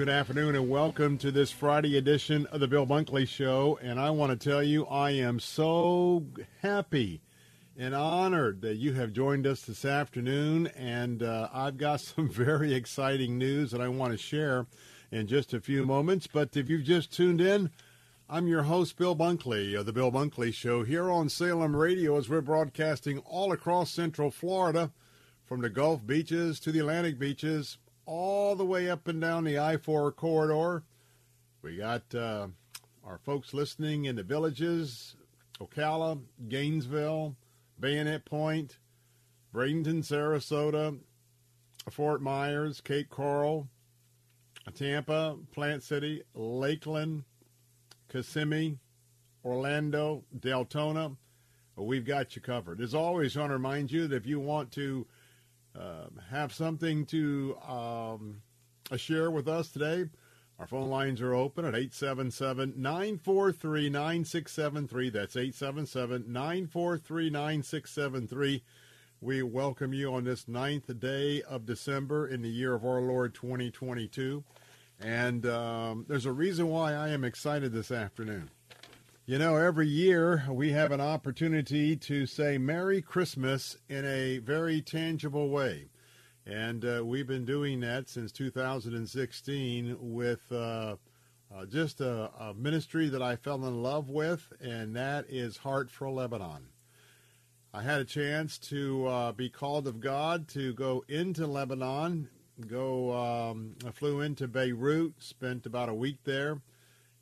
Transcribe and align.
Good 0.00 0.08
afternoon 0.08 0.56
and 0.56 0.70
welcome 0.70 1.18
to 1.18 1.30
this 1.30 1.50
Friday 1.50 1.98
edition 1.98 2.46
of 2.46 2.60
the 2.60 2.66
Bill 2.66 2.86
Bunkley 2.86 3.28
Show. 3.28 3.78
And 3.82 4.00
I 4.00 4.08
want 4.08 4.32
to 4.32 4.48
tell 4.50 4.62
you, 4.62 4.86
I 4.86 5.10
am 5.10 5.38
so 5.38 6.24
happy 6.62 7.20
and 7.76 7.94
honored 7.94 8.62
that 8.62 8.76
you 8.76 8.94
have 8.94 9.12
joined 9.12 9.46
us 9.46 9.60
this 9.60 9.84
afternoon. 9.84 10.68
And 10.68 11.22
uh, 11.22 11.50
I've 11.52 11.76
got 11.76 12.00
some 12.00 12.30
very 12.30 12.72
exciting 12.72 13.36
news 13.36 13.72
that 13.72 13.82
I 13.82 13.88
want 13.88 14.12
to 14.12 14.16
share 14.16 14.66
in 15.12 15.26
just 15.26 15.52
a 15.52 15.60
few 15.60 15.84
moments. 15.84 16.26
But 16.26 16.56
if 16.56 16.70
you've 16.70 16.84
just 16.84 17.12
tuned 17.12 17.42
in, 17.42 17.68
I'm 18.26 18.48
your 18.48 18.62
host, 18.62 18.96
Bill 18.96 19.14
Bunkley 19.14 19.78
of 19.78 19.84
the 19.84 19.92
Bill 19.92 20.10
Bunkley 20.10 20.54
Show 20.54 20.82
here 20.82 21.10
on 21.10 21.28
Salem 21.28 21.76
Radio 21.76 22.16
as 22.16 22.26
we're 22.26 22.40
broadcasting 22.40 23.18
all 23.18 23.52
across 23.52 23.90
Central 23.90 24.30
Florida 24.30 24.92
from 25.44 25.60
the 25.60 25.68
Gulf 25.68 26.06
beaches 26.06 26.58
to 26.60 26.72
the 26.72 26.78
Atlantic 26.78 27.18
beaches, 27.18 27.76
all 28.10 28.56
the 28.56 28.64
way 28.64 28.90
up 28.90 29.06
and 29.06 29.20
down 29.20 29.44
the 29.44 29.56
I 29.56 29.76
4 29.76 30.10
corridor. 30.10 30.82
We 31.62 31.76
got 31.76 32.12
uh, 32.12 32.48
our 33.04 33.18
folks 33.18 33.54
listening 33.54 34.06
in 34.06 34.16
the 34.16 34.24
villages 34.24 35.14
Ocala, 35.60 36.20
Gainesville, 36.48 37.36
Bayonet 37.78 38.24
Point, 38.24 38.78
Bradenton, 39.54 40.02
Sarasota, 40.02 40.98
Fort 41.88 42.20
Myers, 42.20 42.80
Cape 42.80 43.10
Coral, 43.10 43.68
Tampa, 44.74 45.36
Plant 45.52 45.84
City, 45.84 46.22
Lakeland, 46.34 47.22
Kissimmee, 48.08 48.78
Orlando, 49.44 50.24
Deltona. 50.36 51.16
We've 51.76 52.04
got 52.04 52.34
you 52.34 52.42
covered. 52.42 52.80
As 52.80 52.94
always, 52.94 53.36
I 53.36 53.40
want 53.40 53.50
to 53.50 53.54
remind 53.54 53.92
you 53.92 54.08
that 54.08 54.16
if 54.16 54.26
you 54.26 54.40
want 54.40 54.72
to 54.72 55.06
uh, 55.78 56.06
have 56.30 56.52
something 56.52 57.06
to 57.06 57.56
um, 57.66 58.42
share 58.96 59.30
with 59.30 59.48
us 59.48 59.68
today, 59.68 60.06
our 60.58 60.66
phone 60.66 60.90
lines 60.90 61.22
are 61.22 61.34
open 61.34 61.64
at 61.64 61.74
877 61.74 62.74
943 62.76 63.88
9673. 63.88 65.10
That's 65.10 65.36
877 65.36 66.24
943 66.30 67.30
9673. 67.30 68.62
We 69.22 69.42
welcome 69.42 69.94
you 69.94 70.12
on 70.12 70.24
this 70.24 70.48
ninth 70.48 70.98
day 71.00 71.42
of 71.42 71.64
December 71.64 72.26
in 72.26 72.42
the 72.42 72.50
year 72.50 72.74
of 72.74 72.84
our 72.84 73.00
Lord 73.00 73.34
2022. 73.34 74.44
And 75.00 75.46
um, 75.46 76.04
there's 76.08 76.26
a 76.26 76.32
reason 76.32 76.68
why 76.68 76.92
I 76.92 77.08
am 77.08 77.24
excited 77.24 77.72
this 77.72 77.90
afternoon. 77.90 78.50
You 79.30 79.38
know, 79.38 79.54
every 79.54 79.86
year 79.86 80.42
we 80.50 80.72
have 80.72 80.90
an 80.90 81.00
opportunity 81.00 81.94
to 81.94 82.26
say 82.26 82.58
Merry 82.58 83.00
Christmas 83.00 83.76
in 83.88 84.04
a 84.04 84.38
very 84.38 84.82
tangible 84.82 85.50
way. 85.50 85.86
And 86.44 86.84
uh, 86.84 87.04
we've 87.04 87.28
been 87.28 87.44
doing 87.44 87.78
that 87.78 88.08
since 88.08 88.32
2016 88.32 89.98
with 90.00 90.40
uh, 90.50 90.96
uh, 91.54 91.64
just 91.66 92.00
a, 92.00 92.28
a, 92.40 92.54
ministry 92.54 93.08
that 93.08 93.22
I 93.22 93.36
fell 93.36 93.64
in 93.66 93.84
love 93.84 94.08
with, 94.08 94.52
and 94.60 94.96
that 94.96 95.26
is 95.28 95.58
Heart 95.58 95.92
for 95.92 96.10
Lebanon. 96.10 96.66
I 97.72 97.82
had 97.82 98.00
a 98.00 98.04
chance 98.04 98.58
to 98.58 99.06
uh, 99.06 99.30
be 99.30 99.48
called 99.48 99.86
of 99.86 100.00
God 100.00 100.48
to 100.48 100.74
go 100.74 101.04
into 101.08 101.46
Lebanon, 101.46 102.28
go, 102.66 103.12
um, 103.16 103.76
I 103.86 103.92
flew 103.92 104.22
into 104.22 104.48
Beirut, 104.48 105.22
spent 105.22 105.66
about 105.66 105.88
a 105.88 105.94
week 105.94 106.18
there 106.24 106.60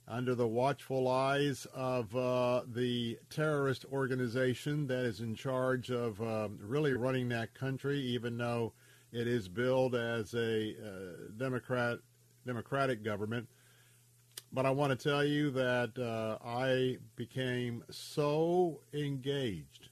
under 0.08 0.34
the 0.34 0.46
watchful 0.46 1.06
eyes 1.06 1.66
of 1.74 2.14
uh, 2.16 2.62
the 2.66 3.18
terrorist 3.28 3.84
organization 3.92 4.86
that 4.86 5.04
is 5.04 5.20
in 5.20 5.34
charge 5.34 5.90
of 5.90 6.20
um, 6.22 6.58
really 6.62 6.94
running 6.94 7.28
that 7.28 7.52
country, 7.52 8.00
even 8.00 8.38
though 8.38 8.72
it 9.12 9.26
is 9.26 9.48
billed 9.48 9.94
as 9.94 10.34
a 10.34 10.70
uh, 10.70 11.32
Democrat 11.36 11.98
democratic 12.46 13.04
government. 13.04 13.46
But 14.50 14.64
I 14.64 14.70
want 14.70 14.98
to 14.98 15.08
tell 15.08 15.24
you 15.24 15.50
that 15.50 15.98
uh, 15.98 16.42
I 16.42 16.96
became 17.16 17.84
so 17.90 18.80
engaged 18.94 19.90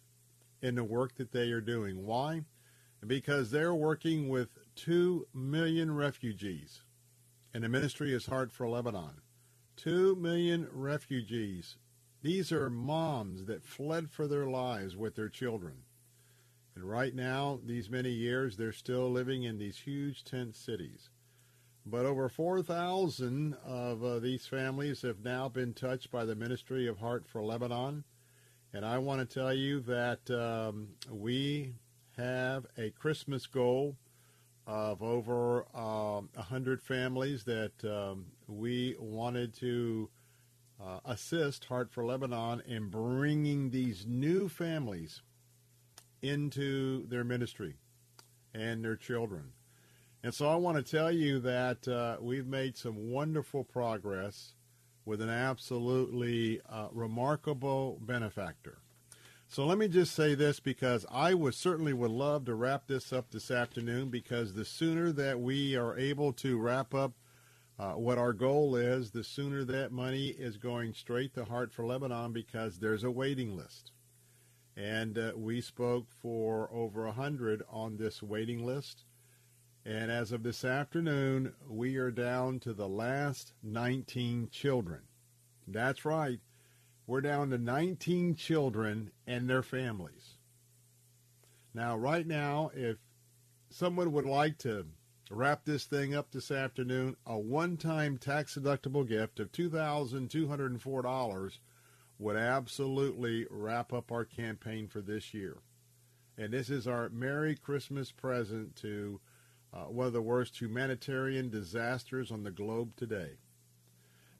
in 0.63 0.75
the 0.75 0.85
work 0.85 1.15
that 1.17 1.33
they 1.33 1.51
are 1.51 1.61
doing. 1.61 2.07
Why? 2.07 2.43
Because 3.07 3.51
they're 3.51 3.75
working 3.75 4.31
with 4.31 4.49
two 4.75 5.27
million 5.35 5.95
refugees, 5.95 6.83
and 7.53 7.63
the 7.63 7.69
ministry 7.69 8.15
is 8.15 8.25
Heart 8.25 8.51
for 8.51 8.67
Lebanon. 8.67 9.21
Two 9.77 10.17
million 10.17 10.69
refugees. 10.73 11.77
These 12.23 12.51
are 12.51 12.71
moms 12.71 13.45
that 13.45 13.65
fled 13.65 14.11
for 14.11 14.27
their 14.27 14.47
lives 14.47 14.97
with 14.97 15.15
their 15.15 15.29
children. 15.29 15.85
And 16.75 16.85
right 16.85 17.15
now, 17.15 17.61
these 17.65 17.89
many 17.89 18.11
years, 18.11 18.57
they're 18.57 18.73
still 18.73 19.11
living 19.11 19.45
in 19.45 19.59
these 19.59 19.79
huge 19.79 20.25
tent 20.25 20.57
cities. 20.57 21.11
But 21.85 22.05
over 22.05 22.29
4,000 22.29 23.55
of 23.65 24.03
uh, 24.03 24.19
these 24.19 24.47
families 24.47 25.03
have 25.03 25.25
now 25.25 25.49
been 25.49 25.73
touched 25.73 26.11
by 26.11 26.25
the 26.25 26.35
Ministry 26.35 26.87
of 26.87 26.99
Heart 26.99 27.29
for 27.29 27.43
Lebanon. 27.43 28.05
And 28.73 28.85
I 28.85 28.99
want 28.99 29.21
to 29.21 29.35
tell 29.39 29.55
you 29.55 29.81
that 29.81 30.29
um, 30.31 30.89
we 31.11 31.75
have 32.17 32.67
a 32.77 32.91
Christmas 32.91 33.47
goal 33.47 33.97
of 34.67 35.03
over 35.03 35.67
um, 35.77 36.29
100 36.35 36.83
families 36.83 37.45
that 37.45 37.73
um, 37.85 38.27
we 38.49 38.97
wanted 38.99 39.55
to 39.55 40.11
uh, 40.83 41.01
assist 41.05 41.65
Heart 41.67 41.93
for 41.93 42.05
Lebanon 42.05 42.63
in 42.67 42.89
bringing 42.89 43.71
these 43.71 44.05
new 44.07 44.49
families 44.49 45.23
into 46.23 47.07
their 47.07 47.25
ministry 47.25 47.77
and 48.53 48.85
their 48.85 48.97
children. 48.97 49.53
And 50.23 50.35
so 50.35 50.49
I 50.49 50.57
want 50.57 50.77
to 50.77 50.83
tell 50.83 51.13
you 51.13 51.39
that 51.41 51.87
uh, 51.87 52.17
we've 52.21 52.47
made 52.47 52.77
some 52.77 53.11
wonderful 53.11 53.63
progress 53.63 54.55
with 55.05 55.21
an 55.21 55.31
absolutely 55.31 56.61
uh, 56.69 56.89
remarkable 56.91 57.99
benefactor. 58.01 58.79
So 59.49 59.65
let 59.65 59.79
me 59.79 59.89
just 59.89 60.15
say 60.15 60.35
this 60.35 60.61
because 60.61 61.07
I 61.11 61.33
would 61.33 61.55
certainly 61.55 61.93
would 61.93 62.11
love 62.11 62.45
to 62.47 62.55
wrap 62.55 62.89
this 62.89 63.13
up 63.13 63.31
this 63.31 63.51
afternoon 63.51 64.11
because 64.11 64.53
the 64.53 64.65
sooner 64.65 65.13
that 65.13 65.41
we 65.41 65.77
are 65.77 65.97
able 65.97 66.33
to 66.35 66.59
wrap 66.59 66.95
up 66.95 67.13
uh, 67.79 67.93
what 67.93 68.19
our 68.19 68.33
goal 68.33 68.75
is, 68.75 69.11
the 69.11 69.23
sooner 69.23 69.63
that 69.65 69.93
money 69.93 70.29
is 70.29 70.57
going 70.57 70.95
straight 70.95 71.35
to 71.35 71.45
Heart 71.45 71.73
for 71.73 71.87
Lebanon 71.87 72.33
because 72.33 72.79
there's 72.79 73.05
a 73.05 73.11
waiting 73.11 73.57
list. 73.57 73.93
And 74.77 75.17
uh, 75.17 75.33
we 75.37 75.61
spoke 75.61 76.07
for 76.11 76.69
over 76.73 77.05
a 77.05 77.09
100 77.09 77.63
on 77.71 77.97
this 77.97 78.23
waiting 78.23 78.65
list. 78.67 79.05
And 79.85 80.11
as 80.11 80.33
of 80.33 80.43
this 80.43 80.65
afternoon, 80.65 81.55
we 81.69 81.97
are 81.97 82.11
down 82.11 82.59
to 82.61 82.73
the 82.73 82.89
last 82.89 83.53
19 83.63 84.49
children. 84.51 85.03
That's 85.69 86.05
right. 86.05 86.41
We're 87.07 87.21
down 87.21 87.51
to 87.51 87.59
19 87.59 88.35
children 88.35 89.13
and 89.27 89.49
their 89.49 89.63
families. 89.63 90.35
Now, 91.73 91.97
right 91.97 92.27
now, 92.27 92.73
if 92.75 92.97
someone 93.71 94.11
would 94.13 94.27
like 94.27 94.59
to 94.59 94.87
wrap 95.31 95.65
this 95.65 95.85
thing 95.85 96.15
up 96.15 96.33
this 96.33 96.51
afternoon, 96.51 97.17
a 97.25 97.39
one-time 97.39 98.19
tax-deductible 98.19 99.07
gift 99.07 99.39
of 99.39 99.53
$2,204 99.53 101.59
would 102.19 102.37
absolutely 102.37 103.47
wrap 103.51 103.93
up 103.93 104.11
our 104.11 104.25
campaign 104.25 104.89
for 104.89 105.01
this 105.01 105.35
year. 105.35 105.59
And 106.39 106.53
this 106.53 106.71
is 106.71 106.89
our 106.89 107.09
Merry 107.09 107.55
Christmas 107.55 108.11
present 108.11 108.75
to 108.77 109.21
uh, 109.73 109.85
one 109.85 110.07
of 110.07 110.13
the 110.13 110.23
worst 110.23 110.61
humanitarian 110.61 111.51
disasters 111.51 112.31
on 112.31 112.43
the 112.43 112.51
globe 112.51 112.97
today. 112.97 113.33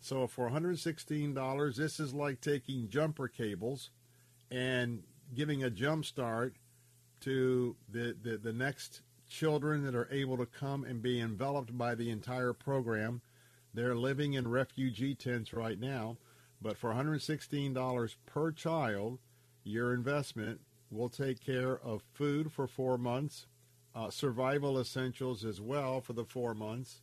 So 0.01 0.27
for 0.27 0.51
$116, 0.51 1.77
this 1.77 2.01
is 2.01 2.15
like 2.15 2.41
taking 2.41 2.89
jumper 2.89 3.29
cables 3.29 3.91
and 4.51 5.03
giving 5.35 5.65
a 5.65 5.71
jump 5.71 6.05
start 6.05 6.55
to 7.21 7.77
the, 7.89 8.17
the, 8.23 8.37
the 8.37 8.53
next 8.53 9.03
children 9.29 9.85
that 9.85 9.95
are 9.95 10.09
able 10.11 10.37
to 10.37 10.47
come 10.47 10.85
and 10.85 11.03
be 11.03 11.21
enveloped 11.21 11.77
by 11.77 11.95
the 11.95 12.11
entire 12.11 12.53
program. 12.53 13.21
They're 13.75 13.97
living 13.97 14.35
in 14.35 14.49
refugee 14.49 15.15
tents 15.15 15.53
right 15.53 15.79
now, 15.79 16.17
but 16.63 16.79
for 16.79 16.95
$116 16.95 18.15
per 18.27 18.53
child, 18.53 19.19
your 19.65 19.93
investment 19.93 20.61
will 20.91 21.09
take 21.09 21.45
care 21.45 21.79
of 21.79 22.03
food 22.15 22.53
for 22.53 22.67
four 22.67 22.97
months, 22.97 23.47
uh, 23.95 24.11
survival 24.11 24.79
essentials 24.79 25.45
as 25.45 25.61
well 25.61 26.01
for 26.01 26.13
the 26.13 26.25
four 26.25 26.55
months, 26.55 27.01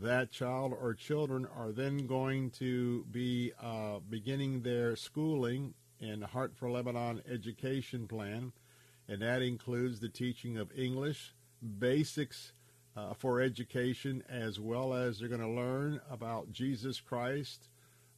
that 0.00 0.30
child 0.30 0.72
or 0.80 0.94
children 0.94 1.46
are 1.56 1.70
then 1.70 2.06
going 2.06 2.50
to 2.50 3.04
be 3.10 3.52
uh, 3.62 3.98
beginning 4.08 4.62
their 4.62 4.96
schooling 4.96 5.74
in 6.00 6.20
the 6.20 6.26
Heart 6.26 6.56
for 6.56 6.70
Lebanon 6.70 7.22
education 7.30 8.08
plan, 8.08 8.52
and 9.06 9.20
that 9.20 9.42
includes 9.42 10.00
the 10.00 10.08
teaching 10.08 10.56
of 10.56 10.70
English, 10.76 11.34
basics 11.78 12.52
uh, 12.96 13.12
for 13.12 13.40
education, 13.40 14.22
as 14.28 14.58
well 14.58 14.94
as 14.94 15.18
they're 15.18 15.28
going 15.28 15.40
to 15.40 15.48
learn 15.48 16.00
about 16.10 16.50
Jesus 16.52 16.98
Christ, 16.98 17.68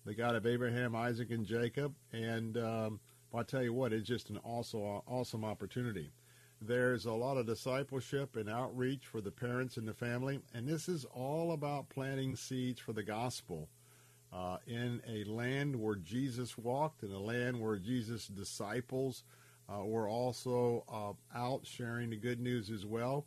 the 0.05 0.15
God 0.15 0.37
of 0.37 0.47
Abraham, 0.47 0.94
Isaac, 0.94 1.31
and 1.31 1.44
Jacob. 1.44 1.94
And 2.12 2.56
um, 2.56 3.00
I'll 3.35 3.44
tell 3.44 3.62
you 3.62 3.73
what, 3.73 3.93
it's 3.93 4.06
just 4.06 4.31
an 4.31 4.38
awesome, 4.44 5.00
awesome 5.09 5.44
opportunity. 5.44 6.12
There's 6.67 7.05
a 7.05 7.13
lot 7.13 7.37
of 7.37 7.45
discipleship 7.45 8.37
and 8.37 8.49
outreach 8.49 9.05
for 9.07 9.21
the 9.21 9.31
parents 9.31 9.77
and 9.77 9.87
the 9.87 9.93
family, 9.93 10.41
and 10.55 10.67
this 10.67 10.89
is 10.89 11.05
all 11.05 11.53
about 11.53 11.91
planting 11.91 12.37
seeds 12.37 12.81
for 12.81 12.95
the 12.95 13.03
gospel 13.03 13.69
uh, 14.33 14.57
in 14.67 15.03
a 15.07 15.25
land 15.25 15.77
where 15.77 15.97
Jesus 15.97 16.57
walked, 16.57 17.03
in 17.03 17.13
a 17.13 17.19
land 17.19 17.61
where 17.61 17.77
Jesus' 17.77 18.29
disciples 18.29 19.25
uh, 19.69 19.85
were 19.85 20.09
also 20.09 20.85
uh, 20.91 21.39
out 21.39 21.67
sharing 21.67 22.09
the 22.09 22.17
good 22.17 22.41
news 22.41 22.71
as 22.71 22.87
well. 22.87 23.27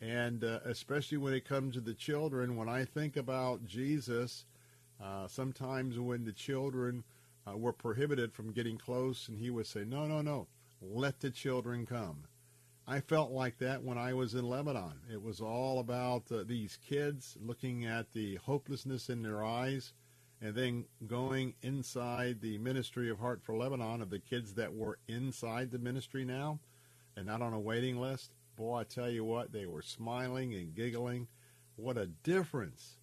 And 0.00 0.42
uh, 0.42 0.60
especially 0.64 1.18
when 1.18 1.34
it 1.34 1.44
comes 1.44 1.74
to 1.74 1.82
the 1.82 1.94
children, 1.94 2.56
when 2.56 2.70
I 2.70 2.86
think 2.86 3.18
about 3.18 3.66
Jesus, 3.66 4.46
uh, 5.02 5.28
sometimes 5.28 5.98
when 5.98 6.24
the 6.24 6.32
children 6.32 7.04
uh, 7.46 7.54
were 7.54 7.72
prohibited 7.74 8.32
from 8.32 8.52
getting 8.52 8.78
close, 8.78 9.28
and 9.28 9.36
he 9.36 9.50
would 9.50 9.66
say, 9.66 9.84
No, 9.84 10.06
no, 10.06 10.22
no, 10.22 10.46
let 10.80 11.20
the 11.20 11.30
children 11.30 11.84
come. 11.84 12.24
I 12.90 13.00
felt 13.00 13.32
like 13.32 13.58
that 13.58 13.84
when 13.84 13.98
I 13.98 14.14
was 14.14 14.32
in 14.32 14.48
Lebanon. 14.48 14.94
It 15.12 15.22
was 15.22 15.42
all 15.42 15.78
about 15.78 16.22
uh, 16.32 16.42
these 16.46 16.78
kids 16.88 17.36
looking 17.38 17.84
at 17.84 18.10
the 18.14 18.36
hopelessness 18.36 19.10
in 19.10 19.22
their 19.22 19.44
eyes 19.44 19.92
and 20.40 20.54
then 20.54 20.86
going 21.06 21.52
inside 21.60 22.40
the 22.40 22.56
ministry 22.56 23.10
of 23.10 23.18
Heart 23.18 23.42
for 23.42 23.54
Lebanon 23.54 24.00
of 24.00 24.08
the 24.08 24.18
kids 24.18 24.54
that 24.54 24.74
were 24.74 24.98
inside 25.06 25.70
the 25.70 25.78
ministry 25.78 26.24
now 26.24 26.60
and 27.14 27.26
not 27.26 27.42
on 27.42 27.52
a 27.52 27.60
waiting 27.60 28.00
list. 28.00 28.30
Boy, 28.56 28.78
I 28.78 28.84
tell 28.84 29.10
you 29.10 29.22
what, 29.22 29.52
they 29.52 29.66
were 29.66 29.82
smiling 29.82 30.54
and 30.54 30.74
giggling. 30.74 31.28
What 31.76 31.98
a 31.98 32.06
difference 32.06 32.96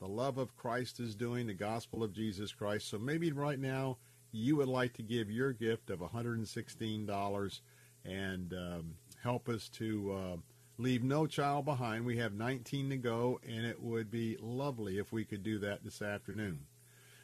the 0.00 0.06
love 0.06 0.36
of 0.36 0.54
Christ 0.54 1.00
is 1.00 1.14
doing, 1.14 1.46
the 1.46 1.54
gospel 1.54 2.02
of 2.02 2.12
Jesus 2.12 2.52
Christ. 2.52 2.90
So 2.90 2.98
maybe 2.98 3.32
right 3.32 3.58
now 3.58 3.96
you 4.32 4.56
would 4.56 4.68
like 4.68 4.92
to 4.94 5.02
give 5.02 5.30
your 5.30 5.54
gift 5.54 5.88
of 5.88 6.00
$116 6.00 7.60
and 8.04 8.52
um, 8.52 8.94
help 9.22 9.48
us 9.48 9.68
to 9.68 10.12
uh, 10.12 10.36
leave 10.78 11.02
no 11.02 11.26
child 11.26 11.64
behind. 11.64 12.04
We 12.04 12.16
have 12.18 12.32
19 12.32 12.90
to 12.90 12.96
go, 12.96 13.40
and 13.46 13.66
it 13.66 13.82
would 13.82 14.10
be 14.10 14.36
lovely 14.40 14.98
if 14.98 15.12
we 15.12 15.24
could 15.24 15.42
do 15.42 15.58
that 15.58 15.84
this 15.84 16.02
afternoon. 16.02 16.60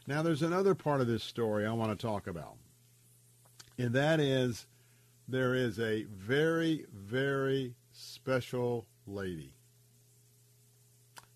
Now, 0.06 0.22
there's 0.22 0.42
another 0.42 0.74
part 0.74 1.00
of 1.00 1.06
this 1.06 1.24
story 1.24 1.66
I 1.66 1.72
want 1.72 1.98
to 1.98 2.06
talk 2.06 2.26
about, 2.26 2.56
and 3.78 3.92
that 3.94 4.20
is 4.20 4.66
there 5.28 5.54
is 5.54 5.80
a 5.80 6.04
very, 6.04 6.86
very 6.92 7.74
special 7.92 8.86
lady 9.06 9.52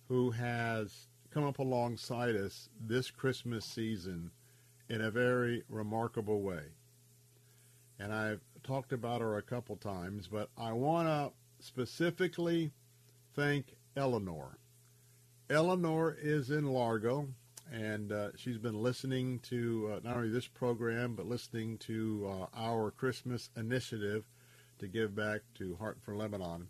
who 0.09 0.31
has 0.31 1.07
come 1.33 1.45
up 1.45 1.59
alongside 1.59 2.37
us 2.37 2.69
this 2.81 3.11
Christmas 3.11 3.65
season 3.65 4.31
in 4.89 5.01
a 5.01 5.11
very 5.11 5.63
remarkable 5.69 6.43
way. 6.43 6.65
And 7.99 8.13
I've 8.13 8.41
talked 8.63 8.93
about 8.93 9.21
her 9.21 9.37
a 9.37 9.43
couple 9.43 9.77
times, 9.77 10.29
but 10.29 10.51
I 10.57 10.73
want 10.73 11.09
to 11.09 11.33
specifically 11.65 12.73
thank 13.35 13.77
Eleanor. 13.97 14.59
Eleanor 15.49 16.17
is 16.21 16.51
in 16.51 16.67
Largo, 16.67 17.29
and 17.73 18.13
uh, 18.13 18.29
she's 18.37 18.59
been 18.59 18.83
listening 18.83 19.41
to 19.41 19.93
uh, 19.93 20.01
not 20.05 20.17
only 20.17 20.31
this 20.31 20.47
program, 20.47 21.15
but 21.15 21.27
listening 21.27 21.79
to 21.79 22.31
uh, 22.31 22.47
our 22.57 22.91
Christmas 22.91 23.51
initiative 23.57 24.25
to 24.79 24.89
give 24.89 25.15
back 25.15 25.41
to 25.55 25.77
Heart 25.77 25.99
for 26.03 26.15
Lebanon. 26.15 26.69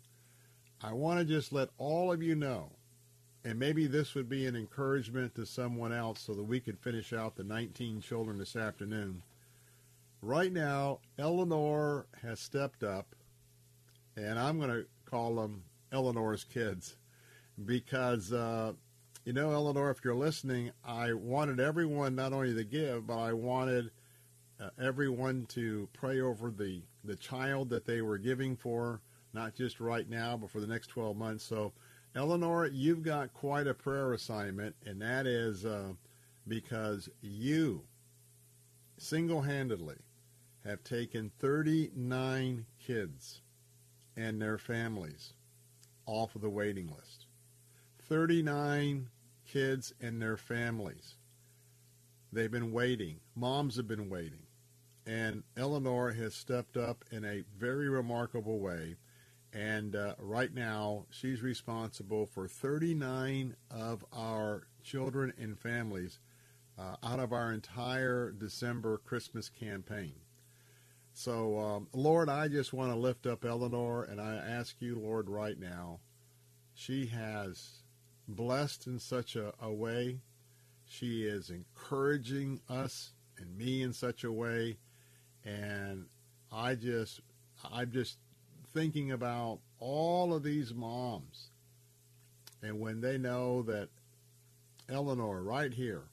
I 0.83 0.93
want 0.93 1.19
to 1.19 1.25
just 1.25 1.53
let 1.53 1.69
all 1.77 2.11
of 2.11 2.23
you 2.23 2.35
know, 2.35 2.71
and 3.45 3.59
maybe 3.59 3.87
this 3.87 4.15
would 4.15 4.29
be 4.29 4.45
an 4.47 4.55
encouragement 4.55 5.35
to 5.35 5.45
someone 5.45 5.93
else 5.93 6.21
so 6.21 6.33
that 6.33 6.43
we 6.43 6.59
could 6.59 6.79
finish 6.79 7.13
out 7.13 7.35
the 7.35 7.43
19 7.43 8.01
children 8.01 8.37
this 8.37 8.55
afternoon 8.55 9.21
right 10.21 10.51
now, 10.51 10.99
Eleanor 11.17 12.05
has 12.21 12.39
stepped 12.39 12.83
up, 12.83 13.15
and 14.15 14.39
I'm 14.39 14.59
going 14.59 14.69
to 14.69 14.85
call 15.05 15.35
them 15.35 15.63
Eleanor's 15.91 16.43
kids 16.43 16.97
because, 17.65 18.31
uh, 18.31 18.73
you 19.25 19.33
know, 19.33 19.51
Eleanor, 19.51 19.91
if 19.91 20.03
you're 20.03 20.15
listening, 20.15 20.71
I 20.85 21.13
wanted 21.13 21.59
everyone 21.59 22.15
not 22.15 22.33
only 22.33 22.53
to 22.53 22.63
give, 22.63 23.07
but 23.07 23.17
I 23.17 23.33
wanted 23.33 23.91
uh, 24.59 24.69
everyone 24.79 25.45
to 25.47 25.89
pray 25.93 26.21
over 26.21 26.51
the, 26.51 26.83
the 27.03 27.15
child 27.15 27.69
that 27.69 27.85
they 27.85 28.01
were 28.01 28.17
giving 28.17 28.55
for, 28.55 29.01
not 29.33 29.55
just 29.55 29.79
right 29.79 30.07
now, 30.09 30.37
but 30.37 30.49
for 30.49 30.59
the 30.59 30.67
next 30.67 30.87
12 30.87 31.17
months. 31.17 31.43
So, 31.43 31.73
Eleanor, 32.15 32.67
you've 32.67 33.03
got 33.03 33.33
quite 33.33 33.67
a 33.67 33.73
prayer 33.73 34.13
assignment, 34.13 34.75
and 34.85 35.01
that 35.01 35.25
is 35.25 35.65
uh, 35.65 35.93
because 36.47 37.09
you 37.21 37.83
single-handedly 38.97 39.95
have 40.65 40.83
taken 40.83 41.31
39 41.39 42.65
kids 42.79 43.41
and 44.15 44.41
their 44.41 44.57
families 44.57 45.33
off 46.05 46.35
of 46.35 46.41
the 46.41 46.49
waiting 46.49 46.87
list. 46.87 47.25
39 48.07 49.09
kids 49.45 49.93
and 50.01 50.21
their 50.21 50.37
families. 50.37 51.15
They've 52.31 52.51
been 52.51 52.71
waiting. 52.71 53.19
Moms 53.35 53.75
have 53.77 53.87
been 53.87 54.09
waiting. 54.09 54.47
And 55.05 55.43
Eleanor 55.57 56.11
has 56.11 56.35
stepped 56.35 56.77
up 56.77 57.03
in 57.11 57.25
a 57.25 57.43
very 57.57 57.89
remarkable 57.89 58.59
way. 58.59 58.97
And 59.53 59.95
uh, 59.95 60.15
right 60.17 60.53
now, 60.53 61.05
she's 61.09 61.41
responsible 61.41 62.25
for 62.25 62.47
39 62.47 63.55
of 63.69 64.05
our 64.13 64.67
children 64.81 65.33
and 65.37 65.59
families 65.59 66.19
uh, 66.77 66.95
out 67.03 67.19
of 67.19 67.33
our 67.33 67.51
entire 67.51 68.31
December 68.31 68.97
Christmas 68.97 69.49
campaign. 69.49 70.20
So, 71.13 71.59
um, 71.59 71.87
Lord, 71.93 72.29
I 72.29 72.47
just 72.47 72.73
want 72.73 72.91
to 72.91 72.97
lift 72.97 73.27
up 73.27 73.45
Eleanor, 73.45 74.03
and 74.03 74.19
I 74.19 74.35
ask 74.35 74.75
you, 74.79 74.95
Lord, 74.95 75.29
right 75.29 75.59
now. 75.59 75.99
She 76.73 77.07
has 77.07 77.83
blessed 78.27 78.87
in 78.87 78.97
such 78.97 79.35
a, 79.35 79.53
a 79.61 79.71
way. 79.71 80.21
She 80.85 81.23
is 81.23 81.49
encouraging 81.49 82.61
us 82.69 83.11
and 83.37 83.57
me 83.57 83.81
in 83.81 83.93
such 83.93 84.23
a 84.23 84.31
way, 84.31 84.77
and 85.43 86.05
I 86.51 86.75
just, 86.75 87.21
I'm 87.71 87.91
just 87.91 88.17
thinking 88.73 89.11
about 89.11 89.59
all 89.79 90.33
of 90.33 90.43
these 90.43 90.73
moms, 90.73 91.49
and 92.61 92.79
when 92.79 93.01
they 93.01 93.17
know 93.17 93.61
that 93.63 93.89
Eleanor 94.89 95.41
right 95.41 95.73
here, 95.73 96.03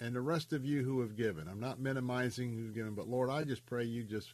and 0.00 0.14
the 0.14 0.20
rest 0.20 0.52
of 0.52 0.64
you 0.64 0.82
who 0.82 1.00
have 1.00 1.16
given, 1.16 1.46
I'm 1.48 1.60
not 1.60 1.78
minimizing 1.78 2.52
who's 2.52 2.72
given, 2.72 2.94
but 2.94 3.08
Lord, 3.08 3.30
I 3.30 3.44
just 3.44 3.64
pray 3.66 3.84
you 3.84 4.02
just 4.02 4.32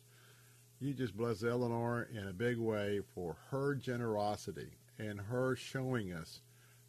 you 0.81 0.95
just 0.95 1.17
bless 1.17 1.43
Eleanor 1.43 2.09
in 2.13 2.29
a 2.29 2.33
big 2.33 2.59
way 2.59 3.01
for 3.15 3.37
her 3.51 3.75
generosity 3.75 4.71
and 4.99 5.21
her 5.21 5.57
showing 5.57 6.13
us 6.13 6.41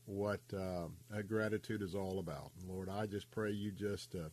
what 0.06 0.42
uh, 0.56 0.88
gratitude 1.28 1.82
is 1.82 1.96
all 1.96 2.20
about. 2.20 2.52
Lord, 2.68 2.90
I 2.90 3.06
just 3.08 3.30
pray 3.32 3.52
you 3.52 3.72
just 3.72 4.16
uh, 4.16 4.30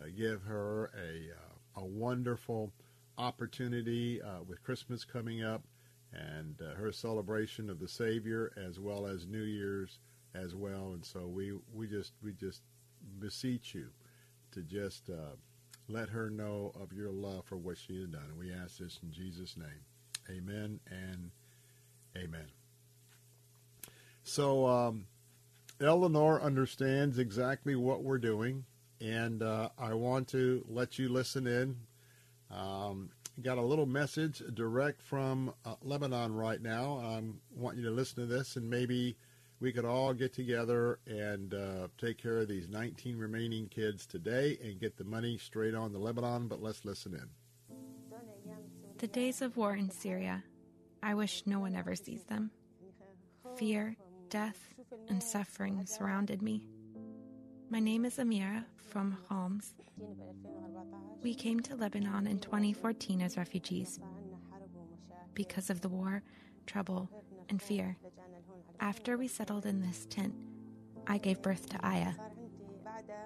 uh, 0.00 0.06
give 0.16 0.42
her 0.42 0.90
a, 0.96 1.32
uh, 1.32 1.82
a 1.82 1.84
wonderful 1.84 2.72
opportunity 3.18 4.22
uh, 4.22 4.42
with 4.46 4.62
Christmas 4.62 5.04
coming 5.04 5.42
up 5.42 5.62
and 6.12 6.60
her 6.76 6.92
celebration 6.92 7.70
of 7.70 7.78
the 7.78 7.88
Savior 7.88 8.52
as 8.56 8.78
well 8.78 9.06
as 9.06 9.26
New 9.26 9.42
Year's 9.42 9.98
as 10.34 10.54
well. 10.54 10.92
And 10.92 11.04
so 11.04 11.26
we, 11.26 11.52
we 11.72 11.86
just 11.86 12.12
we 12.22 12.32
just 12.32 12.60
beseech 13.18 13.74
you 13.74 13.88
to 14.52 14.60
just 14.62 15.08
let 15.92 16.08
her 16.10 16.30
know 16.30 16.72
of 16.80 16.92
your 16.92 17.10
love 17.10 17.44
for 17.44 17.56
what 17.56 17.78
she 17.78 18.00
has 18.00 18.08
done. 18.08 18.24
And 18.30 18.38
we 18.38 18.52
ask 18.52 18.78
this 18.78 18.98
in 19.02 19.12
Jesus' 19.12 19.56
name. 19.56 19.84
Amen 20.30 20.80
and 20.90 21.30
amen. 22.16 22.46
So 24.22 24.66
um, 24.66 25.06
Eleanor 25.80 26.40
understands 26.40 27.18
exactly 27.18 27.74
what 27.74 28.02
we're 28.02 28.18
doing, 28.18 28.64
and 29.00 29.42
uh, 29.42 29.70
I 29.78 29.94
want 29.94 30.28
to 30.28 30.64
let 30.68 30.98
you 30.98 31.08
listen 31.08 31.46
in. 31.46 31.76
Um, 32.50 33.10
got 33.42 33.58
a 33.58 33.62
little 33.62 33.86
message 33.86 34.42
direct 34.54 35.02
from 35.02 35.52
uh, 35.64 35.74
Lebanon 35.82 36.34
right 36.34 36.60
now. 36.60 36.98
I 36.98 37.22
want 37.56 37.78
you 37.78 37.84
to 37.84 37.90
listen 37.90 38.16
to 38.16 38.26
this, 38.26 38.56
and 38.56 38.70
maybe 38.70 39.16
we 39.62 39.72
could 39.72 39.84
all 39.84 40.12
get 40.12 40.32
together 40.32 40.98
and 41.06 41.54
uh, 41.54 41.86
take 41.96 42.18
care 42.18 42.38
of 42.38 42.48
these 42.48 42.68
19 42.68 43.16
remaining 43.16 43.68
kids 43.68 44.06
today 44.06 44.58
and 44.62 44.80
get 44.80 44.96
the 44.96 45.04
money 45.04 45.38
straight 45.38 45.72
on 45.74 45.92
the 45.92 45.98
Lebanon. 45.98 46.48
But 46.48 46.60
let's 46.60 46.84
listen 46.84 47.14
in. 47.14 47.28
The 48.98 49.06
days 49.06 49.40
of 49.40 49.56
war 49.56 49.76
in 49.76 49.88
Syria, 49.88 50.42
I 51.00 51.14
wish 51.14 51.44
no 51.46 51.60
one 51.60 51.76
ever 51.76 51.94
sees 51.94 52.24
them. 52.24 52.50
Fear, 53.56 53.96
death, 54.30 54.58
and 55.08 55.22
suffering 55.22 55.86
surrounded 55.86 56.42
me. 56.42 56.64
My 57.70 57.78
name 57.78 58.04
is 58.04 58.16
Amira 58.16 58.64
from 58.90 59.16
Homs. 59.28 59.74
We 61.22 61.34
came 61.34 61.60
to 61.60 61.76
Lebanon 61.76 62.26
in 62.26 62.40
2014 62.40 63.22
as 63.22 63.36
refugees 63.36 64.00
because 65.34 65.70
of 65.70 65.80
the 65.80 65.88
war, 65.88 66.22
trouble, 66.66 67.08
and 67.48 67.60
fear. 67.60 67.96
After 68.80 69.16
we 69.16 69.28
settled 69.28 69.66
in 69.66 69.80
this 69.80 70.06
tent, 70.06 70.34
I 71.06 71.18
gave 71.18 71.42
birth 71.42 71.68
to 71.70 71.86
Aya. 71.86 72.12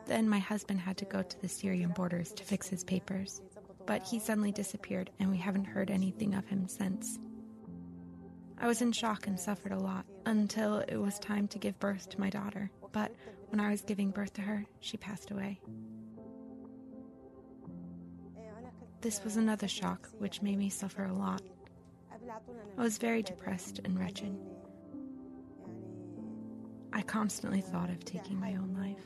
Then 0.06 0.28
my 0.28 0.38
husband 0.38 0.80
had 0.80 0.96
to 0.98 1.04
go 1.04 1.22
to 1.22 1.40
the 1.40 1.48
Syrian 1.48 1.90
borders 1.90 2.32
to 2.32 2.44
fix 2.44 2.68
his 2.68 2.84
papers, 2.84 3.40
but 3.86 4.02
he 4.02 4.18
suddenly 4.18 4.52
disappeared 4.52 5.10
and 5.18 5.30
we 5.30 5.38
haven't 5.38 5.64
heard 5.64 5.90
anything 5.90 6.34
of 6.34 6.46
him 6.46 6.68
since. 6.68 7.18
I 8.58 8.66
was 8.66 8.80
in 8.80 8.92
shock 8.92 9.26
and 9.26 9.38
suffered 9.38 9.72
a 9.72 9.78
lot 9.78 10.06
until 10.24 10.78
it 10.78 10.96
was 10.96 11.18
time 11.18 11.48
to 11.48 11.58
give 11.58 11.78
birth 11.78 12.08
to 12.10 12.20
my 12.20 12.30
daughter, 12.30 12.70
but 12.92 13.12
when 13.48 13.60
I 13.60 13.70
was 13.70 13.82
giving 13.82 14.10
birth 14.10 14.32
to 14.34 14.40
her, 14.42 14.64
she 14.80 14.96
passed 14.96 15.30
away. 15.30 15.60
This 19.02 19.22
was 19.22 19.36
another 19.36 19.68
shock 19.68 20.08
which 20.18 20.42
made 20.42 20.58
me 20.58 20.70
suffer 20.70 21.04
a 21.04 21.12
lot. 21.12 21.42
I 22.78 22.82
was 22.82 22.98
very 22.98 23.22
depressed 23.22 23.80
and 23.84 23.98
wretched. 23.98 24.36
I 26.92 27.02
constantly 27.02 27.60
thought 27.60 27.90
of 27.90 28.04
taking 28.04 28.40
my 28.40 28.54
own 28.54 28.74
life. 28.78 29.04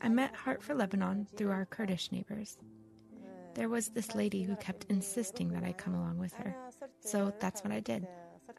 I 0.00 0.08
met 0.08 0.34
Heart 0.34 0.62
for 0.62 0.74
Lebanon 0.74 1.26
through 1.36 1.50
our 1.50 1.64
Kurdish 1.66 2.12
neighbors. 2.12 2.58
There 3.54 3.68
was 3.68 3.88
this 3.88 4.14
lady 4.14 4.42
who 4.42 4.54
kept 4.56 4.84
insisting 4.90 5.48
that 5.52 5.64
I 5.64 5.72
come 5.72 5.94
along 5.94 6.18
with 6.18 6.34
her, 6.34 6.54
so 7.00 7.32
that's 7.40 7.64
what 7.64 7.72
I 7.72 7.80
did. 7.80 8.06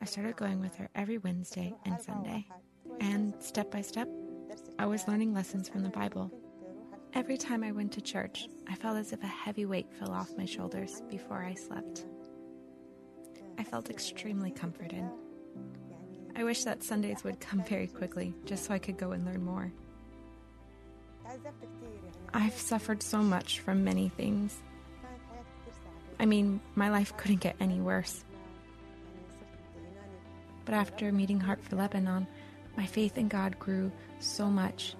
I 0.02 0.06
started 0.06 0.36
going 0.36 0.60
with 0.60 0.76
her 0.76 0.90
every 0.96 1.20
Wednesday 1.20 1.76
and 1.86 2.02
Sunday, 2.02 2.48
and 3.00 3.36
step 3.40 3.70
by 3.72 3.82
step, 3.82 4.10
I 4.80 4.86
was 4.86 5.08
learning 5.08 5.34
lessons 5.34 5.70
from 5.70 5.84
the 5.84 5.90
Bible. 5.90 6.32
Every 7.14 7.38
time 7.38 7.64
I 7.64 7.72
went 7.72 7.92
to 7.94 8.02
church, 8.02 8.48
I 8.68 8.76
felt 8.76 8.98
as 8.98 9.14
if 9.14 9.24
a 9.24 9.28
heavy 9.28 9.66
weight 9.66 9.94
fell 9.94 10.12
off 10.12 10.38
my 10.38 10.46
shoulders 10.46 11.04
before 11.10 11.44
I 11.44 11.54
slept. 11.54 12.06
I 13.58 13.64
felt 13.64 13.90
extremely 13.90 14.52
comforted. 14.52 15.04
I 16.36 16.44
wish 16.44 16.64
that 16.66 16.84
Sundays 16.84 17.24
would 17.24 17.40
come 17.40 17.64
very 17.64 17.88
quickly, 17.88 18.34
just 18.46 18.66
so 18.66 18.74
I 18.74 18.80
could 18.80 18.98
go 18.98 19.12
and 19.12 19.26
learn 19.26 19.44
more. 19.44 19.72
I've 22.34 22.58
suffered 22.58 23.02
so 23.02 23.20
much 23.20 23.60
from 23.60 23.84
many 23.84 24.10
things. 24.10 24.56
I 26.20 26.26
mean, 26.26 26.60
my 26.76 26.90
life 26.90 27.16
couldn't 27.18 27.42
get 27.42 27.56
any 27.60 27.80
worse. 27.80 28.24
But 30.66 30.76
after 30.76 31.12
meeting 31.12 31.40
Heart 31.40 31.64
for 31.64 31.76
Lebanon, 31.76 32.28
my 32.76 32.86
faith 32.86 33.18
in 33.18 33.28
God 33.28 33.58
grew 33.58 33.92
so 34.20 34.48
much. 34.48 34.96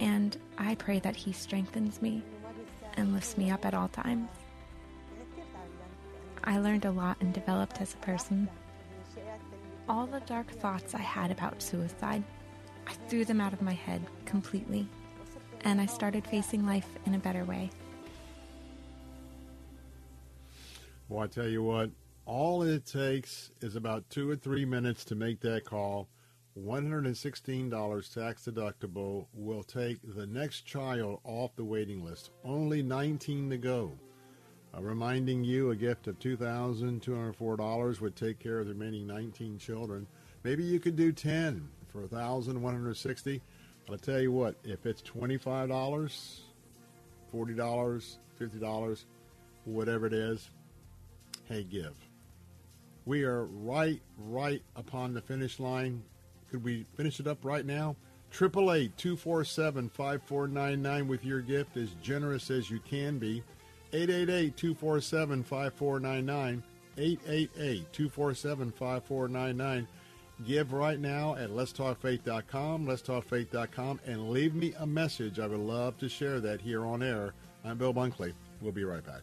And 0.00 0.36
I 0.56 0.74
pray 0.76 1.00
that 1.00 1.16
He 1.16 1.32
strengthens 1.32 2.00
me 2.00 2.22
and 2.96 3.12
lifts 3.12 3.36
me 3.36 3.50
up 3.50 3.64
at 3.66 3.74
all 3.74 3.88
times. 3.88 4.28
I 6.44 6.58
learned 6.58 6.84
a 6.84 6.90
lot 6.90 7.16
and 7.20 7.32
developed 7.32 7.80
as 7.80 7.94
a 7.94 7.98
person 7.98 8.48
all 9.88 10.06
the 10.06 10.20
dark 10.20 10.50
thoughts 10.50 10.94
I 10.94 11.00
had 11.00 11.30
about 11.30 11.62
suicide, 11.62 12.22
I 12.86 12.92
threw 13.08 13.24
them 13.24 13.40
out 13.40 13.52
of 13.52 13.62
my 13.62 13.74
head 13.74 14.02
completely, 14.24 14.88
and 15.64 15.80
I 15.80 15.86
started 15.86 16.26
facing 16.26 16.66
life 16.66 16.88
in 17.06 17.14
a 17.14 17.18
better 17.18 17.44
way. 17.44 17.70
Well, 21.08 21.24
I 21.24 21.26
tell 21.26 21.48
you 21.48 21.62
what, 21.62 21.90
all 22.24 22.62
it 22.62 22.86
takes 22.86 23.50
is 23.60 23.76
about 23.76 24.08
two 24.08 24.30
or 24.30 24.36
three 24.36 24.64
minutes 24.64 25.04
to 25.06 25.14
make 25.14 25.40
that 25.40 25.64
call. 25.64 26.08
$116 26.58 28.14
tax 28.14 28.44
deductible 28.44 29.26
will 29.32 29.62
take 29.62 29.98
the 30.14 30.26
next 30.26 30.62
child 30.62 31.20
off 31.24 31.54
the 31.56 31.64
waiting 31.64 32.04
list. 32.04 32.30
Only 32.44 32.82
19 32.82 33.50
to 33.50 33.58
go. 33.58 33.92
Uh, 34.74 34.80
reminding 34.80 35.44
you 35.44 35.70
a 35.70 35.76
gift 35.76 36.06
of 36.06 36.18
$2,204 36.18 38.00
would 38.00 38.16
take 38.16 38.38
care 38.38 38.58
of 38.58 38.66
the 38.66 38.72
remaining 38.72 39.06
19 39.06 39.58
children. 39.58 40.06
Maybe 40.44 40.64
you 40.64 40.80
could 40.80 40.96
do 40.96 41.12
10 41.12 41.68
for 41.88 42.00
1160 42.00 43.42
I'll 43.90 43.98
tell 43.98 44.20
you 44.20 44.30
what, 44.30 44.54
if 44.64 44.86
it's 44.86 45.02
$25, 45.02 45.42
$40, 47.34 48.16
$50, 48.40 49.04
whatever 49.64 50.06
it 50.06 50.12
is, 50.12 50.50
hey, 51.44 51.64
give. 51.64 51.96
We 53.04 53.24
are 53.24 53.46
right, 53.46 54.00
right 54.16 54.62
upon 54.76 55.14
the 55.14 55.20
finish 55.20 55.58
line. 55.58 56.04
Could 56.50 56.62
we 56.62 56.86
finish 56.94 57.18
it 57.18 57.26
up 57.26 57.44
right 57.44 57.66
now? 57.66 57.96
888-247-5499 58.32 61.08
with 61.08 61.24
your 61.24 61.40
gift, 61.40 61.76
as 61.76 61.90
generous 62.02 62.48
as 62.50 62.70
you 62.70 62.78
can 62.78 63.18
be. 63.18 63.42
888-247-5499. 63.92 66.62
888-247-5499. 66.96 69.86
Give 70.46 70.72
right 70.72 70.98
now 70.98 71.36
at 71.36 71.50
letstalkfaith.com, 71.50 72.86
letstalkfaith.com, 72.86 74.00
and 74.06 74.30
leave 74.30 74.54
me 74.54 74.74
a 74.78 74.86
message. 74.86 75.38
I 75.38 75.46
would 75.46 75.60
love 75.60 75.98
to 75.98 76.08
share 76.08 76.40
that 76.40 76.60
here 76.60 76.84
on 76.84 77.02
air. 77.02 77.34
I'm 77.64 77.78
Bill 77.78 77.94
Bunkley. 77.94 78.32
We'll 78.60 78.72
be 78.72 78.84
right 78.84 79.04
back. 79.04 79.22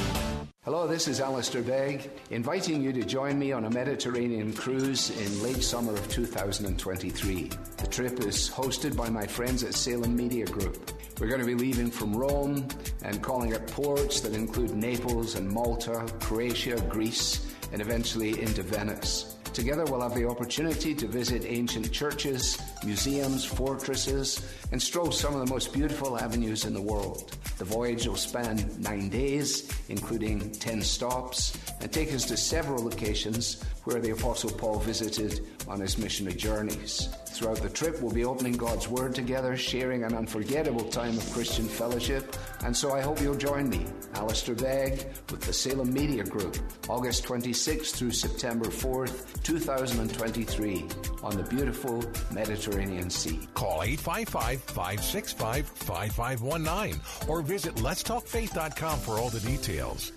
Hello, 0.63 0.85
this 0.85 1.07
is 1.07 1.19
Alistair 1.19 1.63
Begg, 1.63 2.11
inviting 2.29 2.83
you 2.83 2.93
to 2.93 3.03
join 3.03 3.39
me 3.39 3.51
on 3.51 3.65
a 3.65 3.69
Mediterranean 3.71 4.53
cruise 4.53 5.09
in 5.09 5.41
late 5.41 5.63
summer 5.63 5.91
of 5.91 6.07
2023. 6.11 7.49
The 7.77 7.87
trip 7.87 8.19
is 8.19 8.47
hosted 8.47 8.95
by 8.95 9.09
my 9.09 9.25
friends 9.25 9.63
at 9.63 9.73
Salem 9.73 10.15
Media 10.15 10.45
Group. 10.45 10.91
We're 11.19 11.29
going 11.29 11.39
to 11.39 11.47
be 11.47 11.55
leaving 11.55 11.89
from 11.89 12.15
Rome 12.15 12.67
and 13.01 13.23
calling 13.23 13.53
at 13.53 13.65
ports 13.65 14.21
that 14.21 14.35
include 14.35 14.75
Naples 14.75 15.33
and 15.33 15.49
Malta, 15.49 16.05
Croatia, 16.19 16.79
Greece, 16.89 17.51
and 17.71 17.81
eventually 17.81 18.39
into 18.39 18.61
Venice. 18.61 19.40
Together, 19.53 19.83
we'll 19.83 20.01
have 20.01 20.15
the 20.15 20.27
opportunity 20.27 20.95
to 20.95 21.07
visit 21.07 21.43
ancient 21.45 21.91
churches, 21.91 22.57
museums, 22.85 23.43
fortresses, 23.43 24.49
and 24.71 24.81
stroll 24.81 25.11
some 25.11 25.35
of 25.35 25.45
the 25.45 25.53
most 25.53 25.73
beautiful 25.73 26.17
avenues 26.17 26.63
in 26.63 26.73
the 26.73 26.81
world. 26.81 27.35
The 27.57 27.65
voyage 27.65 28.07
will 28.07 28.15
span 28.15 28.73
nine 28.79 29.09
days, 29.09 29.69
including 29.89 30.51
10 30.51 30.81
stops, 30.81 31.57
and 31.81 31.91
take 31.91 32.13
us 32.13 32.23
to 32.25 32.37
several 32.37 32.81
locations 32.81 33.61
where 33.83 33.99
the 33.99 34.11
Apostle 34.11 34.51
Paul 34.51 34.79
visited 34.79 35.45
on 35.67 35.79
his 35.79 35.97
missionary 35.97 36.35
journeys. 36.35 37.09
Throughout 37.29 37.57
the 37.57 37.69
trip, 37.69 38.01
we'll 38.01 38.13
be 38.13 38.25
opening 38.25 38.53
God's 38.53 38.87
Word 38.87 39.15
together, 39.15 39.57
sharing 39.57 40.03
an 40.03 40.13
unforgettable 40.13 40.83
time 40.89 41.17
of 41.17 41.31
Christian 41.31 41.65
fellowship, 41.65 42.35
and 42.63 42.75
so 42.75 42.93
I 42.93 43.01
hope 43.01 43.21
you'll 43.21 43.35
join 43.35 43.69
me, 43.69 43.85
Alistair 44.13 44.55
Begg, 44.55 45.07
with 45.29 45.41
the 45.41 45.53
Salem 45.53 45.93
Media 45.93 46.23
Group, 46.23 46.57
August 46.89 47.23
26th 47.25 47.95
through 47.95 48.11
September 48.11 48.65
4th, 48.67 49.41
2023, 49.43 50.85
on 51.23 51.37
the 51.37 51.43
beautiful 51.43 52.03
Mediterranean 52.31 53.09
Sea. 53.09 53.39
Call 53.53 53.83
855 53.83 54.61
565 54.61 55.67
5519 55.67 57.01
or 57.27 57.41
visit 57.41 57.75
letstalkfaith.com 57.75 58.99
for 58.99 59.17
all 59.17 59.29
the 59.29 59.39
details. 59.39 60.11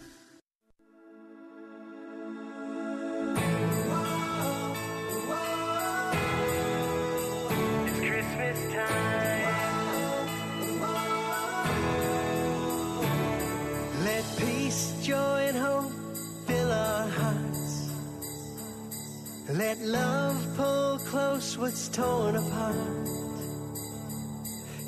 What's 21.59 21.89
torn 21.89 22.37
apart. 22.37 22.75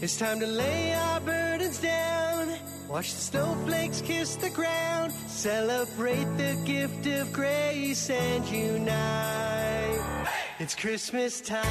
It's 0.03 0.19
time 0.19 0.41
to 0.41 0.47
lay 0.47 0.95
our 0.95 1.21
burdens 1.21 1.79
down. 1.81 2.53
Watch 2.89 3.13
the 3.13 3.21
snowflakes 3.21 4.01
kiss 4.01 4.37
the 4.37 4.51
ground. 4.51 5.13
Celebrate 5.27 6.25
the 6.37 6.61
gift 6.65 7.07
of 7.07 7.33
grace 7.33 8.11
and 8.11 8.47
unite. 8.49 10.29
It's 10.59 10.75
Christmas 10.75 11.41
time. 11.41 11.67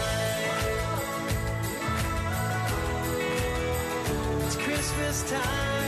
It's 4.45 4.55
Christmas 4.55 5.29
time. 5.29 5.84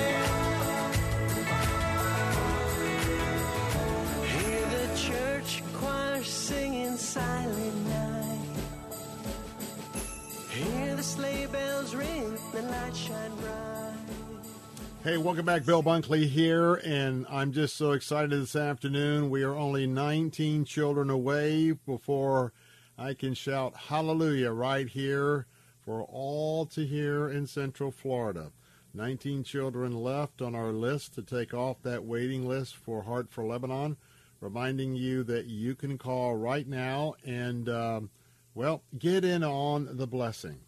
Hey, 15.03 15.17
welcome 15.17 15.45
back. 15.45 15.65
Bill 15.65 15.83
Bunkley 15.83 16.27
here, 16.27 16.75
and 16.75 17.25
I'm 17.29 17.51
just 17.51 17.75
so 17.75 17.91
excited 17.91 18.31
this 18.31 18.55
afternoon. 18.55 19.29
We 19.29 19.43
are 19.43 19.55
only 19.55 19.87
19 19.87 20.63
children 20.63 21.09
away 21.09 21.71
before 21.71 22.53
I 22.97 23.13
can 23.13 23.33
shout 23.33 23.75
hallelujah 23.75 24.51
right 24.51 24.87
here 24.87 25.47
for 25.81 26.03
all 26.03 26.65
to 26.67 26.85
hear 26.85 27.29
in 27.29 27.45
Central 27.45 27.91
Florida. 27.91 28.51
19 28.93 29.43
children 29.43 29.91
left 29.91 30.41
on 30.41 30.55
our 30.55 30.71
list 30.71 31.13
to 31.15 31.21
take 31.21 31.53
off 31.53 31.81
that 31.83 32.05
waiting 32.05 32.47
list 32.47 32.75
for 32.75 33.03
Heart 33.03 33.29
for 33.29 33.43
Lebanon 33.43 33.97
reminding 34.39 34.95
you 34.95 35.23
that 35.23 35.45
you 35.45 35.75
can 35.75 35.97
call 35.97 36.35
right 36.35 36.67
now 36.67 37.15
and, 37.25 37.67
um, 37.69 38.09
well, 38.53 38.83
get 38.97 39.25
in 39.25 39.43
on 39.43 39.97
the 39.97 40.07
blessing. 40.07 40.59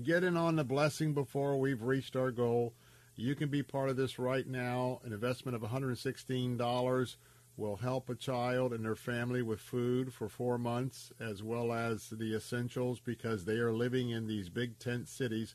Get 0.00 0.24
in 0.24 0.38
on 0.38 0.56
the 0.56 0.64
blessing 0.64 1.12
before 1.12 1.58
we've 1.58 1.82
reached 1.82 2.16
our 2.16 2.30
goal. 2.30 2.72
You 3.14 3.34
can 3.34 3.50
be 3.50 3.62
part 3.62 3.90
of 3.90 3.96
this 3.96 4.18
right 4.18 4.46
now. 4.46 5.00
An 5.04 5.12
investment 5.12 5.54
of 5.54 5.62
$116 5.62 7.16
will 7.58 7.76
help 7.76 8.08
a 8.08 8.14
child 8.14 8.72
and 8.72 8.82
their 8.82 8.96
family 8.96 9.42
with 9.42 9.60
food 9.60 10.14
for 10.14 10.30
four 10.30 10.56
months, 10.56 11.12
as 11.20 11.42
well 11.42 11.74
as 11.74 12.08
the 12.08 12.34
essentials, 12.34 13.00
because 13.00 13.44
they 13.44 13.56
are 13.58 13.70
living 13.70 14.08
in 14.08 14.26
these 14.26 14.48
big 14.48 14.78
tent 14.78 15.08
cities. 15.08 15.54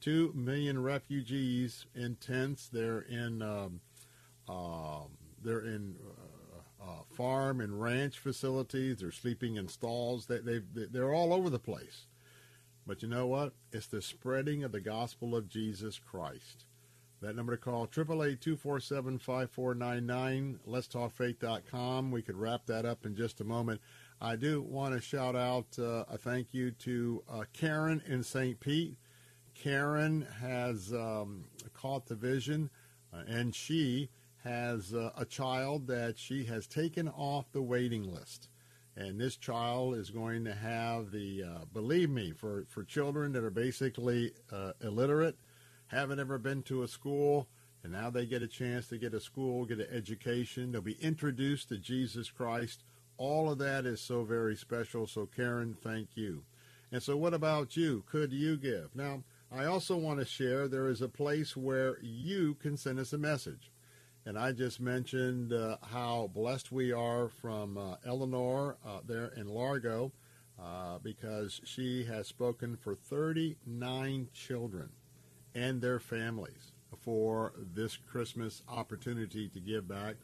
Two 0.00 0.32
million 0.34 0.82
refugees 0.82 1.86
in 1.94 2.16
tents. 2.16 2.68
They're 2.68 3.02
in 3.02 3.40
um, 3.40 3.80
um, 4.48 5.16
they're 5.42 5.64
in 5.64 5.94
uh, 6.82 7.02
farm 7.08 7.60
and 7.60 7.80
ranch 7.80 8.18
facilities. 8.18 8.98
They're 8.98 9.12
sleeping 9.12 9.54
in 9.54 9.68
stalls. 9.68 10.26
They, 10.26 10.38
they, 10.38 10.60
they're 10.74 11.14
all 11.14 11.32
over 11.32 11.48
the 11.48 11.60
place. 11.60 12.06
But 12.86 13.02
you 13.02 13.08
know 13.08 13.26
what? 13.26 13.52
It's 13.72 13.86
the 13.86 14.00
spreading 14.00 14.62
of 14.62 14.72
the 14.72 14.80
gospel 14.80 15.34
of 15.34 15.48
Jesus 15.48 15.98
Christ. 15.98 16.66
That 17.22 17.34
number 17.34 17.56
to 17.56 17.62
call, 17.62 17.86
888-247-5499, 17.88 20.58
letstalkfaith.com. 20.68 22.10
We 22.10 22.20
could 22.22 22.36
wrap 22.36 22.66
that 22.66 22.84
up 22.84 23.06
in 23.06 23.16
just 23.16 23.40
a 23.40 23.44
moment. 23.44 23.80
I 24.20 24.36
do 24.36 24.60
want 24.62 24.94
to 24.94 25.00
shout 25.00 25.34
out 25.34 25.78
uh, 25.78 26.04
a 26.08 26.18
thank 26.18 26.54
you 26.54 26.70
to 26.72 27.22
uh, 27.28 27.44
Karen 27.52 28.02
in 28.06 28.22
St. 28.22 28.60
Pete. 28.60 28.96
Karen 29.54 30.26
has 30.40 30.92
um, 30.92 31.46
caught 31.72 32.06
the 32.06 32.14
vision, 32.14 32.70
uh, 33.12 33.22
and 33.26 33.54
she 33.54 34.10
has 34.44 34.94
uh, 34.94 35.10
a 35.16 35.24
child 35.24 35.86
that 35.86 36.18
she 36.18 36.44
has 36.44 36.66
taken 36.66 37.08
off 37.08 37.50
the 37.52 37.62
waiting 37.62 38.14
list. 38.14 38.48
And 38.96 39.20
this 39.20 39.36
child 39.36 39.94
is 39.94 40.08
going 40.08 40.44
to 40.44 40.54
have 40.54 41.10
the, 41.10 41.42
uh, 41.42 41.64
believe 41.72 42.08
me, 42.08 42.32
for, 42.32 42.64
for 42.68 42.82
children 42.82 43.32
that 43.32 43.44
are 43.44 43.50
basically 43.50 44.32
uh, 44.50 44.72
illiterate, 44.82 45.36
haven't 45.88 46.18
ever 46.18 46.38
been 46.38 46.62
to 46.64 46.82
a 46.82 46.88
school, 46.88 47.46
and 47.82 47.92
now 47.92 48.08
they 48.08 48.24
get 48.24 48.42
a 48.42 48.48
chance 48.48 48.88
to 48.88 48.98
get 48.98 49.12
a 49.12 49.20
school, 49.20 49.66
get 49.66 49.80
an 49.80 49.88
education. 49.92 50.72
They'll 50.72 50.80
be 50.80 50.96
introduced 51.00 51.68
to 51.68 51.76
Jesus 51.76 52.30
Christ. 52.30 52.84
All 53.18 53.50
of 53.50 53.58
that 53.58 53.84
is 53.84 54.00
so 54.00 54.24
very 54.24 54.56
special. 54.56 55.06
So, 55.06 55.26
Karen, 55.26 55.76
thank 55.82 56.16
you. 56.16 56.42
And 56.90 57.02
so, 57.02 57.16
what 57.16 57.34
about 57.34 57.76
you? 57.76 58.02
Could 58.10 58.32
you 58.32 58.56
give? 58.56 58.94
Now, 58.94 59.22
I 59.52 59.66
also 59.66 59.96
want 59.96 60.18
to 60.20 60.24
share 60.24 60.68
there 60.68 60.88
is 60.88 61.02
a 61.02 61.08
place 61.08 61.56
where 61.56 61.98
you 62.02 62.54
can 62.54 62.76
send 62.76 62.98
us 62.98 63.12
a 63.12 63.18
message. 63.18 63.70
And 64.26 64.36
I 64.36 64.50
just 64.50 64.80
mentioned 64.80 65.52
uh, 65.52 65.76
how 65.82 66.32
blessed 66.34 66.72
we 66.72 66.90
are 66.90 67.28
from 67.28 67.78
uh, 67.78 67.94
Eleanor 68.04 68.76
uh, 68.84 68.98
there 69.06 69.32
in 69.36 69.46
Largo 69.46 70.10
uh, 70.60 70.98
because 70.98 71.60
she 71.62 72.04
has 72.06 72.26
spoken 72.26 72.76
for 72.76 72.96
39 72.96 74.28
children 74.34 74.88
and 75.54 75.80
their 75.80 76.00
families 76.00 76.72
for 76.98 77.52
this 77.72 77.96
Christmas 77.96 78.64
opportunity 78.68 79.48
to 79.48 79.60
give 79.60 79.86
back. 79.86 80.16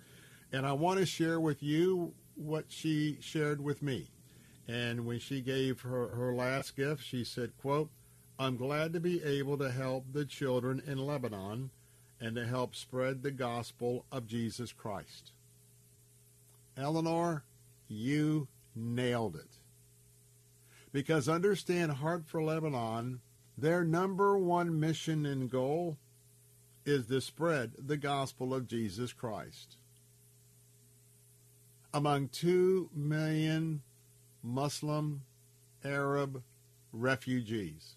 And 0.51 0.67
I 0.67 0.73
want 0.73 0.99
to 0.99 1.07
share 1.07 1.39
with 1.39 1.63
you 1.63 2.13
what 2.35 2.65
she 2.67 3.19
shared 3.21 3.63
with 3.63 3.83
me. 3.83 4.11
And 4.67 5.07
when 5.07 5.21
she 5.21 5.41
gave 5.41 5.83
her, 5.83 6.09
her 6.09 6.35
last 6.35 6.75
gift, 6.75 7.05
she 7.05 7.23
said, 7.23 7.53
quote, 7.57 7.89
I'm 8.37 8.57
glad 8.57 8.93
to 8.95 9.01
be 9.01 9.23
able 9.23 9.59
to 9.59 9.71
help 9.71 10.07
the 10.13 10.25
children 10.25 10.83
in 10.89 10.99
Lebanon 10.99 11.71
and 12.23 12.37
to 12.37 12.47
help 12.47 12.75
spread 12.77 13.23
the 13.23 13.33
gospel 13.33 14.07
of 14.13 14.29
Jesus 14.29 14.73
Christ. 14.73 15.33
Eleanor, 16.77 17.43
you 17.89 18.49
nailed 18.77 19.37
it. 19.37 19.51
Because 20.93 21.29
understand 21.29 21.93
Heart 21.93 22.25
for 22.27 22.43
Lebanon, 22.43 23.21
their 23.59 23.85
number 23.85 24.39
one 24.39 24.79
mission 24.81 25.27
and 25.27 25.51
goal 25.51 25.99
is 26.87 27.07
to 27.07 27.21
spread 27.21 27.73
the 27.79 27.97
gospel 27.99 28.55
of 28.55 28.69
Jesus 28.69 29.13
Christ. 29.13 29.77
among 31.95 32.29
2 32.29 32.91
million 32.95 33.83
Muslim 34.43 35.23
Arab 35.85 36.43
refugees. 36.93 37.97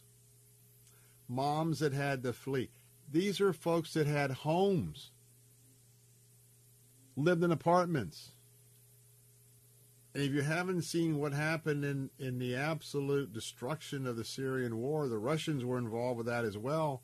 Moms 1.27 1.79
that 1.79 1.93
had 1.93 2.23
to 2.23 2.33
flee. 2.33 2.69
These 3.11 3.39
are 3.39 3.53
folks 3.53 3.93
that 3.93 4.07
had 4.07 4.31
homes, 4.31 5.11
lived 7.15 7.43
in 7.43 7.51
apartments. 7.51 8.31
And 10.13 10.23
if 10.23 10.31
you 10.31 10.41
haven't 10.41 10.83
seen 10.83 11.17
what 11.17 11.33
happened 11.33 11.83
in, 11.83 12.09
in 12.19 12.39
the 12.39 12.55
absolute 12.55 13.33
destruction 13.33 14.07
of 14.07 14.15
the 14.15 14.23
Syrian 14.23 14.77
war, 14.77 15.07
the 15.07 15.17
Russians 15.17 15.63
were 15.63 15.77
involved 15.77 16.17
with 16.17 16.27
that 16.27 16.45
as 16.45 16.57
well. 16.57 17.01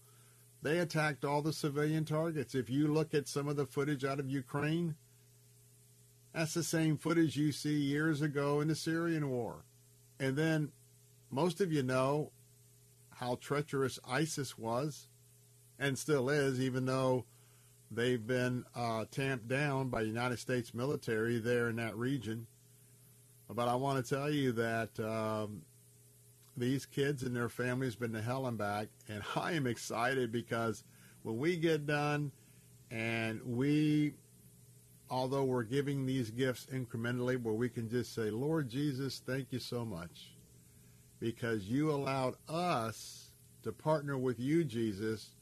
They 0.62 0.80
attacked 0.80 1.26
all 1.26 1.42
the 1.42 1.54
civilian 1.54 2.06
targets. 2.06 2.56
If 2.56 2.70
you 2.70 2.88
look 2.88 3.14
at 3.14 3.28
some 3.28 3.48
of 3.48 3.56
the 3.56 3.66
footage 3.66 4.06
out 4.06 4.20
of 4.20 4.30
Ukraine, 4.30 4.96
that's 6.34 6.54
the 6.54 6.64
same 6.64 6.98
footage 6.98 7.36
you 7.36 7.52
see 7.52 7.76
years 7.76 8.22
ago 8.22 8.62
in 8.62 8.68
the 8.68 8.76
Syrian 8.76 9.30
war. 9.30 9.66
And 10.20 10.38
then 10.38 10.72
most 11.30 11.62
of 11.62 11.74
you 11.74 11.84
know 11.84 12.32
how 13.16 13.36
treacherous 13.36 14.00
ISIS 14.08 14.58
was 14.58 15.08
and 15.82 15.98
still 15.98 16.30
is, 16.30 16.62
even 16.62 16.86
though 16.86 17.26
they've 17.89 18.26
been 18.26 18.63
uh, 18.76 19.04
tamped 19.12 19.48
down 19.50 19.89
by 19.89 20.04
the 20.04 20.08
United 20.08 20.39
States 20.39 20.74
military 20.74 21.39
there 21.39 21.67
in 21.67 21.76
that 21.78 21.98
region. 21.98 22.48
But 23.50 23.67
I 23.67 23.76
want 23.76 24.06
to 24.06 24.15
tell 24.15 24.30
you 24.30 24.54
that 24.54 24.98
um, 25.00 25.63
these 26.56 26.86
kids 26.86 27.24
and 27.24 27.36
their 27.36 27.50
families 27.50 27.96
been 27.96 28.13
to 28.13 28.22
hell 28.22 28.46
and 28.46 28.58
back, 28.58 28.88
and 29.10 29.24
I 29.36 29.54
am 29.54 29.67
excited 29.67 30.32
because 30.32 30.86
when 31.24 31.38
we 31.38 31.58
get 31.58 31.86
done 31.86 32.32
and 32.91 33.41
we 33.44 34.13
although 35.10 35.44
we're 35.44 35.63
giving 35.63 36.06
these 36.06 36.32
gifts 36.32 36.67
incrementally 36.74 37.41
where 37.41 37.54
we 37.54 37.67
can 37.67 37.89
just 37.89 38.15
say, 38.15 38.30
Lord 38.30 38.70
Jesus, 38.70 39.22
thank 39.26 39.52
you 39.52 39.60
so 39.60 39.84
much 39.84 40.32
because 41.20 41.65
you 41.65 41.91
allowed 41.91 42.36
us 42.48 43.32
to 43.63 43.74
partner 43.74 44.17
with 44.17 44.39
you, 44.39 44.63
Jesus, 44.63 45.36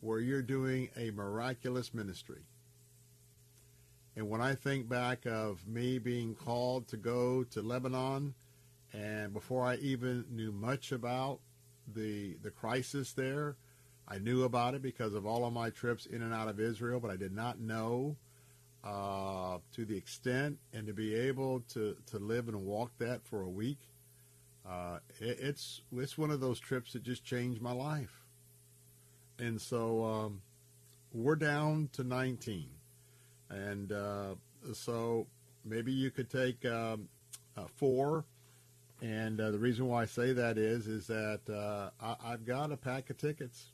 where 0.00 0.20
you're 0.20 0.42
doing 0.42 0.88
a 0.96 1.10
miraculous 1.10 1.92
ministry. 1.94 2.42
And 4.14 4.30
when 4.30 4.40
I 4.40 4.54
think 4.54 4.88
back 4.88 5.26
of 5.26 5.66
me 5.66 5.98
being 5.98 6.34
called 6.34 6.88
to 6.88 6.96
go 6.96 7.44
to 7.44 7.60
Lebanon, 7.62 8.34
and 8.92 9.32
before 9.32 9.64
I 9.64 9.76
even 9.76 10.24
knew 10.30 10.52
much 10.52 10.92
about 10.92 11.40
the 11.94 12.36
the 12.42 12.50
crisis 12.50 13.12
there, 13.12 13.56
I 14.08 14.18
knew 14.18 14.44
about 14.44 14.74
it 14.74 14.82
because 14.82 15.14
of 15.14 15.26
all 15.26 15.44
of 15.44 15.52
my 15.52 15.70
trips 15.70 16.06
in 16.06 16.22
and 16.22 16.32
out 16.32 16.48
of 16.48 16.60
Israel, 16.60 17.00
but 17.00 17.10
I 17.10 17.16
did 17.16 17.32
not 17.32 17.60
know 17.60 18.16
uh, 18.84 19.58
to 19.72 19.84
the 19.84 19.96
extent 19.96 20.58
and 20.72 20.86
to 20.86 20.92
be 20.92 21.14
able 21.14 21.60
to, 21.72 21.96
to 22.06 22.18
live 22.18 22.48
and 22.48 22.64
walk 22.64 22.92
that 22.98 23.24
for 23.24 23.42
a 23.42 23.48
week, 23.48 23.78
uh, 24.68 24.98
it, 25.20 25.38
it's 25.40 25.82
it's 25.92 26.16
one 26.16 26.30
of 26.30 26.40
those 26.40 26.60
trips 26.60 26.92
that 26.92 27.02
just 27.02 27.24
changed 27.24 27.60
my 27.60 27.72
life. 27.72 28.25
And 29.38 29.60
so 29.60 30.04
um, 30.04 30.40
we're 31.12 31.36
down 31.36 31.90
to 31.92 32.04
19, 32.04 32.68
and 33.50 33.92
uh, 33.92 34.34
so 34.72 35.26
maybe 35.64 35.92
you 35.92 36.10
could 36.10 36.30
take 36.30 36.64
um, 36.64 37.08
uh, 37.56 37.66
four. 37.76 38.24
And 39.02 39.40
uh, 39.40 39.50
the 39.50 39.58
reason 39.58 39.88
why 39.88 40.02
I 40.02 40.06
say 40.06 40.32
that 40.32 40.56
is 40.56 40.86
is 40.86 41.06
that 41.08 41.40
uh, 41.50 41.90
I, 42.02 42.32
I've 42.32 42.46
got 42.46 42.72
a 42.72 42.76
pack 42.78 43.10
of 43.10 43.18
tickets 43.18 43.72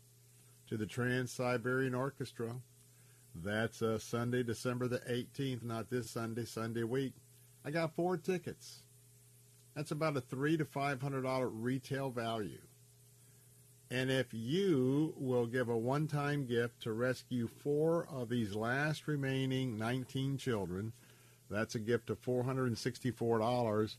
to 0.68 0.77
the 0.77 0.87
Trans 0.87 1.31
Siberian 1.31 1.94
Orchestra 1.94 2.57
that's 3.35 3.83
uh, 3.83 3.98
Sunday, 3.98 4.42
December 4.42 4.88
the 4.88 4.98
18th, 4.98 5.62
not 5.62 5.88
this 5.88 6.11
Sunday, 6.11 6.44
Sunday 6.44 6.83
week. 6.83 7.14
I 7.64 7.70
got 7.70 7.94
four 7.94 8.16
tickets. 8.16 8.81
That's 9.75 9.90
about 9.90 10.16
a 10.16 10.20
three 10.20 10.57
to 10.59 10.64
five 10.64 11.01
hundred 11.01 11.22
dollar 11.22 11.48
retail 11.48 12.11
value. 12.11 12.61
And 13.92 14.11
if 14.11 14.33
you 14.33 15.12
will 15.18 15.44
give 15.44 15.68
a 15.68 15.76
one-time 15.76 16.46
gift 16.46 16.81
to 16.85 16.94
rescue 16.94 17.46
four 17.46 18.09
of 18.11 18.31
these 18.31 18.55
last 18.55 19.07
remaining 19.07 19.76
19 19.76 20.38
children, 20.38 20.94
that's 21.50 21.74
a 21.74 21.78
gift 21.78 22.09
of 22.09 22.18
$464. 22.22 23.96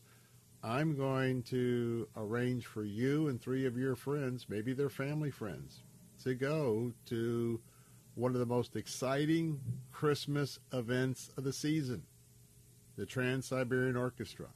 I'm 0.64 0.96
going 0.96 1.44
to 1.44 2.08
arrange 2.16 2.66
for 2.66 2.82
you 2.82 3.28
and 3.28 3.40
three 3.40 3.66
of 3.66 3.78
your 3.78 3.94
friends, 3.94 4.46
maybe 4.48 4.72
they're 4.72 4.90
family 4.90 5.30
friends, 5.30 5.84
to 6.24 6.34
go 6.34 6.92
to 7.06 7.60
one 8.16 8.32
of 8.32 8.40
the 8.40 8.46
most 8.46 8.74
exciting 8.74 9.60
Christmas 9.92 10.58
events 10.72 11.30
of 11.36 11.44
the 11.44 11.52
season, 11.52 12.02
the 12.96 13.06
Trans 13.06 13.46
Siberian 13.46 13.96
Orchestra. 13.96 14.48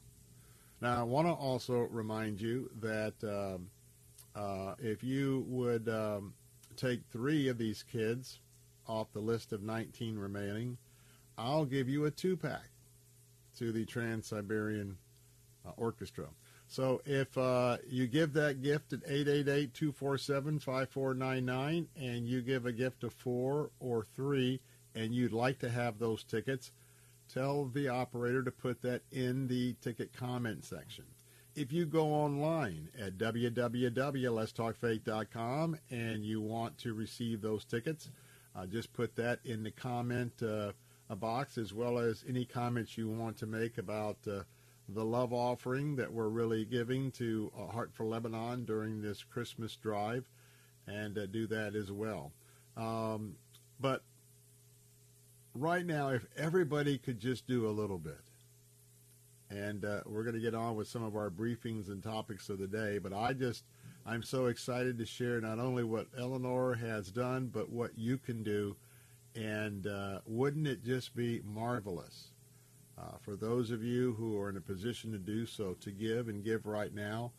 Now, 0.81 0.99
I 0.99 1.03
want 1.03 1.29
to 1.29 1.33
also 1.33 1.87
remind 1.91 2.41
you 2.41 2.69
that 2.81 3.13
um, 3.23 3.69
uh, 4.35 4.75
if 4.79 5.03
you 5.03 5.45
would 5.47 5.89
um, 5.89 6.33
take 6.75 7.01
three 7.11 7.47
of 7.47 7.57
these 7.57 7.81
kids 7.83 8.39
off 8.87 9.11
the 9.13 9.19
list 9.19 9.53
of 9.53 9.61
19 9.61 10.17
remaining, 10.17 10.77
I'll 11.37 11.65
give 11.65 11.89
you 11.89 12.05
a 12.05 12.11
two 12.11 12.35
pack 12.35 12.69
to 13.57 13.71
the 13.71 13.85
Trans 13.85 14.27
Siberian 14.27 14.97
uh, 15.65 15.71
Orchestra. 15.77 16.27
So 16.67 17.01
if 17.05 17.37
uh, 17.37 17.77
you 17.89 18.07
give 18.07 18.33
that 18.33 18.61
gift 18.61 18.91
at 18.93 19.07
888-247-5499 19.07 21.87
and 21.99 22.27
you 22.27 22.41
give 22.41 22.67
a 22.67 22.71
gift 22.71 23.03
of 23.03 23.13
four 23.13 23.71
or 23.79 24.05
three 24.15 24.59
and 24.93 25.11
you'd 25.13 25.33
like 25.33 25.57
to 25.59 25.69
have 25.69 25.97
those 25.97 26.23
tickets, 26.23 26.71
tell 27.33 27.65
the 27.65 27.87
operator 27.87 28.43
to 28.43 28.51
put 28.51 28.83
that 28.83 29.01
in 29.11 29.47
the 29.47 29.73
ticket 29.81 30.13
comment 30.13 30.63
section. 30.63 31.05
If 31.59 31.71
you 31.73 31.85
go 31.85 32.13
online 32.13 32.87
at 32.97 33.17
www.letstalkfaith.com 33.17 35.77
and 35.89 36.23
you 36.23 36.39
want 36.39 36.77
to 36.77 36.93
receive 36.93 37.41
those 37.41 37.65
tickets, 37.65 38.11
uh, 38.55 38.65
just 38.65 38.93
put 38.93 39.17
that 39.17 39.39
in 39.43 39.63
the 39.63 39.71
comment 39.71 40.41
uh, 40.41 40.71
box 41.15 41.57
as 41.57 41.73
well 41.73 41.97
as 41.97 42.23
any 42.29 42.45
comments 42.45 42.97
you 42.97 43.09
want 43.09 43.35
to 43.39 43.45
make 43.45 43.77
about 43.77 44.19
uh, 44.25 44.43
the 44.87 45.03
love 45.03 45.33
offering 45.33 45.97
that 45.97 46.13
we're 46.13 46.29
really 46.29 46.63
giving 46.63 47.11
to 47.11 47.51
uh, 47.59 47.65
Heart 47.73 47.91
for 47.93 48.05
Lebanon 48.05 48.63
during 48.63 49.01
this 49.01 49.21
Christmas 49.21 49.75
drive 49.75 50.29
and 50.87 51.17
uh, 51.17 51.25
do 51.25 51.45
that 51.47 51.75
as 51.75 51.91
well. 51.91 52.31
Um, 52.77 53.35
but 53.81 54.03
right 55.53 55.85
now, 55.85 56.11
if 56.11 56.25
everybody 56.37 56.97
could 56.97 57.19
just 57.19 57.47
do 57.47 57.67
a 57.67 57.71
little 57.71 57.97
bit, 57.97 58.28
and 59.49 59.83
uh, 59.83 60.01
we're 60.05 60.23
going 60.23 60.35
to 60.35 60.41
get 60.41 60.55
on 60.55 60.75
with 60.75 60.87
some 60.87 61.03
of 61.03 61.15
our 61.15 61.29
briefings 61.29 61.87
and 61.87 62.03
topics 62.03 62.49
of 62.49 62.59
the 62.59 62.67
day, 62.67 62.99
but 62.99 63.13
I 63.13 63.33
just, 63.33 63.63
I'm 64.05 64.23
so 64.23 64.45
excited 64.45 64.97
to 64.97 65.05
share 65.05 65.41
not 65.41 65.59
only 65.59 65.83
what 65.83 66.07
Eleanor 66.17 66.75
has 66.75 67.11
done, 67.11 67.47
but 67.47 67.69
what 67.69 67.97
you 67.97 68.17
can 68.17 68.43
do. 68.43 68.75
And 69.35 69.87
uh, 69.87 70.19
wouldn't 70.25 70.67
it 70.67 70.83
just 70.83 71.15
be 71.15 71.41
marvelous 71.45 72.31
uh, 72.99 73.17
for 73.21 73.35
those 73.35 73.71
of 73.71 73.83
you 73.83 74.13
who 74.13 74.39
are 74.39 74.49
in 74.49 74.57
a 74.57 74.61
position 74.61 75.11
to 75.11 75.17
do 75.17 75.45
so, 75.45 75.73
to 75.81 75.91
give 75.91 76.27
and 76.27 76.43
give 76.43 76.65
right 76.65 76.93
now. 76.93 77.31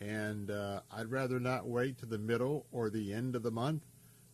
And 0.00 0.50
uh, 0.50 0.80
I'd 0.90 1.10
rather 1.10 1.38
not 1.38 1.68
wait 1.68 1.98
to 1.98 2.06
the 2.06 2.18
middle 2.18 2.66
or 2.72 2.90
the 2.90 3.12
end 3.12 3.36
of 3.36 3.42
the 3.42 3.50
month. 3.50 3.82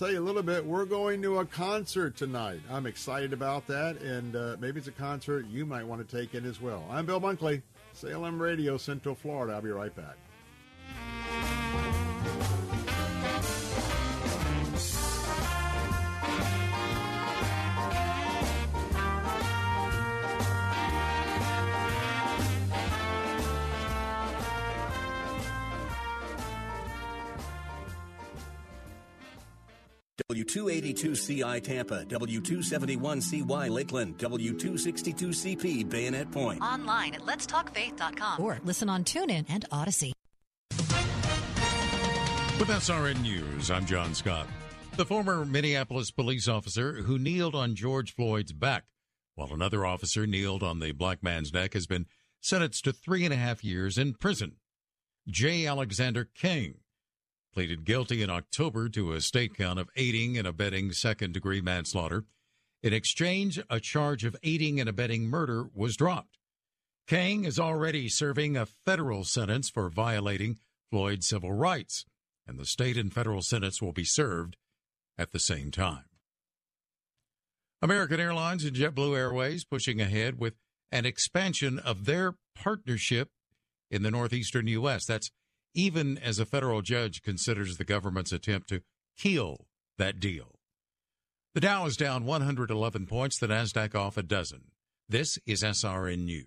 tell 0.00 0.10
you 0.10 0.18
a 0.18 0.24
little 0.24 0.42
bit. 0.42 0.64
We're 0.64 0.86
going 0.86 1.20
to 1.20 1.40
a 1.40 1.44
concert 1.44 2.16
tonight. 2.16 2.62
I'm 2.70 2.86
excited 2.86 3.34
about 3.34 3.66
that, 3.66 4.00
and 4.00 4.34
uh, 4.34 4.56
maybe 4.58 4.78
it's 4.78 4.88
a 4.88 4.92
concert 4.92 5.44
you 5.50 5.66
might 5.66 5.86
want 5.86 6.08
to 6.08 6.16
take 6.16 6.34
in 6.34 6.46
as 6.46 6.58
well. 6.58 6.82
I'm 6.90 7.04
Bill 7.04 7.20
Bunkley, 7.20 7.60
Salem 7.92 8.40
Radio, 8.40 8.78
Central 8.78 9.14
Florida. 9.14 9.52
I'll 9.52 9.60
be 9.60 9.68
right 9.68 9.94
back. 9.94 10.16
W282CI 30.44 31.62
Tampa, 31.62 32.04
W271CY 32.06 33.70
Lakeland, 33.70 34.18
W262CP 34.18 35.88
Bayonet 35.88 36.30
Point. 36.30 36.60
Online 36.62 37.14
at 37.14 37.22
letstalkfaith.com 37.22 38.42
or 38.42 38.60
listen 38.64 38.88
on 38.88 39.04
TuneIn 39.04 39.46
and 39.48 39.68
Audacy. 39.70 40.12
With 42.58 42.68
SRN 42.68 43.22
News, 43.22 43.70
I'm 43.70 43.86
John 43.86 44.14
Scott. 44.14 44.46
The 44.96 45.06
former 45.06 45.44
Minneapolis 45.44 46.10
police 46.10 46.46
officer 46.46 46.94
who 47.02 47.18
kneeled 47.18 47.54
on 47.54 47.74
George 47.74 48.14
Floyd's 48.14 48.52
back 48.52 48.84
while 49.34 49.54
another 49.54 49.86
officer 49.86 50.26
kneeled 50.26 50.62
on 50.62 50.80
the 50.80 50.92
black 50.92 51.22
man's 51.22 51.52
neck 51.52 51.72
has 51.72 51.86
been 51.86 52.06
sentenced 52.40 52.84
to 52.84 52.92
three 52.92 53.24
and 53.24 53.32
a 53.32 53.36
half 53.36 53.64
years 53.64 53.96
in 53.96 54.12
prison. 54.14 54.56
J. 55.28 55.66
Alexander 55.66 56.28
Kueng 56.38 56.74
pleaded 57.52 57.84
guilty 57.84 58.22
in 58.22 58.30
October 58.30 58.88
to 58.88 59.12
a 59.12 59.20
state 59.20 59.56
count 59.56 59.78
of 59.78 59.88
aiding 59.96 60.38
and 60.38 60.46
abetting 60.46 60.92
second 60.92 61.32
degree 61.32 61.60
manslaughter. 61.60 62.24
In 62.82 62.92
exchange, 62.92 63.60
a 63.68 63.80
charge 63.80 64.24
of 64.24 64.36
aiding 64.42 64.80
and 64.80 64.88
abetting 64.88 65.24
murder 65.24 65.66
was 65.74 65.96
dropped. 65.96 66.38
Kueng 67.08 67.44
is 67.44 67.58
already 67.58 68.08
serving 68.08 68.56
a 68.56 68.66
federal 68.66 69.24
sentence 69.24 69.68
for 69.68 69.90
violating 69.90 70.58
Floyd's 70.90 71.26
civil 71.26 71.52
rights, 71.52 72.04
and 72.46 72.58
the 72.58 72.64
state 72.64 72.96
and 72.96 73.12
federal 73.12 73.42
sentence 73.42 73.82
will 73.82 73.92
be 73.92 74.04
served 74.04 74.56
at 75.18 75.32
the 75.32 75.40
same 75.40 75.70
time. 75.70 76.04
American 77.82 78.20
Airlines 78.20 78.64
and 78.64 78.76
JetBlue 78.76 79.16
Airways 79.16 79.64
pushing 79.64 80.00
ahead 80.00 80.38
with 80.38 80.54
an 80.92 81.06
expansion 81.06 81.78
of 81.78 82.04
their 82.04 82.34
partnership 82.54 83.30
in 83.90 84.02
the 84.02 84.10
northeastern 84.10 84.66
U.S. 84.68 85.04
That's 85.06 85.30
even 85.74 86.18
as 86.18 86.38
a 86.38 86.46
federal 86.46 86.82
judge 86.82 87.22
considers 87.22 87.76
the 87.76 87.84
government's 87.84 88.32
attempt 88.32 88.68
to 88.68 88.82
kill 89.16 89.66
that 89.98 90.20
deal. 90.20 90.58
The 91.54 91.60
Dow 91.60 91.86
is 91.86 91.96
down 91.96 92.24
111 92.24 93.06
points, 93.06 93.38
the 93.38 93.48
NASDAQ 93.48 93.94
off 93.94 94.16
a 94.16 94.22
dozen. 94.22 94.70
This 95.08 95.38
is 95.46 95.62
SRN 95.62 96.24
News. 96.24 96.46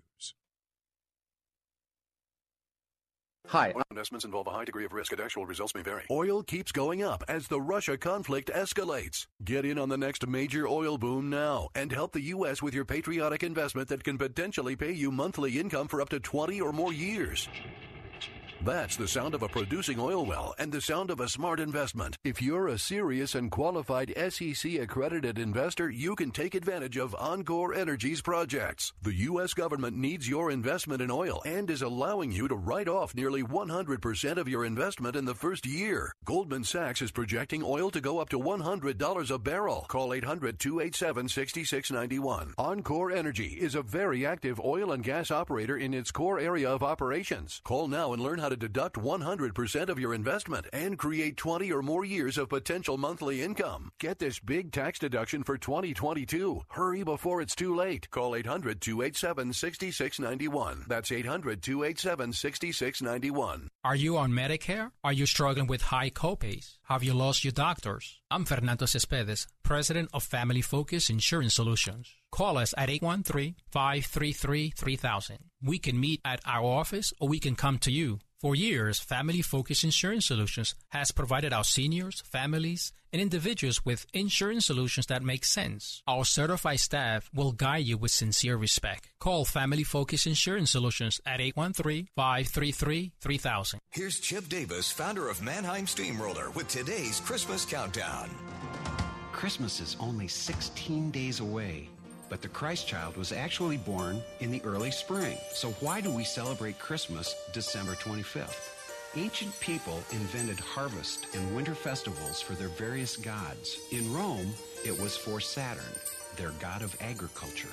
Hi. 3.48 3.74
Oil 3.76 3.82
investments 3.90 4.24
involve 4.24 4.46
a 4.46 4.50
high 4.50 4.64
degree 4.64 4.86
of 4.86 4.94
risk 4.94 5.12
and 5.12 5.20
actual 5.20 5.44
results 5.44 5.74
may 5.74 5.82
vary. 5.82 6.04
Oil 6.10 6.42
keeps 6.42 6.72
going 6.72 7.02
up 7.02 7.22
as 7.28 7.48
the 7.48 7.60
Russia 7.60 7.98
conflict 7.98 8.50
escalates. 8.54 9.26
Get 9.44 9.66
in 9.66 9.78
on 9.78 9.90
the 9.90 9.98
next 9.98 10.26
major 10.26 10.66
oil 10.66 10.96
boom 10.96 11.28
now 11.28 11.68
and 11.74 11.92
help 11.92 12.12
the 12.12 12.22
U.S. 12.22 12.62
with 12.62 12.72
your 12.72 12.86
patriotic 12.86 13.42
investment 13.42 13.88
that 13.88 14.02
can 14.02 14.16
potentially 14.16 14.76
pay 14.76 14.92
you 14.92 15.12
monthly 15.12 15.58
income 15.60 15.88
for 15.88 16.00
up 16.00 16.08
to 16.08 16.20
20 16.20 16.60
or 16.62 16.72
more 16.72 16.94
years. 16.94 17.48
That's 18.62 18.96
the 18.96 19.08
sound 19.08 19.34
of 19.34 19.42
a 19.42 19.48
producing 19.48 20.00
oil 20.00 20.24
well 20.24 20.54
and 20.58 20.72
the 20.72 20.80
sound 20.80 21.10
of 21.10 21.20
a 21.20 21.28
smart 21.28 21.60
investment. 21.60 22.16
If 22.24 22.40
you're 22.40 22.68
a 22.68 22.78
serious 22.78 23.34
and 23.34 23.50
qualified 23.50 24.14
SEC 24.30 24.74
accredited 24.80 25.38
investor, 25.38 25.90
you 25.90 26.14
can 26.16 26.30
take 26.30 26.54
advantage 26.54 26.96
of 26.96 27.14
Encore 27.16 27.74
Energy's 27.74 28.22
projects. 28.22 28.92
The 29.02 29.14
U.S. 29.14 29.52
government 29.52 29.96
needs 29.96 30.28
your 30.28 30.50
investment 30.50 31.02
in 31.02 31.10
oil 31.10 31.42
and 31.44 31.68
is 31.68 31.82
allowing 31.82 32.32
you 32.32 32.48
to 32.48 32.54
write 32.54 32.88
off 32.88 33.14
nearly 33.14 33.42
100% 33.42 34.36
of 34.36 34.48
your 34.48 34.64
investment 34.64 35.16
in 35.16 35.24
the 35.24 35.34
first 35.34 35.66
year. 35.66 36.12
Goldman 36.24 36.64
Sachs 36.64 37.02
is 37.02 37.10
projecting 37.10 37.62
oil 37.62 37.90
to 37.90 38.00
go 38.00 38.18
up 38.18 38.30
to 38.30 38.38
$100 38.38 39.30
a 39.30 39.38
barrel. 39.38 39.84
Call 39.88 40.14
800 40.14 40.58
287 40.58 41.28
6691. 41.28 42.54
Encore 42.56 43.10
Energy 43.10 43.58
is 43.60 43.74
a 43.74 43.82
very 43.82 44.24
active 44.24 44.58
oil 44.60 44.92
and 44.92 45.04
gas 45.04 45.30
operator 45.30 45.76
in 45.76 45.92
its 45.92 46.10
core 46.10 46.38
area 46.38 46.70
of 46.70 46.82
operations. 46.82 47.60
Call 47.64 47.88
now 47.88 48.12
and 48.12 48.22
learn 48.22 48.38
how 48.38 48.48
to 48.48 48.53
deduct 48.56 48.96
100% 48.96 49.88
of 49.88 49.98
your 49.98 50.14
investment 50.14 50.66
and 50.72 50.98
create 50.98 51.36
20 51.36 51.72
or 51.72 51.82
more 51.82 52.04
years 52.04 52.38
of 52.38 52.48
potential 52.48 52.96
monthly 52.96 53.42
income. 53.42 53.90
Get 54.00 54.18
this 54.18 54.38
big 54.38 54.72
tax 54.72 54.98
deduction 54.98 55.42
for 55.42 55.58
2022. 55.58 56.62
Hurry 56.68 57.02
before 57.02 57.40
it's 57.40 57.54
too 57.54 57.74
late. 57.74 58.10
Call 58.10 58.34
800 58.34 58.80
287 58.80 59.52
6691. 59.52 60.84
That's 60.88 61.12
800 61.12 61.62
287 61.62 62.32
6691. 62.32 63.70
Are 63.84 63.94
you 63.94 64.16
on 64.16 64.32
Medicare? 64.32 64.90
Are 65.04 65.12
you 65.12 65.26
struggling 65.26 65.66
with 65.66 65.82
high 65.82 66.08
copays? 66.08 66.78
Have 66.84 67.04
you 67.04 67.12
lost 67.12 67.44
your 67.44 67.52
doctors? 67.52 68.18
I'm 68.30 68.46
Fernando 68.46 68.86
Cespedes, 68.86 69.46
president 69.62 70.08
of 70.14 70.22
Family 70.22 70.62
Focus 70.62 71.10
Insurance 71.10 71.52
Solutions. 71.52 72.10
Call 72.32 72.56
us 72.56 72.72
at 72.78 72.88
813-533-3000. 72.88 75.36
We 75.62 75.78
can 75.78 76.00
meet 76.00 76.22
at 76.24 76.40
our 76.46 76.64
office 76.64 77.12
or 77.20 77.28
we 77.28 77.38
can 77.38 77.56
come 77.56 77.76
to 77.80 77.92
you. 77.92 78.20
For 78.40 78.56
years, 78.56 79.00
Family 79.00 79.42
Focus 79.42 79.84
Insurance 79.84 80.28
Solutions 80.28 80.74
has 80.88 81.10
provided 81.10 81.52
our 81.52 81.64
seniors, 81.64 82.22
families, 82.22 82.94
and 83.14 83.22
individuals 83.22 83.82
with 83.84 84.06
insurance 84.12 84.66
solutions 84.66 85.06
that 85.06 85.22
make 85.22 85.44
sense. 85.44 86.02
Our 86.08 86.24
certified 86.24 86.80
staff 86.80 87.30
will 87.32 87.52
guide 87.52 87.86
you 87.86 87.96
with 87.96 88.10
sincere 88.10 88.56
respect. 88.56 89.10
Call 89.20 89.44
Family 89.44 89.84
Focus 89.84 90.26
Insurance 90.26 90.72
Solutions 90.72 91.20
at 91.24 91.38
813-533-3000. 91.38 93.76
Here's 93.92 94.18
Chip 94.18 94.48
Davis, 94.48 94.90
founder 94.90 95.28
of 95.28 95.40
Mannheim 95.42 95.86
Steamroller, 95.86 96.50
with 96.50 96.66
today's 96.66 97.20
Christmas 97.20 97.64
countdown. 97.64 98.28
Christmas 99.30 99.80
is 99.80 99.96
only 100.00 100.26
16 100.26 101.12
days 101.12 101.38
away. 101.38 101.88
But 102.28 102.42
the 102.42 102.48
Christ 102.48 102.88
child 102.88 103.16
was 103.16 103.30
actually 103.30 103.76
born 103.76 104.20
in 104.40 104.50
the 104.50 104.60
early 104.64 104.90
spring. 104.90 105.38
So 105.52 105.70
why 105.78 106.00
do 106.00 106.10
we 106.10 106.24
celebrate 106.24 106.80
Christmas 106.80 107.32
December 107.52 107.92
25th? 107.92 108.73
Ancient 109.16 109.58
people 109.60 110.02
invented 110.10 110.58
harvest 110.58 111.28
and 111.34 111.54
winter 111.54 111.76
festivals 111.76 112.40
for 112.40 112.54
their 112.54 112.70
various 112.70 113.16
gods. 113.16 113.78
In 113.92 114.12
Rome, 114.12 114.52
it 114.84 115.00
was 115.00 115.16
for 115.16 115.38
Saturn, 115.38 115.84
their 116.36 116.50
god 116.58 116.82
of 116.82 116.96
agriculture. 117.00 117.68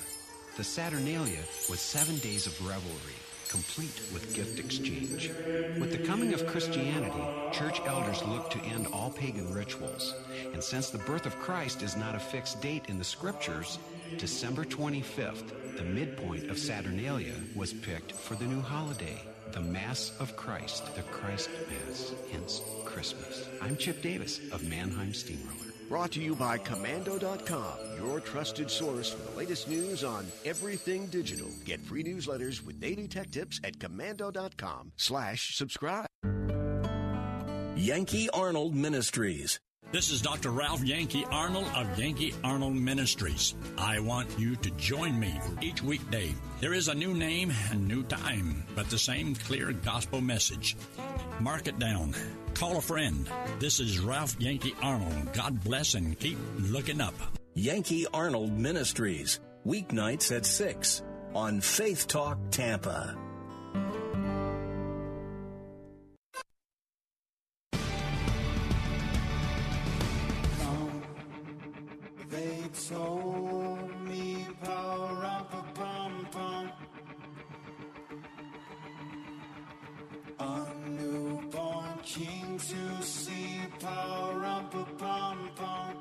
The 0.56 0.62
Saturnalia 0.62 1.40
was 1.68 1.80
seven 1.80 2.18
days 2.18 2.46
of 2.46 2.64
revelry, 2.64 3.16
complete 3.48 4.00
with 4.12 4.36
gift 4.36 4.60
exchange. 4.60 5.32
With 5.80 5.90
the 5.90 6.06
coming 6.06 6.32
of 6.32 6.46
Christianity, 6.46 7.24
church 7.50 7.80
elders 7.86 8.22
looked 8.22 8.52
to 8.52 8.60
end 8.60 8.86
all 8.92 9.10
pagan 9.10 9.52
rituals. 9.52 10.14
And 10.52 10.62
since 10.62 10.90
the 10.90 10.98
birth 10.98 11.26
of 11.26 11.40
Christ 11.40 11.82
is 11.82 11.96
not 11.96 12.14
a 12.14 12.20
fixed 12.20 12.62
date 12.62 12.84
in 12.86 12.98
the 12.98 13.04
scriptures, 13.04 13.80
December 14.16 14.64
25th, 14.64 15.76
the 15.76 15.82
midpoint 15.82 16.50
of 16.50 16.58
Saturnalia, 16.58 17.34
was 17.56 17.72
picked 17.72 18.12
for 18.12 18.36
the 18.36 18.44
new 18.44 18.60
holiday, 18.60 19.20
the 19.52 19.60
Mass 19.60 20.12
of 20.18 20.34
Christ, 20.36 20.94
the 20.94 21.02
Christ 21.02 21.50
Mass, 21.70 22.14
hence 22.30 22.62
Christmas. 22.84 23.46
I'm 23.60 23.76
Chip 23.76 24.02
Davis 24.02 24.40
of 24.50 24.66
Mannheim 24.68 25.12
Steamroller. 25.12 25.72
Brought 25.88 26.12
to 26.12 26.20
you 26.20 26.34
by 26.34 26.56
Komando.com, 26.56 27.74
your 27.98 28.20
trusted 28.20 28.70
source 28.70 29.10
for 29.10 29.30
the 29.30 29.36
latest 29.36 29.68
news 29.68 30.04
on 30.04 30.26
everything 30.46 31.06
digital. 31.08 31.48
Get 31.66 31.80
free 31.80 32.02
newsletters 32.02 32.64
with 32.64 32.80
daily 32.80 33.06
tech 33.06 33.30
tips 33.30 33.60
at 33.62 33.78
Komando.com 33.78 34.92
slash 34.96 35.54
subscribe. 35.54 36.06
Yankee 37.76 38.30
Arnold 38.30 38.74
Ministries. 38.74 39.60
This 39.92 40.10
is 40.10 40.22
Dr. 40.22 40.48
Ralph 40.52 40.82
Yankee 40.82 41.26
Arnold 41.30 41.68
of 41.76 41.98
Yankee 41.98 42.32
Arnold 42.42 42.74
Ministries. 42.74 43.54
I 43.76 44.00
want 44.00 44.26
you 44.38 44.56
to 44.56 44.70
join 44.70 45.20
me 45.20 45.38
for 45.42 45.62
each 45.62 45.82
weekday. 45.82 46.34
There 46.60 46.72
is 46.72 46.88
a 46.88 46.94
new 46.94 47.12
name 47.12 47.52
and 47.70 47.86
new 47.86 48.02
time, 48.04 48.64
but 48.74 48.88
the 48.88 48.96
same 48.96 49.34
clear 49.34 49.70
gospel 49.72 50.22
message. 50.22 50.78
Mark 51.40 51.68
it 51.68 51.78
down. 51.78 52.14
Call 52.54 52.78
a 52.78 52.80
friend. 52.80 53.28
This 53.58 53.80
is 53.80 54.00
Ralph 54.00 54.34
Yankee 54.38 54.74
Arnold. 54.80 55.34
God 55.34 55.62
bless 55.62 55.92
and 55.92 56.18
keep 56.18 56.38
looking 56.58 57.02
up. 57.02 57.14
Yankee 57.52 58.06
Arnold 58.14 58.58
Ministries, 58.58 59.40
weeknights 59.66 60.34
at 60.34 60.46
6 60.46 61.02
on 61.34 61.60
Faith 61.60 62.08
Talk 62.08 62.38
Tampa. 62.50 63.14
Told 72.88 74.00
me 74.02 74.46
power 74.62 75.24
up 75.24 75.52
a 75.54 75.78
pum 75.78 76.26
pum. 76.32 76.72
A 80.40 80.66
newborn 80.88 81.98
king 82.02 82.58
to 82.58 83.02
see 83.02 83.60
power 83.78 84.44
up 84.44 84.74
a 84.74 84.84
pum 84.98 85.50
pum. 85.54 85.96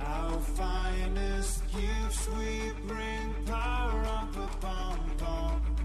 Our 0.00 0.40
finest 0.40 1.62
gifts 1.72 2.28
we 2.28 2.72
bring 2.86 3.34
power 3.44 4.04
up 4.06 4.36
a 4.36 4.48
pum 4.60 5.00
pum. 5.18 5.79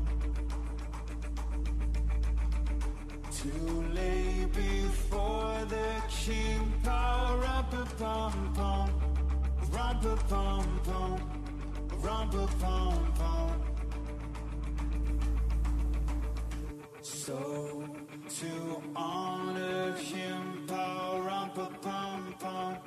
to 3.42 3.86
lay 3.94 4.46
before 4.54 5.58
the 5.68 6.02
king. 6.10 6.74
Power 6.84 7.44
up 7.46 7.74
a 7.74 7.86
pom 7.98 8.54
pom, 8.56 8.90
rum 9.72 10.06
a 10.06 10.16
pom 10.30 10.80
pom, 10.84 11.20
rum 12.02 12.30
a 12.30 12.48
pom 12.62 13.14
pom. 13.18 13.62
So 17.02 17.90
to 18.40 18.82
honor 18.96 19.94
him, 19.94 20.66
power 20.68 21.30
up 21.30 21.58
a 21.58 21.70
pom 21.82 22.36
pom. 22.40 22.78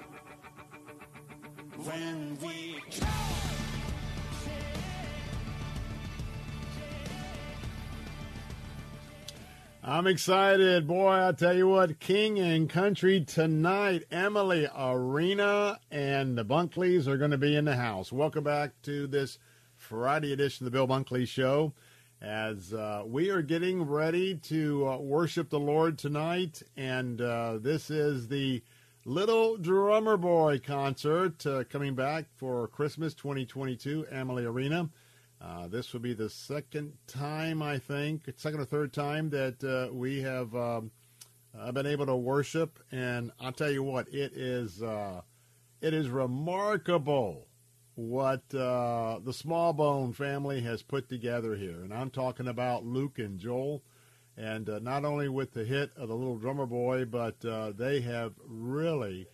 When 1.85 2.39
we 2.43 2.81
count. 2.91 3.38
I'm 9.91 10.07
excited. 10.07 10.87
Boy, 10.87 11.29
I 11.29 11.33
tell 11.33 11.57
you 11.57 11.67
what, 11.67 11.99
King 11.99 12.39
and 12.39 12.69
Country 12.69 13.25
tonight. 13.25 14.05
Amalie 14.13 14.69
Arena 14.77 15.81
and 15.91 16.37
the 16.37 16.45
Bunkleys 16.45 17.07
are 17.07 17.17
going 17.17 17.31
to 17.31 17.39
be 17.39 17.57
in 17.57 17.65
the 17.65 17.75
house. 17.75 18.13
Welcome 18.13 18.45
back 18.45 18.73
to 18.83 19.07
this 19.07 19.39
Friday 19.79 20.35
edition 20.35 20.67
of 20.67 20.71
the 20.73 20.77
Bill 20.77 20.87
Bunkley 20.87 21.27
Show 21.27 21.73
as 22.21 22.75
uh, 22.75 23.05
we 23.07 23.31
are 23.31 23.41
getting 23.41 23.83
ready 23.83 24.35
to 24.35 24.87
uh, 24.87 24.99
worship 24.99 25.49
the 25.49 25.59
Lord 25.59 25.97
tonight. 25.97 26.63
And 26.77 27.23
uh, 27.23 27.57
this 27.57 27.89
is 27.89 28.29
the 28.29 28.63
Little 29.07 29.57
Drummer 29.57 30.19
Boy 30.19 30.59
concert 30.59 31.47
uh, 31.47 31.65
coming 31.65 31.95
back 31.95 32.27
for 32.37 32.69
Christmas 32.69 33.15
2022, 33.15 34.09
Amalie 34.13 34.45
Arena. 34.45 34.91
Uh, 35.41 35.69
this 35.69 35.93
will 35.93 36.01
be 36.01 36.15
the 36.15 36.29
second 36.29 36.93
time, 37.07 37.63
I 37.63 37.79
think, 37.79 38.25
second 38.37 38.61
or 38.61 38.65
third 38.65 38.93
time 38.93 39.31
that 39.31 39.63
uh, 39.63 39.93
we 39.95 40.21
have 40.23 40.55
um, 40.55 40.91
uh, 41.57 41.71
been 41.71 41.87
able 41.87 42.07
to 42.07 42.17
worship, 42.17 42.81
and 42.91 43.31
I'll 43.39 43.53
tell 43.53 43.71
you 43.71 43.85
what, 43.85 44.09
it 44.09 44.33
is 44.37 44.83
uh, 44.83 45.21
it 45.81 45.95
is 45.95 46.09
remarkable 46.09 47.47
what 47.95 48.43
uh, 48.53 49.21
the 49.25 49.31
Smallbone 49.31 50.15
family 50.15 50.61
has 50.63 50.83
put 50.83 51.09
together 51.09 51.55
here, 51.55 51.83
and 51.83 51.95
I'm 51.95 52.11
talking 52.11 52.49
about 52.49 52.85
Luke 52.85 53.21
and 53.21 53.39
Joel, 53.39 53.85
and 54.37 54.69
uh, 54.69 54.81
not 54.81 55.05
only 55.05 55.29
with 55.29 55.53
the 55.53 55.65
hit 55.65 55.93
of 55.97 56.09
the 56.09 56.17
Little 56.17 56.39
Drummer 56.39 56.67
Boy, 56.67 57.05
but 57.05 57.41
they 57.77 58.01
have 58.01 58.35
really. 58.45 59.29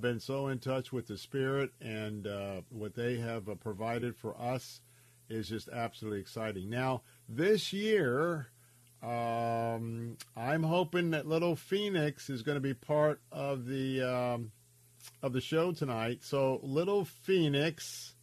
been 0.00 0.20
so 0.20 0.48
in 0.48 0.58
touch 0.58 0.92
with 0.92 1.06
the 1.06 1.16
Spirit 1.16 1.70
and 1.80 2.28
what 2.68 2.94
they 2.94 3.16
have 3.16 3.48
provided 3.60 4.14
for 4.14 4.38
us 4.38 4.82
is 5.30 5.48
just 5.48 5.68
absolutely 5.68 6.20
exciting. 6.20 6.68
Now, 6.68 7.02
this 7.28 7.72
year, 7.72 8.48
um, 9.02 10.18
I'm 10.36 10.62
hoping 10.62 11.10
that 11.12 11.26
Little 11.26 11.56
Phoenix 11.56 12.28
is 12.28 12.42
going 12.42 12.56
to 12.56 12.60
be 12.60 12.74
part 12.74 13.20
of 13.32 13.66
the 13.66 14.02
um, 14.02 14.52
of 15.22 15.32
the 15.32 15.40
show 15.40 15.72
tonight. 15.72 16.18
So, 16.22 16.60
Little 16.62 17.04
Phoenix 17.04 18.14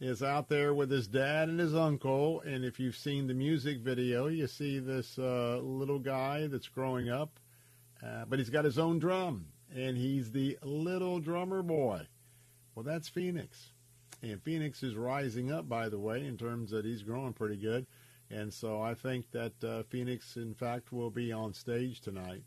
is 0.00 0.22
out 0.22 0.48
there 0.48 0.74
with 0.74 0.90
his 0.90 1.06
dad 1.06 1.48
and 1.48 1.60
his 1.60 1.76
uncle, 1.76 2.40
and 2.40 2.64
if 2.64 2.80
you've 2.80 2.96
seen 2.96 3.28
the 3.28 3.34
music 3.34 3.78
video, 3.78 4.26
you 4.26 4.48
see 4.48 4.80
this 4.80 5.16
uh, 5.16 5.60
little 5.62 6.00
guy 6.00 6.48
that's 6.48 6.66
growing 6.66 7.08
up, 7.08 7.38
uh, 8.04 8.24
but 8.28 8.40
he's 8.40 8.50
got 8.50 8.64
his 8.64 8.80
own 8.80 8.98
drum, 8.98 9.46
and 9.72 9.96
he's 9.96 10.32
the 10.32 10.58
little 10.64 11.20
drummer 11.20 11.62
boy. 11.62 12.00
Well, 12.74 12.82
that's 12.82 13.08
Phoenix. 13.08 13.71
And 14.22 14.42
Phoenix 14.42 14.82
is 14.82 14.94
rising 14.94 15.50
up, 15.50 15.68
by 15.68 15.88
the 15.88 15.98
way, 15.98 16.24
in 16.24 16.36
terms 16.36 16.70
that 16.70 16.84
he's 16.84 17.02
growing 17.02 17.32
pretty 17.32 17.56
good. 17.56 17.86
And 18.30 18.52
so 18.52 18.80
I 18.80 18.94
think 18.94 19.30
that 19.32 19.64
uh, 19.64 19.82
Phoenix, 19.88 20.36
in 20.36 20.54
fact, 20.54 20.92
will 20.92 21.10
be 21.10 21.32
on 21.32 21.52
stage 21.52 22.00
tonight. 22.00 22.44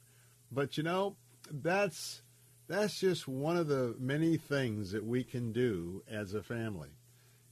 But 0.51 0.77
you 0.77 0.83
know, 0.83 1.15
that's 1.51 2.23
that's 2.67 2.99
just 2.99 3.27
one 3.27 3.57
of 3.57 3.67
the 3.67 3.95
many 3.99 4.37
things 4.37 4.91
that 4.91 5.05
we 5.05 5.23
can 5.23 5.51
do 5.51 6.01
as 6.09 6.33
a 6.33 6.41
family. 6.41 6.89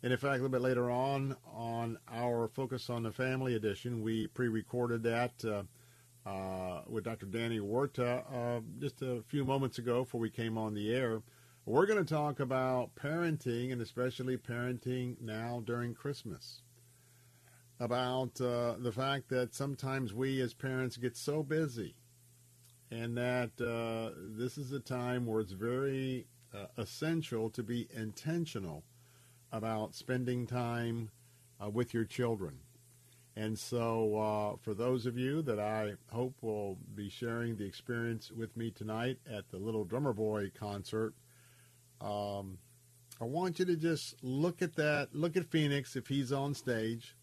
And 0.01 0.11
in 0.11 0.17
fact, 0.17 0.39
a 0.39 0.43
little 0.43 0.49
bit 0.49 0.61
later 0.61 0.89
on, 0.89 1.37
on 1.53 1.97
our 2.11 2.49
Focus 2.49 2.89
on 2.89 3.03
the 3.03 3.11
Family 3.11 3.55
edition, 3.55 4.01
we 4.01 4.27
pre-recorded 4.27 5.03
that 5.03 5.31
uh, 5.45 5.63
uh, 6.29 6.81
with 6.87 7.05
Dr. 7.05 7.25
Danny 7.27 7.57
Huerta 7.57 8.23
uh, 8.33 8.61
just 8.79 9.01
a 9.01 9.21
few 9.27 9.45
moments 9.45 9.77
ago 9.77 10.03
before 10.03 10.19
we 10.19 10.29
came 10.29 10.57
on 10.57 10.73
the 10.73 10.93
air. 10.93 11.21
We're 11.65 11.85
going 11.85 12.03
to 12.03 12.13
talk 12.13 12.41
about 12.41 12.93
parenting 12.95 13.71
and 13.71 13.81
especially 13.81 14.35
parenting 14.35 15.15
now 15.21 15.63
during 15.65 15.93
Christmas. 15.93 16.61
About 17.79 18.41
uh, 18.41 18.75
the 18.77 18.91
fact 18.91 19.29
that 19.29 19.55
sometimes 19.55 20.13
we 20.13 20.41
as 20.41 20.53
parents 20.53 20.97
get 20.97 21.15
so 21.15 21.41
busy 21.41 21.95
and 22.91 23.17
that 23.17 23.51
uh, 23.61 24.13
this 24.37 24.57
is 24.57 24.73
a 24.73 24.79
time 24.81 25.25
where 25.25 25.39
it's 25.39 25.53
very 25.53 26.27
uh, 26.53 26.65
essential 26.77 27.49
to 27.51 27.63
be 27.63 27.87
intentional 27.95 28.83
about 29.53 29.95
spending 29.95 30.45
time 30.45 31.11
uh, 31.63 31.69
with 31.69 31.93
your 31.93 32.03
children. 32.03 32.57
And 33.37 33.57
so, 33.57 34.17
uh, 34.17 34.57
for 34.61 34.73
those 34.73 35.05
of 35.05 35.17
you 35.17 35.41
that 35.43 35.59
I 35.59 35.93
hope 36.11 36.35
will 36.41 36.77
be 36.93 37.09
sharing 37.09 37.55
the 37.55 37.65
experience 37.65 38.31
with 38.31 38.55
me 38.57 38.69
tonight 38.69 39.19
at 39.31 39.49
the 39.49 39.57
Little 39.57 39.85
Drummer 39.85 40.13
Boy 40.13 40.51
concert, 40.53 41.13
um, 42.03 42.57
I 43.21 43.25
want 43.25 43.59
you 43.59 43.65
to 43.65 43.77
just 43.77 44.21
look 44.21 44.61
at 44.61 44.75
that. 44.75 45.09
Look 45.13 45.37
at 45.37 45.45
Phoenix 45.45 45.95
if 45.95 46.07
he's 46.07 46.31
on 46.33 46.53
stage. 46.53 47.15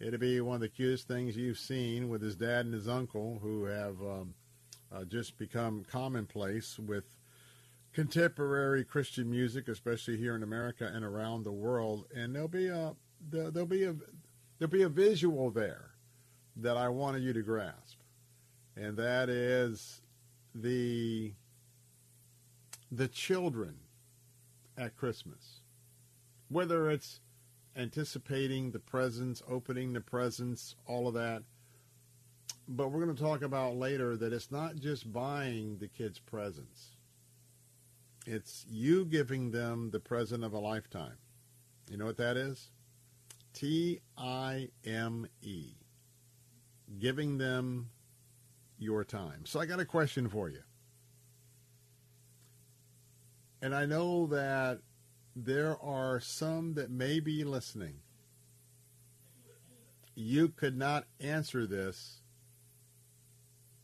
It'll 0.00 0.18
be 0.18 0.40
one 0.40 0.56
of 0.56 0.60
the 0.60 0.68
cutest 0.68 1.08
things 1.08 1.36
you've 1.36 1.58
seen 1.58 2.08
with 2.08 2.20
his 2.20 2.36
dad 2.36 2.66
and 2.66 2.74
his 2.74 2.88
uncle, 2.88 3.38
who 3.40 3.64
have 3.64 4.00
um, 4.02 4.34
uh, 4.92 5.04
just 5.04 5.38
become 5.38 5.84
commonplace 5.90 6.78
with 6.78 7.04
contemporary 7.92 8.84
Christian 8.84 9.30
music, 9.30 9.68
especially 9.68 10.16
here 10.16 10.34
in 10.34 10.42
America 10.42 10.90
and 10.92 11.04
around 11.04 11.44
the 11.44 11.52
world. 11.52 12.06
And 12.14 12.34
there'll 12.34 12.48
be 12.48 12.66
a 12.68 12.94
there'll 13.30 13.66
be 13.66 13.84
a 13.84 13.94
there'll 14.58 14.70
be 14.70 14.82
a 14.82 14.88
visual 14.88 15.50
there 15.50 15.92
that 16.56 16.76
I 16.76 16.88
wanted 16.88 17.22
you 17.22 17.32
to 17.32 17.42
grasp, 17.42 17.98
and 18.76 18.96
that 18.96 19.28
is 19.28 20.02
the 20.54 21.32
the 22.90 23.08
children 23.08 23.76
at 24.76 24.96
Christmas. 24.96 25.60
Whether 26.48 26.90
it's 26.90 27.20
anticipating 27.76 28.70
the 28.70 28.78
presents, 28.78 29.42
opening 29.48 29.92
the 29.92 30.00
presents, 30.00 30.76
all 30.86 31.08
of 31.08 31.14
that. 31.14 31.42
But 32.68 32.90
we're 32.90 33.04
going 33.04 33.14
to 33.14 33.22
talk 33.22 33.42
about 33.42 33.76
later 33.76 34.16
that 34.16 34.32
it's 34.32 34.50
not 34.50 34.76
just 34.76 35.12
buying 35.12 35.78
the 35.78 35.88
kids 35.88 36.18
presents. 36.18 36.96
It's 38.26 38.64
you 38.68 39.04
giving 39.04 39.52
them 39.52 39.90
the 39.90 40.00
present 40.00 40.42
of 40.42 40.52
a 40.52 40.58
lifetime. 40.58 41.18
You 41.88 41.96
know 41.96 42.06
what 42.06 42.16
that 42.16 42.36
is? 42.36 42.70
T 43.52 44.00
I 44.18 44.68
M 44.84 45.28
E. 45.42 45.74
Giving 46.98 47.38
them 47.38 47.90
your 48.78 49.04
time. 49.04 49.46
So 49.46 49.60
I 49.60 49.66
got 49.66 49.80
a 49.80 49.84
question 49.84 50.28
for 50.28 50.48
you. 50.48 50.62
And 53.66 53.74
I 53.74 53.84
know 53.84 54.28
that 54.28 54.78
there 55.34 55.76
are 55.82 56.20
some 56.20 56.74
that 56.74 56.88
may 56.88 57.18
be 57.18 57.42
listening. 57.42 57.94
You 60.14 60.50
could 60.50 60.78
not 60.78 61.06
answer 61.18 61.66
this 61.66 62.18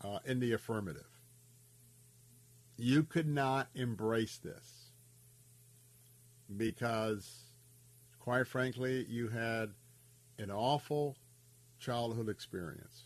uh, 0.00 0.20
in 0.24 0.38
the 0.38 0.52
affirmative. 0.52 1.10
You 2.76 3.02
could 3.02 3.26
not 3.26 3.70
embrace 3.74 4.36
this 4.36 4.92
because, 6.56 7.46
quite 8.20 8.46
frankly, 8.46 9.04
you 9.08 9.30
had 9.30 9.70
an 10.38 10.52
awful 10.52 11.16
childhood 11.80 12.28
experience. 12.28 13.02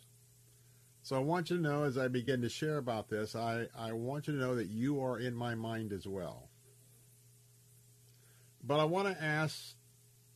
So 1.03 1.16
I 1.16 1.20
want 1.20 1.49
you 1.49 1.57
to 1.57 1.62
know 1.62 1.85
as 1.85 1.97
I 1.97 2.09
begin 2.09 2.43
to 2.43 2.51
share 2.51 2.77
about 2.77 3.09
this, 3.09 3.35
I, 3.35 3.68
I 3.74 3.95
want 3.95 4.27
you 4.27 4.35
to 4.35 4.39
know 4.39 4.57
that 4.57 4.68
you 4.68 5.03
are 5.03 5.18
in 5.18 5.35
my 5.35 5.55
mind 5.55 5.95
as 5.95 6.07
well. 6.07 6.46
But 8.67 8.81
I 8.81 8.85
want 8.85 9.07
to 9.07 9.23
ask 9.23 9.77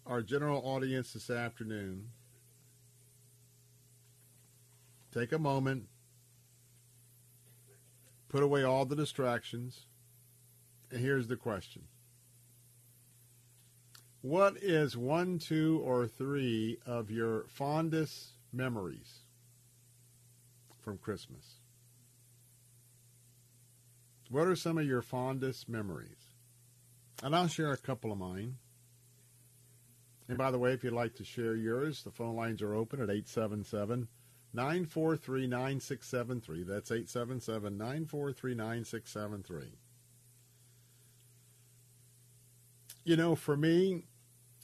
our 0.07 0.23
general 0.23 0.63
audience 0.65 1.13
this 1.13 1.31
afternoon 1.31 2.11
take 5.13 5.33
a 5.33 5.39
moment, 5.39 5.89
put 8.29 8.45
away 8.45 8.63
all 8.63 8.85
the 8.85 8.95
distractions, 8.95 9.87
and 10.93 11.01
here's 11.01 11.27
the 11.27 11.37
question. 11.37 11.83
What 14.23 14.59
is 14.59 14.97
one, 14.97 15.41
two, 15.41 15.81
or 15.85 16.07
three 16.07 16.79
of 16.87 17.11
your 17.11 17.47
fondest 17.49 18.35
memories 18.53 19.21
from 20.79 20.99
Christmas? 20.99 21.55
What 24.29 24.47
are 24.47 24.55
some 24.55 24.79
of 24.79 24.87
your 24.87 25.03
fondest 25.03 25.69
memories? 25.69 26.30
And 27.23 27.37
I'll 27.37 27.49
share 27.49 27.73
a 27.73 27.77
couple 27.77 28.13
of 28.13 28.19
mine. 28.19 28.57
And 30.29 30.39
by 30.39 30.51
the 30.51 30.59
way, 30.59 30.73
if 30.73 30.85
you'd 30.85 30.93
like 30.93 31.17
to 31.17 31.25
share 31.25 31.57
yours, 31.57 32.03
the 32.03 32.11
phone 32.11 32.37
lines 32.37 32.63
are 32.63 32.75
open 32.75 33.01
at 33.01 33.11
877 33.11 34.09
943 34.53 35.47
9673. 35.47 36.63
That's 36.63 36.91
877 36.91 37.77
943 37.77 38.55
9673. 38.55 39.73
You 43.05 43.17
know, 43.17 43.35
for 43.35 43.57
me, 43.57 44.05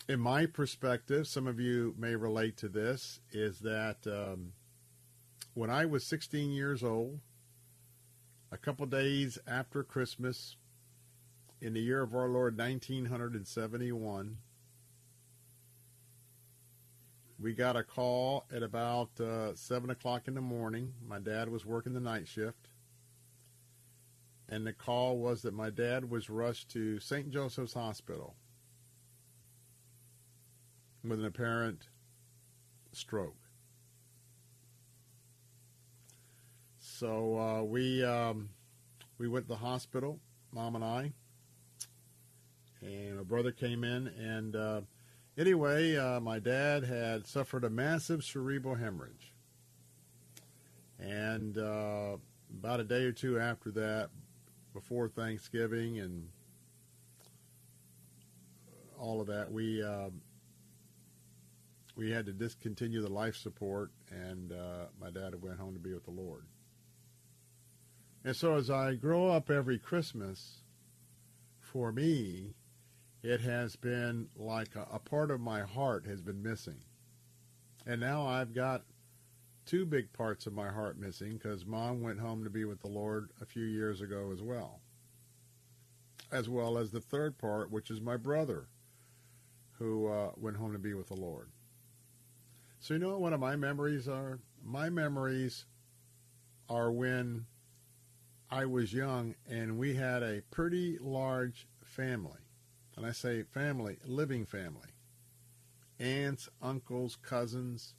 in 0.09 0.21
my 0.21 0.47
perspective, 0.47 1.27
some 1.27 1.47
of 1.47 1.59
you 1.59 1.95
may 1.99 2.15
relate 2.15 2.57
to 2.59 2.69
this, 2.69 3.21
is 3.33 3.59
that 3.61 4.07
um, 4.07 4.53
when 5.55 5.69
I 5.69 5.87
was 5.87 6.07
16 6.07 6.51
years 6.51 6.85
old, 6.85 7.19
a 8.53 8.57
couple 8.57 8.87
days 8.87 9.39
after 9.49 9.83
Christmas, 9.83 10.57
in 11.61 11.75
the 11.75 11.81
year 11.81 12.03
of 12.03 12.15
our 12.15 12.29
Lord 12.29 12.59
1971, 12.59 14.37
we 17.39 17.53
got 17.53 17.77
a 17.77 17.83
call 17.83 18.45
at 18.55 18.63
about 18.63 19.21
uh, 19.21 19.55
7 19.55 19.91
o'clock 19.91 20.29
in 20.29 20.35
the 20.35 20.41
morning. 20.41 20.93
My 21.07 21.19
dad 21.19 21.49
was 21.49 21.65
working 21.67 21.93
the 21.93 22.01
night 22.01 22.29
shift. 22.29 22.69
And 24.49 24.67
the 24.67 24.73
call 24.73 25.19
was 25.19 25.43
that 25.43 25.55
my 25.55 25.71
dad 25.71 26.09
was 26.09 26.31
rushed 26.31 26.71
to 26.71 27.01
St. 27.01 27.31
Joseph's 27.31 27.75
Hospital 27.75 28.37
with 31.03 31.19
an 31.19 31.27
apparent 31.27 31.89
stroke. 32.93 33.37
So 36.79 37.39
uh, 37.39 37.63
we 37.63 38.05
um, 38.05 38.51
we 39.19 39.29
went 39.29 39.47
to 39.47 39.49
the 39.49 39.57
hospital, 39.57 40.21
mom 40.53 40.77
and 40.77 40.85
I, 40.85 41.13
and 42.83 43.16
my 43.16 43.22
brother 43.22 43.53
came 43.53 43.85
in. 43.85 44.09
And 44.09 44.57
uh, 44.57 44.81
anyway, 45.37 45.97
uh, 45.97 46.20
my 46.20 46.39
dad 46.39 46.85
had 46.85 47.27
suffered 47.27 47.64
a 47.64 47.70
massive 47.70 48.24
cerebral 48.24 48.74
hemorrhage, 48.74 49.33
and 50.99 51.59
uh, 51.59 52.16
about 52.59 52.81
a 52.81 52.85
day 52.85 53.05
or 53.05 53.12
two 53.12 53.39
after 53.39 53.70
that, 53.72 54.11
before 54.72 55.09
Thanksgiving 55.09 55.99
and 56.01 56.29
all 58.99 59.20
of 59.20 59.27
that, 59.27 59.51
we 59.51 59.83
uh, 59.83 60.11
we 61.97 62.11
had 62.11 62.27
to 62.27 62.33
discontinue 62.33 63.01
the 63.01 63.12
life 63.12 63.37
support, 63.37 63.91
and 64.11 64.53
uh, 64.53 64.87
my 65.01 65.11
dad 65.11 65.41
went 65.43 65.59
home 65.59 65.72
to 65.72 65.81
be 65.81 65.95
with 65.95 66.05
the 66.05 66.11
Lord. 66.11 66.45
And 68.24 68.37
so, 68.37 68.57
as 68.57 68.70
I 68.70 68.95
grow 68.95 69.29
up 69.29 69.51
every 69.51 69.79
Christmas, 69.79 70.62
for 71.61 71.93
me, 71.93 72.56
it 73.23 73.41
has 73.41 73.77
been 73.77 74.29
like 74.37 74.77
a, 74.77 74.87
a 74.93 74.99
part 74.99 75.31
of 75.31 75.41
my 75.41 75.62
heart 75.62 76.07
has 76.07 76.21
been 76.21 76.43
missing, 76.43 76.85
and 77.87 78.01
now 78.01 78.27
I've 78.27 78.55
got 78.55 78.83
two 79.67 79.85
big 79.85 80.12
parts 80.12 80.47
of 80.47 80.53
my 80.53 80.69
heart 80.69 80.99
missing 80.99 81.35
because 81.35 81.67
mom 81.67 82.01
went 82.01 82.21
home 82.21 82.45
to 82.45 82.51
be 82.51 82.64
with 82.64 82.81
the 82.81 82.89
Lord 82.89 83.31
a 83.41 83.45
few 83.45 83.64
years 83.64 84.01
ago 84.01 84.31
as 84.33 84.41
well. 84.41 84.81
As 86.31 86.49
well 86.49 86.79
as 86.79 86.91
the 86.91 87.01
third 87.01 87.37
part, 87.37 87.71
which 87.71 87.91
is 87.91 88.01
my 88.01 88.17
brother, 88.17 88.69
who 89.79 90.09
uh, 90.09 90.31
went 90.37 90.57
home 90.57 90.73
to 90.73 90.79
be 90.79 90.95
with 90.95 91.09
the 91.09 91.14
Lord. 91.14 91.49
So, 92.79 92.95
you 92.95 93.01
know 93.01 93.11
what 93.11 93.21
one 93.21 93.33
of 93.33 93.41
my 93.41 93.57
memories 93.57 94.09
are? 94.09 94.39
My 94.64 94.89
memories 94.89 95.67
are 96.69 96.91
when 96.91 97.47
I 98.51 98.67
was 98.67 98.93
young 98.93 99.35
and 99.49 99.79
we 99.79 99.95
had 99.95 100.23
a 100.23 100.43
pretty 100.51 100.99
large 101.01 101.67
family. 101.83 102.46
And 102.97 103.05
I 103.05 103.13
say 103.13 103.43
family, 103.43 103.99
living 104.05 104.47
family. 104.47 104.89
Aunts, 105.99 106.49
uncles, 106.63 107.17
cousins, 107.23 107.95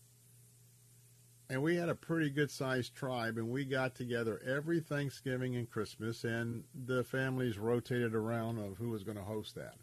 and 1.50 1.62
we 1.62 1.78
had 1.78 1.90
a 1.90 1.96
pretty 1.96 2.30
good 2.30 2.52
sized 2.52 2.94
tribe 2.94 3.38
and 3.38 3.50
we 3.50 3.64
got 3.64 3.96
together 3.96 4.42
every 4.46 4.80
thanksgiving 4.80 5.56
and 5.56 5.70
christmas 5.70 6.24
and 6.24 6.64
the 6.86 7.04
families 7.04 7.58
rotated 7.58 8.14
around 8.14 8.58
of 8.58 8.78
who 8.78 8.90
was 8.90 9.04
going 9.04 9.18
to 9.18 9.24
host 9.24 9.56
that 9.56 9.76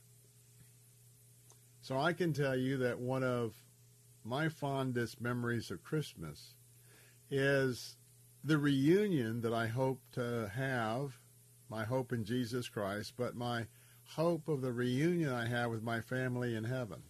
so 1.81 1.99
i 1.99 2.13
can 2.13 2.33
tell 2.33 2.57
you 2.57 2.77
that 2.77 2.99
one 2.99 3.23
of 3.23 3.55
my 4.25 4.49
fondest 4.49 5.21
memories 5.21 5.71
of 5.71 5.83
christmas 5.83 6.55
is 7.31 7.97
the 8.43 8.59
reunion 8.59 9.41
that 9.41 9.55
i 9.55 9.67
hope 9.67 10.01
to 10.13 10.51
have 10.55 11.19
my 11.69 11.85
hope 11.85 12.13
in 12.13 12.25
jesus 12.25 12.69
christ 12.69 13.15
but 13.17 13.35
my 13.35 13.67
hope 14.07 14.49
of 14.49 14.61
the 14.61 14.73
reunion 14.73 15.33
i 15.33 15.47
have 15.47 15.71
with 15.71 15.83
my 15.83 16.01
family 16.01 16.55
in 16.55 16.65
heaven 16.65 17.03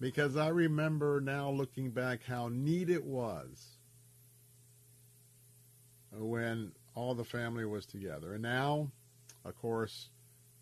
because 0.00 0.36
I 0.36 0.48
remember 0.48 1.20
now 1.20 1.50
looking 1.50 1.90
back 1.90 2.22
how 2.24 2.48
neat 2.48 2.90
it 2.90 3.04
was 3.04 3.78
when 6.12 6.72
all 6.94 7.14
the 7.14 7.24
family 7.24 7.64
was 7.64 7.86
together. 7.86 8.34
And 8.34 8.42
now, 8.42 8.90
of 9.44 9.56
course, 9.56 10.10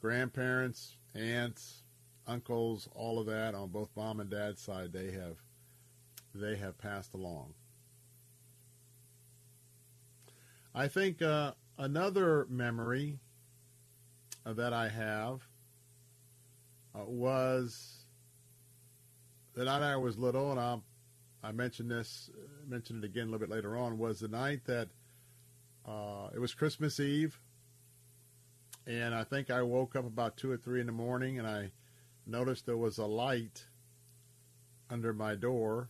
grandparents, 0.01 0.97
aunts, 1.15 1.83
uncles, 2.27 2.89
all 2.95 3.19
of 3.19 3.27
that 3.27 3.55
on 3.55 3.69
both 3.69 3.91
mom 3.97 4.21
and 4.21 4.31
dad's 4.31 4.61
side, 4.61 4.93
they 4.93 5.11
have 5.13 5.37
they 6.35 6.57
have 6.57 6.77
passed 6.77 7.15
along. 7.15 7.55
I 10.75 10.89
think 10.89 11.23
uh, 11.23 11.53
another 11.79 12.47
memory 12.49 13.19
uh, 14.45 14.53
that 14.55 14.73
I 14.73 14.89
have 14.89 15.43
uh, 16.95 17.05
was 17.07 18.05
the 19.55 19.65
night 19.65 19.83
I 19.83 19.97
was 19.97 20.19
little, 20.19 20.51
and 20.51 20.61
I, 20.61 20.79
I 21.43 21.53
mentioned 21.53 21.91
this, 21.91 22.31
mentioned 22.67 23.05
it 23.05 23.07
again 23.07 23.29
a 23.29 23.31
little 23.31 23.47
bit 23.47 23.51
later 23.55 23.77
on, 23.77 23.99
was 23.99 24.21
the 24.21 24.29
night 24.29 24.65
that 24.67 24.89
uh, 25.87 26.29
it 26.35 26.39
was 26.39 26.55
Christmas 26.55 27.01
Eve, 27.01 27.41
and 28.87 29.15
I 29.15 29.25
think 29.25 29.51
I 29.51 29.63
woke 29.63 29.97
up 29.97 30.07
about 30.07 30.37
two 30.37 30.51
or 30.51 30.57
three 30.57 30.81
in 30.81 30.87
the 30.87 30.93
morning, 30.93 31.39
and 31.39 31.47
I 31.47 31.73
noticed 32.27 32.67
there 32.67 32.77
was 32.77 32.99
a 32.99 33.07
light 33.07 33.65
under 34.91 35.13
my 35.13 35.35
door, 35.35 35.89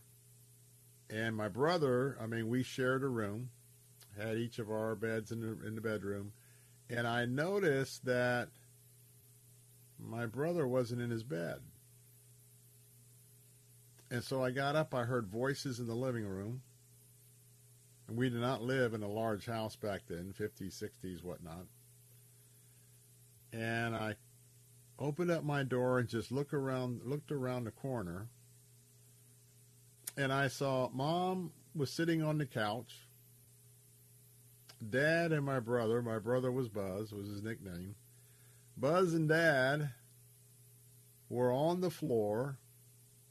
and 1.09 1.35
my 1.35 1.47
brother, 1.47 2.17
I 2.21 2.25
mean, 2.25 2.47
we 2.47 2.63
shared 2.63 3.03
a 3.03 3.07
room, 3.07 3.49
had 4.17 4.37
each 4.37 4.59
of 4.59 4.69
our 4.69 4.95
beds 4.95 5.31
in 5.31 5.41
the 5.41 5.67
in 5.67 5.75
the 5.75 5.81
bedroom, 5.81 6.31
and 6.89 7.07
I 7.07 7.25
noticed 7.25 8.05
that 8.05 8.49
my 9.99 10.25
brother 10.25 10.67
wasn't 10.67 11.01
in 11.01 11.09
his 11.09 11.23
bed. 11.23 11.59
And 14.09 14.23
so 14.23 14.43
I 14.43 14.51
got 14.51 14.75
up. 14.75 14.93
I 14.93 15.03
heard 15.03 15.27
voices 15.27 15.79
in 15.79 15.87
the 15.87 15.95
living 15.95 16.25
room. 16.25 16.61
And 18.07 18.17
we 18.17 18.29
did 18.29 18.39
not 18.39 18.61
live 18.61 18.93
in 18.93 19.03
a 19.03 19.07
large 19.07 19.45
house 19.45 19.75
back 19.75 20.03
then, 20.07 20.33
50s, 20.37 20.81
60s, 20.81 21.23
whatnot. 21.23 21.65
And 23.51 23.95
I 23.95 24.15
opened 24.97 25.31
up 25.31 25.43
my 25.43 25.63
door 25.63 25.99
and 25.99 26.07
just 26.07 26.31
looked 26.31 26.53
around, 26.53 27.01
looked 27.03 27.31
around 27.31 27.65
the 27.65 27.71
corner. 27.71 28.27
And 30.15 30.31
I 30.31 30.47
saw 30.47 30.89
mom 30.93 31.51
was 31.75 31.91
sitting 31.91 32.23
on 32.23 32.37
the 32.37 32.45
couch. 32.45 33.06
Dad 34.89 35.31
and 35.31 35.45
my 35.45 35.59
brother, 35.59 36.01
my 36.01 36.19
brother 36.19 36.51
was 36.51 36.69
Buzz, 36.69 37.11
was 37.11 37.27
his 37.27 37.43
nickname. 37.43 37.95
Buzz 38.75 39.13
and 39.13 39.27
Dad 39.27 39.89
were 41.29 41.51
on 41.51 41.81
the 41.81 41.89
floor 41.89 42.59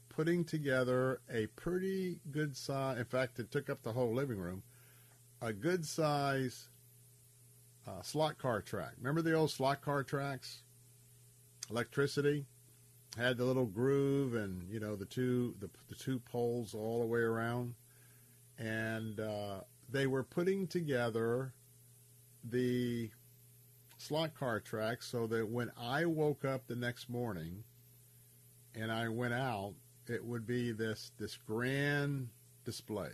putting 0.09 0.45
together 0.45 1.21
a 1.31 1.47
pretty 1.49 2.19
good 2.31 2.57
size. 2.57 2.99
In 2.99 3.05
fact, 3.05 3.39
it 3.39 3.51
took 3.51 3.71
up 3.71 3.83
the 3.83 3.93
whole 3.93 4.13
living 4.13 4.39
room. 4.39 4.63
A 5.41 5.53
good 5.53 5.85
size 5.85 6.69
uh, 7.87 8.03
slot 8.03 8.39
car 8.39 8.61
track. 8.61 8.93
Remember 8.99 9.23
the 9.23 9.35
old 9.35 9.51
slot 9.51 9.83
car 9.83 10.03
tracks? 10.03 10.63
Electricity 11.71 12.47
had 13.17 13.37
the 13.37 13.45
little 13.45 13.67
groove 13.67 14.35
and 14.35 14.69
you 14.71 14.79
know 14.79 14.95
the 14.95 15.05
two 15.05 15.55
the, 15.61 15.71
the 15.89 15.95
two 15.95 16.19
poles 16.19 16.75
all 16.75 17.01
the 17.01 17.07
way 17.07 17.21
around, 17.21 17.75
and 18.59 19.21
uh, 19.21 19.61
they 19.91 20.07
were 20.07 20.25
putting 20.25 20.67
together 20.67 21.53
the 22.45 23.11
slot 23.99 24.35
car 24.35 24.61
track 24.61 25.03
so 25.03 25.27
that 25.27 25.49
when 25.49 25.71
I 25.79 26.05
woke 26.05 26.45
up 26.45 26.67
the 26.67 26.77
next 26.77 27.09
morning 27.09 27.65
and 28.75 28.93
I 28.93 29.09
went 29.09 29.35
out, 29.35 29.75
it 30.09 30.25
would 30.25 30.47
be 30.47 30.73
this 30.73 31.13
this 31.19 31.37
grand 31.37 32.29
display. 32.65 33.11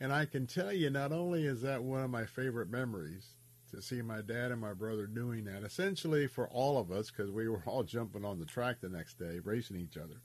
And 0.00 0.12
I 0.12 0.24
can 0.24 0.46
tell 0.46 0.72
you, 0.72 0.90
not 0.90 1.12
only 1.12 1.46
is 1.46 1.62
that 1.62 1.82
one 1.84 2.02
of 2.02 2.10
my 2.10 2.24
favorite 2.26 2.68
memories 2.68 3.36
to 3.70 3.80
see 3.80 4.02
my 4.02 4.20
dad 4.20 4.50
and 4.50 4.60
my 4.60 4.74
brother 4.74 5.06
doing 5.06 5.44
that, 5.44 5.62
essentially 5.62 6.26
for 6.26 6.48
all 6.48 6.76
of 6.76 6.90
us, 6.90 7.10
because 7.10 7.30
we 7.30 7.48
were 7.48 7.62
all 7.66 7.84
jumping 7.84 8.24
on 8.24 8.38
the 8.38 8.44
track 8.44 8.80
the 8.80 8.88
next 8.88 9.18
day, 9.18 9.38
racing 9.42 9.76
each 9.76 9.96
other, 9.96 10.20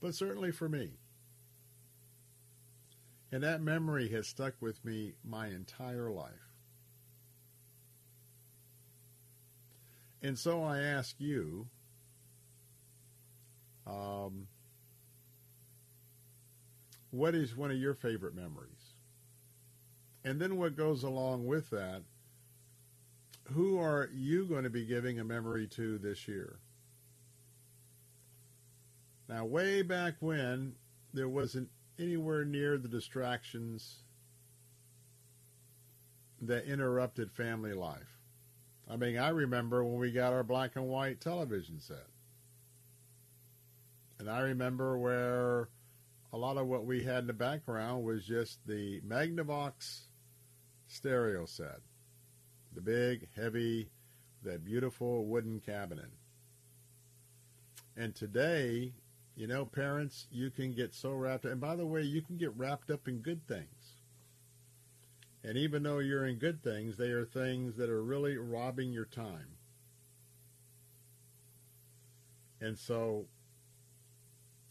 but 0.00 0.14
certainly 0.14 0.50
for 0.50 0.68
me. 0.68 0.98
And 3.32 3.42
that 3.42 3.62
memory 3.62 4.08
has 4.08 4.26
stuck 4.26 4.54
with 4.60 4.84
me 4.84 5.12
my 5.24 5.46
entire 5.46 6.10
life. 6.10 6.32
And 10.22 10.38
so 10.38 10.62
I 10.62 10.80
ask 10.80 11.14
you, 11.18 11.68
um, 13.86 14.48
what 17.10 17.34
is 17.34 17.56
one 17.56 17.70
of 17.70 17.78
your 17.78 17.94
favorite 17.94 18.34
memories? 18.34 18.94
And 20.24 20.40
then 20.40 20.58
what 20.58 20.76
goes 20.76 21.02
along 21.02 21.46
with 21.46 21.70
that, 21.70 22.02
who 23.52 23.78
are 23.78 24.10
you 24.12 24.44
going 24.44 24.64
to 24.64 24.70
be 24.70 24.84
giving 24.84 25.18
a 25.18 25.24
memory 25.24 25.66
to 25.68 25.98
this 25.98 26.28
year? 26.28 26.58
Now, 29.28 29.44
way 29.44 29.82
back 29.82 30.14
when, 30.20 30.74
there 31.14 31.28
wasn't 31.28 31.68
anywhere 32.00 32.44
near 32.44 32.78
the 32.78 32.88
distractions 32.88 34.02
that 36.42 36.64
interrupted 36.64 37.30
family 37.30 37.74
life. 37.74 38.18
I 38.88 38.96
mean, 38.96 39.18
I 39.18 39.28
remember 39.28 39.84
when 39.84 40.00
we 40.00 40.10
got 40.10 40.32
our 40.32 40.42
black 40.42 40.76
and 40.76 40.86
white 40.88 41.20
television 41.20 41.80
set. 41.80 42.06
And 44.18 44.28
I 44.28 44.40
remember 44.40 44.98
where 44.98 45.68
a 46.32 46.36
lot 46.36 46.56
of 46.56 46.66
what 46.66 46.84
we 46.84 47.04
had 47.04 47.18
in 47.18 47.26
the 47.26 47.32
background 47.32 48.04
was 48.04 48.24
just 48.24 48.58
the 48.66 49.00
Magnavox 49.02 50.00
stereo 50.88 51.46
set. 51.46 51.80
The 52.74 52.80
big, 52.80 53.28
heavy, 53.36 53.90
that 54.42 54.64
beautiful 54.64 55.24
wooden 55.26 55.60
cabinet. 55.60 56.10
And 57.96 58.14
today, 58.14 58.94
you 59.36 59.46
know, 59.46 59.64
parents, 59.64 60.26
you 60.30 60.50
can 60.50 60.72
get 60.72 60.94
so 60.94 61.12
wrapped 61.12 61.44
up. 61.44 61.52
And 61.52 61.60
by 61.60 61.76
the 61.76 61.86
way, 61.86 62.02
you 62.02 62.20
can 62.22 62.36
get 62.36 62.56
wrapped 62.56 62.90
up 62.90 63.08
in 63.08 63.18
good 63.18 63.46
things. 63.46 63.96
And 65.42 65.56
even 65.56 65.82
though 65.82 65.98
you're 66.00 66.26
in 66.26 66.36
good 66.36 66.62
things, 66.62 66.96
they 66.96 67.10
are 67.10 67.24
things 67.24 67.76
that 67.76 67.88
are 67.88 68.02
really 68.02 68.36
robbing 68.36 68.92
your 68.92 69.06
time. 69.06 69.56
And 72.60 72.78
so 72.78 73.24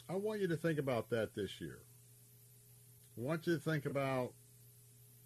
I 0.08 0.16
want 0.16 0.42
you 0.42 0.48
to 0.48 0.58
think 0.58 0.78
about 0.78 1.10
that 1.10 1.34
this 1.34 1.60
year. 1.60 1.80
I 3.18 3.22
want 3.22 3.48
you 3.48 3.56
to 3.56 3.60
think 3.60 3.86
about 3.86 4.34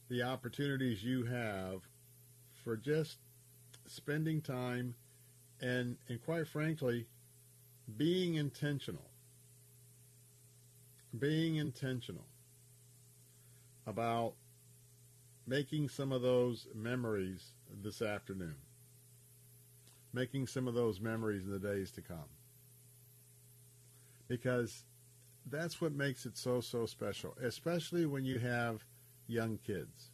the 0.10 0.24
opportunities 0.24 1.04
you 1.04 1.26
have 1.26 1.82
for 2.64 2.78
just 2.78 3.18
spending 3.86 4.42
time 4.42 4.96
and 5.62 5.98
and 6.08 6.24
quite 6.24 6.48
frankly 6.48 7.06
being 7.98 8.36
intentional 8.36 9.13
being 11.18 11.58
intentional 11.58 12.26
about 13.86 14.34
making 15.46 15.90
some 15.90 16.12
of 16.12 16.22
those 16.22 16.68
memories 16.74 17.52
this 17.82 18.02
afternoon 18.02 18.56
making 20.14 20.48
some 20.48 20.68
of 20.68 20.74
those 20.74 21.02
memories 21.02 21.44
in 21.44 21.52
the 21.52 21.60
days 21.60 21.92
to 21.92 22.02
come 22.02 22.30
because 24.28 24.86
that's 25.48 25.82
what 25.82 25.92
makes 25.94 26.26
it 26.26 26.38
so 26.38 26.62
so 26.62 26.86
special 26.86 27.36
especially 27.44 28.06
when 28.06 28.24
you 28.24 28.40
have 28.40 28.86
young 29.28 29.58
kids 29.66 30.12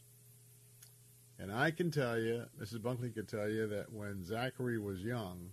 and 1.40 1.54
I 1.54 1.72
can 1.72 1.90
tell 1.90 2.20
you, 2.20 2.44
Mrs. 2.62 2.80
Bunkley 2.80 3.14
could 3.14 3.30
tell 3.30 3.50
you 3.50 3.66
that 3.68 3.94
when 3.94 4.26
Zachary 4.26 4.78
was 4.78 5.02
young, 5.02 5.52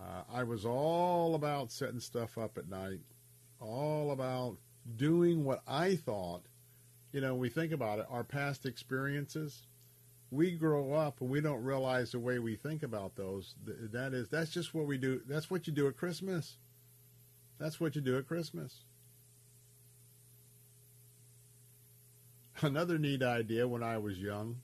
uh, 0.00 0.22
I 0.32 0.42
was 0.44 0.64
all 0.64 1.34
about 1.34 1.70
setting 1.70 2.00
stuff 2.00 2.38
up 2.38 2.56
at 2.56 2.68
night, 2.68 3.00
all 3.60 4.10
about 4.10 4.56
doing 4.96 5.44
what 5.44 5.62
I 5.66 5.96
thought, 5.96 6.42
you 7.12 7.20
know, 7.20 7.34
we 7.34 7.48
think 7.48 7.72
about 7.72 7.98
it, 7.98 8.06
our 8.10 8.24
past 8.24 8.66
experiences. 8.66 9.62
We 10.30 10.52
grow 10.52 10.92
up 10.92 11.20
and 11.20 11.30
we 11.30 11.40
don't 11.40 11.62
realize 11.62 12.12
the 12.12 12.18
way 12.18 12.38
we 12.38 12.56
think 12.56 12.82
about 12.82 13.16
those. 13.16 13.54
That 13.64 14.12
is, 14.12 14.28
that's 14.28 14.50
just 14.50 14.74
what 14.74 14.86
we 14.86 14.98
do. 14.98 15.22
That's 15.26 15.50
what 15.50 15.66
you 15.66 15.72
do 15.72 15.88
at 15.88 15.96
Christmas. 15.96 16.56
That's 17.58 17.80
what 17.80 17.96
you 17.96 18.02
do 18.02 18.18
at 18.18 18.28
Christmas. 18.28 18.84
another 22.62 22.98
neat 22.98 23.22
idea 23.22 23.66
when 23.66 23.82
I 23.82 23.98
was 23.98 24.18
young, 24.18 24.56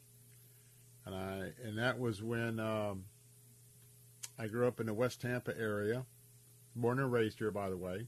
and 1.05 1.15
I 1.15 1.53
and 1.63 1.79
that 1.79 1.99
was 1.99 2.23
when 2.23 2.59
um, 2.59 3.05
I 4.39 4.47
grew 4.47 4.67
up 4.67 4.81
in 4.81 4.87
the 4.87 4.95
West 4.95 5.21
Tampa 5.21 5.59
area, 5.59 6.05
born 6.75 6.99
and 6.99 7.13
raised 7.13 7.39
here, 7.39 7.51
by 7.51 7.69
the 7.69 7.77
way, 7.77 8.07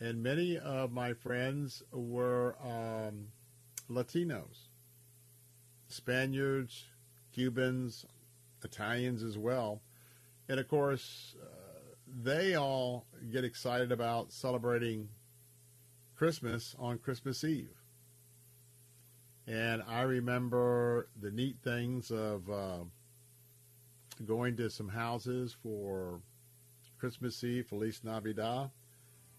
and 0.00 0.22
many 0.22 0.58
of 0.58 0.92
my 0.92 1.12
friends 1.12 1.82
were 1.92 2.56
um, 2.62 3.28
Latinos, 3.90 4.68
Spaniards, 5.88 6.84
Cubans, 7.32 8.06
Italians 8.64 9.22
as 9.22 9.38
well, 9.38 9.82
and 10.48 10.60
of 10.60 10.68
course. 10.68 11.36
Uh, 11.40 11.46
they 12.22 12.54
all 12.54 13.04
get 13.32 13.44
excited 13.44 13.90
about 13.90 14.32
celebrating 14.32 15.08
Christmas 16.14 16.74
on 16.78 16.98
Christmas 16.98 17.42
Eve. 17.44 17.76
And 19.46 19.82
I 19.86 20.02
remember 20.02 21.08
the 21.20 21.30
neat 21.30 21.56
things 21.62 22.10
of 22.10 22.48
uh, 22.50 22.84
going 24.24 24.56
to 24.56 24.70
some 24.70 24.88
houses 24.88 25.54
for 25.62 26.20
Christmas 26.98 27.42
Eve, 27.44 27.66
Feliz 27.66 28.00
Navidad. 28.02 28.70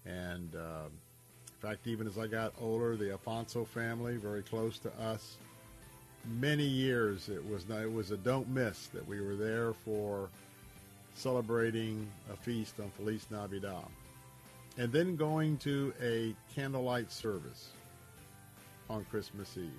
And 0.08 0.56
uh, 0.56 0.86
in 0.88 1.70
fact, 1.70 1.88
even 1.88 2.08
as 2.08 2.18
I 2.18 2.28
got 2.28 2.54
older, 2.62 2.96
the 2.96 3.18
Afonso 3.18 3.68
family, 3.68 4.18
very 4.18 4.42
close 4.42 4.80
to 4.80 4.90
us, 5.00 5.38
many 6.40 6.64
years 6.64 7.30
it 7.30 7.48
was 7.48 7.66
it 7.70 7.92
was 7.92 8.12
a 8.12 8.18
don't 8.18 8.48
miss 8.50 8.88
that 8.88 9.08
we 9.08 9.22
were 9.22 9.36
there 9.36 9.74
for 9.74 10.30
celebrating 11.16 12.08
a 12.32 12.36
feast 12.36 12.80
on 12.80 12.90
Feliz 12.92 13.26
Navidad. 13.30 13.86
And 14.78 14.92
then 14.92 15.16
going 15.16 15.58
to 15.60 15.94
a 16.02 16.36
candlelight 16.54 17.12
service 17.12 17.70
on 18.90 19.04
Christmas 19.06 19.58
Eve. 19.58 19.72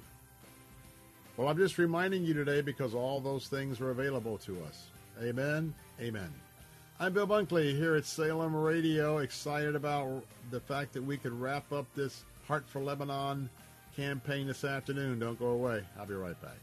Well, 1.36 1.48
I'm 1.48 1.56
just 1.56 1.78
reminding 1.78 2.24
you 2.24 2.34
today 2.34 2.60
because 2.60 2.94
all 2.94 3.20
those 3.20 3.46
things 3.46 3.80
are 3.80 3.90
available 3.90 4.38
to 4.38 4.60
us. 4.64 4.88
Amen. 5.22 5.72
Amen. 6.00 6.32
I'm 7.01 7.12
Bill 7.12 7.28
Bunkley 7.28 7.76
here 7.76 7.94
at 7.94 8.05
Salem 8.05 8.57
Radio, 8.57 9.18
excited 9.18 9.76
about 9.76 10.24
the 10.51 10.59
fact 10.59 10.92
that 10.94 11.03
we 11.03 11.16
could 11.16 11.30
wrap 11.30 11.72
up 11.72 11.86
this 11.94 12.24
Heart 12.49 12.64
for 12.66 12.80
Lebanon 12.80 13.49
campaign 13.94 14.49
this 14.49 14.64
afternoon. 14.64 15.20
Don't 15.20 15.38
go 15.38 15.51
away. 15.51 15.84
I'll 15.96 16.07
be 16.07 16.14
right 16.14 16.40
back. 16.42 16.59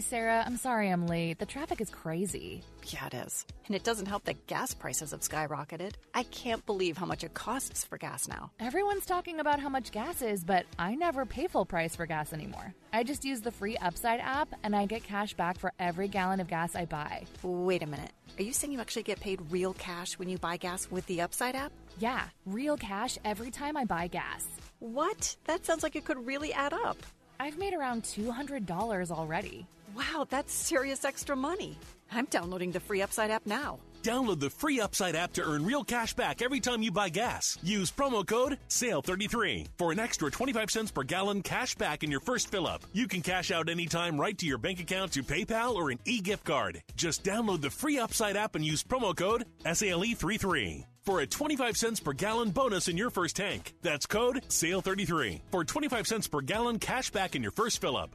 Sarah. 0.00 0.42
I'm 0.46 0.56
sorry 0.56 0.88
I'm 0.90 1.06
late. 1.06 1.38
The 1.38 1.46
traffic 1.46 1.80
is 1.80 1.90
crazy. 1.90 2.62
Yeah, 2.86 3.06
it 3.06 3.14
is. 3.14 3.46
And 3.66 3.74
it 3.76 3.84
doesn't 3.84 4.06
help 4.06 4.24
that 4.24 4.46
gas 4.46 4.74
prices 4.74 5.12
have 5.12 5.20
skyrocketed. 5.20 5.92
I 6.14 6.24
can't 6.24 6.64
believe 6.66 6.96
how 6.96 7.06
much 7.06 7.24
it 7.24 7.34
costs 7.34 7.84
for 7.84 7.98
gas 7.98 8.26
now. 8.28 8.50
Everyone's 8.58 9.06
talking 9.06 9.40
about 9.40 9.60
how 9.60 9.68
much 9.68 9.92
gas 9.92 10.22
is, 10.22 10.44
but 10.44 10.66
I 10.78 10.94
never 10.94 11.24
pay 11.24 11.46
full 11.46 11.64
price 11.64 11.94
for 11.94 12.06
gas 12.06 12.32
anymore. 12.32 12.74
I 12.92 13.04
just 13.04 13.24
use 13.24 13.40
the 13.40 13.52
free 13.52 13.76
Upside 13.76 14.20
app 14.20 14.48
and 14.62 14.74
I 14.74 14.86
get 14.86 15.04
cash 15.04 15.34
back 15.34 15.58
for 15.58 15.72
every 15.78 16.08
gallon 16.08 16.40
of 16.40 16.48
gas 16.48 16.74
I 16.74 16.84
buy. 16.86 17.24
Wait 17.42 17.82
a 17.82 17.86
minute. 17.86 18.12
Are 18.38 18.42
you 18.42 18.52
saying 18.52 18.72
you 18.72 18.80
actually 18.80 19.02
get 19.02 19.20
paid 19.20 19.40
real 19.50 19.74
cash 19.74 20.18
when 20.18 20.28
you 20.28 20.38
buy 20.38 20.56
gas 20.56 20.90
with 20.90 21.06
the 21.06 21.20
Upside 21.20 21.54
app? 21.54 21.72
Yeah, 21.98 22.24
real 22.46 22.76
cash 22.76 23.18
every 23.24 23.50
time 23.50 23.76
I 23.76 23.84
buy 23.84 24.08
gas. 24.08 24.46
What? 24.78 25.36
That 25.44 25.64
sounds 25.66 25.82
like 25.82 25.96
it 25.96 26.04
could 26.04 26.26
really 26.26 26.52
add 26.52 26.72
up. 26.72 26.96
I've 27.38 27.56
made 27.56 27.72
around 27.72 28.02
$200 28.02 29.10
already. 29.10 29.66
Wow, 29.96 30.26
that's 30.28 30.52
serious 30.52 31.04
extra 31.04 31.36
money. 31.36 31.76
I'm 32.12 32.26
downloading 32.26 32.72
the 32.72 32.80
free 32.80 33.02
Upside 33.02 33.30
app 33.30 33.46
now. 33.46 33.78
Download 34.02 34.40
the 34.40 34.50
free 34.50 34.80
Upside 34.80 35.14
app 35.14 35.32
to 35.34 35.42
earn 35.42 35.64
real 35.64 35.84
cash 35.84 36.14
back 36.14 36.42
every 36.42 36.60
time 36.60 36.82
you 36.82 36.90
buy 36.90 37.08
gas. 37.08 37.58
Use 37.62 37.90
promo 37.90 38.26
code 38.26 38.58
SALE33 38.68 39.68
for 39.76 39.92
an 39.92 39.98
extra 39.98 40.30
25 40.30 40.70
cents 40.70 40.90
per 40.90 41.02
gallon 41.02 41.42
cash 41.42 41.74
back 41.74 42.02
in 42.02 42.10
your 42.10 42.20
first 42.20 42.50
fill 42.50 42.66
up. 42.66 42.82
You 42.92 43.06
can 43.06 43.20
cash 43.20 43.50
out 43.50 43.68
anytime 43.68 44.18
right 44.18 44.36
to 44.38 44.46
your 44.46 44.58
bank 44.58 44.80
account 44.80 45.12
to 45.12 45.22
PayPal 45.22 45.74
or 45.74 45.90
an 45.90 45.98
e 46.04 46.20
gift 46.20 46.44
card. 46.44 46.82
Just 46.96 47.24
download 47.24 47.60
the 47.60 47.70
free 47.70 47.98
Upside 47.98 48.36
app 48.36 48.54
and 48.54 48.64
use 48.64 48.82
promo 48.82 49.14
code 49.14 49.44
SALE33 49.64 50.84
for 51.02 51.20
a 51.20 51.26
25 51.26 51.76
cents 51.76 52.00
per 52.00 52.12
gallon 52.12 52.50
bonus 52.50 52.88
in 52.88 52.96
your 52.96 53.10
first 53.10 53.36
tank. 53.36 53.74
That's 53.82 54.06
code 54.06 54.42
SALE33 54.48 55.40
for 55.50 55.64
25 55.64 56.06
cents 56.06 56.28
per 56.28 56.40
gallon 56.40 56.78
cash 56.78 57.10
back 57.10 57.34
in 57.36 57.42
your 57.42 57.52
first 57.52 57.80
fill 57.80 57.96
up. 57.96 58.14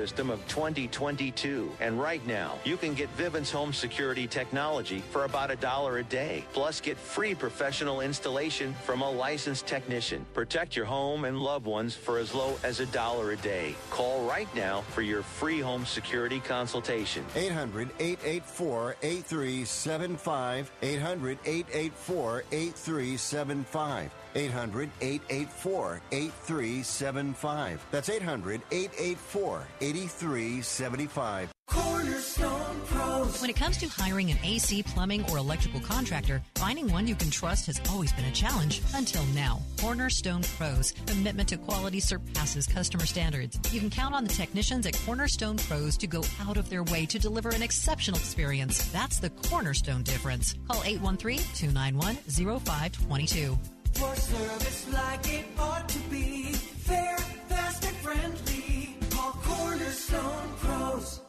system 0.00 0.30
of 0.30 0.40
2022. 0.48 1.70
And 1.78 2.00
right 2.00 2.26
now, 2.26 2.58
you 2.64 2.78
can 2.78 2.94
get 2.94 3.10
Vivint's 3.10 3.50
home 3.50 3.70
security 3.70 4.26
technology 4.26 5.00
for 5.10 5.26
about 5.26 5.50
a 5.50 5.56
dollar 5.56 5.98
a 5.98 6.04
day. 6.04 6.42
Plus, 6.54 6.80
get 6.80 6.96
free 6.96 7.34
professional 7.34 8.00
installation 8.00 8.74
from 8.86 9.02
a 9.02 9.10
licensed 9.10 9.66
technician. 9.66 10.24
Protect 10.32 10.74
your 10.74 10.86
home 10.86 11.26
and 11.26 11.38
loved 11.38 11.66
ones 11.66 11.94
for 11.94 12.18
as 12.18 12.34
low 12.34 12.56
as 12.62 12.80
a 12.80 12.86
dollar 12.86 13.32
a 13.32 13.36
day. 13.36 13.74
Call 13.90 14.26
right 14.26 14.48
now 14.54 14.80
for 14.94 15.02
your 15.02 15.22
free 15.22 15.60
home 15.60 15.84
security 15.84 16.40
consultation. 16.40 17.22
800 17.36 17.90
884 17.98 18.96
8375. 19.02 20.70
800 20.80 21.38
884 21.44 22.44
8375. 22.50 24.19
800 24.34 24.90
884 25.00 26.00
8375. 26.12 27.86
That's 27.90 28.08
800 28.08 28.62
884 28.70 29.66
8375. 29.80 31.50
Cornerstone 31.70 32.80
Pros. 32.86 33.40
When 33.40 33.48
it 33.48 33.54
comes 33.54 33.76
to 33.78 33.86
hiring 33.86 34.30
an 34.32 34.38
AC, 34.42 34.82
plumbing, 34.82 35.24
or 35.30 35.36
electrical 35.36 35.78
contractor, 35.80 36.42
finding 36.56 36.90
one 36.90 37.06
you 37.06 37.14
can 37.14 37.30
trust 37.30 37.66
has 37.66 37.80
always 37.90 38.12
been 38.12 38.24
a 38.24 38.32
challenge 38.32 38.82
until 38.94 39.22
now. 39.26 39.62
Cornerstone 39.78 40.42
Pros. 40.58 40.92
Commitment 41.06 41.48
to 41.48 41.56
quality 41.56 42.00
surpasses 42.00 42.66
customer 42.66 43.06
standards. 43.06 43.56
You 43.72 43.78
can 43.78 43.90
count 43.90 44.14
on 44.14 44.24
the 44.24 44.32
technicians 44.32 44.84
at 44.84 44.98
Cornerstone 45.06 45.58
Pros 45.58 45.96
to 45.98 46.08
go 46.08 46.24
out 46.40 46.56
of 46.56 46.68
their 46.68 46.82
way 46.82 47.06
to 47.06 47.20
deliver 47.20 47.50
an 47.50 47.62
exceptional 47.62 48.18
experience. 48.18 48.84
That's 48.90 49.20
the 49.20 49.30
cornerstone 49.30 50.02
difference. 50.02 50.54
Call 50.68 50.82
813 50.84 51.38
291 51.54 52.16
0522. 52.16 53.56
For 53.94 54.14
service 54.16 54.92
like 54.92 55.32
it 55.32 55.44
ought 55.58 55.88
to 55.88 55.98
be, 56.10 56.52
fair, 56.52 57.16
fast, 57.48 57.84
and 57.84 57.96
friendly. 57.98 58.96
Call 59.10 59.32
Cornerstone 59.32 60.54
Pros. 60.58 61.20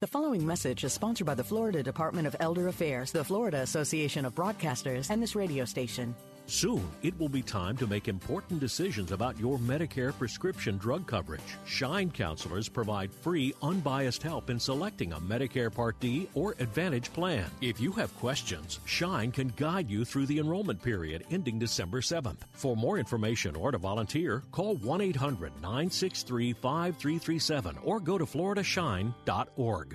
The 0.00 0.06
following 0.06 0.46
message 0.46 0.84
is 0.84 0.92
sponsored 0.92 1.26
by 1.26 1.34
the 1.34 1.44
Florida 1.44 1.82
Department 1.82 2.26
of 2.26 2.36
Elder 2.40 2.68
Affairs, 2.68 3.12
the 3.12 3.24
Florida 3.24 3.58
Association 3.58 4.24
of 4.24 4.34
Broadcasters, 4.34 5.10
and 5.10 5.22
this 5.22 5.34
radio 5.34 5.64
station. 5.64 6.14
Soon, 6.46 6.86
it 7.02 7.18
will 7.18 7.28
be 7.28 7.42
time 7.42 7.76
to 7.78 7.86
make 7.86 8.06
important 8.06 8.60
decisions 8.60 9.12
about 9.12 9.38
your 9.38 9.58
Medicare 9.58 10.16
prescription 10.16 10.76
drug 10.76 11.06
coverage. 11.06 11.56
Shine 11.64 12.10
counselors 12.10 12.68
provide 12.68 13.12
free, 13.12 13.54
unbiased 13.62 14.22
help 14.22 14.50
in 14.50 14.60
selecting 14.60 15.12
a 15.12 15.20
Medicare 15.20 15.74
Part 15.74 15.98
D 16.00 16.28
or 16.34 16.54
Advantage 16.58 17.12
plan. 17.12 17.50
If 17.60 17.80
you 17.80 17.92
have 17.92 18.14
questions, 18.18 18.80
Shine 18.84 19.32
can 19.32 19.48
guide 19.56 19.90
you 19.90 20.04
through 20.04 20.26
the 20.26 20.38
enrollment 20.38 20.82
period 20.82 21.24
ending 21.30 21.58
December 21.58 22.00
7th. 22.00 22.40
For 22.52 22.76
more 22.76 22.98
information 22.98 23.56
or 23.56 23.72
to 23.72 23.78
volunteer, 23.78 24.42
call 24.52 24.76
1 24.76 25.00
800 25.00 25.52
963 25.62 26.52
5337 26.52 27.78
or 27.82 28.00
go 28.00 28.18
to 28.18 28.26
floridashine.org. 28.26 29.94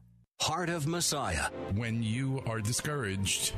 Heart 0.41 0.69
of 0.69 0.87
Messiah. 0.87 1.49
When 1.75 2.01
you 2.01 2.41
are 2.47 2.59
discouraged, 2.61 3.53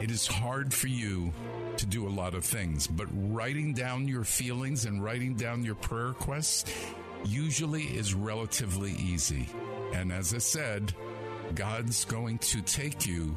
it 0.00 0.10
is 0.10 0.26
hard 0.26 0.74
for 0.74 0.88
you 0.88 1.32
to 1.76 1.86
do 1.86 2.08
a 2.08 2.10
lot 2.10 2.34
of 2.34 2.44
things, 2.44 2.88
but 2.88 3.06
writing 3.12 3.72
down 3.72 4.08
your 4.08 4.24
feelings 4.24 4.84
and 4.84 5.02
writing 5.02 5.36
down 5.36 5.62
your 5.62 5.76
prayer 5.76 6.08
requests 6.08 6.64
usually 7.24 7.84
is 7.84 8.14
relatively 8.14 8.94
easy. 8.94 9.48
And 9.94 10.10
as 10.10 10.34
I 10.34 10.38
said, 10.38 10.92
God's 11.54 12.04
going 12.04 12.38
to 12.38 12.62
take 12.62 13.06
you 13.06 13.36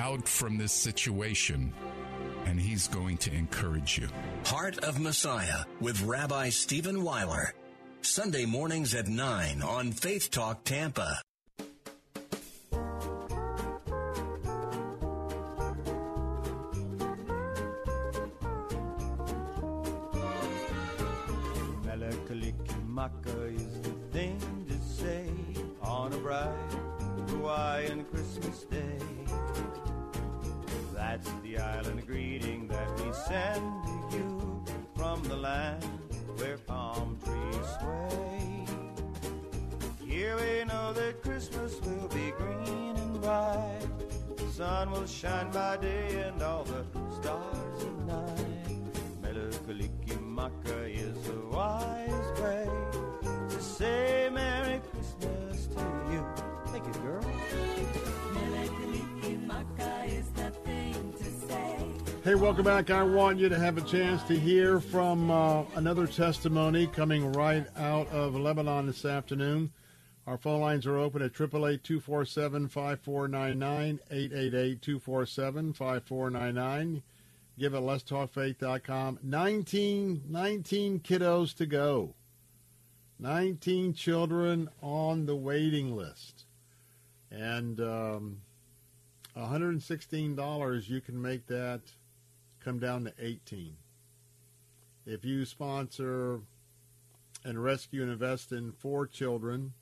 out 0.00 0.26
from 0.26 0.58
this 0.58 0.72
situation 0.72 1.72
and 2.46 2.58
he's 2.58 2.88
going 2.88 3.18
to 3.18 3.32
encourage 3.32 3.98
you. 3.98 4.08
Heart 4.46 4.78
of 4.78 4.98
Messiah 4.98 5.60
with 5.78 6.02
Rabbi 6.02 6.48
Stephen 6.48 7.04
Weiler. 7.04 7.54
Sunday 8.02 8.46
mornings 8.46 8.94
at 8.94 9.08
9 9.08 9.62
on 9.62 9.92
Faith 9.92 10.30
Talk 10.30 10.64
Tampa. 10.64 11.20
Maka 23.00 23.44
is 23.46 23.80
the 23.80 23.90
thing 24.12 24.38
to 24.68 24.78
say 24.84 25.26
on 25.80 26.12
a 26.12 26.18
bright 26.18 26.52
Hawaiian 27.28 28.04
Christmas 28.04 28.64
day. 28.64 28.98
That's 30.92 31.30
the 31.42 31.58
island 31.58 32.06
greeting 32.06 32.68
that 32.68 32.90
we 33.00 33.10
send 33.12 33.84
to 33.84 34.16
you 34.18 34.64
from 34.94 35.22
the 35.22 35.36
land 35.36 35.99
where 36.40 36.56
palm 36.58 37.18
trees 37.24 37.66
sway. 37.78 38.64
Here 40.06 40.36
we 40.36 40.64
know 40.64 40.92
that 40.94 41.22
Christmas 41.22 41.78
will 41.82 42.08
be 42.08 42.32
green 42.38 42.96
and 42.96 43.20
bright. 43.20 43.86
The 44.36 44.46
sun 44.52 44.90
will 44.90 45.06
shine 45.06 45.50
by 45.50 45.76
day 45.76 46.22
and 46.26 46.42
all 46.42 46.64
the 46.64 46.84
stars 47.20 47.82
at 47.82 47.98
night. 48.06 48.92
Mele 49.22 49.50
Kalikimaka 49.66 50.78
is 50.88 51.28
a 51.28 51.54
wise 51.54 52.40
way 52.40 52.68
to 53.50 53.60
say 53.62 54.30
Merry 54.32 54.80
Hey, 62.30 62.36
welcome 62.36 62.64
back. 62.64 62.90
I 62.90 63.02
want 63.02 63.40
you 63.40 63.48
to 63.48 63.58
have 63.58 63.76
a 63.76 63.80
chance 63.80 64.22
to 64.28 64.38
hear 64.38 64.78
from 64.78 65.32
uh, 65.32 65.64
another 65.74 66.06
testimony 66.06 66.86
coming 66.86 67.32
right 67.32 67.66
out 67.76 68.06
of 68.10 68.36
Lebanon 68.36 68.86
this 68.86 69.04
afternoon. 69.04 69.72
Our 70.28 70.38
phone 70.38 70.60
lines 70.60 70.86
are 70.86 70.96
open 70.96 71.22
at 71.22 71.32
888-247-5499, 71.32 73.98
888-247-5499. 74.12 77.02
Give 77.58 77.74
it 77.74 77.80
letstalkfaith.com. 77.80 79.18
19, 79.24 80.22
19 80.28 81.00
kiddos 81.00 81.52
to 81.56 81.66
go. 81.66 82.14
19 83.18 83.92
children 83.92 84.68
on 84.80 85.26
the 85.26 85.34
waiting 85.34 85.96
list. 85.96 86.44
And 87.32 87.80
um, 87.80 88.42
$116, 89.36 90.88
you 90.88 91.00
can 91.00 91.20
make 91.20 91.48
that 91.48 91.80
come 92.60 92.78
down 92.78 93.04
to 93.04 93.12
18. 93.18 93.76
If 95.06 95.24
you 95.24 95.44
sponsor 95.44 96.40
and 97.44 97.62
rescue 97.62 98.02
and 98.02 98.10
invest 98.10 98.52
in 98.52 98.72
four 98.72 99.06
children, 99.06 99.72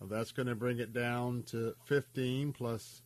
that's 0.00 0.32
going 0.32 0.48
to 0.48 0.54
bring 0.54 0.78
it 0.80 0.92
down 0.92 1.44
to 1.44 1.74
15 1.86 2.52
plus 2.52 3.02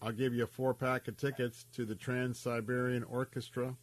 I'll 0.00 0.12
give 0.12 0.32
you 0.32 0.44
a 0.44 0.46
four 0.46 0.74
pack 0.74 1.08
of 1.08 1.16
tickets 1.16 1.66
to 1.74 1.84
the 1.84 1.96
Trans 1.96 2.38
Siberian 2.38 3.02
Orchestra, 3.02 3.74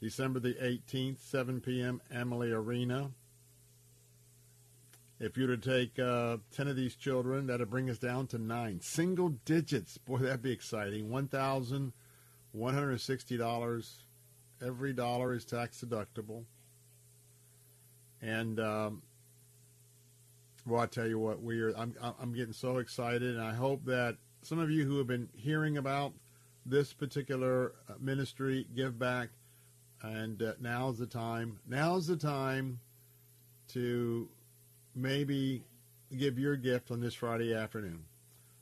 December 0.00 0.40
the 0.40 0.54
18th, 0.54 1.20
7 1.20 1.60
p.m., 1.60 2.00
Amalie 2.12 2.50
Arena. 2.50 3.10
If 5.20 5.36
you 5.36 5.46
were 5.46 5.56
to 5.56 5.70
take 5.70 5.98
uh, 5.98 6.38
10 6.56 6.68
of 6.68 6.76
these 6.76 6.96
children, 6.96 7.46
that'd 7.46 7.70
bring 7.70 7.88
us 7.88 7.98
down 7.98 8.26
to 8.28 8.38
nine. 8.38 8.80
Single 8.80 9.28
digits. 9.44 9.98
Boy, 9.98 10.18
that'd 10.18 10.42
be 10.42 10.50
exciting. 10.50 11.10
$1,160. 12.56 13.90
Every 14.64 14.92
dollar 14.92 15.32
is 15.32 15.44
tax 15.44 15.82
deductible. 15.84 16.44
And, 18.22 18.60
um, 18.60 19.02
well, 20.66 20.80
I 20.80 20.86
tell 20.86 21.06
you 21.06 21.18
what, 21.18 21.42
we 21.42 21.60
are, 21.60 21.74
I'm, 21.76 21.94
I'm 22.20 22.32
getting 22.34 22.52
so 22.52 22.78
excited, 22.78 23.36
and 23.36 23.42
I 23.42 23.54
hope 23.54 23.84
that 23.86 24.16
some 24.42 24.58
of 24.58 24.70
you 24.70 24.84
who 24.84 24.98
have 24.98 25.06
been 25.06 25.28
hearing 25.34 25.78
about 25.78 26.12
this 26.66 26.92
particular 26.92 27.72
uh, 27.88 27.94
ministry 27.98 28.66
give 28.74 28.98
back, 28.98 29.30
and 30.02 30.42
uh, 30.42 30.52
now's 30.60 30.98
the 30.98 31.06
time. 31.06 31.58
Now's 31.66 32.06
the 32.06 32.16
time 32.16 32.78
to 33.68 34.28
maybe 34.94 35.62
give 36.16 36.38
your 36.38 36.56
gift 36.56 36.90
on 36.90 37.00
this 37.00 37.14
Friday 37.14 37.54
afternoon. 37.54 38.04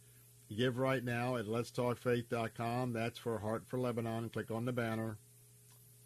Give 0.57 0.79
right 0.79 1.05
now 1.05 1.37
at 1.37 1.47
letstalkfaith.com. 1.47 2.93
That's 2.93 3.21
for 3.21 3.39
Heart 3.39 3.63
for 3.69 3.79
Lebanon. 3.79 4.31
Click 4.31 4.51
on 4.51 4.65
the 4.65 4.73
banner. 4.73 5.17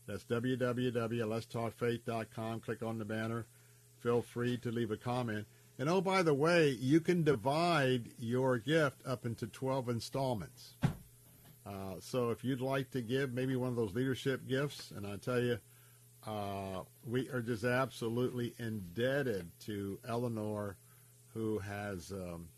That's 0.07 0.25
www.letstalkfaith.com. 0.25 2.61
Click 2.61 2.83
on 2.83 2.99
the 2.99 3.07
banner. 3.07 3.47
Feel 4.01 4.21
free 4.21 4.59
to 4.59 4.71
leave 4.71 4.91
a 4.91 4.99
comment. 4.99 5.47
And 5.79 5.89
oh, 5.89 6.03
by 6.03 6.23
the 6.23 6.35
way, 6.35 6.77
you 6.79 7.01
can 7.01 7.25
divide 7.25 8.11
your 8.19 8.59
gift 8.59 9.01
up 9.07 9.25
into 9.25 9.47
12 9.47 9.89
installments. 9.89 10.75
Uh, 11.69 12.01
so 12.01 12.31
if 12.31 12.43
you'd 12.43 12.63
like 12.63 12.91
to 12.93 13.03
give 13.03 13.35
maybe 13.35 13.55
one 13.57 13.69
of 13.69 13.77
those 13.77 13.95
leadership 13.95 14.49
gifts, 14.49 14.91
and 14.97 15.07
I 15.07 15.17
tell 15.17 15.41
you, 15.41 15.59
Uh, 16.27 16.83
we 17.07 17.31
are 17.31 17.41
just 17.41 17.65
absolutely 17.65 18.53
indebted 18.59 19.47
to 19.61 19.99
Eleanor, 20.07 20.77
who 21.33 21.59
has, 21.61 22.11
um, 22.13 22.49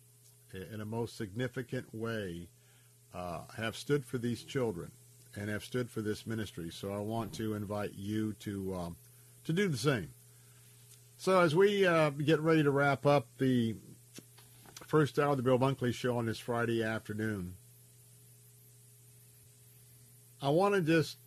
in 0.72 0.80
a 0.80 0.84
most 0.84 1.14
significant 1.16 1.86
way, 1.94 2.48
uh, 3.12 3.42
have 3.56 3.76
stood 3.76 4.04
for 4.04 4.18
these 4.18 4.42
children 4.44 4.90
and 5.36 5.50
have 5.50 5.62
stood 5.62 5.90
for 5.90 6.02
this 6.02 6.26
ministry. 6.26 6.70
So 6.70 6.92
I 6.92 7.00
want 7.00 7.34
to 7.34 7.54
invite 7.54 7.92
you 7.94 8.32
to 8.40 8.74
um, 8.74 8.96
to 9.44 9.52
do 9.52 9.68
the 9.68 9.76
same. 9.76 10.08
So 11.16 11.40
as 11.40 11.54
we 11.54 11.86
uh, 11.86 12.10
get 12.10 12.40
ready 12.40 12.62
to 12.62 12.70
wrap 12.70 13.04
up 13.04 13.26
the 13.38 13.76
first 14.86 15.18
hour 15.18 15.32
of 15.32 15.36
the 15.36 15.42
Bill 15.42 15.58
Bunkley 15.58 15.92
Show 15.92 16.16
on 16.16 16.26
this 16.26 16.40
Friday 16.40 16.82
afternoon, 16.82 17.54
I 20.42 20.48
want 20.48 20.74
to 20.74 20.80
just 20.80 21.18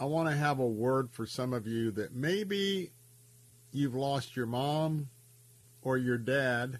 I 0.00 0.04
want 0.04 0.28
to 0.28 0.36
have 0.36 0.58
a 0.58 0.66
word 0.66 1.10
for 1.10 1.26
some 1.26 1.52
of 1.52 1.66
you 1.66 1.90
that 1.92 2.14
maybe 2.14 2.90
you've 3.72 3.94
lost 3.94 4.36
your 4.36 4.46
mom 4.46 5.08
or 5.82 5.98
your 5.98 6.18
dad 6.18 6.78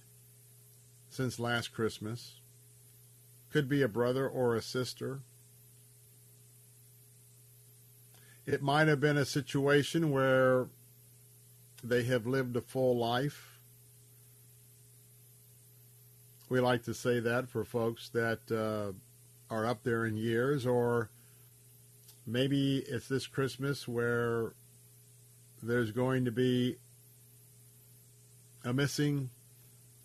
since 1.10 1.38
last 1.38 1.72
Christmas. 1.72 2.34
Could 3.50 3.68
be 3.68 3.82
a 3.82 3.88
brother 3.88 4.28
or 4.28 4.54
a 4.54 4.62
sister. 4.62 5.20
It 8.46 8.62
might 8.62 8.88
have 8.88 9.00
been 9.00 9.16
a 9.16 9.24
situation 9.24 10.10
where 10.10 10.68
they 11.82 12.04
have 12.04 12.26
lived 12.26 12.56
a 12.56 12.60
full 12.60 12.96
life. 12.96 13.58
We 16.48 16.60
like 16.60 16.84
to 16.84 16.94
say 16.94 17.20
that 17.20 17.48
for 17.48 17.64
folks 17.64 18.08
that 18.10 18.40
uh, 18.50 18.92
are 19.50 19.66
up 19.66 19.82
there 19.82 20.06
in 20.06 20.16
years, 20.16 20.66
or 20.66 21.10
maybe 22.26 22.78
it's 22.78 23.08
this 23.08 23.26
Christmas 23.26 23.88
where 23.88 24.52
there's 25.62 25.90
going 25.90 26.24
to 26.24 26.30
be 26.30 26.76
a 28.64 28.72
missing 28.72 29.30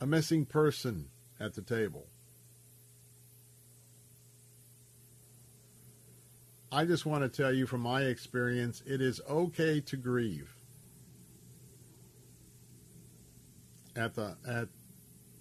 a 0.02 0.06
missing 0.06 0.46
person 0.46 1.10
at 1.40 1.54
the 1.54 1.62
table. 1.62 2.08
I 6.72 6.86
just 6.86 7.06
want 7.06 7.22
to 7.24 7.30
tell 7.30 7.54
you 7.54 7.68
from 7.68 7.82
my 7.82 8.02
experience, 8.02 8.82
it 8.86 9.00
is 9.00 9.22
okay 9.30 9.80
to 9.82 9.96
grieve. 9.96 10.56
At 13.96 14.16
the 14.16 14.36
at 14.48 14.70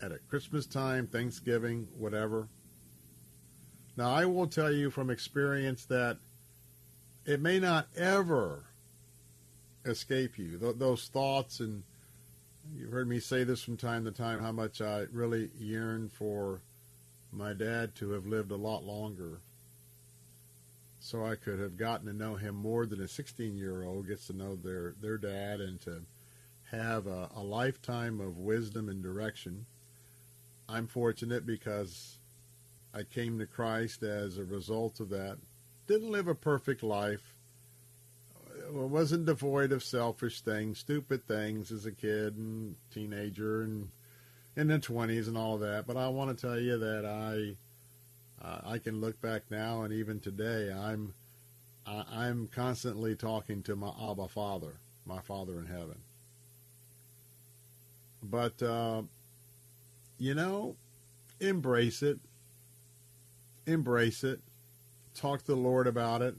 at 0.02 0.12
a 0.12 0.18
Christmas 0.18 0.66
time, 0.66 1.06
Thanksgiving, 1.06 1.88
whatever. 1.96 2.48
Now 3.96 4.10
I 4.10 4.24
will 4.24 4.46
tell 4.46 4.72
you 4.72 4.90
from 4.90 5.10
experience 5.10 5.84
that 5.86 6.18
it 7.26 7.40
may 7.40 7.58
not 7.58 7.88
ever 7.96 8.64
escape 9.84 10.38
you. 10.38 10.58
Th- 10.58 10.76
those 10.76 11.08
thoughts 11.08 11.60
and 11.60 11.82
you've 12.74 12.92
heard 12.92 13.08
me 13.08 13.20
say 13.20 13.44
this 13.44 13.62
from 13.62 13.76
time 13.76 14.04
to 14.04 14.10
time 14.10 14.40
how 14.40 14.52
much 14.52 14.80
I 14.80 15.06
really 15.12 15.50
yearn 15.58 16.08
for 16.08 16.60
my 17.32 17.52
dad 17.52 17.94
to 17.96 18.10
have 18.10 18.26
lived 18.26 18.50
a 18.50 18.56
lot 18.56 18.84
longer 18.84 19.40
so 21.00 21.24
I 21.26 21.34
could 21.34 21.58
have 21.58 21.76
gotten 21.76 22.06
to 22.06 22.12
know 22.12 22.36
him 22.36 22.54
more 22.54 22.86
than 22.86 23.00
a 23.00 23.08
16 23.08 23.56
year 23.56 23.82
old 23.82 24.06
gets 24.06 24.28
to 24.28 24.32
know 24.32 24.56
their, 24.56 24.94
their 25.00 25.18
dad 25.18 25.60
and 25.60 25.80
to 25.82 26.02
have 26.70 27.06
a, 27.06 27.28
a 27.34 27.42
lifetime 27.42 28.20
of 28.20 28.38
wisdom 28.38 28.88
and 28.88 29.02
direction. 29.02 29.66
I'm 30.68 30.86
fortunate 30.86 31.44
because 31.44 32.18
I 32.94 33.02
came 33.02 33.38
to 33.38 33.46
Christ 33.46 34.02
as 34.02 34.38
a 34.38 34.44
result 34.44 35.00
of 35.00 35.08
that. 35.10 35.38
Didn't 35.86 36.12
live 36.12 36.28
a 36.28 36.34
perfect 36.34 36.82
life. 36.82 37.34
Wasn't 38.70 39.26
devoid 39.26 39.72
of 39.72 39.82
selfish 39.82 40.40
things, 40.40 40.78
stupid 40.78 41.26
things 41.26 41.72
as 41.72 41.84
a 41.84 41.92
kid 41.92 42.36
and 42.36 42.76
teenager 42.92 43.62
and 43.62 43.88
in 44.56 44.68
the 44.68 44.78
20s 44.78 45.28
and 45.28 45.36
all 45.36 45.58
that. 45.58 45.86
But 45.86 45.96
I 45.96 46.08
want 46.08 46.36
to 46.36 46.46
tell 46.46 46.58
you 46.58 46.78
that 46.78 47.04
I 47.04 47.56
uh, 48.44 48.60
I 48.64 48.78
can 48.78 49.00
look 49.00 49.20
back 49.20 49.42
now 49.50 49.82
and 49.82 49.92
even 49.92 50.20
today, 50.20 50.72
I'm 50.72 51.14
I, 51.86 52.26
am 52.28 52.48
constantly 52.54 53.16
talking 53.16 53.62
to 53.64 53.74
my 53.74 53.92
Abba 54.00 54.28
Father, 54.28 54.74
my 55.04 55.20
Father 55.20 55.58
in 55.58 55.66
heaven. 55.66 55.98
But 58.22 58.62
uh, 58.62 59.02
you 60.18 60.34
know, 60.34 60.76
embrace 61.40 62.02
it. 62.02 62.20
Embrace 63.66 64.24
it. 64.24 64.40
Talk 65.14 65.40
to 65.40 65.46
the 65.46 65.56
Lord 65.56 65.86
about 65.86 66.22
it. 66.22 66.34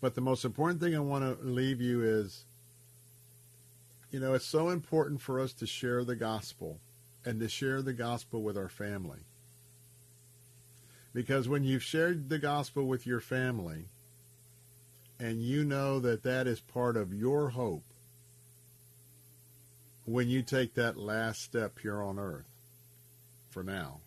But 0.00 0.14
the 0.14 0.20
most 0.20 0.44
important 0.44 0.80
thing 0.80 0.96
I 0.96 1.00
want 1.00 1.24
to 1.24 1.44
leave 1.44 1.80
you 1.80 2.02
is, 2.02 2.44
you 4.10 4.18
know, 4.18 4.34
it's 4.34 4.46
so 4.46 4.70
important 4.70 5.20
for 5.20 5.38
us 5.38 5.52
to 5.54 5.66
share 5.66 6.04
the 6.04 6.16
gospel 6.16 6.80
and 7.24 7.38
to 7.40 7.48
share 7.48 7.82
the 7.82 7.92
gospel 7.92 8.42
with 8.42 8.56
our 8.56 8.68
family. 8.68 9.20
Because 11.12 11.48
when 11.48 11.64
you've 11.64 11.82
shared 11.82 12.28
the 12.28 12.38
gospel 12.38 12.84
with 12.84 13.06
your 13.06 13.20
family 13.20 13.88
and 15.18 15.42
you 15.42 15.64
know 15.64 15.98
that 16.00 16.22
that 16.22 16.46
is 16.46 16.60
part 16.60 16.96
of 16.96 17.12
your 17.12 17.50
hope 17.50 17.84
when 20.06 20.28
you 20.28 20.42
take 20.42 20.74
that 20.74 20.96
last 20.96 21.42
step 21.42 21.78
here 21.80 22.00
on 22.00 22.18
earth 22.18 22.48
for 23.50 23.62
now, 23.62 24.00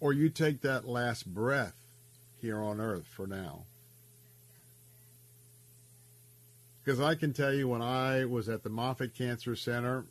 or 0.00 0.12
you 0.12 0.28
take 0.28 0.60
that 0.60 0.86
last 0.86 1.26
breath 1.26 1.74
here 2.40 2.58
on 2.60 2.80
earth 2.80 3.06
for 3.06 3.26
now. 3.26 3.64
Because 6.84 7.00
I 7.00 7.14
can 7.14 7.32
tell 7.32 7.52
you 7.52 7.68
when 7.68 7.82
I 7.82 8.24
was 8.24 8.48
at 8.48 8.62
the 8.62 8.70
Moffitt 8.70 9.14
Cancer 9.14 9.56
Center 9.56 10.04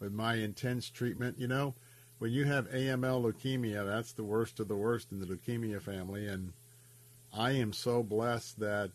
with 0.00 0.12
my 0.12 0.36
intense 0.36 0.88
treatment, 0.88 1.38
you 1.38 1.46
know, 1.46 1.74
when 2.18 2.32
you 2.32 2.44
have 2.44 2.70
AML 2.70 3.22
leukemia, 3.22 3.86
that's 3.86 4.12
the 4.12 4.24
worst 4.24 4.60
of 4.60 4.68
the 4.68 4.76
worst 4.76 5.12
in 5.12 5.20
the 5.20 5.26
leukemia 5.26 5.82
family. 5.82 6.26
And 6.26 6.52
I 7.36 7.50
am 7.50 7.72
so 7.72 8.02
blessed 8.02 8.60
that 8.60 8.90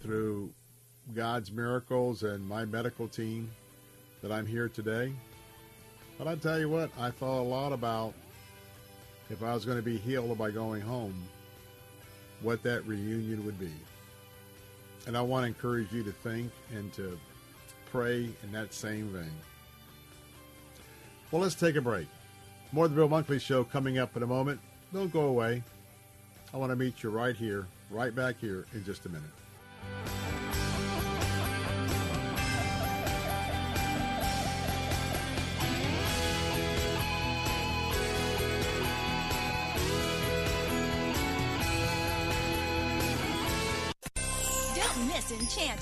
through 0.00 0.52
God's 1.14 1.50
miracles 1.50 2.22
and 2.22 2.46
my 2.46 2.64
medical 2.64 3.08
team 3.08 3.50
that 4.20 4.30
I'm 4.30 4.46
here 4.46 4.68
today. 4.68 5.12
But 6.22 6.30
I 6.30 6.34
tell 6.36 6.60
you 6.60 6.68
what, 6.68 6.88
I 7.00 7.10
thought 7.10 7.40
a 7.40 7.42
lot 7.42 7.72
about 7.72 8.14
if 9.28 9.42
I 9.42 9.52
was 9.54 9.64
going 9.64 9.78
to 9.78 9.82
be 9.82 9.96
healed 9.96 10.38
by 10.38 10.52
going 10.52 10.80
home, 10.80 11.20
what 12.42 12.62
that 12.62 12.86
reunion 12.86 13.44
would 13.44 13.58
be. 13.58 13.72
And 15.08 15.16
I 15.16 15.20
want 15.20 15.42
to 15.42 15.48
encourage 15.48 15.92
you 15.92 16.04
to 16.04 16.12
think 16.12 16.52
and 16.72 16.92
to 16.92 17.18
pray 17.90 18.28
in 18.44 18.52
that 18.52 18.72
same 18.72 19.08
vein. 19.08 19.32
Well, 21.32 21.42
let's 21.42 21.56
take 21.56 21.74
a 21.74 21.80
break. 21.80 22.06
More 22.70 22.84
of 22.84 22.92
the 22.92 23.04
Bill 23.04 23.08
Bunkley 23.08 23.40
Show 23.40 23.64
coming 23.64 23.98
up 23.98 24.16
in 24.16 24.22
a 24.22 24.26
moment. 24.28 24.60
Don't 24.94 25.12
go 25.12 25.22
away. 25.22 25.64
I 26.54 26.56
want 26.56 26.70
to 26.70 26.76
meet 26.76 27.02
you 27.02 27.10
right 27.10 27.34
here, 27.34 27.66
right 27.90 28.14
back 28.14 28.36
here 28.38 28.66
in 28.74 28.84
just 28.84 29.06
a 29.06 29.08
minute. 29.08 30.21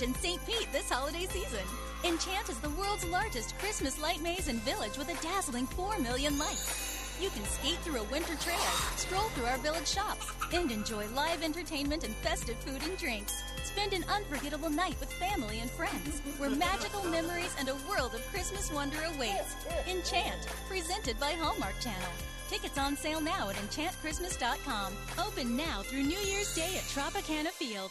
In 0.02 0.14
St. 0.14 0.40
Pete 0.46 0.68
this 0.72 0.88
holiday 0.88 1.26
season. 1.26 1.66
Enchant 2.04 2.48
is 2.48 2.58
the 2.60 2.70
world's 2.70 3.04
largest 3.04 3.58
Christmas 3.58 4.00
light 4.00 4.22
maze 4.22 4.48
and 4.48 4.58
village 4.60 4.96
with 4.96 5.10
a 5.10 5.22
dazzling 5.22 5.66
4 5.66 5.98
million 5.98 6.38
lights. 6.38 7.18
You 7.20 7.28
can 7.28 7.44
skate 7.44 7.76
through 7.78 8.00
a 8.00 8.04
winter 8.04 8.34
trail, 8.36 8.72
stroll 8.96 9.28
through 9.30 9.44
our 9.44 9.58
village 9.58 9.86
shops, 9.86 10.26
and 10.54 10.70
enjoy 10.70 11.06
live 11.08 11.42
entertainment 11.42 12.04
and 12.04 12.14
festive 12.16 12.56
food 12.60 12.82
and 12.82 12.96
drinks. 12.96 13.42
Spend 13.64 13.92
an 13.92 14.04
unforgettable 14.08 14.70
night 14.70 14.98
with 15.00 15.12
family 15.12 15.58
and 15.60 15.70
friends, 15.70 16.22
where 16.38 16.48
magical 16.48 17.04
memories 17.04 17.54
and 17.58 17.68
a 17.68 17.76
world 17.86 18.14
of 18.14 18.26
Christmas 18.32 18.72
wonder 18.72 18.96
awaits. 19.14 19.54
Enchant, 19.86 20.46
presented 20.66 21.20
by 21.20 21.32
Hallmark 21.32 21.78
Channel. 21.82 22.12
Tickets 22.48 22.78
on 22.78 22.96
sale 22.96 23.20
now 23.20 23.50
at 23.50 23.56
enchantchristmas.com. 23.56 24.94
Open 25.18 25.58
now 25.58 25.82
through 25.82 26.04
New 26.04 26.18
Year's 26.20 26.54
Day 26.54 26.78
at 26.78 26.84
Tropicana 26.84 27.48
Field. 27.48 27.90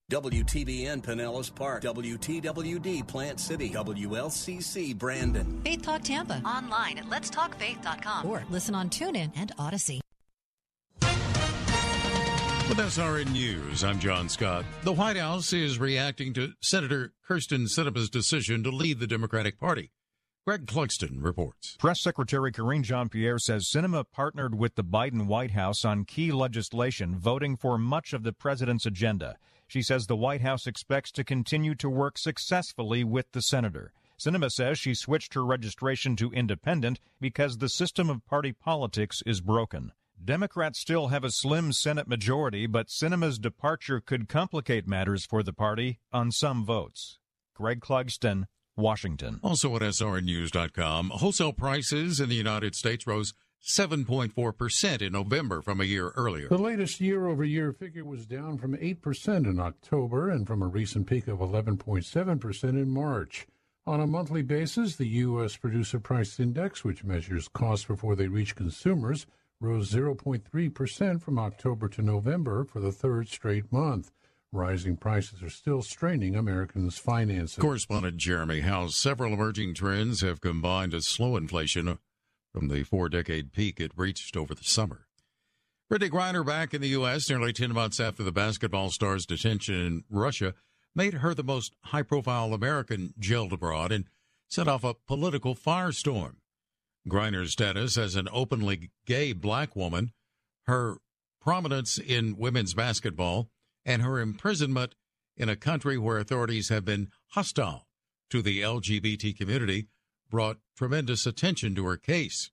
WTBN 0.11 1.01
Pinellas 1.01 1.53
Park, 1.55 1.83
WTWD 1.83 3.07
Plant 3.07 3.39
City, 3.39 3.69
WLCC 3.69 4.97
Brandon. 4.97 5.61
Faith 5.63 5.81
Talk 5.81 6.03
Tampa. 6.03 6.41
Online 6.45 6.97
at 6.97 7.05
letstalkfaith.com 7.05 8.25
or 8.25 8.43
listen 8.49 8.75
on 8.75 8.89
TuneIn 8.89 9.31
and 9.37 9.55
Audacy. 9.57 10.01
With 12.67 12.77
SRN 12.77 13.31
News, 13.31 13.83
I'm 13.83 13.99
John 13.99 14.27
Scott. 14.27 14.65
The 14.83 14.93
White 14.93 15.17
House 15.17 15.53
is 15.53 15.79
reacting 15.79 16.33
to 16.33 16.53
Senator 16.61 17.13
Kyrsten 17.27 17.67
Sinema's 17.67 18.09
decision 18.09 18.63
to 18.63 18.69
leave 18.69 18.99
the 18.99 19.07
Democratic 19.07 19.59
Party. 19.59 19.91
Greg 20.45 20.65
Clugston 20.65 21.23
reports. 21.23 21.77
Press 21.79 22.01
Secretary 22.01 22.51
Karine 22.51 22.83
Jean 22.83 23.09
Pierre 23.09 23.37
says 23.37 23.69
Sinema 23.69 24.03
partnered 24.11 24.57
with 24.57 24.75
the 24.75 24.83
Biden 24.83 25.27
White 25.27 25.51
House 25.51 25.85
on 25.85 26.03
key 26.03 26.31
legislation, 26.31 27.17
voting 27.17 27.55
for 27.55 27.77
much 27.77 28.11
of 28.11 28.23
the 28.23 28.33
president's 28.33 28.85
agenda. 28.85 29.37
She 29.71 29.81
says 29.81 30.07
the 30.07 30.17
White 30.17 30.41
House 30.41 30.67
expects 30.67 31.13
to 31.13 31.23
continue 31.23 31.75
to 31.75 31.89
work 31.89 32.17
successfully 32.17 33.05
with 33.05 33.31
the 33.31 33.41
senator. 33.41 33.93
Sinema 34.19 34.51
says 34.51 34.77
she 34.77 34.93
switched 34.93 35.33
her 35.33 35.45
registration 35.45 36.17
to 36.17 36.29
independent 36.33 36.99
because 37.21 37.57
the 37.57 37.69
system 37.69 38.09
of 38.09 38.25
party 38.25 38.51
politics 38.51 39.23
is 39.25 39.39
broken. 39.39 39.93
Democrats 40.21 40.77
still 40.77 41.07
have 41.07 41.23
a 41.23 41.31
slim 41.31 41.71
Senate 41.71 42.09
majority, 42.09 42.67
but 42.67 42.89
Sinema's 42.89 43.39
departure 43.39 44.01
could 44.01 44.27
complicate 44.27 44.89
matters 44.89 45.25
for 45.25 45.41
the 45.41 45.53
party 45.53 45.99
on 46.11 46.33
some 46.33 46.65
votes. 46.65 47.19
Greg 47.55 47.79
Clugston, 47.79 48.47
Washington. 48.75 49.39
Also 49.41 49.73
at 49.77 49.83
SRNews.com, 49.83 51.11
wholesale 51.11 51.53
prices 51.53 52.19
in 52.19 52.27
the 52.27 52.35
United 52.35 52.75
States 52.75 53.07
rose 53.07 53.33
7.4% 53.63 55.01
in 55.01 55.13
November 55.13 55.61
from 55.61 55.79
a 55.79 55.85
year 55.85 56.09
earlier. 56.15 56.47
The 56.49 56.57
latest 56.57 56.99
year 56.99 57.27
over 57.27 57.43
year 57.43 57.71
figure 57.71 58.03
was 58.03 58.25
down 58.25 58.57
from 58.57 58.75
8% 58.75 59.45
in 59.45 59.59
October 59.59 60.29
and 60.29 60.47
from 60.47 60.61
a 60.61 60.67
recent 60.67 61.07
peak 61.07 61.27
of 61.27 61.39
11.7% 61.39 62.63
in 62.63 62.89
March. 62.89 63.47
On 63.87 63.99
a 63.99 64.07
monthly 64.07 64.41
basis, 64.43 64.95
the 64.95 65.07
U.S. 65.07 65.57
Producer 65.57 65.99
Price 65.99 66.39
Index, 66.39 66.83
which 66.83 67.03
measures 67.03 67.47
costs 67.47 67.85
before 67.85 68.15
they 68.15 68.27
reach 68.27 68.55
consumers, 68.55 69.25
rose 69.59 69.91
0.3% 69.91 71.21
from 71.21 71.39
October 71.39 71.87
to 71.89 72.01
November 72.01 72.63
for 72.63 72.79
the 72.79 72.91
third 72.91 73.27
straight 73.27 73.71
month. 73.71 74.11
Rising 74.51 74.97
prices 74.97 75.41
are 75.41 75.49
still 75.49 75.81
straining 75.81 76.35
Americans' 76.35 76.97
finances. 76.97 77.57
Correspondent 77.57 78.17
Jeremy 78.17 78.59
House. 78.59 78.97
Several 78.97 79.33
emerging 79.33 79.75
trends 79.75 80.21
have 80.21 80.41
combined 80.41 80.91
to 80.91 81.01
slow 81.01 81.37
inflation 81.37 81.97
from 82.53 82.67
the 82.67 82.83
four 82.83 83.09
decade 83.09 83.53
peak 83.53 83.79
it 83.79 83.91
reached 83.95 84.35
over 84.35 84.53
the 84.53 84.63
summer. 84.63 85.07
Brittney 85.91 86.09
Griner 86.09 86.45
back 86.45 86.73
in 86.73 86.81
the 86.81 86.89
U.S. 86.89 87.29
nearly 87.29 87.51
10 87.51 87.73
months 87.73 87.99
after 87.99 88.23
the 88.23 88.31
basketball 88.31 88.89
star's 88.91 89.25
detention 89.25 89.75
in 89.75 90.03
Russia 90.09 90.53
made 90.95 91.15
her 91.15 91.33
the 91.33 91.43
most 91.43 91.73
high 91.85 92.03
profile 92.03 92.53
American 92.53 93.13
jailed 93.19 93.53
abroad 93.53 93.91
and 93.91 94.05
set 94.47 94.67
off 94.67 94.83
a 94.83 94.93
political 94.93 95.55
firestorm. 95.55 96.35
Griner's 97.09 97.53
status 97.53 97.97
as 97.97 98.15
an 98.15 98.27
openly 98.31 98.91
gay 99.05 99.33
black 99.33 99.75
woman, 99.75 100.11
her 100.63 100.97
prominence 101.41 101.97
in 101.97 102.37
women's 102.37 102.73
basketball, 102.73 103.49
and 103.85 104.01
her 104.01 104.19
imprisonment 104.19 104.95
in 105.35 105.49
a 105.49 105.55
country 105.55 105.97
where 105.97 106.19
authorities 106.19 106.69
have 106.69 106.85
been 106.85 107.09
hostile 107.29 107.87
to 108.29 108.41
the 108.41 108.61
LGBT 108.61 109.37
community 109.37 109.87
brought 110.31 110.57
tremendous 110.75 111.27
attention 111.27 111.75
to 111.75 111.85
her 111.85 111.97
case. 111.97 112.49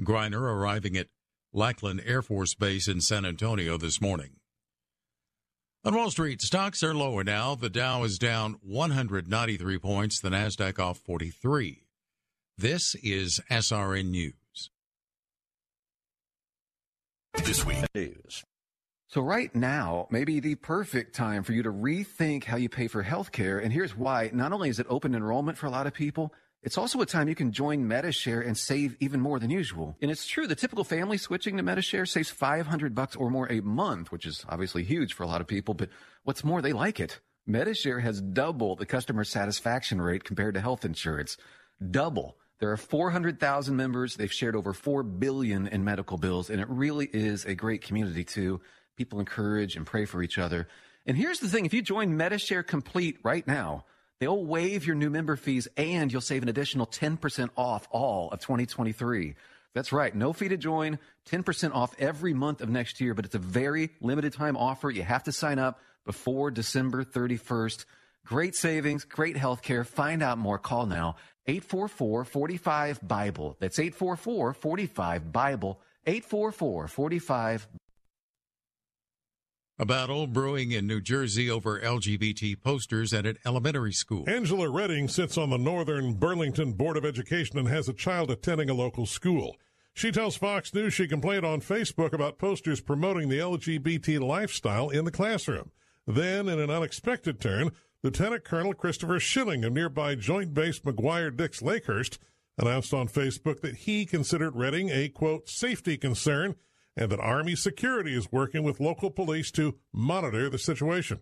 Griner 0.00 0.40
arriving 0.40 0.96
at 0.96 1.08
Lackland 1.52 2.02
Air 2.06 2.22
Force 2.22 2.54
Base 2.54 2.86
in 2.86 3.00
San 3.00 3.24
Antonio 3.24 3.76
this 3.76 4.00
morning. 4.00 4.36
On 5.84 5.94
Wall 5.94 6.10
Street, 6.10 6.40
stocks 6.42 6.82
are 6.82 6.94
lower 6.94 7.24
now. 7.24 7.54
The 7.54 7.70
Dow 7.70 8.04
is 8.04 8.18
down 8.18 8.58
193 8.62 9.78
points, 9.78 10.20
the 10.20 10.28
Nasdaq 10.28 10.78
off 10.78 10.98
43. 10.98 11.84
This 12.56 12.94
is 12.96 13.40
SRN 13.50 14.10
News. 14.10 14.70
This 17.44 17.64
week 17.64 17.78
news. 17.94 18.44
So 19.06 19.22
right 19.22 19.54
now 19.54 20.06
may 20.10 20.24
be 20.24 20.38
the 20.38 20.56
perfect 20.56 21.14
time 21.14 21.42
for 21.42 21.52
you 21.52 21.62
to 21.62 21.72
rethink 21.72 22.44
how 22.44 22.56
you 22.58 22.68
pay 22.68 22.88
for 22.88 23.02
healthcare. 23.02 23.62
And 23.62 23.72
here's 23.72 23.96
why. 23.96 24.30
Not 24.34 24.52
only 24.52 24.68
is 24.68 24.78
it 24.78 24.86
open 24.90 25.14
enrollment 25.14 25.56
for 25.56 25.66
a 25.66 25.70
lot 25.70 25.86
of 25.86 25.94
people, 25.94 26.34
it's 26.62 26.78
also 26.78 27.00
a 27.00 27.06
time 27.06 27.28
you 27.28 27.34
can 27.34 27.52
join 27.52 27.86
Medi-Share 27.86 28.40
and 28.40 28.56
save 28.56 28.96
even 29.00 29.20
more 29.20 29.38
than 29.38 29.50
usual. 29.50 29.96
And 30.02 30.10
it's 30.10 30.26
true, 30.26 30.46
the 30.46 30.56
typical 30.56 30.84
family 30.84 31.16
switching 31.16 31.56
to 31.56 31.62
Medi-Share 31.62 32.06
saves 32.06 32.30
500 32.30 32.94
bucks 32.94 33.14
or 33.14 33.30
more 33.30 33.50
a 33.50 33.60
month, 33.60 34.10
which 34.10 34.26
is 34.26 34.44
obviously 34.48 34.82
huge 34.82 35.14
for 35.14 35.22
a 35.22 35.26
lot 35.26 35.40
of 35.40 35.46
people, 35.46 35.74
but 35.74 35.88
what's 36.24 36.44
more, 36.44 36.60
they 36.60 36.72
like 36.72 36.98
it. 36.98 37.20
Medi-Share 37.46 38.00
has 38.00 38.20
double 38.20 38.76
the 38.76 38.86
customer 38.86 39.24
satisfaction 39.24 40.00
rate 40.00 40.24
compared 40.24 40.54
to 40.54 40.60
health 40.60 40.84
insurance. 40.84 41.36
Double. 41.90 42.36
There 42.58 42.72
are 42.72 42.76
400,000 42.76 43.76
members. 43.76 44.16
They've 44.16 44.32
shared 44.32 44.56
over 44.56 44.72
4 44.72 45.04
billion 45.04 45.68
in 45.68 45.84
medical 45.84 46.18
bills, 46.18 46.50
and 46.50 46.60
it 46.60 46.68
really 46.68 47.08
is 47.12 47.44
a 47.44 47.54
great 47.54 47.82
community 47.82 48.24
too. 48.24 48.60
People 48.96 49.20
encourage 49.20 49.76
and 49.76 49.86
pray 49.86 50.04
for 50.04 50.22
each 50.22 50.38
other. 50.38 50.66
And 51.06 51.16
here's 51.16 51.38
the 51.38 51.48
thing, 51.48 51.64
if 51.64 51.72
you 51.72 51.82
join 51.82 52.16
Medi-Share 52.16 52.64
Complete 52.64 53.18
right 53.22 53.46
now, 53.46 53.84
They'll 54.20 54.44
waive 54.44 54.84
your 54.86 54.96
new 54.96 55.10
member 55.10 55.36
fees 55.36 55.68
and 55.76 56.12
you'll 56.12 56.20
save 56.20 56.42
an 56.42 56.48
additional 56.48 56.86
10% 56.86 57.50
off 57.56 57.86
all 57.90 58.30
of 58.30 58.40
2023. 58.40 59.34
That's 59.74 59.92
right. 59.92 60.14
No 60.14 60.32
fee 60.32 60.48
to 60.48 60.56
join, 60.56 60.98
10% 61.30 61.74
off 61.74 61.94
every 61.98 62.34
month 62.34 62.60
of 62.60 62.68
next 62.68 63.00
year, 63.00 63.14
but 63.14 63.24
it's 63.24 63.36
a 63.36 63.38
very 63.38 63.90
limited 64.00 64.32
time 64.32 64.56
offer. 64.56 64.90
You 64.90 65.02
have 65.02 65.24
to 65.24 65.32
sign 65.32 65.58
up 65.58 65.80
before 66.04 66.50
December 66.50 67.04
31st. 67.04 67.84
Great 68.24 68.56
savings, 68.56 69.04
great 69.04 69.36
health 69.36 69.62
care. 69.62 69.84
Find 69.84 70.22
out 70.22 70.38
more. 70.38 70.58
Call 70.58 70.86
now 70.86 71.16
844 71.46 72.24
45 72.24 73.06
Bible. 73.06 73.56
That's 73.60 73.78
844 73.78 74.54
45 74.54 75.32
Bible. 75.32 75.80
844 76.06 76.88
45 76.88 77.68
a 79.80 79.86
battle 79.86 80.26
brewing 80.26 80.72
in 80.72 80.88
New 80.88 81.00
Jersey 81.00 81.48
over 81.48 81.78
LGBT 81.78 82.60
posters 82.60 83.14
at 83.14 83.26
an 83.26 83.38
elementary 83.46 83.92
school. 83.92 84.24
Angela 84.26 84.68
Redding 84.68 85.06
sits 85.06 85.38
on 85.38 85.50
the 85.50 85.56
Northern 85.56 86.14
Burlington 86.14 86.72
Board 86.72 86.96
of 86.96 87.04
Education 87.04 87.58
and 87.58 87.68
has 87.68 87.88
a 87.88 87.92
child 87.92 88.28
attending 88.28 88.68
a 88.68 88.74
local 88.74 89.06
school. 89.06 89.56
She 89.94 90.10
tells 90.10 90.36
Fox 90.36 90.74
News 90.74 90.94
she 90.94 91.06
complained 91.06 91.46
on 91.46 91.60
Facebook 91.60 92.12
about 92.12 92.38
posters 92.38 92.80
promoting 92.80 93.28
the 93.28 93.38
LGBT 93.38 94.20
lifestyle 94.20 94.90
in 94.90 95.04
the 95.04 95.12
classroom. 95.12 95.70
Then, 96.08 96.48
in 96.48 96.58
an 96.58 96.70
unexpected 96.70 97.40
turn, 97.40 97.70
Lieutenant 98.02 98.44
Colonel 98.44 98.74
Christopher 98.74 99.20
Schilling 99.20 99.64
of 99.64 99.72
nearby 99.72 100.16
Joint 100.16 100.54
Base 100.54 100.80
McGuire 100.80 101.36
Dix 101.36 101.60
Lakehurst 101.60 102.18
announced 102.56 102.92
on 102.92 103.06
Facebook 103.06 103.60
that 103.60 103.76
he 103.76 104.06
considered 104.06 104.56
Redding 104.56 104.88
a, 104.90 105.08
quote, 105.08 105.48
safety 105.48 105.96
concern 105.96 106.56
and 106.98 107.10
that 107.10 107.20
Army 107.20 107.54
security 107.54 108.14
is 108.14 108.32
working 108.32 108.64
with 108.64 108.80
local 108.80 109.10
police 109.10 109.50
to 109.52 109.76
monitor 109.92 110.50
the 110.50 110.58
situation. 110.58 111.20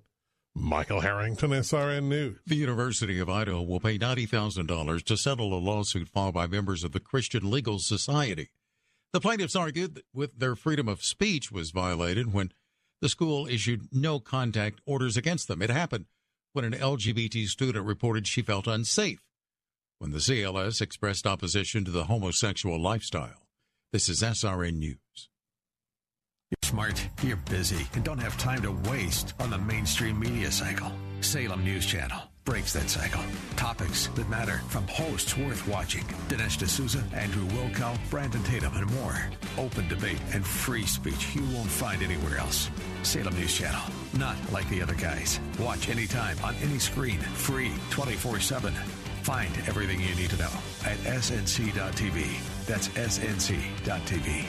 Michael 0.55 1.03
Harrington, 1.03 1.51
SRN 1.51 2.05
News. 2.05 2.39
The 2.47 2.57
University 2.57 3.19
of 3.19 3.29
Idaho 3.29 3.61
will 3.61 3.79
pay 3.79 3.99
$90,000 3.99 5.05
to 5.05 5.17
settle 5.19 5.53
a 5.53 5.61
lawsuit 5.61 6.09
filed 6.09 6.33
by 6.33 6.47
members 6.47 6.83
of 6.83 6.93
the 6.93 7.01
Christian 7.01 7.51
Legal 7.51 7.79
Society. 7.79 8.49
The 9.13 9.21
plaintiffs 9.21 9.55
argued 9.55 9.97
that 9.97 10.05
with 10.15 10.39
their 10.39 10.57
freedom 10.57 10.89
of 10.89 11.05
speech 11.05 11.53
was 11.53 11.73
violated 11.73 12.33
when 12.33 12.53
the 13.03 13.11
school 13.11 13.47
issued 13.47 13.89
no 13.93 14.19
contact 14.19 14.81
orders 14.87 15.19
against 15.19 15.47
them. 15.47 15.61
It 15.61 15.69
happened 15.69 16.07
when 16.55 16.65
an 16.65 16.73
LGBT 16.73 17.47
student 17.49 17.85
reported 17.85 18.27
she 18.27 18.41
felt 18.41 18.67
unsafe 18.67 19.21
when 19.99 20.13
the 20.13 20.19
CLS 20.19 20.81
expressed 20.81 21.27
opposition 21.27 21.85
to 21.85 21.91
the 21.91 22.05
homosexual 22.05 22.81
lifestyle. 22.81 23.47
This 23.93 24.09
is 24.09 24.23
SRN 24.23 24.79
News. 24.79 25.29
Smart, 26.77 27.09
you're 27.23 27.39
busy, 27.39 27.87
and 27.95 28.05
don't 28.05 28.19
have 28.19 28.37
time 28.37 28.61
to 28.61 28.71
waste 28.91 29.33
on 29.41 29.49
the 29.49 29.57
mainstream 29.57 30.21
media 30.21 30.51
cycle. 30.51 30.93
Salem 31.23 31.65
News 31.65 31.87
Channel. 31.87 32.19
breaks 32.45 32.75
that 32.75 32.91
cycle. 32.91 33.23
Topics 33.57 34.09
that 34.09 34.29
matter 34.29 34.61
from 34.69 34.87
hosts 34.87 35.39
worth 35.39 35.67
watching 35.67 36.05
Dinesh 36.29 36.59
D'Souza, 36.59 37.03
Andrew 37.15 37.47
Wilkow, 37.47 37.97
Brandon 38.11 38.43
Tatum, 38.43 38.77
and 38.77 38.93
more. 38.93 39.17
Open 39.57 39.89
debate 39.89 40.21
and 40.35 40.47
free 40.47 40.85
speech 40.85 41.35
you 41.35 41.41
won't 41.55 41.71
find 41.71 42.03
anywhere 42.03 42.37
else. 42.37 42.69
Salem 43.03 43.35
News 43.37 43.55
Channel. 43.57 43.81
Not 44.19 44.37
like 44.53 44.69
the 44.69 44.83
other 44.83 44.97
guys. 44.97 45.41
Watch 45.59 45.89
anytime 45.89 46.37
on 46.45 46.55
any 46.57 46.79
screen. 46.79 47.21
Free 47.21 47.73
24 47.89 48.39
7. 48.39 48.75
Find 49.23 49.51
everything 49.67 50.03
you 50.03 50.15
need 50.15 50.29
to 50.29 50.37
know 50.37 50.53
at 50.85 50.99
snc.tv. 50.99 52.67
That's 52.67 52.89
snc.tv. 52.89 54.45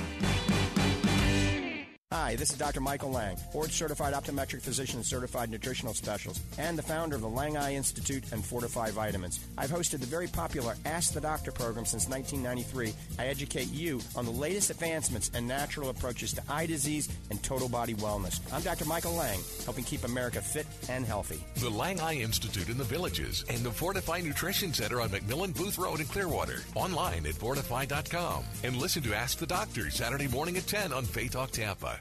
Hi, 2.14 2.38
this 2.38 2.52
is 2.52 2.58
Dr. 2.58 2.80
Michael 2.80 3.12
Lange, 3.12 3.38
board 3.52 3.70
certified 3.70 4.14
optometric 4.14 4.62
physician 4.62 4.96
and 4.96 5.06
certified 5.06 5.50
nutritional 5.50 5.94
specialist, 5.94 6.42
and 6.58 6.78
the 6.78 6.82
founder 6.82 7.18
of 7.18 7.22
the 7.22 7.28
Lange 7.28 7.58
Eye 7.58 7.74
Institute 7.74 8.32
and 8.32 8.46
Fortify 8.46 8.92
Vitamins. 8.92 9.42
I've 9.58 9.70
hosted 9.70 10.00
the 10.00 10.06
very 10.06 10.28
popular 10.28 10.76
Ask 10.86 11.14
the 11.14 11.20
Doctor 11.20 11.52
program 11.52 11.86
since 11.86 12.08
1993. 12.08 12.94
I 13.20 13.28
educate 13.28 13.74
you 13.74 14.00
on 14.16 14.24
the 14.24 14.32
latest 14.32 14.70
advancements 14.70 15.32
and 15.34 15.46
natural 15.46 15.90
approaches 15.90 16.32
to 16.36 16.44
eye 16.48 16.66
disease 16.66 17.10
and 17.30 17.44
total 17.44 17.68
body 17.68 17.94
wellness. 17.96 18.40
I'm 18.54 18.62
Dr. 18.62 18.86
Michael 18.86 19.14
Lange, 19.14 19.42
helping 19.66 19.84
keep 19.84 20.06
America 20.06 20.42
fit 20.42 20.66
and 20.88 21.06
healthy. 21.06 21.44
The 21.58 21.70
Lange 21.70 22.00
Eye 22.00 22.16
Institute 22.16 22.70
in 22.70 22.78
the 22.78 22.86
Villages 22.86 23.44
and 23.50 23.60
the 23.60 23.72
Fortify 23.72 24.22
Nutrition 24.22 24.74
Center 24.74 25.02
on 25.02 25.10
McMullen 25.10 25.54
Booth 25.54 25.78
Road 25.78 26.00
in 26.00 26.06
Clearwater. 26.06 26.62
Online 26.74 27.26
at 27.26 27.34
fortify.com. 27.34 28.46
And 28.64 28.78
listen 28.78 29.04
to 29.04 29.14
Ask 29.14 29.40
the 29.40 29.46
Doctor 29.46 29.90
Saturday 29.90 30.30
morning 30.30 30.56
at 30.56 30.68
10 30.68 30.94
on 30.94 31.04
Faith 31.04 31.34
Talk 31.34 31.52
Tampa. 31.52 31.97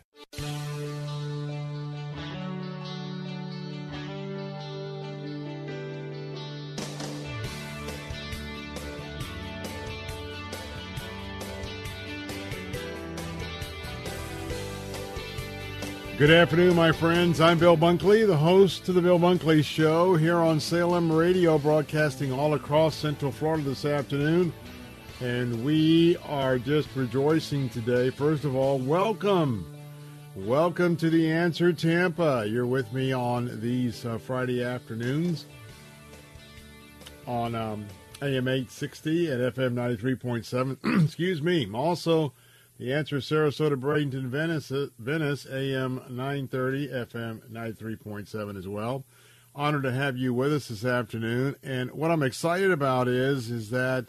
Good 16.19 16.31
afternoon, 16.31 16.75
my 16.75 16.93
friends. 16.93 17.43
I'm 17.43 17.59
Bill 17.59 17.77
Bunkley, 17.77 18.27
the 18.27 18.39
host 18.39 18.87
to 18.87 18.95
the 18.95 19.03
Bill 19.03 19.19
Bunkley 19.19 19.63
Show 19.63 20.17
here 20.17 20.39
on 20.39 20.59
Salem 20.59 21.13
Radio, 21.13 21.59
broadcasting 21.59 22.33
all 22.33 22.55
across 22.55 22.95
Central 22.95 23.31
Florida 23.31 23.65
this 23.65 23.85
afternoon. 23.85 24.51
And 25.21 25.63
we 25.63 26.17
are 26.25 26.59
just 26.59 26.89
rejoicing 26.95 27.69
today. 27.69 28.09
First 28.09 28.45
of 28.45 28.57
all, 28.57 28.79
welcome. 28.79 29.76
Welcome 30.45 30.97
to 30.99 31.09
The 31.09 31.33
Answer 31.33 31.73
Tampa. 31.73 32.45
You're 32.47 32.67
with 32.67 32.93
me 32.93 33.11
on 33.11 33.59
these 33.63 34.05
uh, 34.05 34.19
Friday 34.19 34.63
afternoons 34.63 35.47
on 37.27 37.55
um, 37.55 37.87
AM 38.21 38.47
860 38.47 39.31
at 39.33 39.55
FM 39.55 39.73
93.7. 39.73 41.05
Excuse 41.07 41.41
me. 41.41 41.67
Also, 41.73 42.35
the 42.79 42.93
answer 42.93 43.17
Sarasota, 43.17 43.77
Bradenton, 43.81 44.27
Venice, 44.27 44.71
Venice, 44.99 45.47
AM 45.47 46.03
930, 46.11 46.89
FM 46.89 47.41
93.7 47.51 48.59
as 48.59 48.69
well. 48.69 49.05
Honored 49.55 49.85
to 49.85 49.93
have 49.93 50.19
you 50.19 50.35
with 50.35 50.53
us 50.53 50.69
this 50.69 50.85
afternoon. 50.85 51.57
And 51.63 51.93
what 51.93 52.11
I'm 52.11 52.23
excited 52.23 52.71
about 52.71 53.09
is, 53.09 53.51
is 53.51 53.71
that 53.71 54.09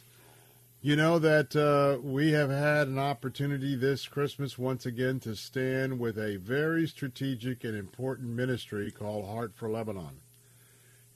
you 0.82 0.96
know 0.96 1.18
that 1.18 1.56
uh, 1.56 2.00
we 2.02 2.32
have 2.34 2.52
had 2.52 2.88
an 2.88 3.00
opportunity 3.00 3.76
this 3.76 4.08
Christmas 4.08 4.60
once 4.60 4.86
again 4.86 5.20
to 5.22 5.36
stand 5.36 6.00
with 6.00 6.20
a 6.20 6.38
very 6.38 6.88
strategic 6.88 7.64
and 7.64 7.76
important 7.76 8.30
ministry 8.30 8.92
called 8.92 9.26
Heart 9.26 9.54
for 9.56 9.70
Lebanon. 9.70 10.22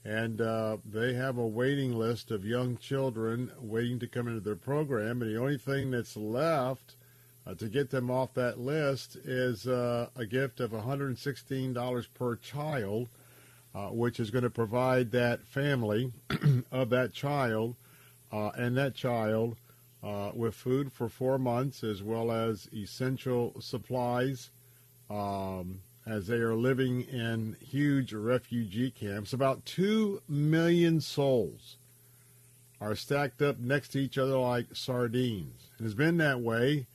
And 0.03 0.41
uh, 0.41 0.77
they 0.83 1.13
have 1.13 1.37
a 1.37 1.45
waiting 1.45 1.95
list 1.95 2.31
of 2.31 2.43
young 2.43 2.75
children 2.77 3.51
waiting 3.59 3.99
to 3.99 4.07
come 4.07 4.27
into 4.27 4.39
their 4.39 4.55
program. 4.55 5.21
And 5.21 5.31
the 5.31 5.39
only 5.39 5.59
thing 5.59 5.91
that's 5.91 6.17
left 6.17 6.95
uh, 7.45 7.53
to 7.53 7.67
get 7.67 7.91
them 7.91 8.09
off 8.09 8.33
that 8.33 8.59
list 8.59 9.15
is 9.15 9.67
uh, 9.67 10.07
a 10.15 10.25
gift 10.25 10.59
of 10.59 10.71
$116 10.71 12.07
per 12.15 12.35
child, 12.37 13.09
uh, 13.75 13.89
which 13.89 14.19
is 14.19 14.31
going 14.31 14.43
to 14.43 14.49
provide 14.49 15.11
that 15.11 15.45
family 15.45 16.11
of 16.71 16.89
that 16.89 17.13
child 17.13 17.75
uh, 18.31 18.49
and 18.55 18.77
that 18.77 18.95
child 18.95 19.57
uh, 20.03 20.31
with 20.33 20.55
food 20.55 20.91
for 20.91 21.09
four 21.09 21.37
months 21.37 21.83
as 21.83 22.01
well 22.01 22.31
as 22.31 22.67
essential 22.73 23.53
supplies 23.59 24.49
um, 25.09 25.81
as 26.05 26.27
they 26.27 26.37
are 26.37 26.55
living 26.55 27.01
in 27.01 27.55
huge 27.59 28.13
refugee 28.13 28.91
camps. 28.91 29.33
About 29.33 29.65
2 29.65 30.21
million 30.27 31.01
souls 31.01 31.77
are 32.79 32.95
stacked 32.95 33.41
up 33.41 33.59
next 33.59 33.89
to 33.89 33.99
each 33.99 34.17
other 34.17 34.37
like 34.37 34.67
sardines. 34.73 35.69
It 35.79 35.83
has 35.83 35.93
been 35.93 36.17
that 36.17 36.39
way 36.39 36.87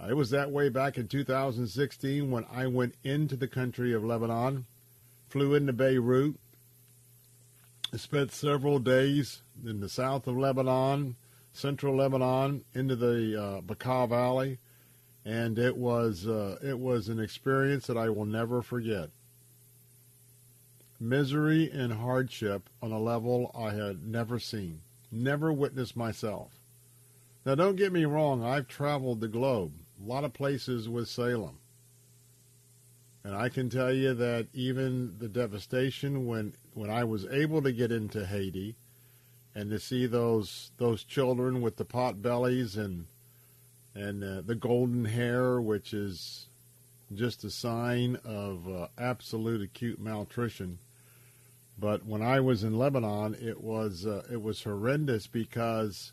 uh, 0.00 0.08
it 0.08 0.16
was 0.16 0.30
that 0.30 0.50
way 0.50 0.68
back 0.68 0.96
in 0.96 1.08
2016 1.08 2.30
when 2.30 2.46
I 2.50 2.66
went 2.66 2.94
into 3.04 3.36
the 3.36 3.48
country 3.48 3.92
of 3.92 4.04
Lebanon, 4.04 4.66
flew 5.28 5.54
into 5.54 5.72
Beirut, 5.72 6.36
spent 7.98 8.32
several 8.32 8.78
days 8.78 9.42
in 9.64 9.80
the 9.80 9.88
south 9.88 10.26
of 10.26 10.36
Lebanon, 10.36 11.16
central 11.52 11.96
Lebanon, 11.96 12.64
into 12.74 12.96
the 12.96 13.40
uh, 13.40 13.60
Bekaa 13.60 14.08
Valley, 14.08 14.58
and 15.24 15.58
it 15.58 15.76
was 15.76 16.26
uh, 16.26 16.58
it 16.62 16.78
was 16.78 17.08
an 17.08 17.20
experience 17.20 17.86
that 17.86 17.96
I 17.96 18.08
will 18.08 18.26
never 18.26 18.62
forget. 18.62 19.10
Misery 20.98 21.70
and 21.70 21.92
hardship 21.94 22.68
on 22.82 22.92
a 22.92 23.00
level 23.00 23.50
I 23.54 23.72
had 23.72 24.06
never 24.06 24.38
seen, 24.38 24.80
never 25.10 25.52
witnessed 25.52 25.96
myself. 25.96 26.52
Now, 27.46 27.54
don't 27.54 27.76
get 27.76 27.92
me 27.92 28.04
wrong, 28.04 28.44
I've 28.44 28.68
traveled 28.68 29.20
the 29.20 29.28
globe 29.28 29.72
a 30.02 30.08
lot 30.08 30.24
of 30.24 30.32
places 30.32 30.88
with 30.88 31.08
Salem. 31.08 31.58
And 33.22 33.34
I 33.34 33.48
can 33.50 33.68
tell 33.68 33.92
you 33.92 34.14
that 34.14 34.48
even 34.54 35.16
the 35.18 35.28
devastation 35.28 36.26
when 36.26 36.54
when 36.74 36.90
I 36.90 37.04
was 37.04 37.26
able 37.26 37.60
to 37.62 37.72
get 37.72 37.92
into 37.92 38.24
Haiti 38.24 38.76
and 39.54 39.70
to 39.70 39.78
see 39.78 40.06
those 40.06 40.70
those 40.78 41.04
children 41.04 41.60
with 41.60 41.76
the 41.76 41.84
pot 41.84 42.22
bellies 42.22 42.76
and 42.76 43.06
and 43.94 44.22
uh, 44.22 44.40
the 44.40 44.54
golden 44.54 45.04
hair, 45.04 45.60
which 45.60 45.92
is 45.92 46.46
just 47.12 47.44
a 47.44 47.50
sign 47.50 48.16
of 48.24 48.68
uh, 48.68 48.86
absolute 48.96 49.62
acute 49.62 50.00
malnutrition. 50.00 50.78
But 51.78 52.06
when 52.06 52.22
I 52.22 52.40
was 52.40 52.62
in 52.62 52.78
Lebanon, 52.78 53.36
it 53.40 53.60
was 53.60 54.06
uh, 54.06 54.22
it 54.30 54.42
was 54.42 54.62
horrendous 54.62 55.26
because 55.26 56.12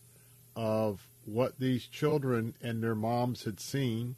of 0.55 1.07
what 1.25 1.59
these 1.59 1.85
children 1.87 2.55
and 2.61 2.81
their 2.81 2.95
moms 2.95 3.43
had 3.43 3.59
seen. 3.59 4.15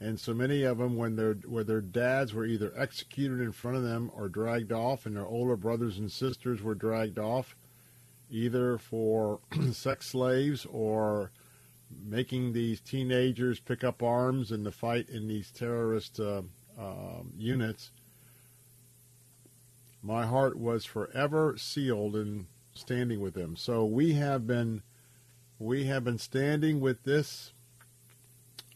And 0.00 0.20
so 0.20 0.32
many 0.32 0.62
of 0.62 0.78
them, 0.78 0.96
when 0.96 1.16
their 1.16 1.34
where 1.34 1.64
their 1.64 1.80
dads 1.80 2.32
were 2.32 2.46
either 2.46 2.72
executed 2.76 3.40
in 3.40 3.50
front 3.50 3.76
of 3.76 3.82
them 3.82 4.10
or 4.14 4.28
dragged 4.28 4.70
off, 4.72 5.06
and 5.06 5.16
their 5.16 5.26
older 5.26 5.56
brothers 5.56 5.98
and 5.98 6.10
sisters 6.10 6.62
were 6.62 6.76
dragged 6.76 7.18
off, 7.18 7.56
either 8.30 8.78
for 8.78 9.40
sex 9.72 10.06
slaves 10.06 10.66
or 10.70 11.32
making 12.04 12.52
these 12.52 12.80
teenagers 12.80 13.58
pick 13.58 13.82
up 13.82 14.02
arms 14.02 14.52
in 14.52 14.62
the 14.62 14.70
fight 14.70 15.08
in 15.08 15.26
these 15.26 15.50
terrorist 15.50 16.20
uh, 16.20 16.42
uh, 16.78 17.22
units. 17.36 17.90
My 20.02 20.26
heart 20.26 20.56
was 20.56 20.84
forever 20.84 21.56
sealed 21.56 22.14
in 22.14 22.46
standing 22.72 23.20
with 23.20 23.34
them. 23.34 23.56
So 23.56 23.84
we 23.84 24.12
have 24.14 24.46
been 24.46 24.82
we 25.58 25.86
have 25.86 26.04
been 26.04 26.18
standing 26.18 26.78
with 26.78 27.02
this 27.02 27.52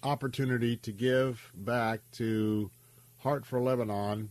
opportunity 0.03 0.77
to 0.77 0.93
give 0.93 1.53
back 1.55 2.01
to 2.13 2.71
Heart 3.19 3.47
for 3.47 3.61
Lebanon 3.61 4.31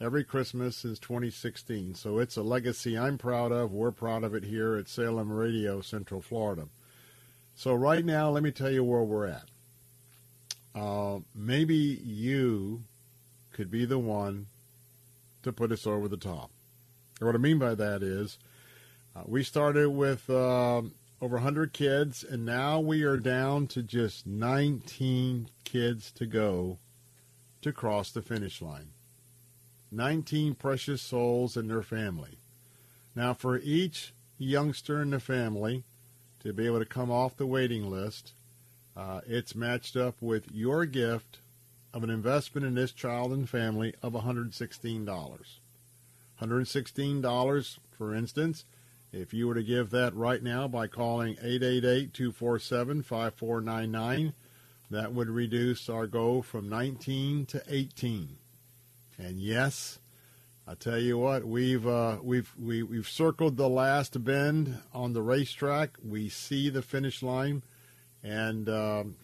every 0.00 0.24
Christmas 0.24 0.76
since 0.76 0.98
2016. 0.98 1.94
So 1.94 2.18
it's 2.18 2.36
a 2.36 2.42
legacy 2.42 2.98
I'm 2.98 3.18
proud 3.18 3.52
of. 3.52 3.72
We're 3.72 3.92
proud 3.92 4.24
of 4.24 4.34
it 4.34 4.44
here 4.44 4.74
at 4.76 4.88
Salem 4.88 5.30
Radio, 5.30 5.80
Central 5.80 6.20
Florida. 6.20 6.68
So 7.54 7.74
right 7.74 8.04
now, 8.04 8.30
let 8.30 8.42
me 8.42 8.50
tell 8.50 8.70
you 8.70 8.82
where 8.82 9.02
we're 9.02 9.26
at. 9.26 9.48
Uh, 10.74 11.20
maybe 11.34 11.74
you 11.74 12.84
could 13.52 13.70
be 13.70 13.84
the 13.84 13.98
one 13.98 14.46
to 15.42 15.52
put 15.52 15.70
us 15.70 15.86
over 15.86 16.08
the 16.08 16.16
top. 16.16 16.50
And 17.20 17.26
what 17.26 17.34
I 17.34 17.38
mean 17.38 17.58
by 17.58 17.74
that 17.74 18.02
is, 18.02 18.38
uh, 19.14 19.22
we 19.26 19.42
started 19.44 19.90
with 19.90 20.28
uh, 20.30 20.82
over 21.22 21.36
100 21.36 21.72
kids, 21.72 22.24
and 22.24 22.44
now 22.44 22.80
we 22.80 23.04
are 23.04 23.16
down 23.16 23.68
to 23.68 23.80
just 23.80 24.26
19 24.26 25.48
kids 25.62 26.10
to 26.10 26.26
go 26.26 26.78
to 27.60 27.72
cross 27.72 28.10
the 28.10 28.20
finish 28.20 28.60
line. 28.60 28.88
19 29.92 30.56
precious 30.56 31.00
souls 31.00 31.56
and 31.56 31.70
their 31.70 31.82
family. 31.82 32.38
Now, 33.14 33.34
for 33.34 33.58
each 33.58 34.12
youngster 34.36 35.00
in 35.00 35.10
the 35.10 35.20
family 35.20 35.84
to 36.40 36.52
be 36.52 36.66
able 36.66 36.80
to 36.80 36.84
come 36.84 37.12
off 37.12 37.36
the 37.36 37.46
waiting 37.46 37.88
list, 37.88 38.32
uh, 38.96 39.20
it's 39.24 39.54
matched 39.54 39.96
up 39.96 40.16
with 40.20 40.50
your 40.50 40.86
gift 40.86 41.38
of 41.94 42.02
an 42.02 42.10
investment 42.10 42.66
in 42.66 42.74
this 42.74 42.90
child 42.90 43.30
and 43.30 43.48
family 43.48 43.94
of 44.02 44.14
$116. 44.14 45.04
$116 46.42 47.78
for 47.96 48.12
instance, 48.12 48.64
if 49.12 49.34
you 49.34 49.46
were 49.46 49.54
to 49.54 49.62
give 49.62 49.90
that 49.90 50.14
right 50.14 50.42
now 50.42 50.66
by 50.66 50.86
calling 50.86 51.36
888-247-5499, 51.36 54.32
that 54.90 55.12
would 55.12 55.28
reduce 55.28 55.88
our 55.88 56.06
goal 56.06 56.42
from 56.42 56.68
19 56.68 57.46
to 57.46 57.62
18. 57.68 58.36
And 59.18 59.38
yes, 59.38 59.98
I 60.66 60.74
tell 60.74 60.98
you 60.98 61.18
what, 61.18 61.44
we've 61.44 61.86
uh, 61.86 62.18
we've 62.22 62.52
we, 62.58 62.82
we've 62.82 63.08
circled 63.08 63.56
the 63.56 63.68
last 63.68 64.24
bend 64.24 64.78
on 64.94 65.12
the 65.12 65.22
racetrack. 65.22 65.98
We 66.02 66.28
see 66.28 66.70
the 66.70 66.82
finish 66.82 67.22
line, 67.22 67.62
and 68.22 68.68
um, 68.68 69.16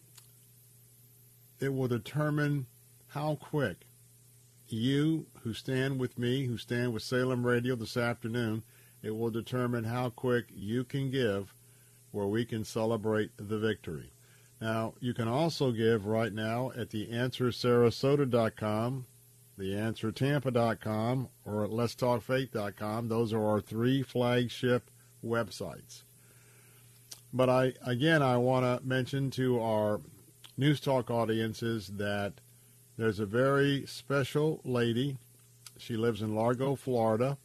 it 1.60 1.72
will 1.72 1.88
determine 1.88 2.66
how 3.08 3.36
quick 3.36 3.86
you, 4.68 5.26
who 5.42 5.54
stand 5.54 5.98
with 5.98 6.18
me, 6.18 6.46
who 6.46 6.58
stand 6.58 6.92
with 6.92 7.02
Salem 7.02 7.46
Radio 7.46 7.74
this 7.74 7.96
afternoon, 7.96 8.62
it 9.02 9.16
will 9.16 9.30
determine 9.30 9.84
how 9.84 10.10
quick 10.10 10.46
you 10.54 10.84
can 10.84 11.10
give, 11.10 11.54
where 12.10 12.26
we 12.26 12.44
can 12.44 12.64
celebrate 12.64 13.30
the 13.36 13.58
victory. 13.58 14.12
Now, 14.60 14.94
you 15.00 15.14
can 15.14 15.28
also 15.28 15.72
give 15.72 16.06
right 16.06 16.32
now 16.32 16.72
at 16.76 16.90
the 16.90 17.06
answersarasota.com 17.06 19.06
theanswertampa.com, 19.58 21.28
or 21.44 21.64
at 21.64 21.70
letstalkfaith.com. 21.70 23.08
Those 23.08 23.32
are 23.32 23.44
our 23.44 23.60
three 23.60 24.02
flagship 24.02 24.90
websites. 25.24 26.04
But 27.32 27.50
I 27.50 27.74
again, 27.84 28.22
I 28.22 28.38
want 28.38 28.64
to 28.64 28.86
mention 28.86 29.30
to 29.32 29.60
our 29.60 30.00
News 30.56 30.80
Talk 30.80 31.10
audiences 31.10 31.88
that 31.96 32.34
there's 32.96 33.20
a 33.20 33.26
very 33.26 33.84
special 33.86 34.60
lady. 34.64 35.18
She 35.76 35.96
lives 35.96 36.22
in 36.22 36.34
Largo, 36.34 36.74
Florida. 36.74 37.36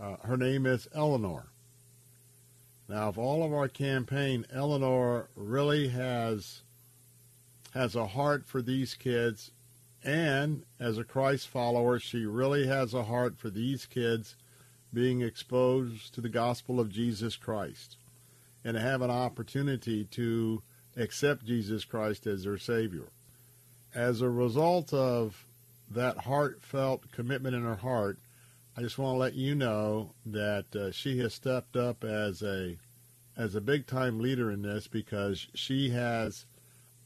Uh, 0.00 0.16
her 0.22 0.36
name 0.36 0.66
is 0.66 0.88
Eleanor. 0.94 1.48
Now, 2.88 3.08
of 3.08 3.18
all 3.18 3.44
of 3.44 3.52
our 3.52 3.68
campaign, 3.68 4.46
Eleanor 4.52 5.28
really 5.36 5.88
has 5.88 6.62
has 7.72 7.94
a 7.94 8.06
heart 8.06 8.46
for 8.46 8.62
these 8.62 8.94
kids 8.94 9.52
and 10.02 10.64
as 10.78 10.96
a 10.96 11.04
Christ 11.04 11.48
follower, 11.48 11.98
she 11.98 12.24
really 12.24 12.66
has 12.66 12.94
a 12.94 13.04
heart 13.04 13.38
for 13.38 13.50
these 13.50 13.84
kids 13.86 14.34
being 14.92 15.20
exposed 15.20 16.14
to 16.14 16.20
the 16.20 16.28
gospel 16.28 16.80
of 16.80 16.90
Jesus 16.90 17.36
Christ 17.36 17.96
and 18.64 18.76
have 18.76 19.02
an 19.02 19.10
opportunity 19.10 20.04
to 20.04 20.62
accept 20.96 21.44
Jesus 21.44 21.84
Christ 21.84 22.26
as 22.26 22.44
their 22.44 22.58
Savior. 22.58 23.08
As 23.94 24.20
a 24.20 24.30
result 24.30 24.92
of 24.92 25.46
that 25.90 26.18
heartfelt 26.18 27.10
commitment 27.12 27.54
in 27.54 27.62
her 27.62 27.76
heart, 27.76 28.18
I 28.80 28.82
just 28.82 28.96
want 28.96 29.16
to 29.16 29.18
let 29.18 29.34
you 29.34 29.54
know 29.54 30.14
that 30.24 30.74
uh, 30.74 30.90
she 30.90 31.18
has 31.18 31.34
stepped 31.34 31.76
up 31.76 32.02
as 32.02 32.42
a 32.42 32.78
as 33.36 33.54
a 33.54 33.60
big 33.60 33.86
time 33.86 34.20
leader 34.20 34.50
in 34.50 34.62
this 34.62 34.88
because 34.88 35.48
she 35.54 35.90
has 35.90 36.46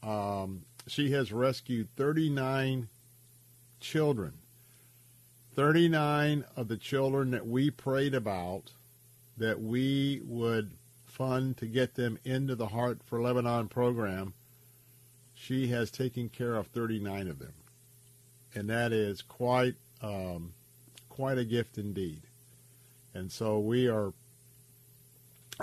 um, 0.01 0.61
she 0.87 1.11
has 1.11 1.33
rescued 1.33 1.89
39 1.97 2.87
children. 3.81 4.35
39 5.53 6.45
of 6.55 6.69
the 6.69 6.77
children 6.77 7.31
that 7.31 7.45
we 7.45 7.69
prayed 7.69 8.15
about 8.15 8.71
that 9.35 9.61
we 9.61 10.21
would 10.23 10.71
fund 11.03 11.57
to 11.57 11.65
get 11.65 11.95
them 11.95 12.17
into 12.23 12.55
the 12.55 12.67
Heart 12.67 12.99
for 13.03 13.21
Lebanon 13.21 13.67
program, 13.67 14.33
she 15.33 15.67
has 15.67 15.91
taken 15.91 16.29
care 16.29 16.55
of 16.55 16.67
39 16.67 17.27
of 17.27 17.39
them. 17.39 17.53
And 18.53 18.69
that 18.69 18.93
is 18.93 19.21
quite 19.21 19.75
um, 20.01 20.53
quite 21.15 21.37
a 21.37 21.45
gift 21.45 21.77
indeed. 21.77 22.19
And 23.13 23.31
so 23.31 23.57
we 23.57 23.87
are 23.87 24.11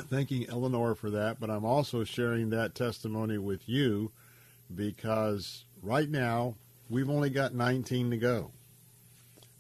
thanking 0.09 0.48
Eleanor 0.48 0.94
for 0.94 1.11
that, 1.11 1.38
but 1.38 1.50
I'm 1.50 1.66
also 1.66 2.05
sharing 2.05 2.48
that 2.50 2.74
testimony 2.74 3.36
with 3.36 3.68
you 3.68 4.11
because 4.74 5.66
right 5.82 6.09
now 6.09 6.55
we've 6.88 7.11
only 7.11 7.28
got 7.28 7.55
19 7.55 8.11
to 8.12 8.16
go. 8.16 8.50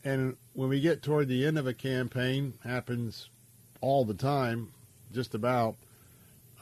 And 0.02 0.38
when 0.54 0.70
we 0.70 0.80
get 0.80 1.02
toward 1.02 1.28
the 1.28 1.44
end 1.44 1.58
of 1.58 1.66
a 1.66 1.74
campaign, 1.74 2.54
happens 2.64 3.28
all 3.82 4.06
the 4.06 4.14
time, 4.14 4.72
just 5.12 5.34
about, 5.34 5.76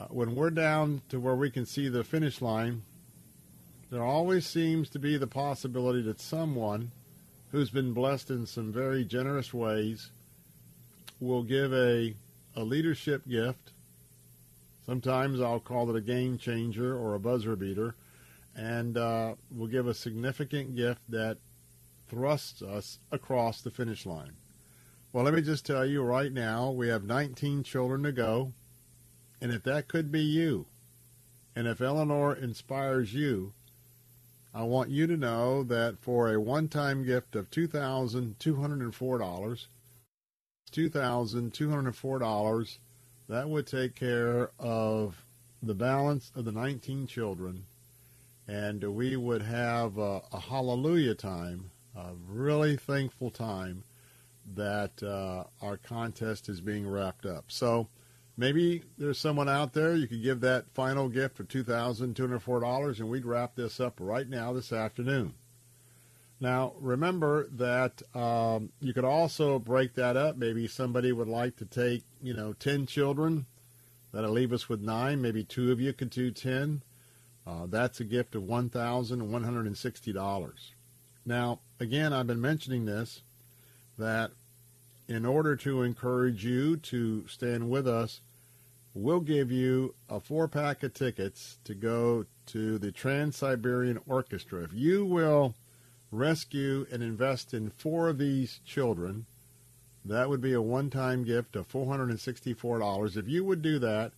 uh, 0.00 0.06
when 0.06 0.34
we're 0.34 0.50
down 0.50 1.02
to 1.08 1.20
where 1.20 1.36
we 1.36 1.50
can 1.50 1.66
see 1.66 1.88
the 1.88 2.02
finish 2.02 2.42
line, 2.42 2.82
there 3.92 4.02
always 4.02 4.44
seems 4.44 4.90
to 4.90 4.98
be 4.98 5.16
the 5.16 5.28
possibility 5.28 6.02
that 6.02 6.20
someone 6.20 6.90
who's 7.51 7.70
been 7.70 7.92
blessed 7.92 8.30
in 8.30 8.46
some 8.46 8.72
very 8.72 9.05
generous 9.05 9.53
ways 9.53 10.11
will 11.18 11.42
give 11.42 11.72
a, 11.72 12.14
a 12.57 12.62
leadership 12.62 13.26
gift. 13.28 13.72
Sometimes 14.86 15.40
I'll 15.40 15.61
call 15.61 15.90
it 15.90 15.96
a 15.96 16.01
game 16.01 16.38
changer 16.38 16.96
or 16.96 17.14
a 17.14 17.20
buzzer 17.20 17.57
beater 17.57 17.94
and 18.57 18.96
uh, 18.96 19.34
will 19.55 19.66
give 19.66 19.86
a 19.86 19.94
significant 19.94 20.74
gift 20.76 21.01
that 21.09 21.38
thrusts 22.09 22.62
us 22.62 22.98
across 23.12 23.61
the 23.61 23.70
finish 23.70 24.07
line. 24.07 24.32
Well, 25.12 25.24
let 25.24 25.34
me 25.34 25.42
just 25.42 25.66
tell 25.66 25.84
you 25.84 26.03
right 26.03 26.32
now, 26.32 26.70
we 26.70 26.88
have 26.88 27.05
19 27.05 27.62
children 27.62 28.03
to 28.05 28.12
go, 28.12 28.53
and 29.40 29.53
if 29.53 29.62
that 29.64 29.88
could 29.88 30.12
be 30.12 30.20
you, 30.20 30.66
and 31.57 31.66
if 31.66 31.80
Eleanor 31.80 32.34
inspires 32.34 33.12
you, 33.12 33.53
I 34.55 34.62
want 34.64 34.90
you 34.90 35.07
to 35.07 35.16
know 35.16 35.62
that 35.64 35.98
for 36.01 36.32
a 36.32 36.40
one-time 36.40 37.05
gift 37.05 37.36
of 37.36 37.51
$2,204, 37.51 39.66
$2,204, 40.72 42.78
that 43.28 43.48
would 43.48 43.66
take 43.66 43.94
care 43.94 44.51
of 44.59 45.24
the 45.62 45.74
balance 45.74 46.32
of 46.34 46.44
the 46.46 46.53
19 46.53 47.07
children 47.07 47.64
and 48.48 48.82
we 48.82 49.16
would 49.16 49.42
have 49.42 49.98
a, 49.98 50.20
a 50.32 50.40
hallelujah 50.40 51.14
time, 51.14 51.70
a 51.96 52.11
really 52.28 52.76
thankful 52.76 53.30
time 53.30 53.84
that 54.57 55.03
uh, 55.03 55.44
our 55.62 55.76
contest 55.76 56.48
is 56.48 56.61
being 56.61 56.88
wrapped 56.88 57.26
up. 57.26 57.44
So 57.48 57.88
maybe 58.41 58.82
there's 58.97 59.18
someone 59.18 59.51
out 59.51 59.74
there 59.74 59.95
you 59.95 60.09
could 60.09 60.22
give 60.22 60.41
that 60.41 60.64
final 60.72 61.11
gift 61.11 61.36
for 61.36 61.45
$2,204 61.45 62.99
and 62.99 63.11
we'd 63.11 63.26
wrap 63.26 63.55
this 63.55 63.78
up 63.78 63.99
right 64.01 64.26
now 64.26 64.55
this 64.55 64.72
afternoon. 64.72 65.34
Now, 66.41 66.72
remember 66.80 67.49
that 67.53 68.01
um, 68.16 68.70
you 68.80 68.95
could 68.95 69.05
also 69.05 69.59
break 69.59 69.93
that 69.97 70.16
up. 70.16 70.38
Maybe 70.38 70.66
somebody 70.66 71.12
would 71.12 71.28
like 71.28 71.57
to 71.57 71.66
take, 71.66 72.03
you 72.22 72.32
know, 72.32 72.55
10 72.55 72.86
children. 72.86 73.45
That'll 74.11 74.30
leave 74.30 74.55
us 74.55 74.70
with 74.70 74.80
nine. 74.80 75.20
Maybe 75.20 75.45
two 75.45 75.70
of 75.70 75.78
you 75.78 75.93
could 75.93 76.09
do 76.09 76.30
10. 76.30 76.80
Uh, 77.47 77.66
that's 77.66 78.01
a 78.01 78.05
gift 78.05 78.34
of 78.34 78.45
$1,160. 78.45 80.53
Now, 81.26 81.59
again, 81.79 82.14
I've 82.14 82.26
been 82.26 82.41
mentioning 82.41 82.87
this 82.87 83.21
that 83.99 84.30
in 85.08 85.26
order 85.26 85.57
to 85.57 85.83
encourage 85.83 86.42
you 86.42 86.79
to 86.79 87.29
stand 87.29 87.68
with 87.68 87.87
us, 87.87 88.22
we'll 88.95 89.21
give 89.21 89.50
you 89.50 89.95
a 90.08 90.21
four 90.21 90.49
pack 90.49 90.83
of 90.83 90.95
tickets 90.95 91.58
to 91.64 91.75
go 91.75 92.26
to 92.46 92.79
the 92.79 92.92
Trans 92.92 93.37
Siberian 93.37 93.99
Orchestra. 94.07 94.64
If 94.64 94.72
you 94.72 95.04
will 95.04 95.54
rescue 96.11 96.87
and 96.91 97.03
invest 97.03 97.54
in 97.54 97.71
four 97.71 98.08
of 98.08 98.18
these 98.18 98.61
children, 98.64 99.26
that 100.04 100.29
would 100.29 100.41
be 100.41 100.53
a 100.53 100.62
one 100.62 100.91
time 100.91 101.25
gift 101.25 101.57
of 101.57 101.68
$464. 101.68 103.17
If 103.17 103.29
you 103.29 103.45
would 103.45 103.62
do 103.62 103.79
that, 103.79 104.12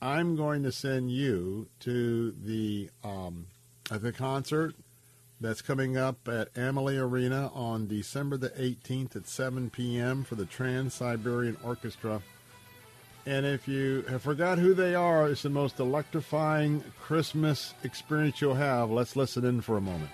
I'm 0.00 0.36
going 0.36 0.62
to 0.62 0.72
send 0.72 1.10
you 1.10 1.68
to 1.80 2.32
the 2.32 2.90
um, 3.04 3.46
the 3.90 4.12
concert 4.12 4.74
that's 5.40 5.62
coming 5.62 5.96
up 5.96 6.28
at 6.28 6.48
Amalie 6.56 6.98
Arena 6.98 7.50
on 7.54 7.86
December 7.86 8.36
the 8.36 8.50
18th 8.50 9.16
at 9.16 9.26
7 9.26 9.70
p.m. 9.70 10.22
for 10.22 10.34
the 10.36 10.44
Trans 10.44 10.94
Siberian 10.94 11.56
Orchestra. 11.64 12.22
And 13.26 13.44
if 13.44 13.68
you 13.68 14.02
have 14.08 14.22
forgot 14.22 14.58
who 14.58 14.74
they 14.74 14.94
are, 14.94 15.28
it's 15.28 15.42
the 15.42 15.50
most 15.50 15.78
electrifying 15.78 16.82
Christmas 17.00 17.74
experience 17.84 18.40
you'll 18.40 18.54
have. 18.54 18.90
Let's 18.90 19.14
listen 19.14 19.44
in 19.44 19.60
for 19.60 19.76
a 19.76 19.80
moment. 19.80 20.10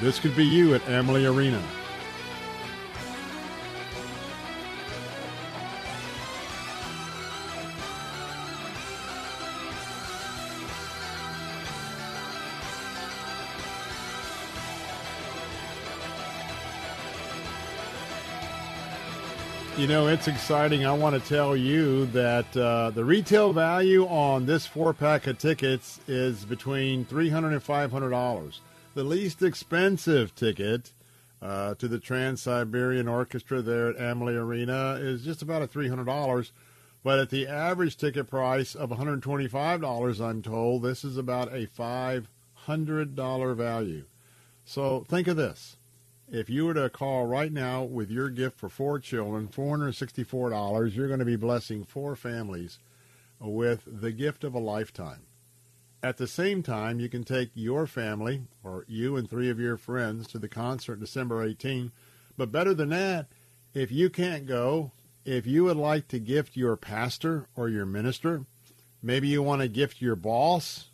This 0.00 0.20
could 0.20 0.36
be 0.36 0.44
you 0.44 0.74
at 0.74 0.88
Amalie 0.88 1.26
Arena. 1.26 1.60
Know, 19.88 20.06
it's 20.06 20.28
exciting. 20.28 20.84
I 20.84 20.92
want 20.92 21.20
to 21.20 21.28
tell 21.28 21.56
you 21.56 22.04
that 22.06 22.54
uh, 22.54 22.90
the 22.90 23.06
retail 23.06 23.54
value 23.54 24.06
on 24.06 24.44
this 24.44 24.66
four 24.66 24.92
pack 24.92 25.26
of 25.26 25.38
tickets 25.38 25.98
is 26.06 26.44
between 26.44 27.06
$300 27.06 27.52
and 27.52 27.64
$500. 27.64 28.58
The 28.92 29.04
least 29.04 29.42
expensive 29.42 30.34
ticket 30.34 30.92
uh, 31.40 31.74
to 31.76 31.88
the 31.88 31.98
Trans 31.98 32.42
Siberian 32.42 33.08
Orchestra 33.08 33.62
there 33.62 33.88
at 33.88 33.96
Amalie 33.98 34.36
Arena 34.36 34.98
is 35.00 35.24
just 35.24 35.40
about 35.40 35.62
a 35.62 35.66
$300. 35.66 36.50
But 37.02 37.18
at 37.18 37.30
the 37.30 37.46
average 37.46 37.96
ticket 37.96 38.28
price 38.28 38.74
of 38.74 38.90
$125, 38.90 40.20
I'm 40.20 40.42
told, 40.42 40.82
this 40.82 41.02
is 41.02 41.16
about 41.16 41.48
a 41.54 41.66
$500 41.66 43.56
value. 43.56 44.04
So 44.66 45.06
think 45.08 45.28
of 45.28 45.38
this 45.38 45.77
if 46.30 46.50
you 46.50 46.66
were 46.66 46.74
to 46.74 46.90
call 46.90 47.26
right 47.26 47.52
now 47.52 47.82
with 47.82 48.10
your 48.10 48.28
gift 48.28 48.58
for 48.58 48.68
four 48.68 48.98
children, 48.98 49.48
$464, 49.48 50.94
you're 50.94 51.06
going 51.06 51.18
to 51.18 51.24
be 51.24 51.36
blessing 51.36 51.84
four 51.84 52.16
families 52.16 52.78
with 53.40 53.82
the 53.86 54.12
gift 54.12 54.44
of 54.44 54.54
a 54.54 54.58
lifetime. 54.58 55.22
At 56.02 56.16
the 56.16 56.26
same 56.26 56.62
time, 56.62 57.00
you 57.00 57.08
can 57.08 57.24
take 57.24 57.50
your 57.54 57.86
family 57.86 58.42
or 58.62 58.84
you 58.86 59.16
and 59.16 59.28
three 59.28 59.50
of 59.50 59.58
your 59.58 59.76
friends 59.76 60.28
to 60.28 60.38
the 60.38 60.48
concert 60.48 61.00
December 61.00 61.42
18. 61.42 61.92
But 62.36 62.52
better 62.52 62.74
than 62.74 62.90
that, 62.90 63.26
if 63.74 63.90
you 63.90 64.10
can't 64.10 64.46
go, 64.46 64.92
if 65.24 65.46
you 65.46 65.64
would 65.64 65.76
like 65.76 66.08
to 66.08 66.18
gift 66.18 66.56
your 66.56 66.76
pastor 66.76 67.48
or 67.56 67.68
your 67.68 67.86
minister, 67.86 68.44
maybe 69.02 69.28
you 69.28 69.42
want 69.42 69.62
to 69.62 69.68
gift 69.68 70.00
your 70.00 70.16
boss, 70.16 70.90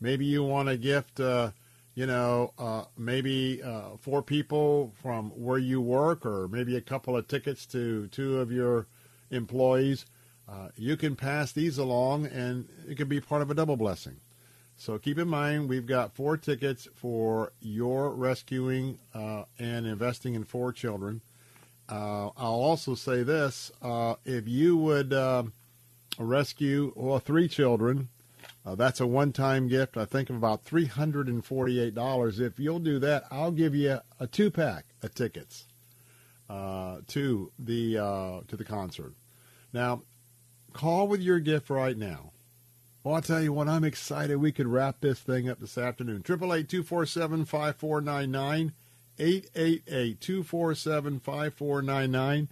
maybe 0.00 0.24
you 0.24 0.42
want 0.44 0.68
to 0.68 0.76
gift 0.76 1.18
uh, 1.18 1.50
you 1.96 2.04
know, 2.04 2.52
uh, 2.58 2.84
maybe 2.98 3.62
uh, 3.62 3.96
four 3.98 4.22
people 4.22 4.92
from 5.02 5.30
where 5.30 5.58
you 5.58 5.80
work, 5.80 6.26
or 6.26 6.46
maybe 6.46 6.76
a 6.76 6.80
couple 6.82 7.16
of 7.16 7.26
tickets 7.26 7.64
to 7.64 8.06
two 8.08 8.38
of 8.38 8.52
your 8.52 8.86
employees. 9.30 10.04
Uh, 10.46 10.68
you 10.76 10.98
can 10.98 11.16
pass 11.16 11.52
these 11.52 11.78
along, 11.78 12.26
and 12.26 12.68
it 12.86 12.98
can 12.98 13.08
be 13.08 13.18
part 13.18 13.40
of 13.40 13.50
a 13.50 13.54
double 13.54 13.78
blessing. 13.78 14.18
So 14.76 14.98
keep 14.98 15.18
in 15.18 15.26
mind, 15.26 15.70
we've 15.70 15.86
got 15.86 16.14
four 16.14 16.36
tickets 16.36 16.86
for 16.94 17.54
your 17.60 18.10
rescuing 18.10 18.98
uh, 19.14 19.44
and 19.58 19.86
investing 19.86 20.34
in 20.34 20.44
four 20.44 20.74
children. 20.74 21.22
Uh, 21.88 22.26
I'll 22.36 22.60
also 22.60 22.94
say 22.94 23.22
this: 23.22 23.72
uh, 23.80 24.16
if 24.26 24.46
you 24.46 24.76
would 24.76 25.14
rescue 26.18 26.92
well 26.94 27.20
three 27.20 27.48
children 27.48 28.10
uh, 28.66 28.74
that's 28.74 29.00
a 29.00 29.06
one-time 29.06 29.68
gift. 29.68 29.96
I 29.96 30.04
think 30.04 30.28
of 30.28 30.36
about 30.36 30.64
three 30.64 30.86
hundred 30.86 31.28
and 31.28 31.44
forty-eight 31.44 31.94
dollars. 31.94 32.40
If 32.40 32.58
you'll 32.58 32.80
do 32.80 32.98
that, 32.98 33.24
I'll 33.30 33.52
give 33.52 33.74
you 33.74 34.00
a 34.18 34.26
two-pack 34.26 34.86
of 35.02 35.14
tickets 35.14 35.66
uh, 36.50 36.98
to 37.08 37.52
the 37.58 37.98
uh, 37.98 38.40
to 38.48 38.56
the 38.56 38.64
concert. 38.64 39.14
Now, 39.72 40.02
call 40.72 41.06
with 41.06 41.20
your 41.20 41.38
gift 41.38 41.70
right 41.70 41.96
now. 41.96 42.32
Well, 43.04 43.14
I'll 43.14 43.22
tell 43.22 43.42
you 43.42 43.52
what. 43.52 43.68
I'm 43.68 43.84
excited. 43.84 44.38
We 44.38 44.50
could 44.50 44.66
wrap 44.66 45.00
this 45.00 45.20
thing 45.20 45.48
up 45.48 45.60
this 45.60 45.78
afternoon. 45.78 46.22
Triple 46.22 46.52
eight 46.52 46.68
two 46.68 46.82
four 46.82 47.06
seven 47.06 47.44
five 47.44 47.76
four 47.76 48.00
nine 48.00 48.32
nine. 48.32 48.72
888 49.18 50.20
247 50.20 51.20
5499. 51.20 52.48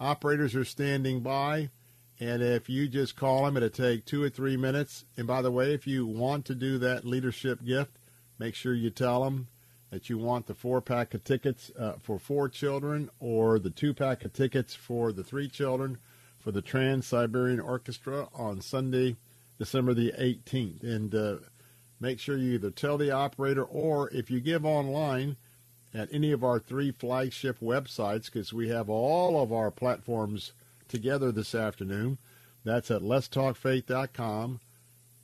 Operators 0.00 0.54
are 0.54 0.64
standing 0.64 1.20
by. 1.20 1.70
And 2.20 2.42
if 2.42 2.68
you 2.68 2.88
just 2.88 3.16
call 3.16 3.44
them, 3.44 3.56
it'll 3.56 3.70
take 3.70 4.04
two 4.04 4.22
or 4.22 4.28
three 4.28 4.56
minutes. 4.56 5.04
And 5.16 5.26
by 5.26 5.40
the 5.40 5.52
way, 5.52 5.72
if 5.72 5.86
you 5.86 6.06
want 6.06 6.44
to 6.46 6.54
do 6.54 6.78
that 6.78 7.04
leadership 7.04 7.64
gift, 7.64 7.92
make 8.38 8.54
sure 8.54 8.74
you 8.74 8.90
tell 8.90 9.22
them 9.24 9.48
that 9.90 10.10
you 10.10 10.18
want 10.18 10.46
the 10.46 10.54
four 10.54 10.80
pack 10.80 11.14
of 11.14 11.24
tickets 11.24 11.70
uh, 11.78 11.94
for 12.02 12.18
four 12.18 12.48
children 12.48 13.08
or 13.20 13.58
the 13.58 13.70
two 13.70 13.94
pack 13.94 14.24
of 14.24 14.32
tickets 14.32 14.74
for 14.74 15.12
the 15.12 15.24
three 15.24 15.48
children 15.48 15.98
for 16.38 16.52
the 16.52 16.62
Trans 16.62 17.06
Siberian 17.06 17.60
Orchestra 17.60 18.28
on 18.34 18.60
Sunday, 18.60 19.16
December 19.58 19.94
the 19.94 20.12
18th. 20.12 20.82
And 20.82 21.14
uh, 21.14 21.36
make 22.00 22.20
sure 22.20 22.36
you 22.36 22.54
either 22.54 22.70
tell 22.70 22.98
the 22.98 23.10
operator 23.10 23.64
or 23.64 24.10
if 24.10 24.30
you 24.30 24.40
give 24.40 24.64
online 24.64 25.36
at 25.94 26.08
any 26.12 26.32
of 26.32 26.44
our 26.44 26.58
three 26.58 26.90
flagship 26.90 27.60
websites, 27.60 28.26
because 28.26 28.52
we 28.52 28.68
have 28.68 28.90
all 28.90 29.42
of 29.42 29.52
our 29.52 29.70
platforms 29.70 30.52
together 30.88 31.30
this 31.32 31.54
afternoon. 31.54 32.18
That's 32.64 32.90
at 32.90 33.02
letstalkfaith.com. 33.02 34.60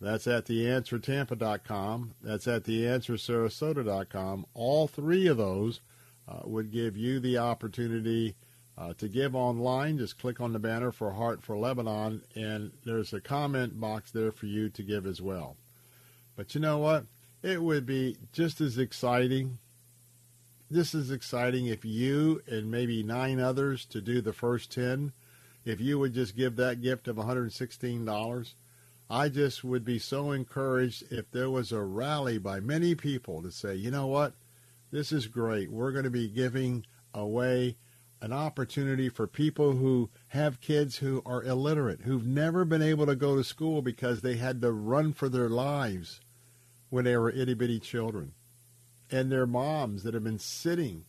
That's 0.01 0.27
at 0.27 0.47
theanswertampa.com. 0.47 2.15
That's 2.23 2.47
at 2.47 2.65
theanswersarasota.com. 2.65 4.47
All 4.55 4.87
three 4.87 5.27
of 5.27 5.37
those 5.37 5.81
uh, 6.29 6.41
would 6.45 6.71
give 6.71 6.97
you 6.97 7.21
the 7.21 7.39
opportunity 7.39 8.35
uh, 8.77 8.93
to 8.95 9.09
give 9.09 9.35
online. 9.35 9.99
Just 9.99 10.19
click 10.19 10.41
on 10.41 10.53
the 10.53 10.59
banner 10.59 10.91
for 10.93 11.13
Heart 11.13 11.43
for 11.43 11.57
Lebanon, 11.57 12.23
and 12.35 12.73
there's 12.85 13.13
a 13.13 13.21
comment 13.21 13.81
box 13.81 14.11
there 14.11 14.33
for 14.33 14.47
you 14.47 14.69
to 14.71 14.83
give 14.83 15.07
as 15.07 15.23
well. 15.23 15.57
But 16.37 16.55
you 16.55 16.61
know 16.61 16.79
what? 16.79 17.07
It 17.43 17.63
would 17.63 17.87
be 17.87 18.17
just 18.33 18.61
as 18.61 18.79
exciting, 18.79 19.59
This 20.71 20.95
is 20.95 21.11
exciting 21.11 21.67
if 21.67 21.85
you 21.85 22.43
and 22.49 22.71
maybe 22.71 23.03
nine 23.03 23.39
others 23.39 23.85
to 23.87 24.01
do 24.01 24.21
the 24.21 24.33
first 24.33 24.73
10 24.73 25.13
if 25.65 25.81
you 25.81 25.99
would 25.99 26.13
just 26.13 26.37
give 26.37 26.57
that 26.57 26.83
gift 26.83 27.09
of 27.09 27.17
$116, 27.17 28.55
I 29.11 29.29
just 29.29 29.65
would 29.65 29.85
be 29.85 29.99
so 29.99 30.33
encouraged 30.33 31.05
if 31.11 31.31
there 31.31 31.51
was 31.51 31.73
a 31.73 31.83
rally 31.83 32.39
by 32.39 32.61
many 32.61 32.95
people 32.95 33.43
to 33.43 33.51
say, 33.51 33.75
you 33.75 33.91
know 33.91 34.07
what, 34.07 34.35
this 34.91 35.13
is 35.13 35.27
great. 35.27 35.71
We're 35.71 35.93
going 35.93 36.05
to 36.05 36.11
be 36.11 36.29
giving 36.29 36.87
away 37.13 37.77
an 38.21 38.33
opportunity 38.33 39.09
for 39.09 39.27
people 39.27 39.73
who 39.73 40.09
have 40.29 40.61
kids 40.61 40.97
who 40.97 41.23
are 41.27 41.45
illiterate, 41.45 42.01
who've 42.03 42.27
never 42.27 42.65
been 42.65 42.81
able 42.83 43.05
to 43.07 43.15
go 43.15 43.37
to 43.37 43.45
school 43.45 43.83
because 43.83 44.21
they 44.21 44.37
had 44.37 44.63
to 44.63 44.73
run 44.73 45.13
for 45.13 45.29
their 45.29 45.49
lives 45.49 46.21
when 46.89 47.05
they 47.05 47.17
were 47.17 47.31
itty 47.31 47.55
bitty 47.55 47.81
children, 47.81 48.33
and 49.11 49.31
their 49.31 49.47
moms 49.47 50.05
that 50.05 50.15
have 50.15 50.25
been 50.25 50.39
sitting 50.39 51.05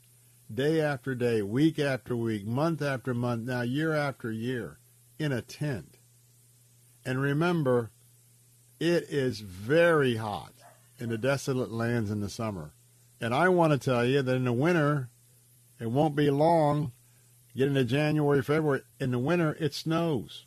day 0.54 0.80
after 0.82 1.16
day, 1.16 1.42
week 1.42 1.80
after 1.80 2.16
week, 2.16 2.46
month 2.46 2.82
after 2.82 3.14
month, 3.14 3.48
now 3.48 3.62
year 3.62 3.94
after 3.94 4.32
year, 4.32 4.80
in 5.18 5.32
a 5.32 5.42
tent. 5.42 5.98
And 7.04 7.22
remember, 7.22 7.92
it 8.80 9.06
is 9.10 9.40
very 9.40 10.16
hot 10.16 10.54
in 10.98 11.10
the 11.10 11.18
desolate 11.18 11.72
lands 11.72 12.12
in 12.12 12.22
the 12.22 12.30
summer. 12.30 12.74
And 13.20 13.34
I 13.34 13.50
want 13.50 13.74
to 13.74 13.80
tell 13.80 14.06
you 14.06 14.22
that 14.22 14.36
in 14.36 14.46
the 14.46 14.54
winter, 14.54 15.10
it 15.80 15.92
won't 15.92 16.16
be 16.16 16.30
long, 16.30 16.92
get 17.56 17.68
into 17.68 17.84
January, 17.84 18.42
February, 18.42 18.82
in 19.00 19.12
the 19.12 19.20
winter, 19.20 19.58
it 19.60 19.74
snows. 19.74 20.46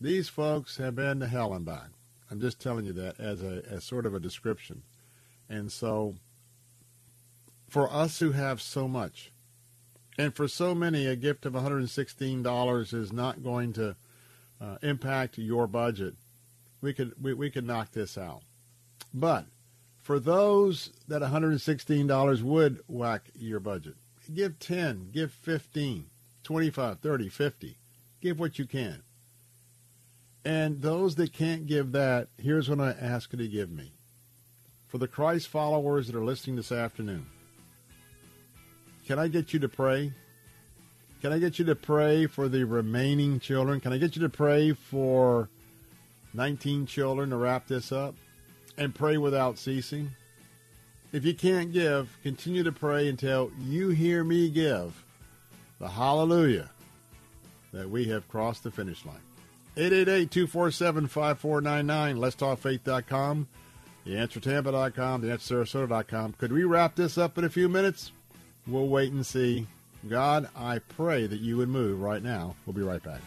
These 0.00 0.28
folks 0.28 0.78
have 0.78 0.96
been 0.96 1.20
to 1.20 1.26
hell 1.26 1.52
and 1.52 1.64
back. 1.64 1.90
I'm 2.30 2.40
just 2.40 2.60
telling 2.60 2.86
you 2.86 2.92
that 2.94 3.18
as 3.18 3.42
a 3.42 3.62
as 3.68 3.84
sort 3.84 4.06
of 4.06 4.14
a 4.14 4.20
description. 4.20 4.82
And 5.48 5.70
so 5.70 6.14
for 7.70 7.90
us 7.90 8.18
who 8.18 8.32
have 8.32 8.60
so 8.60 8.88
much. 8.88 9.30
And 10.18 10.34
for 10.34 10.48
so 10.48 10.74
many, 10.74 11.06
a 11.06 11.16
gift 11.16 11.46
of 11.46 11.54
$116 11.54 12.94
is 12.94 13.12
not 13.12 13.42
going 13.42 13.72
to 13.74 13.96
uh, 14.60 14.76
impact 14.82 15.38
your 15.38 15.66
budget. 15.66 16.14
We 16.82 16.92
could 16.92 17.14
we, 17.22 17.32
we 17.32 17.50
could 17.50 17.66
knock 17.66 17.92
this 17.92 18.18
out. 18.18 18.42
But 19.14 19.46
for 20.02 20.18
those 20.18 20.90
that 21.08 21.22
$116 21.22 22.42
would 22.42 22.80
whack 22.88 23.30
your 23.38 23.60
budget, 23.60 23.94
give 24.34 24.58
10, 24.58 25.10
give 25.12 25.32
15, 25.32 26.06
25, 26.42 26.98
30, 26.98 27.28
50. 27.28 27.76
Give 28.20 28.38
what 28.38 28.58
you 28.58 28.66
can. 28.66 29.02
And 30.44 30.82
those 30.82 31.14
that 31.14 31.32
can't 31.32 31.66
give 31.66 31.92
that, 31.92 32.28
here's 32.36 32.68
what 32.68 32.80
I 32.80 32.90
ask 32.90 33.32
you 33.32 33.38
to 33.38 33.48
give 33.48 33.70
me. 33.70 33.92
For 34.88 34.98
the 34.98 35.08
Christ 35.08 35.48
followers 35.48 36.06
that 36.08 36.16
are 36.16 36.24
listening 36.24 36.56
this 36.56 36.72
afternoon, 36.72 37.26
can 39.10 39.18
I 39.18 39.26
get 39.26 39.52
you 39.52 39.58
to 39.58 39.68
pray? 39.68 40.12
Can 41.20 41.32
I 41.32 41.40
get 41.40 41.58
you 41.58 41.64
to 41.64 41.74
pray 41.74 42.28
for 42.28 42.48
the 42.48 42.62
remaining 42.62 43.40
children? 43.40 43.80
Can 43.80 43.92
I 43.92 43.98
get 43.98 44.14
you 44.14 44.22
to 44.22 44.28
pray 44.28 44.72
for 44.72 45.48
19 46.32 46.86
children 46.86 47.30
to 47.30 47.36
wrap 47.36 47.66
this 47.66 47.90
up? 47.90 48.14
And 48.78 48.94
pray 48.94 49.18
without 49.18 49.58
ceasing? 49.58 50.12
If 51.12 51.24
you 51.24 51.34
can't 51.34 51.72
give, 51.72 52.16
continue 52.22 52.62
to 52.62 52.70
pray 52.70 53.08
until 53.08 53.50
you 53.60 53.88
hear 53.88 54.22
me 54.22 54.48
give 54.48 55.04
the 55.80 55.88
hallelujah 55.88 56.70
that 57.72 57.90
we 57.90 58.04
have 58.04 58.28
crossed 58.28 58.62
the 58.62 58.70
finish 58.70 59.04
line. 59.04 59.18
888-247-5499, 59.74 62.16
letstalkfaith.com, 62.16 63.48
theanswertampa.com, 64.06 65.22
theanswersarasota.com. 65.22 66.32
Could 66.34 66.52
we 66.52 66.62
wrap 66.62 66.94
this 66.94 67.18
up 67.18 67.38
in 67.38 67.44
a 67.44 67.50
few 67.50 67.68
minutes? 67.68 68.12
We'll 68.66 68.88
wait 68.88 69.12
and 69.12 69.24
see. 69.24 69.66
God, 70.08 70.48
I 70.56 70.78
pray 70.78 71.26
that 71.26 71.40
you 71.40 71.56
would 71.58 71.68
move 71.68 72.00
right 72.00 72.22
now. 72.22 72.54
We'll 72.64 72.74
be 72.74 72.82
right 72.82 73.02
back. 73.02 73.20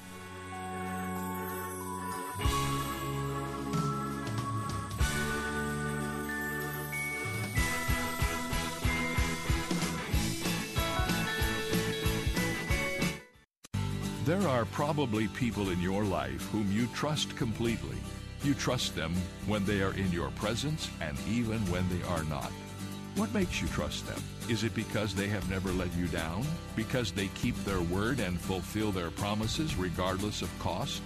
There 14.26 14.47
are 14.47 14.64
probably 14.65 15.27
people 15.27 15.69
in 15.69 15.81
your 15.81 16.05
life 16.05 16.47
whom 16.53 16.72
you 16.72 16.88
trust 16.95 17.35
completely. 17.35 17.97
You 18.41 18.53
trust 18.53 18.95
them 18.95 19.14
when 19.47 19.65
they 19.65 19.81
are 19.81 19.93
in 19.95 20.10
your 20.14 20.30
presence 20.31 20.89
and 21.01 21.18
even 21.30 21.60
when 21.69 21.88
they 21.89 22.01
are 22.07 22.23
not. 22.23 22.49
What 23.15 23.31
makes 23.31 23.61
you 23.61 23.68
trust 23.68 24.07
them? 24.07 24.19
Is 24.49 24.64
it 24.64 24.73
because 24.73 25.14
they 25.14 25.27
have 25.27 25.48
never 25.48 25.72
let 25.72 25.94
you 25.95 26.07
down? 26.07 26.44
Because 26.76 27.11
they 27.11 27.27
keep 27.35 27.56
their 27.64 27.81
word 27.81 28.19
and 28.19 28.41
fulfill 28.41 28.91
their 28.91 29.11
promises 29.11 29.76
regardless 29.76 30.41
of 30.41 30.49
cost? 30.60 31.03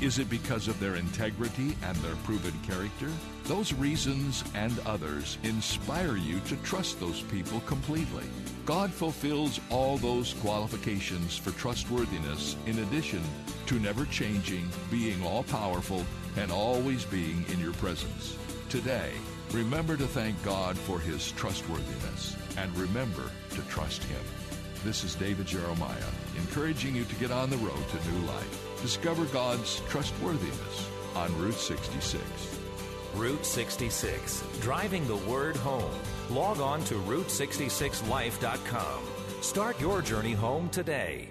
Is 0.00 0.18
it 0.18 0.28
because 0.28 0.66
of 0.66 0.78
their 0.80 0.96
integrity 0.96 1.76
and 1.84 1.96
their 1.98 2.16
proven 2.24 2.54
character? 2.66 3.08
Those 3.44 3.72
reasons 3.72 4.42
and 4.54 4.76
others 4.84 5.38
inspire 5.44 6.16
you 6.16 6.40
to 6.40 6.56
trust 6.56 6.98
those 6.98 7.22
people 7.22 7.60
completely. 7.60 8.24
God 8.64 8.90
fulfills 8.90 9.60
all 9.70 9.96
those 9.96 10.34
qualifications 10.34 11.36
for 11.36 11.52
trustworthiness 11.52 12.56
in 12.66 12.80
addition 12.80 13.22
to 13.66 13.78
never 13.78 14.06
changing, 14.06 14.68
being 14.90 15.24
all 15.24 15.44
powerful, 15.44 16.04
and 16.36 16.50
always 16.50 17.04
being 17.04 17.44
in 17.52 17.60
your 17.60 17.74
presence. 17.74 18.36
Today, 18.68 19.12
remember 19.52 19.96
to 19.96 20.06
thank 20.06 20.42
God 20.44 20.76
for 20.76 20.98
his 20.98 21.32
trustworthiness 21.32 22.36
and 22.56 22.76
remember 22.76 23.30
to 23.50 23.62
trust 23.62 24.02
him. 24.04 24.20
This 24.84 25.04
is 25.04 25.14
David 25.14 25.46
Jeremiah, 25.46 25.96
encouraging 26.36 26.94
you 26.94 27.04
to 27.04 27.14
get 27.16 27.30
on 27.30 27.50
the 27.50 27.56
road 27.58 27.88
to 27.88 28.10
new 28.10 28.26
life. 28.26 28.82
Discover 28.82 29.24
God's 29.26 29.80
trustworthiness 29.88 30.90
on 31.14 31.36
Route 31.38 31.54
66. 31.54 32.22
Route 33.14 33.44
66, 33.44 34.44
driving 34.60 35.06
the 35.08 35.16
word 35.16 35.56
home. 35.56 35.90
Log 36.30 36.60
on 36.60 36.84
to 36.84 36.94
Route66Life.com. 36.94 39.02
Start 39.40 39.80
your 39.80 40.02
journey 40.02 40.32
home 40.32 40.68
today. 40.68 41.30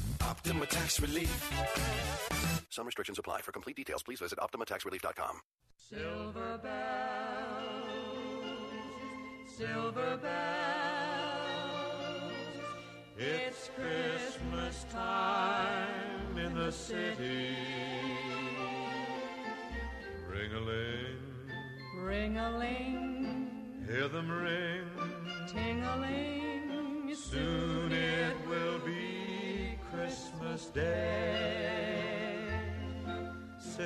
Optima 0.29 0.65
Tax 0.65 0.99
Relief. 0.99 1.51
Some 2.69 2.85
restrictions 2.85 3.19
apply. 3.19 3.41
For 3.41 3.51
complete 3.51 3.75
details, 3.75 4.03
please 4.03 4.19
visit 4.19 4.39
OptimaTaxRelief.com. 4.39 5.41
Silver 5.89 6.59
bells, 6.63 7.91
silver 9.57 10.17
bells. 10.21 10.31
It's 13.17 13.69
Christmas 13.75 14.85
time 14.91 16.37
in 16.37 16.55
the 16.55 16.71
city. 16.71 17.55
Ring 20.29 20.53
a 20.53 20.59
ling, 20.61 21.17
Ring 21.97 22.37
a 22.37 22.57
ling, 22.57 23.49
hear 23.85 24.07
them 24.07 24.31
ring. 24.31 24.85
ting 25.53 25.83
a 25.83 25.97
ling. 25.99 26.40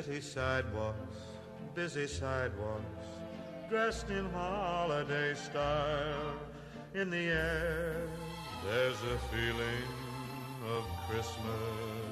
City 0.06 0.22
sidewalks, 0.22 1.18
busy 1.74 2.06
sidewalks, 2.06 3.08
dressed 3.68 4.08
in 4.10 4.30
holiday 4.30 5.34
style. 5.34 6.36
In 6.94 7.10
the 7.10 7.26
air, 7.26 8.04
there's 8.64 9.02
a 9.02 9.18
feeling 9.34 9.88
of 10.76 10.84
Christmas. 11.10 12.06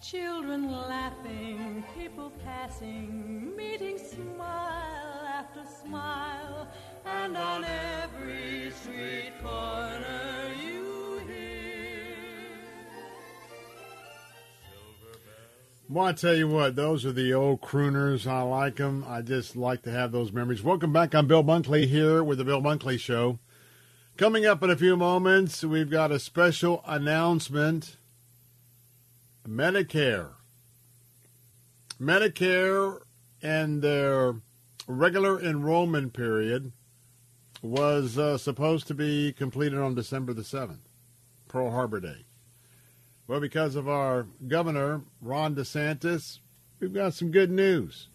Children 0.00 0.72
laughing, 0.72 1.84
people 1.98 2.32
passing, 2.46 3.54
meeting 3.54 3.98
smile 3.98 5.26
after 5.26 5.64
smile, 5.84 6.66
and 7.04 7.36
on 7.36 7.62
every 7.66 8.70
street 8.70 9.32
corner 9.42 9.91
Well, 15.92 16.06
I 16.06 16.12
tell 16.14 16.34
you 16.34 16.48
what, 16.48 16.74
those 16.74 17.04
are 17.04 17.12
the 17.12 17.34
old 17.34 17.60
crooners. 17.60 18.26
I 18.26 18.40
like 18.40 18.76
them. 18.76 19.04
I 19.06 19.20
just 19.20 19.56
like 19.56 19.82
to 19.82 19.90
have 19.90 20.10
those 20.10 20.32
memories. 20.32 20.62
Welcome 20.62 20.90
back. 20.90 21.14
I'm 21.14 21.26
Bill 21.26 21.44
Bunkley 21.44 21.86
here 21.86 22.24
with 22.24 22.38
the 22.38 22.46
Bill 22.46 22.62
Bunkley 22.62 22.98
Show. 22.98 23.38
Coming 24.16 24.46
up 24.46 24.62
in 24.62 24.70
a 24.70 24.76
few 24.76 24.96
moments, 24.96 25.62
we've 25.62 25.90
got 25.90 26.10
a 26.10 26.18
special 26.18 26.82
announcement. 26.86 27.98
Medicare. 29.46 30.30
Medicare 32.00 33.00
and 33.42 33.82
their 33.82 34.36
regular 34.86 35.38
enrollment 35.38 36.14
period 36.14 36.72
was 37.60 38.16
uh, 38.16 38.38
supposed 38.38 38.86
to 38.86 38.94
be 38.94 39.34
completed 39.34 39.78
on 39.78 39.94
December 39.94 40.32
the 40.32 40.40
7th, 40.40 40.86
Pearl 41.48 41.70
Harbor 41.70 42.00
Day. 42.00 42.24
Well, 43.32 43.40
because 43.40 43.76
of 43.76 43.88
our 43.88 44.26
governor, 44.46 45.00
Ron 45.22 45.54
DeSantis, 45.54 46.40
we've 46.78 46.92
got 46.92 47.14
some 47.14 47.30
good 47.30 47.50
news. 47.50 48.08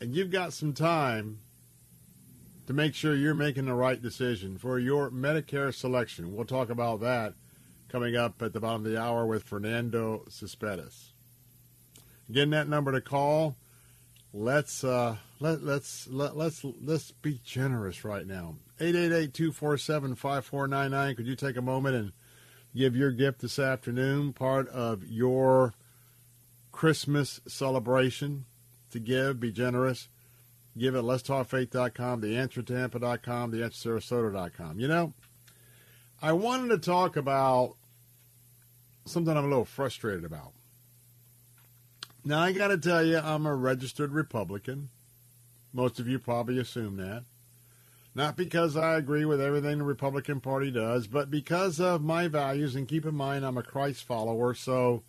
And 0.00 0.12
you've 0.12 0.32
got 0.32 0.52
some 0.52 0.72
time 0.72 1.38
to 2.66 2.72
make 2.72 2.92
sure 2.92 3.14
you're 3.14 3.32
making 3.32 3.66
the 3.66 3.74
right 3.74 4.02
decision 4.02 4.58
for 4.58 4.80
your 4.80 5.08
Medicare 5.12 5.72
selection. 5.72 6.34
We'll 6.34 6.46
talk 6.46 6.68
about 6.68 6.98
that 7.02 7.34
coming 7.88 8.16
up 8.16 8.42
at 8.42 8.52
the 8.52 8.58
bottom 8.58 8.84
of 8.84 8.90
the 8.90 9.00
hour 9.00 9.24
with 9.24 9.44
Fernando 9.44 10.24
Cespedes. 10.28 11.12
Again, 12.28 12.50
that 12.50 12.68
number 12.68 12.90
to 12.90 13.00
call. 13.00 13.54
Let's 14.34 14.82
uh, 14.82 15.14
let 15.38 15.62
let's 15.62 16.08
let, 16.08 16.36
let's 16.36 16.64
let's 16.82 17.12
be 17.12 17.38
generous 17.44 18.04
right 18.04 18.26
now. 18.26 18.56
888-247-5499. 18.80 21.16
Could 21.16 21.28
you 21.28 21.36
take 21.36 21.56
a 21.56 21.62
moment 21.62 21.94
and 21.94 22.10
give 22.76 22.94
your 22.94 23.10
gift 23.10 23.40
this 23.40 23.58
afternoon, 23.58 24.32
part 24.32 24.68
of 24.68 25.04
your 25.04 25.72
Christmas 26.72 27.40
celebration 27.48 28.44
to 28.90 29.00
give, 29.00 29.40
be 29.40 29.50
generous. 29.50 30.08
Give 30.76 30.94
it 30.94 31.02
letstalkfaith.com, 31.02 32.20
theanswertampa.com, 32.20 33.52
theanswersarasota.com. 33.52 34.78
You 34.78 34.88
know, 34.88 35.14
I 36.20 36.34
wanted 36.34 36.68
to 36.68 36.78
talk 36.78 37.16
about 37.16 37.76
something 39.06 39.34
I'm 39.34 39.44
a 39.44 39.48
little 39.48 39.64
frustrated 39.64 40.24
about. 40.24 40.52
Now, 42.24 42.40
I 42.40 42.52
got 42.52 42.68
to 42.68 42.78
tell 42.78 43.04
you, 43.04 43.18
I'm 43.18 43.46
a 43.46 43.54
registered 43.54 44.12
Republican. 44.12 44.90
Most 45.72 45.98
of 45.98 46.08
you 46.08 46.18
probably 46.18 46.58
assume 46.58 46.96
that. 46.98 47.24
Not 48.16 48.34
because 48.34 48.78
I 48.78 48.94
agree 48.94 49.26
with 49.26 49.42
everything 49.42 49.76
the 49.76 49.84
Republican 49.84 50.40
Party 50.40 50.70
does, 50.70 51.06
but 51.06 51.30
because 51.30 51.78
of 51.78 52.02
my 52.02 52.28
values. 52.28 52.74
And 52.74 52.88
keep 52.88 53.04
in 53.04 53.14
mind, 53.14 53.44
I'm 53.44 53.58
a 53.58 53.62
Christ 53.62 54.04
follower, 54.04 54.54
so 54.54 55.02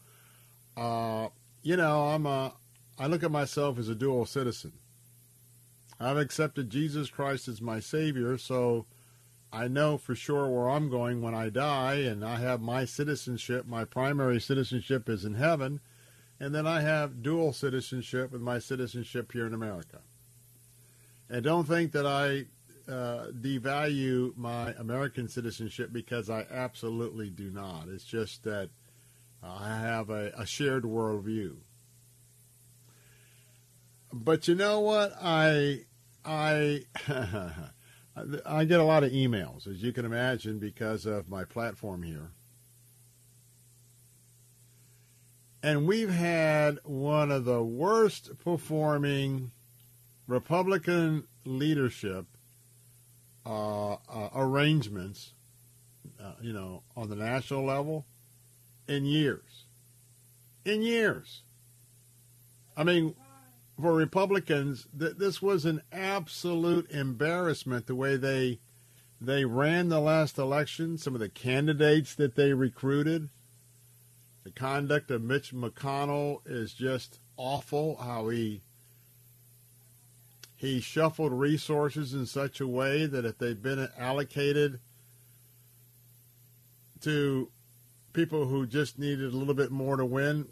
uh, 0.75 1.29
you 1.63 1.77
know, 1.77 2.07
I'm 2.07 2.25
a. 2.25 2.53
I 2.99 3.07
look 3.07 3.23
at 3.23 3.31
myself 3.31 3.79
as 3.79 3.87
a 3.87 3.95
dual 3.95 4.25
citizen. 4.25 4.73
I've 6.01 6.17
accepted 6.17 6.69
Jesus 6.69 7.09
Christ 7.09 7.47
as 7.47 7.61
my 7.61 7.79
Savior, 7.79 8.37
so 8.37 8.87
I 9.53 9.69
know 9.69 9.97
for 9.97 10.13
sure 10.13 10.49
where 10.49 10.69
I'm 10.69 10.89
going 10.89 11.21
when 11.21 11.33
I 11.33 11.47
die, 11.47 11.99
and 11.99 12.25
I 12.25 12.39
have 12.39 12.59
my 12.59 12.83
citizenship. 12.83 13.65
My 13.65 13.85
primary 13.85 14.41
citizenship 14.41 15.07
is 15.07 15.23
in 15.23 15.35
heaven, 15.35 15.79
and 16.41 16.53
then 16.53 16.67
I 16.67 16.81
have 16.81 17.23
dual 17.23 17.53
citizenship 17.53 18.33
with 18.33 18.41
my 18.41 18.59
citizenship 18.59 19.31
here 19.31 19.47
in 19.47 19.53
America. 19.53 20.01
And 21.29 21.45
don't 21.45 21.65
think 21.65 21.93
that 21.93 22.05
I 22.05 22.47
uh, 22.89 23.27
devalue 23.31 24.35
my 24.37 24.71
American 24.73 25.27
citizenship 25.27 25.91
because 25.91 26.29
I 26.29 26.45
absolutely 26.49 27.29
do 27.29 27.49
not. 27.49 27.87
It's 27.89 28.05
just 28.05 28.43
that 28.43 28.69
I 29.43 29.77
have 29.79 30.09
a, 30.09 30.31
a 30.37 30.45
shared 30.45 30.83
worldview. 30.83 31.57
but 34.13 34.47
you 34.47 34.55
know 34.55 34.79
what? 34.79 35.13
I 35.21 35.81
I 36.25 36.81
I 38.45 38.65
get 38.65 38.79
a 38.79 38.83
lot 38.83 39.03
of 39.03 39.11
emails, 39.11 39.67
as 39.67 39.83
you 39.83 39.91
can 39.93 40.05
imagine, 40.05 40.59
because 40.59 41.05
of 41.05 41.29
my 41.29 41.43
platform 41.43 42.03
here. 42.03 42.31
And 45.61 45.87
we've 45.87 46.09
had 46.09 46.79
one 46.83 47.31
of 47.31 47.45
the 47.45 47.63
worst 47.63 48.37
performing 48.43 49.51
Republican 50.27 51.27
leadership 51.45 52.25
arrangements, 54.35 55.33
uh, 56.21 56.33
you 56.41 56.53
know, 56.53 56.83
on 56.95 57.09
the 57.09 57.15
national 57.15 57.65
level 57.65 58.05
in 58.87 59.05
years. 59.05 59.65
In 60.65 60.81
years. 60.81 61.43
I 62.75 62.83
mean, 62.83 63.15
for 63.81 63.93
Republicans, 63.93 64.87
th- 64.97 65.17
this 65.17 65.41
was 65.41 65.65
an 65.65 65.81
absolute 65.91 66.89
embarrassment 66.91 67.87
the 67.87 67.95
way 67.95 68.17
they 68.17 68.59
they 69.19 69.45
ran 69.45 69.89
the 69.89 69.99
last 69.99 70.37
election. 70.37 70.97
Some 70.97 71.15
of 71.15 71.19
the 71.19 71.29
candidates 71.29 72.13
that 72.15 72.35
they 72.35 72.53
recruited, 72.53 73.29
the 74.43 74.51
conduct 74.51 75.09
of 75.09 75.23
Mitch 75.23 75.53
McConnell 75.53 76.41
is 76.45 76.73
just 76.73 77.19
awful. 77.35 77.97
How 77.97 78.29
he 78.29 78.61
he 80.57 80.81
shuffled 80.81 81.31
resources 81.31 82.15
in 82.15 82.25
such 82.25 82.59
a 82.59 82.67
way 82.67 83.05
that 83.05 83.25
if 83.25 83.37
they'd 83.37 83.61
been 83.61 83.87
allocated 83.97 84.79
to 87.01 87.51
people 88.11 88.47
who 88.47 88.65
just 88.65 88.97
needed 88.97 89.31
a 89.31 89.37
little 89.37 89.53
bit 89.53 89.71
more 89.71 89.97
to 89.97 90.05
win, 90.05 90.47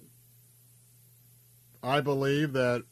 I 1.81 2.01
believe 2.01 2.53
that 2.53 2.83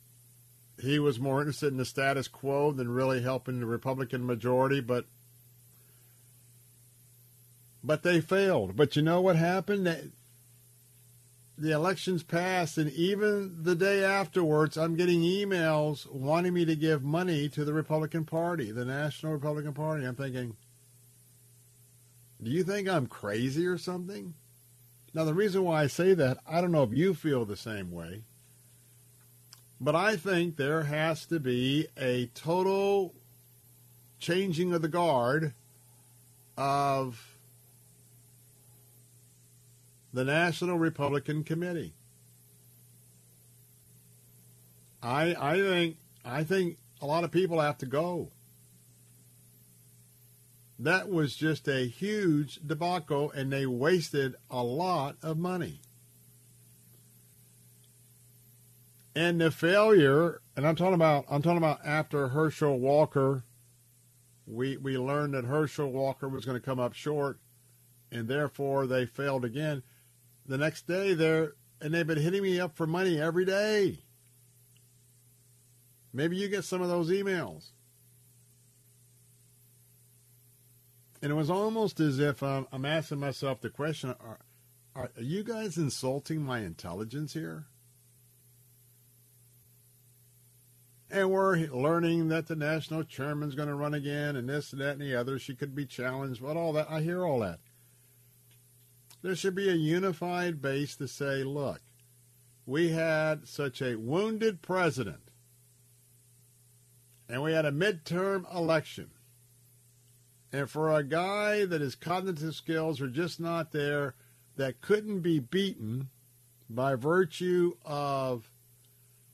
he 0.81 0.97
was 0.97 1.19
more 1.19 1.39
interested 1.39 1.71
in 1.71 1.77
the 1.77 1.85
status 1.85 2.27
quo 2.27 2.71
than 2.71 2.89
really 2.89 3.21
helping 3.21 3.59
the 3.59 3.67
Republican 3.67 4.25
majority, 4.25 4.81
but 4.81 5.05
but 7.83 8.01
they 8.01 8.21
failed. 8.21 8.75
But 8.75 8.95
you 8.95 9.03
know 9.03 9.21
what 9.21 9.35
happened? 9.35 10.13
The 11.57 11.71
elections 11.71 12.23
passed, 12.23 12.79
and 12.79 12.91
even 12.91 13.63
the 13.63 13.75
day 13.75 14.03
afterwards, 14.03 14.75
I'm 14.75 14.95
getting 14.95 15.21
emails 15.21 16.11
wanting 16.11 16.53
me 16.53 16.65
to 16.65 16.75
give 16.75 17.03
money 17.03 17.47
to 17.49 17.63
the 17.63 17.73
Republican 17.73 18.25
Party, 18.25 18.71
the 18.71 18.85
National 18.85 19.33
Republican 19.33 19.73
Party. 19.73 20.03
I'm 20.05 20.15
thinking, 20.15 20.55
do 22.41 22.49
you 22.49 22.63
think 22.63 22.89
I'm 22.89 23.05
crazy 23.05 23.67
or 23.67 23.77
something? 23.77 24.33
Now, 25.13 25.25
the 25.25 25.33
reason 25.35 25.63
why 25.63 25.83
I 25.83 25.87
say 25.87 26.15
that, 26.15 26.39
I 26.47 26.59
don't 26.59 26.71
know 26.71 26.83
if 26.83 26.93
you 26.93 27.13
feel 27.13 27.45
the 27.45 27.55
same 27.55 27.91
way. 27.91 28.23
But 29.79 29.95
I 29.95 30.15
think 30.15 30.55
there 30.55 30.83
has 30.83 31.25
to 31.27 31.39
be 31.39 31.87
a 31.95 32.27
total 32.33 33.13
changing 34.17 34.73
of 34.73 34.81
the 34.81 34.87
guard 34.87 35.53
of 36.57 37.32
the 40.13 40.23
National 40.23 40.77
Republican 40.77 41.43
Committee. 41.43 41.95
I 45.01 45.35
I 45.37 45.57
think 45.57 45.97
I 46.23 46.43
think 46.43 46.77
a 47.01 47.05
lot 47.05 47.23
of 47.23 47.31
people 47.31 47.59
have 47.59 47.77
to 47.79 47.85
go. 47.85 48.31
That 50.79 51.09
was 51.09 51.35
just 51.35 51.67
a 51.67 51.87
huge 51.87 52.59
debacle 52.65 53.31
and 53.31 53.51
they 53.51 53.65
wasted 53.65 54.35
a 54.49 54.63
lot 54.63 55.17
of 55.21 55.37
money. 55.37 55.81
And 59.15 59.39
the 59.39 59.51
failure, 59.51 60.41
and 60.55 60.65
I'm 60.65 60.75
talking 60.75 60.95
about 60.95 61.25
I'm 61.29 61.41
talking 61.41 61.57
about 61.57 61.85
after 61.85 62.29
Herschel 62.29 62.79
Walker, 62.79 63.43
we 64.47 64.77
we 64.77 64.97
learned 64.97 65.33
that 65.33 65.45
Herschel 65.45 65.91
Walker 65.91 66.27
was 66.27 66.45
going 66.45 66.59
to 66.59 66.65
come 66.65 66.79
up 66.79 66.93
short, 66.93 67.39
and 68.11 68.27
therefore 68.27 68.87
they 68.87 69.05
failed 69.05 69.45
again. 69.45 69.83
The 70.45 70.57
next 70.57 70.87
day 70.87 71.13
they're 71.13 71.53
and 71.81 71.93
they've 71.93 72.07
been 72.07 72.21
hitting 72.21 72.41
me 72.41 72.59
up 72.59 72.75
for 72.75 72.87
money 72.87 73.19
every 73.19 73.45
day. 73.45 73.99
Maybe 76.13 76.37
you 76.37 76.47
get 76.47 76.63
some 76.63 76.81
of 76.81 76.87
those 76.87 77.09
emails. 77.09 77.71
And 81.21 81.31
it 81.31 81.35
was 81.35 81.49
almost 81.49 81.99
as 81.99 82.19
if 82.19 82.43
I'm, 82.43 82.67
I'm 82.71 82.85
asking 82.85 83.19
myself 83.19 83.61
the 83.61 83.69
question 83.69 84.11
are, 84.19 84.39
are, 84.95 85.11
are 85.15 85.21
you 85.21 85.43
guys 85.43 85.77
insulting 85.77 86.41
my 86.41 86.59
intelligence 86.59 87.33
here? 87.33 87.65
And 91.09 91.31
we're 91.31 91.57
learning 91.67 92.29
that 92.29 92.47
the 92.47 92.55
national 92.55 93.03
chairman's 93.03 93.55
going 93.55 93.67
to 93.67 93.75
run 93.75 93.93
again, 93.93 94.35
and 94.35 94.49
this, 94.49 94.73
and 94.73 94.81
that, 94.81 94.93
and 94.93 95.01
the 95.01 95.15
other. 95.15 95.37
She 95.37 95.53
could 95.53 95.75
be 95.75 95.85
challenged. 95.85 96.41
What 96.41 96.57
all 96.57 96.73
that? 96.73 96.89
I 96.89 97.01
hear 97.01 97.23
all 97.23 97.39
that. 97.41 97.59
There 99.23 99.35
should 99.37 99.55
be 99.55 99.69
a 99.69 99.73
unified 99.73 100.61
base 100.61 100.97
to 100.97 101.07
say, 101.07 101.45
look, 101.45 101.81
we 102.65 102.89
had 102.89 103.47
such 103.47 103.81
a 103.81 103.95
wounded 103.95 104.61
president, 104.61 105.29
and 107.29 107.41
we 107.41 107.53
had 107.53 107.65
a 107.65 107.71
midterm 107.71 108.53
election. 108.53 109.11
And 110.51 110.69
for 110.69 110.91
a 110.91 111.03
guy 111.03 111.65
that 111.65 111.79
his 111.79 111.95
cognitive 111.95 112.53
skills 112.53 112.99
are 112.99 113.07
just 113.07 113.39
not 113.39 113.71
there, 113.71 114.15
that 114.57 114.81
couldn't 114.81 115.21
be 115.21 115.39
beaten 115.39 116.09
by 116.69 116.95
virtue 116.95 117.77
of 117.85 118.51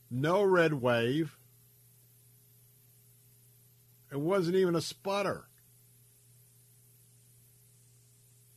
no 0.09 0.43
red 0.43 0.75
wave, 0.75 1.35
it 4.11 4.19
wasn't 4.19 4.55
even 4.55 4.75
a 4.75 4.81
sputter. 4.81 5.48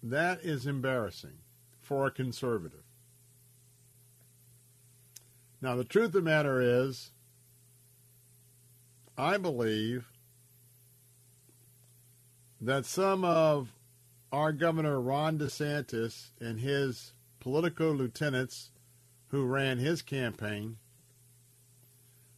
That 0.03 0.41
is 0.43 0.67
embarrassing 0.67 1.39
for 1.81 2.07
a 2.07 2.11
conservative. 2.11 2.85
Now, 5.61 5.77
the 5.77 5.85
truth 5.85 6.07
of 6.07 6.13
the 6.13 6.23
matter 6.23 6.61
is, 6.61 7.13
I 9.17 9.37
believe 9.37 10.09
that 12.61 12.85
some 12.85 13.25
of 13.25 13.73
our 14.33 14.53
Governor 14.53 15.01
Ron 15.01 15.39
DeSantis 15.39 16.31
and 16.41 16.59
his 16.59 17.13
political 17.39 17.93
lieutenants 17.93 18.71
who 19.29 19.45
ran 19.45 19.79
his 19.79 20.03
campaign 20.03 20.79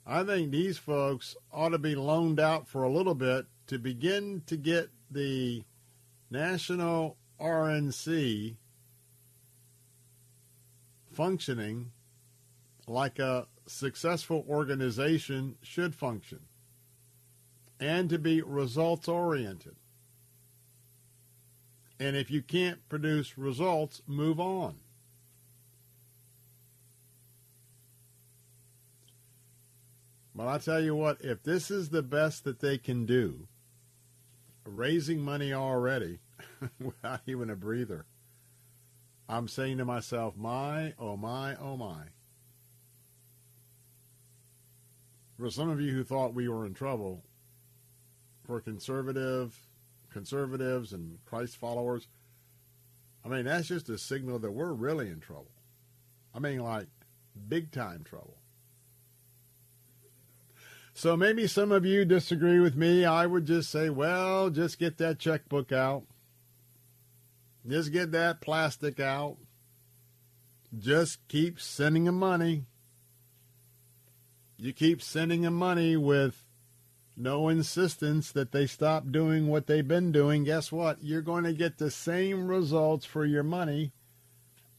I 0.07 0.23
think 0.23 0.51
these 0.51 0.77
folks 0.77 1.35
ought 1.51 1.70
to 1.70 1.78
be 1.78 1.95
loaned 1.95 2.39
out 2.39 2.69
for 2.69 2.82
a 2.82 2.93
little 2.93 3.15
bit 3.15 3.47
to 3.69 3.78
begin 3.78 4.43
to 4.47 4.57
get 4.57 4.91
the 5.11 5.65
national 6.31 7.16
RNC 7.40 8.56
functioning 11.12 11.93
like 12.86 13.19
a 13.19 13.47
successful 13.66 14.44
organization 14.48 15.56
should 15.62 15.94
function 15.94 16.40
and 17.81 18.09
to 18.11 18.19
be 18.19 18.43
results 18.43 19.09
oriented. 19.09 19.77
And 21.98 22.16
if 22.16 22.31
you 22.31 22.43
can't 22.43 22.86
produce 22.89 23.39
results, 23.39 24.02
move 24.06 24.40
on. 24.40 24.77
But 30.35 30.48
I 30.48 30.59
tell 30.59 30.82
you 30.82 30.97
what, 30.97 31.19
if 31.20 31.43
this 31.44 31.70
is 31.70 31.90
the 31.90 32.02
best 32.02 32.43
that 32.44 32.59
they 32.59 32.77
can 32.77 33.06
do, 33.06 33.47
raising 34.65 35.20
money 35.20 35.52
already 35.52 36.19
without 36.81 37.20
even 37.27 37.51
a 37.51 37.56
breather, 37.56 38.06
I'm 39.28 39.48
saying 39.48 39.78
to 39.78 39.85
myself, 39.85 40.36
my, 40.36 40.94
oh 40.98 41.16
my, 41.16 41.56
oh 41.56 41.77
my. 41.77 42.05
For 45.39 45.51
some 45.51 45.69
of 45.69 45.81
you 45.81 45.93
who 45.93 46.05
thought 46.05 46.35
we 46.35 46.48
were 46.48 46.66
in 46.66 46.74
trouble, 46.74 47.24
for 48.44 48.61
conservative, 48.61 49.59
conservatives 50.12 50.93
and 50.93 51.19
Christ 51.24 51.56
followers, 51.56 52.06
I 53.24 53.28
mean, 53.28 53.47
that's 53.47 53.69
just 53.69 53.89
a 53.89 53.98
signal 53.98 54.39
that 54.40 54.52
we're 54.52 54.73
really 54.73 55.09
in 55.09 55.20
trouble. 55.20 55.51
I 56.35 56.39
mean, 56.39 56.61
like 56.61 56.89
big 57.48 57.73
time 57.73 58.05
trouble. 58.05 58.36
So 60.93 61.16
maybe 61.16 61.48
some 61.48 61.73
of 61.73 61.85
you 61.85 62.05
disagree 62.05 62.61
with 62.61 62.77
me. 62.77 63.05
I 63.05 63.27
would 63.27 63.47
just 63.47 63.70
say, 63.70 63.90
well, 63.90 64.51
just 64.51 64.78
get 64.78 64.98
that 64.98 65.19
checkbook 65.19 65.73
out. 65.73 66.05
Just 67.66 67.93
get 67.93 68.12
that 68.12 68.41
plastic 68.41 69.01
out. 69.01 69.36
Just 70.77 71.27
keep 71.28 71.61
sending 71.61 72.05
them 72.05 72.19
money. 72.19 72.65
You 74.57 74.73
keep 74.73 75.03
sending 75.03 75.43
them 75.43 75.55
money 75.55 75.97
with 75.97 76.45
no 77.16 77.49
insistence 77.49 78.32
that 78.32 78.53
they 78.53 78.66
stop 78.66 79.11
doing 79.11 79.49
what 79.49 79.66
they've 79.66 79.86
been 79.86 80.12
doing. 80.12 80.45
Guess 80.45 80.73
what? 80.73 81.03
You're 81.03 81.23
going 81.23 81.45
to 81.45 81.53
get 81.53 81.78
the 81.78 81.91
same 81.91 82.49
results 82.49 83.07
for 83.07 83.24
your 83.24 83.43
money 83.43 83.93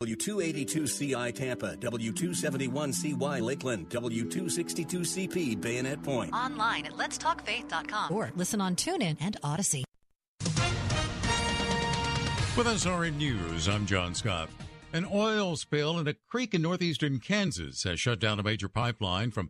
W282CI 0.04 1.34
Tampa, 1.34 1.78
W271CY 1.78 3.42
Lakeland, 3.42 3.90
W262CP 3.90 5.62
Bayonet 5.62 6.04
Point. 6.04 6.34
Online 6.34 6.88
at 6.88 6.94
letstalkfaith.com 6.94 8.14
or 8.14 8.32
listen 8.36 8.60
on 8.60 8.76
TuneIn 8.76 9.16
and 9.22 9.38
Audacy. 9.42 9.84
With 12.56 12.68
SRN 12.68 13.18
News, 13.18 13.68
I'm 13.68 13.88
John 13.88 14.14
Scott. 14.14 14.48
An 14.94 15.08
oil 15.12 15.56
spill 15.56 15.98
in 15.98 16.08
a 16.08 16.14
creek 16.30 16.54
in 16.54 16.62
northeastern 16.62 17.20
Kansas 17.20 17.82
has 17.82 18.00
shut 18.00 18.20
down 18.20 18.40
a 18.40 18.44
major 18.44 18.70
pipeline 18.70 19.32
from 19.32 19.50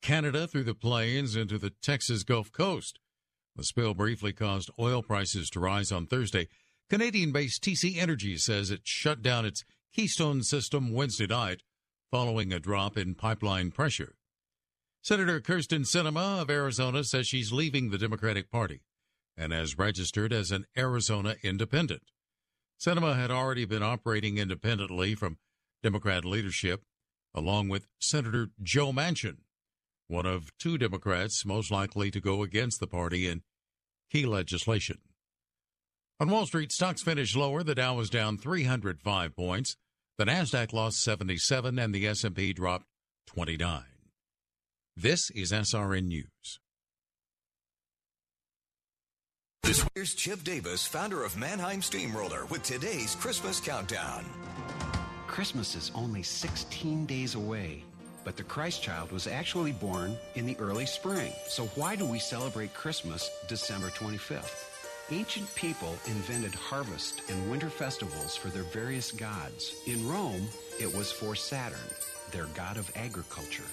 Canada 0.00 0.48
through 0.48 0.64
the 0.64 0.74
plains 0.74 1.36
into 1.36 1.58
the 1.58 1.74
Texas 1.82 2.22
Gulf 2.22 2.50
Coast. 2.50 3.00
The 3.54 3.64
spill 3.64 3.92
briefly 3.92 4.32
caused 4.32 4.70
oil 4.80 5.02
prices 5.02 5.50
to 5.50 5.60
rise 5.60 5.92
on 5.92 6.06
Thursday. 6.06 6.48
Canadian 6.88 7.32
based 7.32 7.62
TC 7.62 7.98
Energy 7.98 8.38
says 8.38 8.70
it 8.70 8.80
shut 8.84 9.20
down 9.20 9.44
its 9.44 9.62
Keystone 9.92 10.42
system 10.42 10.94
Wednesday 10.94 11.26
night 11.26 11.60
following 12.10 12.50
a 12.50 12.58
drop 12.58 12.96
in 12.96 13.14
pipeline 13.14 13.70
pressure. 13.70 14.14
Senator 15.02 15.42
Kyrsten 15.42 15.84
Sinema 15.84 16.40
of 16.40 16.48
Arizona 16.48 17.04
says 17.04 17.26
she's 17.26 17.52
leaving 17.52 17.90
the 17.90 17.98
Democratic 17.98 18.50
Party 18.50 18.80
and 19.36 19.52
has 19.52 19.76
registered 19.76 20.32
as 20.32 20.50
an 20.50 20.64
Arizona 20.78 21.36
independent. 21.42 22.04
Sinema 22.80 23.16
had 23.16 23.30
already 23.30 23.64
been 23.64 23.82
operating 23.82 24.38
independently 24.38 25.14
from 25.14 25.38
Democrat 25.82 26.24
leadership, 26.24 26.82
along 27.34 27.68
with 27.68 27.88
Senator 27.98 28.48
Joe 28.62 28.92
Manchin, 28.92 29.38
one 30.06 30.26
of 30.26 30.56
two 30.58 30.78
Democrats 30.78 31.44
most 31.44 31.70
likely 31.70 32.10
to 32.10 32.20
go 32.20 32.42
against 32.42 32.78
the 32.78 32.86
party 32.86 33.26
in 33.26 33.42
key 34.10 34.26
legislation. 34.26 34.98
On 36.20 36.30
Wall 36.30 36.46
Street, 36.46 36.72
stocks 36.72 37.02
finished 37.02 37.36
lower. 37.36 37.62
The 37.62 37.74
Dow 37.74 37.94
was 37.94 38.10
down 38.10 38.38
305 38.38 39.36
points. 39.36 39.76
The 40.16 40.24
Nasdaq 40.24 40.72
lost 40.72 41.02
77 41.02 41.78
and 41.78 41.94
the 41.94 42.06
S&P 42.08 42.52
dropped 42.52 42.86
29. 43.28 43.84
This 44.96 45.30
is 45.30 45.52
SRN 45.52 46.06
News. 46.06 46.58
This 49.68 49.84
here's 49.94 50.14
Chip 50.14 50.44
Davis, 50.44 50.86
founder 50.86 51.22
of 51.24 51.36
Mannheim 51.36 51.82
Steamroller, 51.82 52.46
with 52.46 52.62
today's 52.62 53.14
Christmas 53.16 53.60
countdown. 53.60 54.24
Christmas 55.26 55.74
is 55.74 55.92
only 55.94 56.22
16 56.22 57.04
days 57.04 57.34
away, 57.34 57.84
but 58.24 58.34
the 58.34 58.44
Christ 58.44 58.82
child 58.82 59.12
was 59.12 59.26
actually 59.26 59.72
born 59.72 60.16
in 60.36 60.46
the 60.46 60.56
early 60.58 60.86
spring. 60.86 61.32
So 61.48 61.66
why 61.74 61.96
do 61.96 62.06
we 62.06 62.18
celebrate 62.18 62.72
Christmas 62.72 63.30
December 63.46 63.88
25th? 63.88 64.70
Ancient 65.10 65.54
people 65.54 65.98
invented 66.06 66.54
harvest 66.54 67.20
and 67.28 67.50
winter 67.50 67.68
festivals 67.68 68.34
for 68.34 68.48
their 68.48 68.62
various 68.62 69.12
gods. 69.12 69.74
In 69.86 70.08
Rome, 70.08 70.48
it 70.80 70.96
was 70.96 71.12
for 71.12 71.34
Saturn, 71.34 71.90
their 72.32 72.46
god 72.54 72.78
of 72.78 72.90
agriculture. 72.96 73.68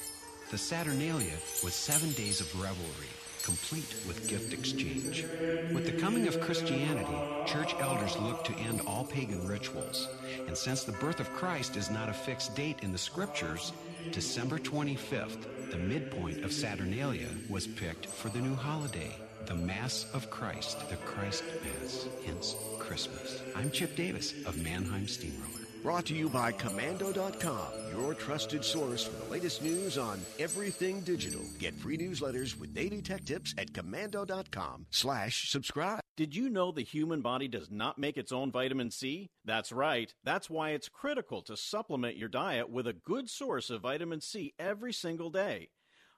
The 0.51 0.57
Saturnalia 0.57 1.37
was 1.63 1.73
seven 1.73 2.11
days 2.11 2.41
of 2.41 2.61
revelry, 2.61 3.14
complete 3.45 3.95
with 4.07 4.27
gift 4.27 4.53
exchange. 4.53 5.23
With 5.71 5.85
the 5.85 6.01
coming 6.01 6.27
of 6.27 6.41
Christianity, 6.41 7.15
church 7.45 7.75
elders 7.79 8.17
looked 8.17 8.47
to 8.47 8.55
end 8.55 8.81
all 8.87 9.03
pagan 9.03 9.47
rituals. 9.47 10.09
And 10.47 10.57
since 10.57 10.83
the 10.83 10.93
birth 10.93 11.19
of 11.19 11.31
Christ 11.31 11.77
is 11.77 11.91
not 11.91 12.09
a 12.09 12.13
fixed 12.13 12.55
date 12.55 12.79
in 12.81 12.91
the 12.91 12.97
scriptures, 12.97 13.71
December 14.11 14.57
25th, 14.57 15.69
the 15.69 15.77
midpoint 15.77 16.43
of 16.43 16.51
Saturnalia, 16.51 17.29
was 17.47 17.67
picked 17.67 18.07
for 18.07 18.29
the 18.29 18.41
new 18.41 18.55
holiday 18.55 19.15
the 19.45 19.53
Mass 19.53 20.07
of 20.15 20.31
Christ, 20.31 20.89
the 20.89 20.95
Christ 20.95 21.43
Mass, 21.63 22.07
hence 22.25 22.55
Christmas. 22.79 23.43
I'm 23.55 23.69
Chip 23.69 23.95
Davis 23.95 24.33
of 24.47 24.57
Mannheim 24.63 25.07
Steamroller. 25.07 25.54
Brought 25.85 26.07
to 26.07 26.15
you 26.15 26.29
by 26.29 26.51
Komando.com, 26.51 27.67
your 27.95 28.15
trusted 28.15 28.65
source 28.65 29.03
for 29.03 29.23
the 29.23 29.31
latest 29.31 29.61
news 29.61 29.99
on 29.99 30.19
everything 30.39 31.01
digital. 31.01 31.43
Get 31.59 31.75
free 31.75 31.95
newsletters 31.95 32.59
with 32.59 32.73
daily 32.73 33.03
tech 33.03 33.23
tips 33.23 33.53
at 33.59 33.71
Komando.com 33.71 34.87
slash 34.89 35.51
subscribe. 35.51 35.99
Did 36.17 36.35
you 36.35 36.49
know 36.49 36.71
the 36.71 36.81
human 36.81 37.21
body 37.21 37.47
does 37.47 37.69
not 37.69 37.99
make 37.99 38.17
its 38.17 38.31
own 38.31 38.51
vitamin 38.51 38.89
C? 38.89 39.29
That's 39.45 39.71
right. 39.71 40.11
That's 40.23 40.49
why 40.49 40.71
it's 40.71 40.89
critical 40.89 41.43
to 41.43 41.55
supplement 41.55 42.17
your 42.17 42.29
diet 42.29 42.67
with 42.67 42.87
a 42.87 42.93
good 42.93 43.29
source 43.29 43.69
of 43.69 43.83
vitamin 43.83 44.21
C 44.21 44.55
every 44.57 44.91
single 44.91 45.29
day. 45.29 45.69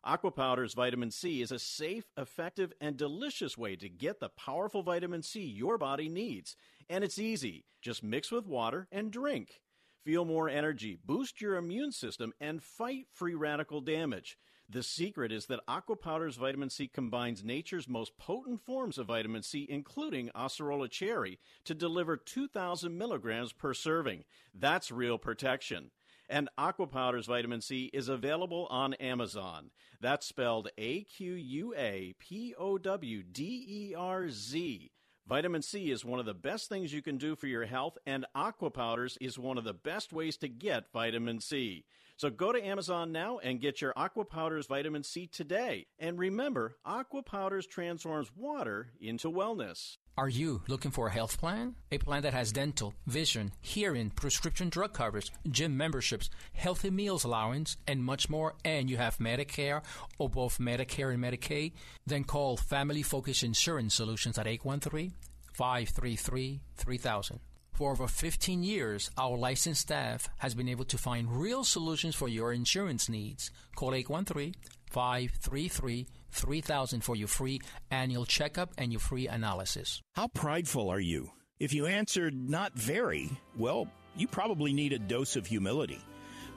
Aquapowderz 0.05 0.75
vitamin 0.75 1.11
C 1.11 1.41
is 1.41 1.51
a 1.51 1.59
safe, 1.59 2.05
effective, 2.17 2.71
and 2.79 2.95
delicious 2.95 3.57
way 3.57 3.75
to 3.75 3.89
get 3.89 4.19
the 4.19 4.29
powerful 4.29 4.83
vitamin 4.83 5.21
C 5.21 5.43
your 5.43 5.77
body 5.77 6.07
needs. 6.07 6.55
And 6.89 7.03
it's 7.03 7.19
easy. 7.19 7.65
Just 7.81 8.03
mix 8.03 8.31
with 8.31 8.45
water 8.45 8.87
and 8.91 9.11
drink. 9.11 9.61
Feel 10.05 10.23
more 10.23 10.47
energy, 10.47 10.97
boost 11.03 11.41
your 11.41 11.57
immune 11.57 11.91
system, 11.91 12.31
and 12.39 12.63
fight 12.63 13.07
free 13.11 13.35
radical 13.35 13.81
damage. 13.81 14.37
The 14.69 14.83
secret 14.83 15.31
is 15.31 15.45
that 15.45 15.65
Aquapowderz 15.67 16.37
vitamin 16.37 16.69
C 16.69 16.87
combines 16.87 17.43
nature's 17.43 17.87
most 17.87 18.17
potent 18.17 18.61
forms 18.61 18.97
of 18.97 19.07
vitamin 19.07 19.41
C, 19.41 19.65
including 19.69 20.29
acerola 20.35 20.89
cherry, 20.89 21.39
to 21.63 21.73
deliver 21.73 22.17
2,000 22.17 22.97
milligrams 22.97 23.53
per 23.53 23.73
serving. 23.73 24.25
That's 24.53 24.91
real 24.91 25.17
protection. 25.17 25.91
And 26.29 26.49
Aquapowderz 26.59 27.25
vitamin 27.25 27.61
C 27.61 27.89
is 27.93 28.09
available 28.09 28.67
on 28.69 28.93
Amazon. 28.95 29.71
That's 30.01 30.25
spelled 30.25 30.69
A 30.77 31.03
Q 31.03 31.33
U 31.33 31.73
A 31.75 32.15
P 32.19 32.53
O 32.57 32.77
W 32.77 33.23
D 33.23 33.65
E 33.67 33.95
R 33.95 34.29
Z. 34.29 34.91
Vitamin 35.27 35.61
C 35.61 35.91
is 35.91 36.05
one 36.05 36.19
of 36.19 36.25
the 36.25 36.33
best 36.33 36.69
things 36.69 36.93
you 36.93 37.01
can 37.01 37.17
do 37.17 37.35
for 37.35 37.47
your 37.47 37.65
health, 37.65 37.97
and 38.05 38.25
Aquapowderz 38.33 39.17
is 39.19 39.37
one 39.37 39.57
of 39.57 39.65
the 39.65 39.73
best 39.73 40.13
ways 40.13 40.37
to 40.37 40.47
get 40.47 40.91
vitamin 40.93 41.41
C. 41.41 41.83
So 42.15 42.29
go 42.29 42.53
to 42.53 42.65
Amazon 42.65 43.11
now 43.11 43.37
and 43.39 43.59
get 43.59 43.81
your 43.81 43.93
Aquapowderz 43.93 44.67
vitamin 44.69 45.03
C 45.03 45.27
today. 45.27 45.87
And 45.99 46.17
remember, 46.17 46.77
Aquapowderz 46.87 47.67
transforms 47.67 48.31
water 48.35 48.91
into 49.01 49.29
wellness. 49.29 49.97
Are 50.19 50.29
you 50.29 50.63
looking 50.67 50.89
for 50.89 51.05
a 51.05 51.11
health 51.11 51.39
plan? 51.39 51.75
A 51.91 51.99
plan 51.99 52.23
that 52.23 52.33
has 52.33 52.51
dental, 52.51 52.95
vision, 53.05 53.51
hearing, 53.61 54.09
prescription 54.09 54.67
drug 54.67 54.93
coverage, 54.93 55.31
gym 55.51 55.77
memberships, 55.77 56.31
healthy 56.53 56.89
meals 56.89 57.23
allowance, 57.23 57.77
and 57.87 58.03
much 58.03 58.27
more, 58.27 58.55
and 58.65 58.89
you 58.89 58.97
have 58.97 59.19
Medicare 59.19 59.83
or 60.17 60.27
both 60.27 60.57
Medicare 60.57 61.13
and 61.13 61.23
Medicaid? 61.23 61.73
Then 62.07 62.23
call 62.23 62.57
Family 62.57 63.03
Focus 63.03 63.43
Insurance 63.43 63.93
Solutions 63.93 64.39
at 64.39 64.47
813 64.47 65.13
533 65.53 66.61
3000. 66.75 67.39
For 67.73 67.91
over 67.91 68.07
15 68.07 68.63
years, 68.63 69.11
our 69.19 69.37
licensed 69.37 69.81
staff 69.81 70.29
has 70.39 70.55
been 70.55 70.67
able 70.67 70.85
to 70.85 70.97
find 70.97 71.31
real 71.31 71.63
solutions 71.63 72.15
for 72.15 72.27
your 72.27 72.53
insurance 72.53 73.07
needs. 73.07 73.51
Call 73.75 73.93
813 73.93 74.55
533 74.89 76.07
3000 76.37 77.01
for 77.03 77.15
your 77.15 77.27
free 77.27 77.59
annual 77.91 78.25
checkup 78.25 78.71
and 78.77 78.91
your 78.91 78.99
free 78.99 79.27
analysis. 79.27 80.01
How 80.15 80.27
prideful 80.27 80.89
are 80.89 80.99
you? 80.99 81.31
If 81.59 81.73
you 81.73 81.87
answered 81.87 82.35
not 82.35 82.73
very, 82.73 83.29
well, 83.57 83.87
you 84.15 84.27
probably 84.27 84.73
need 84.73 84.93
a 84.93 84.99
dose 84.99 85.35
of 85.35 85.47
humility. 85.47 85.99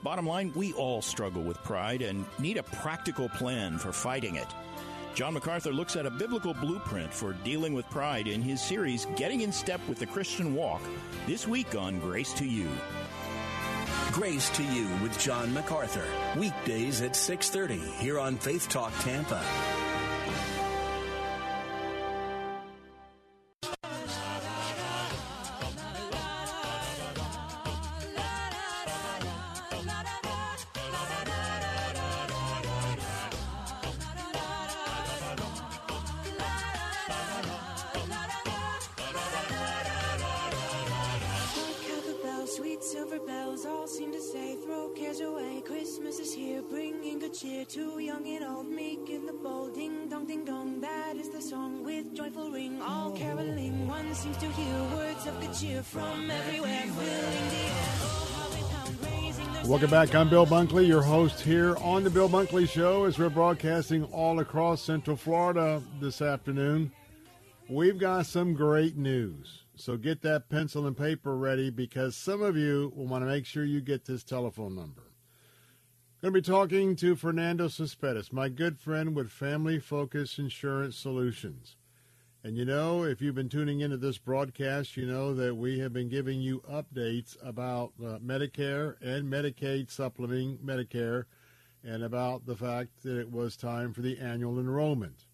Bottom 0.03 0.27
line, 0.27 0.53
we 0.55 0.73
all 0.75 1.03
struggle 1.03 1.43
with 1.43 1.57
pride 1.59 2.03
and 2.03 2.25
need 2.39 2.57
a 2.57 2.63
practical 2.63 3.29
plan 3.29 3.79
for 3.79 3.93
fighting 3.93 4.37
it. 4.37 4.49
John 5.15 5.35
MacArthur 5.35 5.73
looks 5.73 5.97
at 5.97 6.07
a 6.07 6.11
biblical 6.11 6.55
blueprint 6.55 7.13
for 7.13 7.33
dealing 7.45 7.75
with 7.75 7.89
pride 7.91 8.29
in 8.29 8.41
his 8.43 8.63
series 8.63 9.07
Getting 9.17 9.41
in 9.41 9.53
Step 9.53 9.81
with 9.89 9.99
the 9.99 10.07
Christian 10.07 10.55
Walk 10.55 10.81
this 11.27 11.47
week 11.49 11.75
on 11.75 11.99
Grace 11.99 12.33
to 12.35 12.47
You. 12.47 12.69
Grace 14.13 14.51
to 14.51 14.65
You 14.65 14.89
with 15.03 15.17
John 15.21 15.55
MacArthur. 15.55 16.05
Weekdays 16.37 17.01
at 17.01 17.15
6:30 17.15 17.81
here 18.01 18.19
on 18.19 18.37
Faith 18.39 18.69
Talk 18.69 18.93
Tampa. 18.99 19.41
Back. 60.07 60.15
I'm 60.15 60.31
Bill 60.31 60.47
Bunkley, 60.47 60.87
your 60.87 61.03
host 61.03 61.43
here 61.43 61.77
on 61.77 62.05
the 62.05 62.09
Bill 62.09 62.29
Bunkley 62.29 62.67
Show 62.67 63.05
as 63.05 63.19
we're 63.19 63.29
broadcasting 63.29 64.05
all 64.05 64.41
across 64.41 64.81
Central 64.81 65.15
Florida 65.15 65.83
this 66.01 66.23
afternoon. 66.23 66.91
We've 67.69 67.99
got 67.99 68.25
some 68.25 68.55
great 68.55 68.97
news. 68.97 69.65
So 69.77 69.99
get 69.99 70.23
that 70.23 70.49
pencil 70.49 70.87
and 70.87 70.97
paper 70.97 71.37
ready 71.37 71.69
because 71.69 72.17
some 72.17 72.41
of 72.41 72.57
you 72.57 72.95
will 72.97 73.09
want 73.09 73.25
to 73.25 73.29
make 73.29 73.45
sure 73.45 73.63
you 73.63 73.83
get 73.83 74.07
this 74.07 74.25
telephone 74.25 74.75
number. 74.75 75.03
Going 76.23 76.33
to 76.33 76.41
be 76.41 76.41
talking 76.41 76.97
to 76.97 77.15
Fernando 77.15 77.69
Cespedes, 77.69 78.33
my 78.33 78.49
good 78.49 78.79
friend 78.79 79.15
with 79.15 79.31
Family 79.31 79.79
Focus 79.79 80.39
Insurance 80.39 80.97
Solutions. 80.97 81.77
And 82.43 82.57
you 82.57 82.65
know, 82.65 83.05
if 83.05 83.21
you've 83.21 83.35
been 83.35 83.51
tuning 83.51 83.81
into 83.81 83.99
this 83.99 84.17
broadcast, 84.17 84.97
you 84.97 85.05
know 85.05 85.35
that 85.35 85.57
we 85.57 85.79
have 85.81 85.93
been 85.93 86.09
giving 86.09 86.41
you 86.41 86.61
updates 86.61 87.37
about 87.47 87.93
uh, 88.03 88.19
Medicare 88.19 88.95
and 89.03 89.31
Medicaid 89.31 89.91
supplementing 89.91 90.57
Medicare 90.65 91.25
and 91.85 92.03
about 92.03 92.47
the 92.47 92.57
fact 92.57 93.03
that 93.03 93.19
it 93.19 93.31
was 93.31 93.59
time 93.59 93.93
for 93.93 94.01
the 94.01 94.19
annual 94.19 94.59
enrollment. 94.59 95.27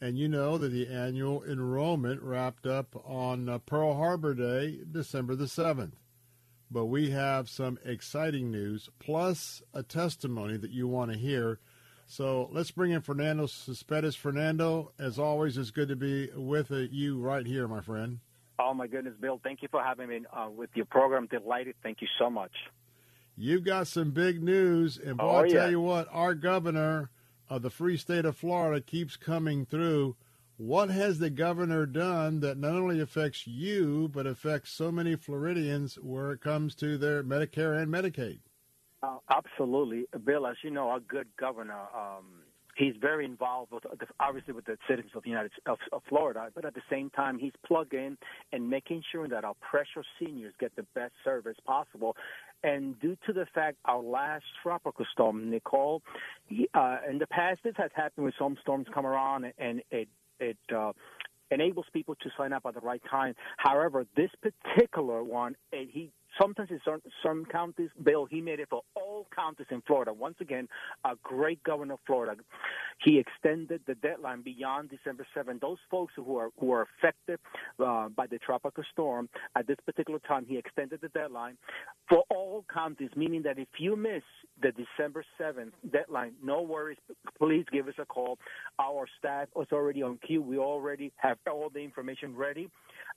And 0.00 0.16
you 0.16 0.28
know 0.28 0.58
that 0.58 0.68
the 0.68 0.86
annual 0.86 1.42
enrollment 1.42 2.22
wrapped 2.22 2.66
up 2.66 2.94
on 3.04 3.48
uh, 3.48 3.58
Pearl 3.58 3.94
Harbor 3.94 4.32
Day, 4.32 4.78
December 4.88 5.34
the 5.34 5.46
7th. 5.46 5.94
But 6.70 6.86
we 6.86 7.10
have 7.10 7.48
some 7.48 7.80
exciting 7.84 8.52
news, 8.52 8.88
plus 9.00 9.60
a 9.74 9.82
testimony 9.82 10.56
that 10.56 10.70
you 10.70 10.86
want 10.86 11.10
to 11.10 11.18
hear. 11.18 11.58
So 12.10 12.48
let's 12.52 12.70
bring 12.70 12.92
in 12.92 13.02
Fernando 13.02 13.44
Cespedes. 13.46 14.16
Fernando, 14.16 14.92
as 14.98 15.18
always, 15.18 15.58
it's 15.58 15.70
good 15.70 15.88
to 15.88 15.96
be 15.96 16.30
with 16.34 16.72
uh, 16.72 16.76
you 16.90 17.20
right 17.20 17.46
here, 17.46 17.68
my 17.68 17.82
friend. 17.82 18.20
Oh 18.58 18.72
my 18.72 18.86
goodness, 18.86 19.14
Bill! 19.20 19.38
Thank 19.44 19.60
you 19.62 19.68
for 19.70 19.82
having 19.82 20.08
me 20.08 20.22
uh, 20.32 20.48
with 20.48 20.70
your 20.74 20.86
program. 20.86 21.26
Delighted. 21.30 21.74
Thank 21.82 22.00
you 22.00 22.08
so 22.18 22.30
much. 22.30 22.50
You've 23.36 23.62
got 23.62 23.86
some 23.86 24.10
big 24.10 24.42
news, 24.42 24.98
and 24.98 25.18
boy, 25.18 25.24
Oh, 25.24 25.36
I 25.36 25.48
tell 25.48 25.64
yeah. 25.64 25.68
you 25.68 25.80
what, 25.80 26.08
our 26.10 26.34
governor 26.34 27.10
of 27.48 27.62
the 27.62 27.70
free 27.70 27.96
state 27.98 28.24
of 28.24 28.36
Florida 28.36 28.80
keeps 28.80 29.16
coming 29.16 29.64
through. 29.66 30.16
What 30.56 30.90
has 30.90 31.20
the 31.20 31.30
governor 31.30 31.86
done 31.86 32.40
that 32.40 32.58
not 32.58 32.72
only 32.72 33.00
affects 33.00 33.46
you, 33.46 34.08
but 34.12 34.26
affects 34.26 34.72
so 34.72 34.90
many 34.90 35.14
Floridians 35.14 35.94
where 35.96 36.32
it 36.32 36.40
comes 36.40 36.74
to 36.76 36.98
their 36.98 37.22
Medicare 37.22 37.80
and 37.80 37.92
Medicaid? 37.92 38.40
Uh, 39.02 39.18
absolutely, 39.30 40.06
Bill. 40.24 40.46
As 40.46 40.56
you 40.62 40.70
know, 40.70 40.88
our 40.88 41.00
good 41.00 41.28
governor, 41.38 41.82
um, 41.94 42.24
he's 42.76 42.94
very 43.00 43.24
involved 43.24 43.70
with 43.72 43.84
obviously 44.18 44.54
with 44.54 44.64
the 44.64 44.76
citizens 44.88 45.12
of 45.14 45.22
the 45.22 45.30
United 45.30 45.52
of, 45.66 45.78
of 45.92 46.02
Florida, 46.08 46.48
but 46.54 46.64
at 46.64 46.74
the 46.74 46.82
same 46.90 47.10
time, 47.10 47.38
he's 47.38 47.52
plugged 47.64 47.94
in 47.94 48.16
and 48.52 48.68
making 48.68 49.02
sure 49.12 49.28
that 49.28 49.44
our 49.44 49.54
precious 49.60 50.06
seniors 50.18 50.52
get 50.58 50.74
the 50.74 50.84
best 50.94 51.12
service 51.24 51.56
possible. 51.64 52.16
And 52.64 52.98
due 52.98 53.16
to 53.26 53.32
the 53.32 53.46
fact 53.54 53.76
our 53.84 54.02
last 54.02 54.44
tropical 54.62 55.06
storm, 55.12 55.48
Nicole, 55.48 56.02
uh, 56.74 56.98
in 57.08 57.18
the 57.18 57.26
past 57.28 57.60
this 57.62 57.74
has 57.76 57.90
happened 57.94 58.24
when 58.24 58.32
some 58.36 58.56
storms 58.62 58.86
come 58.92 59.06
around 59.06 59.52
and 59.58 59.82
it 59.92 60.08
it 60.40 60.58
uh, 60.74 60.92
enables 61.50 61.86
people 61.92 62.14
to 62.16 62.30
sign 62.36 62.52
up 62.52 62.64
at 62.66 62.74
the 62.74 62.80
right 62.80 63.02
time. 63.10 63.34
However, 63.56 64.06
this 64.16 64.30
particular 64.42 65.22
one, 65.22 65.56
it, 65.72 65.88
he 65.92 66.10
sometimes 66.40 66.70
in 66.70 66.80
some, 66.84 67.00
some 67.22 67.44
counties, 67.44 67.90
Bill, 68.02 68.26
he 68.26 68.40
made 68.40 68.60
it 68.60 68.68
for 68.70 68.82
all 68.94 69.26
counties 69.34 69.66
in 69.70 69.82
Florida. 69.82 70.12
Once 70.12 70.36
again, 70.40 70.68
a 71.04 71.12
great 71.22 71.62
governor 71.62 71.94
of 71.94 72.00
Florida. 72.06 72.40
He 73.04 73.18
extended 73.18 73.80
the 73.86 73.94
deadline 73.96 74.42
beyond 74.42 74.90
December 74.90 75.26
7th. 75.36 75.60
Those 75.60 75.78
folks 75.90 76.12
who 76.16 76.36
are 76.36 76.50
who 76.58 76.72
are 76.72 76.88
affected 76.98 77.38
uh, 77.84 78.08
by 78.08 78.26
the 78.26 78.38
tropical 78.38 78.84
storm 78.92 79.28
at 79.56 79.66
this 79.66 79.76
particular 79.84 80.18
time, 80.20 80.44
he 80.46 80.56
extended 80.56 81.00
the 81.00 81.08
deadline 81.08 81.56
for 82.08 82.24
all 82.30 82.64
counties, 82.72 83.10
meaning 83.16 83.42
that 83.42 83.58
if 83.58 83.68
you 83.78 83.96
miss 83.96 84.22
the 84.62 84.72
December 84.72 85.24
7th 85.40 85.72
deadline, 85.92 86.32
no 86.42 86.62
worries. 86.62 86.98
Please 87.38 87.64
give 87.72 87.86
us 87.88 87.94
a 87.98 88.06
call. 88.06 88.38
Our 88.80 89.06
staff 89.18 89.48
is 89.60 89.68
already 89.72 90.02
on 90.02 90.18
queue. 90.26 90.42
We 90.42 90.58
already 90.58 91.12
have 91.16 91.38
all 91.46 91.70
the 91.72 91.80
information 91.80 92.34
ready 92.34 92.68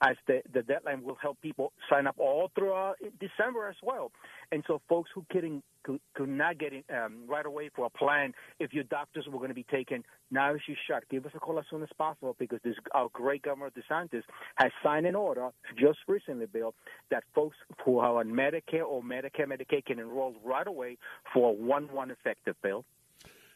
as 0.03 0.15
the, 0.27 0.41
the 0.53 0.61
deadline 0.63 1.03
will 1.03 1.17
help 1.21 1.39
people 1.41 1.71
sign 1.89 2.07
up 2.07 2.15
all 2.17 2.51
throughout 2.55 2.95
December 3.19 3.67
as 3.67 3.75
well. 3.83 4.11
And 4.51 4.63
so 4.67 4.81
folks 4.87 5.09
who 5.13 5.25
couldn't, 5.31 5.63
could, 5.83 5.99
could 6.13 6.29
not 6.29 6.59
get 6.59 6.73
in 6.73 6.83
um, 6.95 7.23
right 7.27 7.45
away 7.45 7.69
for 7.75 7.85
a 7.85 7.89
plan, 7.89 8.33
if 8.59 8.73
your 8.73 8.83
doctors 8.85 9.25
were 9.27 9.37
going 9.37 9.49
to 9.49 9.55
be 9.55 9.65
taken, 9.71 10.03
now 10.29 10.53
is 10.53 10.61
your 10.67 10.77
shot. 10.87 11.03
Give 11.09 11.25
us 11.25 11.31
a 11.35 11.39
call 11.39 11.59
as 11.59 11.65
soon 11.69 11.83
as 11.83 11.89
possible 11.97 12.35
because 12.39 12.59
this 12.63 12.75
our 12.93 13.09
great 13.13 13.41
Governor 13.43 13.71
DeSantis 13.71 14.23
has 14.55 14.71
signed 14.83 15.05
an 15.05 15.15
order 15.15 15.49
just 15.79 15.99
recently, 16.07 16.45
Bill, 16.45 16.73
that 17.09 17.23
folks 17.33 17.57
who 17.83 17.99
are 17.99 18.19
on 18.19 18.27
Medicare 18.27 18.85
or 18.85 19.01
Medicare 19.01 19.47
Medicaid 19.47 19.85
can 19.85 19.99
enroll 19.99 20.35
right 20.43 20.67
away 20.67 20.97
for 21.33 21.53
a 21.53 21.55
1-1 21.55 22.11
effective, 22.11 22.55
Bill. 22.61 22.85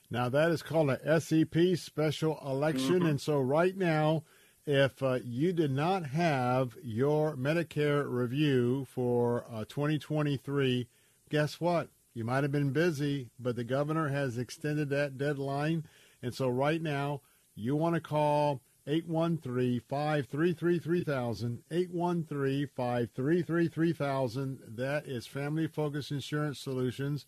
Now, 0.10 0.30
that 0.30 0.52
is 0.52 0.62
called 0.62 0.92
a 0.92 1.20
SEP 1.20 1.76
special 1.76 2.40
election. 2.46 3.02
Mhm. 3.02 3.10
And 3.10 3.22
so, 3.22 3.40
right 3.40 3.76
now, 3.76 4.24
if 4.66 5.04
uh, 5.04 5.20
you 5.24 5.54
did 5.54 5.72
not 5.72 6.08
have 6.08 6.76
your 6.84 7.36
Medicare 7.36 8.06
review 8.08 8.86
for 8.90 9.46
uh, 9.52 9.66
2023, 9.66 10.88
guess 11.30 11.60
what? 11.60 11.90
You 12.14 12.24
might 12.24 12.44
have 12.44 12.52
been 12.52 12.72
busy, 12.72 13.30
but 13.40 13.56
the 13.56 13.64
governor 13.64 14.10
has 14.10 14.38
extended 14.38 14.90
that 14.90 15.18
deadline. 15.18 15.86
And 16.22 16.34
so, 16.34 16.48
right 16.48 16.82
now, 16.82 17.22
you 17.56 17.76
want 17.76 17.96
to 17.96 18.02
call 18.02 18.62
813 18.88 19.82
533 19.88 20.80
3000. 20.80 21.64
813 21.70 22.68
533 22.76 23.68
3000. 23.68 24.60
That 24.68 25.06
is 25.06 25.28
Family 25.28 25.68
Focus 25.68 26.12
Insurance 26.12 26.60
Solutions. 26.60 27.26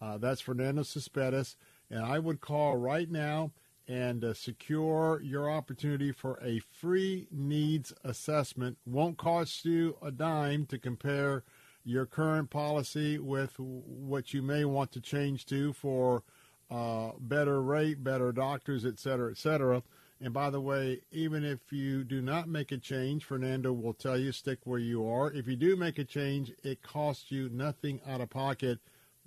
Uh, 0.00 0.16
that's 0.18 0.40
Fernando 0.40 0.82
Cespedes. 0.82 1.56
And 1.90 2.04
I 2.04 2.18
would 2.18 2.40
call 2.40 2.76
right 2.76 3.10
now 3.10 3.50
and 3.88 4.22
uh, 4.22 4.34
secure 4.34 5.20
your 5.22 5.50
opportunity 5.50 6.12
for 6.12 6.38
a 6.44 6.60
free 6.60 7.26
needs 7.32 7.92
assessment. 8.04 8.76
Won't 8.84 9.16
cost 9.16 9.64
you 9.64 9.96
a 10.02 10.10
dime 10.10 10.66
to 10.66 10.78
compare 10.78 11.42
your 11.84 12.04
current 12.04 12.50
policy 12.50 13.18
with 13.18 13.58
what 13.58 14.34
you 14.34 14.42
may 14.42 14.66
want 14.66 14.92
to 14.92 15.00
change 15.00 15.46
to 15.46 15.72
for 15.72 16.22
uh, 16.70 17.12
better 17.18 17.62
rate, 17.62 18.04
better 18.04 18.30
doctors, 18.30 18.84
et 18.84 18.98
cetera, 18.98 19.30
et 19.30 19.38
cetera. 19.38 19.82
And 20.20 20.34
by 20.34 20.50
the 20.50 20.60
way, 20.60 21.00
even 21.12 21.44
if 21.44 21.72
you 21.72 22.04
do 22.04 22.20
not 22.20 22.48
make 22.48 22.72
a 22.72 22.76
change, 22.76 23.24
Fernando 23.24 23.72
will 23.72 23.94
tell 23.94 24.18
you 24.18 24.32
stick 24.32 24.58
where 24.64 24.80
you 24.80 25.08
are. 25.08 25.32
If 25.32 25.46
you 25.46 25.56
do 25.56 25.76
make 25.76 25.98
a 25.98 26.04
change, 26.04 26.52
it 26.62 26.82
costs 26.82 27.30
you 27.30 27.48
nothing 27.48 28.00
out 28.06 28.20
of 28.20 28.28
pocket, 28.28 28.80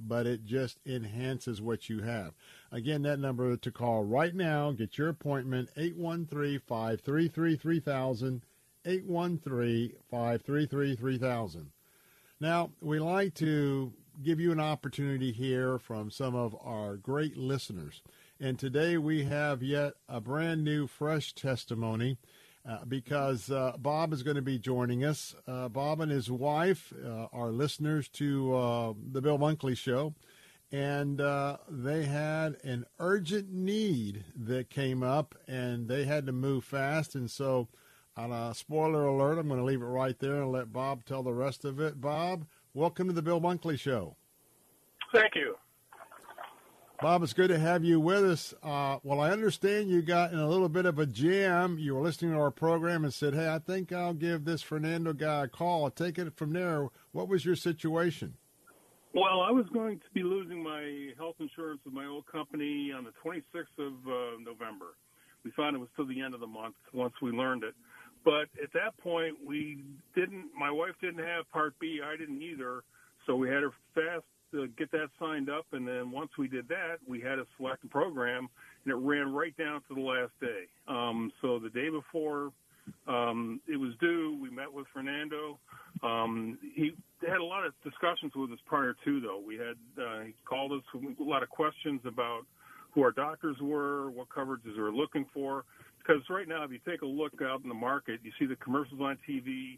but 0.07 0.27
it 0.27 0.45
just 0.45 0.79
enhances 0.85 1.61
what 1.61 1.89
you 1.89 2.01
have. 2.01 2.33
Again, 2.71 3.01
that 3.03 3.19
number 3.19 3.55
to 3.55 3.71
call 3.71 4.03
right 4.03 4.33
now, 4.33 4.71
get 4.71 4.97
your 4.97 5.09
appointment, 5.09 5.69
813-533-3000, 5.77 8.41
813-533-3000. 8.85 11.65
Now, 12.39 12.71
we 12.81 12.99
like 12.99 13.35
to 13.35 13.93
give 14.23 14.39
you 14.39 14.51
an 14.51 14.59
opportunity 14.59 15.31
here 15.31 15.77
from 15.79 16.11
some 16.11 16.35
of 16.35 16.55
our 16.63 16.97
great 16.97 17.37
listeners. 17.37 18.01
And 18.39 18.57
today 18.57 18.97
we 18.97 19.25
have 19.25 19.61
yet 19.61 19.93
a 20.09 20.19
brand 20.19 20.63
new, 20.63 20.87
fresh 20.87 21.33
testimony 21.33 22.17
uh, 22.67 22.85
because 22.87 23.49
uh, 23.49 23.73
Bob 23.77 24.13
is 24.13 24.23
going 24.23 24.35
to 24.35 24.41
be 24.41 24.59
joining 24.59 25.03
us. 25.03 25.35
Uh, 25.47 25.67
Bob 25.67 25.99
and 26.01 26.11
his 26.11 26.29
wife 26.29 26.93
uh, 27.03 27.27
are 27.33 27.49
listeners 27.49 28.07
to 28.09 28.55
uh, 28.55 28.93
the 29.11 29.21
Bill 29.21 29.39
Bunkley 29.39 29.75
Show, 29.75 30.13
and 30.71 31.17
they 31.69 32.05
had 32.05 32.57
an 32.63 32.85
urgent 32.99 33.51
need 33.51 34.23
that 34.35 34.69
came 34.69 35.03
up, 35.03 35.35
and 35.47 35.87
they 35.87 36.05
had 36.05 36.25
to 36.27 36.31
move 36.31 36.63
fast. 36.63 37.15
And 37.15 37.29
so, 37.29 37.67
on 38.15 38.31
a 38.31 38.53
spoiler 38.53 39.05
alert, 39.05 39.39
I'm 39.39 39.47
going 39.47 39.59
to 39.59 39.65
leave 39.65 39.81
it 39.81 39.85
right 39.85 40.17
there 40.19 40.41
and 40.41 40.51
let 40.51 40.71
Bob 40.71 41.05
tell 41.05 41.23
the 41.23 41.33
rest 41.33 41.65
of 41.65 41.79
it. 41.79 41.99
Bob, 41.99 42.45
welcome 42.73 43.07
to 43.07 43.13
the 43.13 43.21
Bill 43.21 43.41
Bunkley 43.41 43.79
Show. 43.79 44.15
Thank 45.13 45.35
you. 45.35 45.55
Bob, 47.01 47.23
it's 47.23 47.33
good 47.33 47.47
to 47.47 47.57
have 47.57 47.83
you 47.83 47.99
with 47.99 48.23
us. 48.23 48.53
Uh, 48.61 48.99
well, 49.01 49.21
I 49.21 49.31
understand 49.31 49.89
you 49.89 50.03
got 50.03 50.33
in 50.33 50.37
a 50.37 50.47
little 50.47 50.69
bit 50.69 50.85
of 50.85 50.99
a 50.99 51.07
jam. 51.07 51.79
You 51.79 51.95
were 51.95 52.01
listening 52.01 52.33
to 52.33 52.37
our 52.37 52.51
program 52.51 53.03
and 53.03 53.11
said, 53.11 53.33
"Hey, 53.33 53.51
I 53.51 53.57
think 53.57 53.91
I'll 53.91 54.13
give 54.13 54.45
this 54.45 54.61
Fernando 54.61 55.11
guy 55.11 55.45
a 55.45 55.47
call." 55.47 55.85
I'll 55.85 55.89
take 55.89 56.19
it 56.19 56.37
from 56.37 56.53
there. 56.53 56.89
What 57.11 57.27
was 57.27 57.43
your 57.43 57.55
situation? 57.55 58.35
Well, 59.15 59.41
I 59.41 59.49
was 59.49 59.65
going 59.73 59.97
to 59.97 60.05
be 60.13 60.21
losing 60.21 60.61
my 60.61 61.09
health 61.17 61.37
insurance 61.39 61.81
with 61.83 61.93
my 61.95 62.05
old 62.05 62.27
company 62.27 62.91
on 62.95 63.03
the 63.03 63.13
26th 63.25 63.79
of 63.79 63.93
uh, 64.05 64.37
November. 64.39 64.93
We 65.43 65.49
found 65.57 65.75
it 65.75 65.79
was 65.79 65.89
till 65.95 66.05
the 66.05 66.21
end 66.21 66.35
of 66.35 66.39
the 66.39 66.45
month 66.45 66.75
once 66.93 67.15
we 67.19 67.31
learned 67.31 67.63
it. 67.63 67.73
But 68.23 68.45
at 68.61 68.71
that 68.73 68.95
point, 68.99 69.37
we 69.43 69.83
didn't. 70.13 70.51
My 70.55 70.69
wife 70.69 70.93
didn't 71.01 71.25
have 71.25 71.49
Part 71.49 71.73
B. 71.79 71.99
I 72.05 72.15
didn't 72.15 72.43
either. 72.43 72.83
So 73.25 73.35
we 73.35 73.49
had 73.49 73.63
her 73.63 73.71
fast 73.95 74.25
to 74.51 74.67
get 74.77 74.91
that 74.91 75.07
signed 75.19 75.49
up, 75.49 75.65
and 75.71 75.87
then 75.87 76.11
once 76.11 76.31
we 76.37 76.47
did 76.47 76.67
that, 76.69 76.97
we 77.07 77.19
had 77.21 77.35
to 77.35 77.45
select 77.57 77.83
a 77.83 77.87
program, 77.87 78.47
and 78.83 78.91
it 78.91 78.95
ran 78.95 79.33
right 79.33 79.55
down 79.57 79.81
to 79.87 79.95
the 79.95 80.01
last 80.01 80.31
day. 80.39 80.67
Um, 80.87 81.31
so 81.41 81.59
the 81.59 81.69
day 81.69 81.89
before 81.89 82.51
um, 83.07 83.59
it 83.67 83.77
was 83.77 83.93
due, 83.99 84.37
we 84.41 84.49
met 84.49 84.71
with 84.71 84.85
Fernando. 84.93 85.59
Um, 86.03 86.57
he 86.75 86.91
had 87.27 87.37
a 87.37 87.43
lot 87.43 87.65
of 87.65 87.73
discussions 87.83 88.31
with 88.35 88.51
us 88.51 88.59
prior 88.65 88.95
to, 89.05 89.21
though. 89.21 89.41
We 89.45 89.55
had 89.55 89.77
uh, 90.01 90.23
he 90.25 90.33
called 90.45 90.71
us 90.71 90.83
with 90.93 91.19
a 91.19 91.23
lot 91.23 91.43
of 91.43 91.49
questions 91.49 92.01
about 92.05 92.41
who 92.93 93.01
our 93.03 93.11
doctors 93.11 93.57
were, 93.61 94.09
what 94.11 94.29
coverages 94.29 94.75
we 94.75 94.81
were 94.81 94.91
looking 94.91 95.25
for. 95.33 95.65
Because 95.99 96.21
right 96.29 96.47
now, 96.47 96.63
if 96.63 96.71
you 96.71 96.79
take 96.87 97.03
a 97.03 97.05
look 97.05 97.33
out 97.43 97.61
in 97.61 97.69
the 97.69 97.75
market, 97.75 98.19
you 98.23 98.31
see 98.39 98.45
the 98.45 98.55
commercials 98.57 98.99
on 99.01 99.17
TV. 99.29 99.77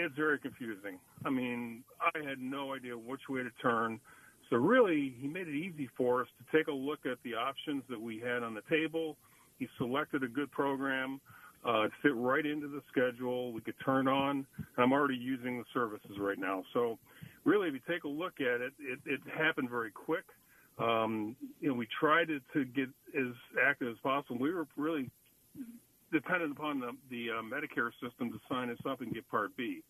It's 0.00 0.14
very 0.14 0.38
confusing. 0.38 0.98
I 1.24 1.30
mean, 1.30 1.82
I 2.00 2.18
had 2.28 2.38
no 2.38 2.72
idea 2.72 2.96
which 2.96 3.22
way 3.28 3.42
to 3.42 3.50
turn. 3.60 3.98
So 4.48 4.56
really, 4.56 5.14
he 5.20 5.26
made 5.26 5.48
it 5.48 5.54
easy 5.54 5.88
for 5.96 6.22
us 6.22 6.28
to 6.38 6.56
take 6.56 6.68
a 6.68 6.72
look 6.72 7.00
at 7.04 7.18
the 7.24 7.34
options 7.34 7.82
that 7.90 8.00
we 8.00 8.20
had 8.20 8.42
on 8.44 8.54
the 8.54 8.62
table. 8.70 9.16
He 9.58 9.66
selected 9.76 10.22
a 10.22 10.28
good 10.28 10.50
program. 10.52 11.20
Uh, 11.66 11.86
it 11.86 11.92
fit 12.02 12.14
right 12.14 12.46
into 12.46 12.68
the 12.68 12.80
schedule. 12.90 13.52
We 13.52 13.60
could 13.60 13.74
turn 13.84 14.06
on. 14.06 14.46
I'm 14.76 14.92
already 14.92 15.16
using 15.16 15.58
the 15.58 15.64
services 15.74 16.16
right 16.20 16.38
now. 16.38 16.62
So 16.72 16.98
really, 17.44 17.66
if 17.66 17.74
you 17.74 17.80
take 17.88 18.04
a 18.04 18.08
look 18.08 18.34
at 18.40 18.60
it, 18.60 18.72
it, 18.78 19.00
it 19.04 19.20
happened 19.36 19.68
very 19.68 19.90
quick. 19.90 20.24
Um, 20.78 21.34
you 21.60 21.68
know, 21.68 21.74
we 21.74 21.88
tried 21.98 22.28
to, 22.28 22.38
to 22.54 22.64
get 22.64 22.88
as 23.18 23.34
active 23.66 23.88
as 23.88 23.98
possible. 24.00 24.38
We 24.38 24.54
were 24.54 24.68
really 24.76 25.10
dependent 26.12 26.52
upon 26.52 26.80
the, 26.80 26.92
the 27.10 27.30
uh, 27.30 27.42
Medicare 27.42 27.90
system 28.02 28.30
to 28.30 28.38
sign 28.48 28.70
us 28.70 28.78
up 28.88 29.00
and 29.00 29.12
get 29.12 29.28
Part 29.28 29.56
B. 29.56 29.82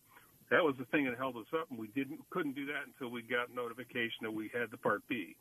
That 0.51 0.63
was 0.63 0.73
the 0.79 0.85
thing 0.85 1.05
that 1.05 1.15
held 1.17 1.35
us 1.37 1.45
up, 1.53 1.67
and 1.69 1.77
we 1.77 1.87
didn't 1.89 2.19
couldn't 2.31 2.55
do 2.55 2.65
that 2.65 2.87
until 2.87 3.11
we 3.11 3.21
got 3.21 3.53
notification 3.53 4.23
that 4.23 4.31
we 4.33 4.49
had 4.51 4.71
the 4.71 4.77
Part 4.77 5.03
B. 5.07 5.35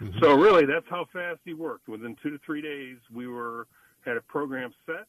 Mm-hmm. 0.00 0.18
So 0.20 0.36
really, 0.36 0.66
that's 0.66 0.86
how 0.90 1.06
fast 1.12 1.40
he 1.44 1.54
worked. 1.54 1.88
Within 1.88 2.14
two 2.22 2.30
to 2.30 2.38
three 2.44 2.60
days, 2.60 2.98
we 3.12 3.26
were 3.26 3.66
had 4.04 4.16
a 4.16 4.20
program 4.22 4.72
set, 4.86 5.06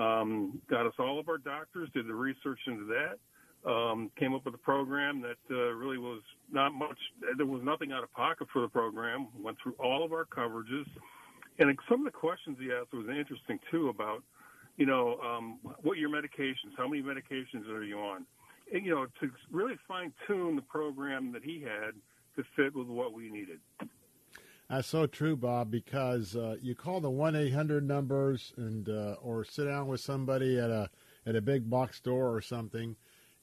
um, 0.00 0.60
got 0.68 0.86
us 0.86 0.92
all 0.98 1.18
of 1.18 1.28
our 1.28 1.38
doctors, 1.38 1.88
did 1.94 2.06
the 2.06 2.14
research 2.14 2.58
into 2.66 2.84
that, 2.86 3.70
um, 3.70 4.10
came 4.18 4.34
up 4.34 4.44
with 4.44 4.54
a 4.54 4.58
program 4.58 5.20
that 5.20 5.54
uh, 5.54 5.72
really 5.74 5.98
was 5.98 6.22
not 6.50 6.72
much. 6.72 6.96
There 7.36 7.46
was 7.46 7.62
nothing 7.62 7.92
out 7.92 8.02
of 8.02 8.12
pocket 8.12 8.48
for 8.52 8.62
the 8.62 8.68
program. 8.68 9.28
Went 9.40 9.56
through 9.62 9.74
all 9.78 10.04
of 10.04 10.12
our 10.12 10.24
coverages, 10.24 10.86
and 11.58 11.76
some 11.88 12.00
of 12.00 12.12
the 12.12 12.18
questions 12.18 12.56
he 12.60 12.72
asked 12.72 12.92
was 12.92 13.06
interesting 13.08 13.60
too 13.70 13.88
about 13.88 14.22
you 14.80 14.86
know, 14.86 15.18
um, 15.20 15.58
what 15.82 15.98
your 15.98 16.08
medications, 16.08 16.72
how 16.78 16.88
many 16.88 17.02
medications 17.02 17.68
are 17.68 17.84
you 17.84 17.98
on? 17.98 18.24
And, 18.72 18.82
you 18.84 18.94
know, 18.94 19.04
to 19.20 19.30
really 19.52 19.74
fine 19.86 20.10
tune 20.26 20.56
the 20.56 20.62
program 20.62 21.32
that 21.32 21.44
he 21.44 21.60
had 21.60 21.92
to 22.36 22.44
fit 22.56 22.74
with 22.74 22.86
what 22.86 23.12
we 23.12 23.30
needed. 23.30 23.58
That's 24.70 24.88
so 24.88 25.06
true, 25.06 25.36
Bob. 25.36 25.70
Because 25.70 26.34
uh, 26.34 26.56
you 26.62 26.74
call 26.74 27.00
the 27.00 27.10
one 27.10 27.36
eight 27.36 27.52
hundred 27.52 27.86
numbers 27.86 28.54
and 28.56 28.88
uh, 28.88 29.16
or 29.20 29.44
sit 29.44 29.66
down 29.66 29.86
with 29.86 30.00
somebody 30.00 30.58
at 30.58 30.70
a 30.70 30.88
at 31.26 31.36
a 31.36 31.42
big 31.42 31.68
box 31.68 31.98
store 31.98 32.34
or 32.34 32.40
something. 32.40 32.96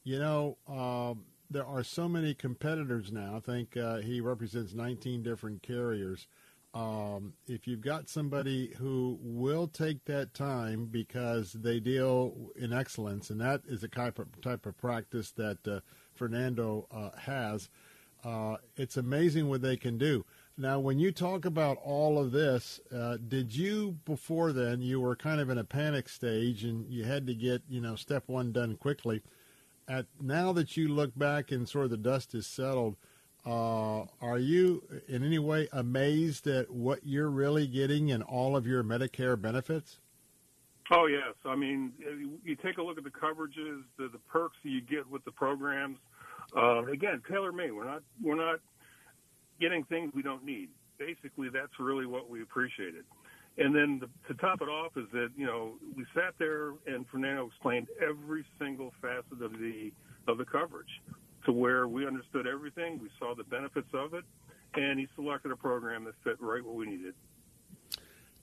You 0.03 0.17
know, 0.17 0.57
uh, 0.67 1.13
there 1.51 1.67
are 1.67 1.83
so 1.83 2.07
many 2.07 2.33
competitors 2.33 3.11
now. 3.11 3.35
I 3.35 3.41
think 3.41 3.77
uh, 3.77 3.97
he 3.97 4.21
represents 4.21 4.73
nineteen 4.73 5.21
different 5.21 5.61
carriers 5.61 6.27
um, 6.73 7.33
if 7.47 7.67
you've 7.67 7.81
got 7.81 8.09
somebody 8.09 8.73
who 8.77 9.17
will 9.21 9.67
take 9.67 10.05
that 10.05 10.33
time 10.33 10.85
because 10.85 11.53
they 11.53 11.79
deal 11.79 12.51
in 12.55 12.73
excellence, 12.73 13.29
and 13.29 13.41
that 13.41 13.61
is 13.67 13.83
a 13.83 13.87
type 13.87 14.19
of 14.19 14.27
type 14.41 14.65
of 14.65 14.77
practice 14.77 15.31
that 15.31 15.67
uh, 15.67 15.79
Fernando 16.13 16.87
uh, 16.91 17.17
has, 17.17 17.69
uh, 18.23 18.57
it's 18.75 18.97
amazing 18.97 19.49
what 19.49 19.61
they 19.61 19.77
can 19.77 19.97
do. 19.97 20.25
Now, 20.57 20.79
when 20.79 20.99
you 20.99 21.11
talk 21.11 21.45
about 21.45 21.77
all 21.83 22.19
of 22.19 22.31
this, 22.31 22.79
uh, 22.93 23.17
did 23.27 23.55
you 23.55 23.97
before 24.05 24.51
then 24.51 24.81
you 24.81 24.99
were 24.99 25.15
kind 25.15 25.39
of 25.39 25.49
in 25.49 25.57
a 25.59 25.63
panic 25.63 26.09
stage 26.09 26.63
and 26.63 26.91
you 26.91 27.05
had 27.05 27.27
to 27.27 27.35
get 27.35 27.61
you 27.69 27.79
know 27.79 27.95
step 27.95 28.23
one 28.27 28.51
done 28.51 28.75
quickly? 28.75 29.21
At 29.87 30.05
now 30.19 30.51
that 30.53 30.75
you 30.75 30.89
look 30.89 31.17
back 31.17 31.51
and 31.51 31.67
sort 31.67 31.85
of 31.85 31.91
the 31.91 31.97
dust 31.97 32.35
is 32.35 32.45
settled 32.45 32.97
uh, 33.47 34.05
are 34.21 34.39
you 34.39 34.83
in 35.07 35.23
any 35.23 35.39
way 35.39 35.69
amazed 35.71 36.47
at 36.47 36.69
what 36.69 36.99
you're 37.05 37.29
really 37.29 37.65
getting 37.65 38.09
in 38.09 38.21
all 38.21 38.57
of 38.57 38.67
your 38.67 38.83
Medicare 38.83 39.41
benefits? 39.41 39.99
Oh 40.91 41.05
yes, 41.05 41.33
I 41.45 41.55
mean 41.55 41.93
you 42.43 42.55
take 42.57 42.77
a 42.77 42.81
look 42.81 42.97
at 42.97 43.05
the 43.05 43.09
coverages, 43.09 43.83
the, 43.97 44.09
the 44.09 44.19
perks 44.29 44.57
that 44.63 44.69
you 44.69 44.81
get 44.81 45.09
with 45.09 45.23
the 45.23 45.31
programs. 45.31 45.97
Uh, 46.55 46.85
again, 46.85 47.21
tailor 47.29 47.53
made. 47.53 47.71
We're 47.71 47.85
not 47.85 48.03
we're 48.21 48.35
not 48.35 48.59
getting 49.61 49.85
things 49.85 50.11
we 50.13 50.23
don't 50.23 50.43
need. 50.43 50.69
Basically, 50.97 51.47
that's 51.49 51.79
really 51.79 52.05
what 52.05 52.29
we 52.29 52.41
appreciated. 52.41 53.05
And 53.57 53.73
then 53.73 53.99
the, 53.99 54.33
to 54.33 54.39
top 54.39 54.61
it 54.61 54.67
off 54.67 54.91
is 54.97 55.07
that 55.13 55.29
you 55.37 55.45
know 55.45 55.73
we 55.95 56.05
sat 56.13 56.33
there 56.37 56.73
and 56.85 57.07
Fernando 57.07 57.47
explained 57.47 57.87
every 58.01 58.45
single 58.59 58.93
facet 59.01 59.41
of 59.41 59.53
the 59.53 59.91
of 60.27 60.37
the 60.37 60.45
coverage 60.45 61.01
to 61.47 61.53
where 61.53 61.87
we 61.87 62.05
understood 62.05 62.45
everything, 62.45 62.99
we 63.01 63.09
saw 63.17 63.33
the 63.33 63.45
benefits 63.45 63.87
of 63.93 64.13
it, 64.13 64.25
and 64.75 64.99
he 64.99 65.07
selected 65.15 65.49
a 65.51 65.55
program 65.55 66.03
that 66.03 66.13
fit 66.23 66.35
right 66.39 66.63
what 66.63 66.75
we 66.75 66.85
needed. 66.85 67.13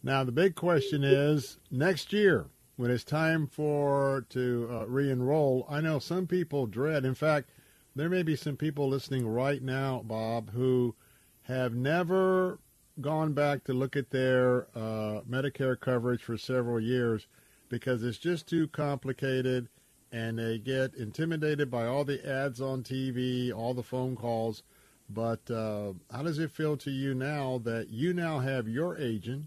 Now 0.02 0.24
the 0.24 0.32
big 0.32 0.54
question 0.54 1.04
is 1.04 1.58
next 1.70 2.12
year 2.12 2.46
when 2.76 2.90
it's 2.90 3.04
time 3.04 3.46
for 3.46 4.26
to 4.30 4.68
uh, 4.70 4.86
re-enroll. 4.86 5.66
I 5.68 5.80
know 5.80 5.98
some 5.98 6.26
people 6.26 6.66
dread. 6.66 7.04
In 7.04 7.14
fact, 7.14 7.50
there 7.94 8.08
may 8.08 8.22
be 8.22 8.36
some 8.36 8.56
people 8.56 8.88
listening 8.88 9.28
right 9.28 9.62
now, 9.62 10.02
Bob, 10.04 10.50
who 10.50 10.94
have 11.42 11.74
never 11.74 12.58
gone 13.02 13.34
back 13.34 13.64
to 13.64 13.74
look 13.74 13.96
at 13.96 14.10
their 14.10 14.66
uh, 14.74 15.20
Medicare 15.28 15.78
coverage 15.78 16.22
for 16.22 16.38
several 16.38 16.80
years 16.80 17.26
because 17.68 18.02
it's 18.02 18.18
just 18.18 18.48
too 18.48 18.66
complicated 18.68 19.68
and 20.14 20.38
they 20.38 20.58
get 20.58 20.94
intimidated 20.94 21.72
by 21.72 21.86
all 21.86 22.04
the 22.04 22.24
ads 22.24 22.60
on 22.60 22.84
TV, 22.84 23.52
all 23.52 23.74
the 23.74 23.82
phone 23.82 24.14
calls. 24.14 24.62
But 25.10 25.50
uh, 25.50 25.94
how 26.12 26.22
does 26.22 26.38
it 26.38 26.52
feel 26.52 26.76
to 26.78 26.90
you 26.92 27.14
now 27.14 27.60
that 27.64 27.88
you 27.90 28.14
now 28.14 28.38
have 28.38 28.68
your 28.68 28.96
agent? 28.96 29.46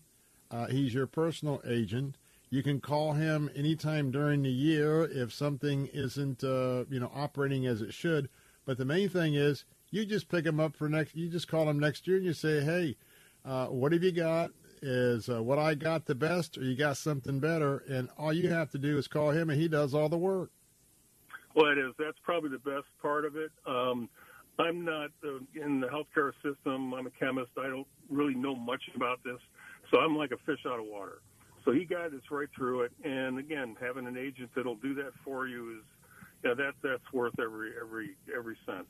Uh, 0.52 0.68
he's 0.68 0.94
your 0.94 1.08
personal 1.08 1.62
agent. 1.66 2.18
You 2.50 2.64
can 2.64 2.82
call 2.82 3.14
him 3.14 3.50
anytime 3.56 4.12
during 4.12 4.44
the 4.44 4.50
year 4.52 5.04
if 5.06 5.34
something 5.34 5.88
isn't, 5.94 6.44
uh, 6.44 6.84
you 6.90 7.00
know, 7.00 7.12
operating 7.16 7.66
as 7.66 7.82
it 7.82 7.94
should. 7.94 8.28
But 8.66 8.78
the 8.78 8.86
main 8.86 9.08
thing 9.08 9.36
is, 9.36 9.64
you 9.90 10.06
just 10.06 10.28
pick 10.28 10.46
him 10.46 10.60
up 10.60 10.76
for 10.76 10.90
next. 10.90 11.16
You 11.16 11.30
just 11.30 11.48
call 11.48 11.70
him 11.70 11.80
next 11.80 12.08
year 12.08 12.18
and 12.18 12.26
you 12.26 12.34
say, 12.34 12.60
"Hey, 12.62 12.98
uh, 13.46 13.68
what 13.68 13.94
have 13.94 14.04
you 14.04 14.12
got? 14.12 14.52
Is 14.82 15.30
uh, 15.30 15.42
what 15.42 15.60
I 15.60 15.76
got 15.76 16.06
the 16.06 16.16
best, 16.16 16.58
or 16.58 16.64
you 16.64 16.76
got 16.76 16.98
something 16.98 17.40
better?" 17.40 17.84
And 17.90 18.10
all 18.18 18.34
you 18.34 18.50
have 18.50 18.70
to 18.72 18.78
do 18.78 18.98
is 18.98 19.08
call 19.08 19.32
him, 19.32 19.50
and 19.50 19.60
he 19.60 19.70
does 19.70 19.94
all 19.94 20.10
the 20.10 20.18
work. 20.18 20.52
Well, 21.58 21.72
it 21.72 21.80
is. 21.80 21.94
That's 21.98 22.18
probably 22.24 22.52
the 22.52 22.60
best 22.60 22.86
part 23.02 23.26
of 23.26 23.36
it. 23.36 23.52
Um, 23.66 24.08
I'm 24.60 24.86
not 24.86 25.10
uh, 25.26 25.40
in 25.60 25.80
the 25.80 25.88
healthcare 25.88 26.32
system. 26.44 26.94
I'm 26.94 27.08
a 27.08 27.10
chemist. 27.10 27.50
I 27.58 27.68
don't 27.68 27.88
really 28.12 28.36
know 28.36 28.56
much 28.56 28.84
about 28.96 29.24
this, 29.24 29.40
so 29.90 30.00
I'm 30.00 30.16
like 30.16 30.32
a 30.32 30.38
fish 30.46 30.60
out 30.68 30.80
of 30.80 30.86
water. 30.86 31.20
So 31.66 31.72
he 31.72 31.84
guided 31.84 32.14
us 32.14 32.22
right 32.30 32.48
through 32.56 32.84
it. 32.84 32.92
And 33.04 33.40
again, 33.40 33.76
having 33.82 34.06
an 34.06 34.18
agent 34.18 34.52
that'll 34.56 34.76
do 34.76 34.94
that 34.96 35.14
for 35.26 35.48
you 35.48 35.80
is, 35.80 35.84
yeah, 36.46 36.54
that 36.54 36.74
that's 36.84 37.12
worth 37.12 37.34
every 37.40 37.72
every 37.82 38.16
every 38.36 38.56
cent. 38.68 38.86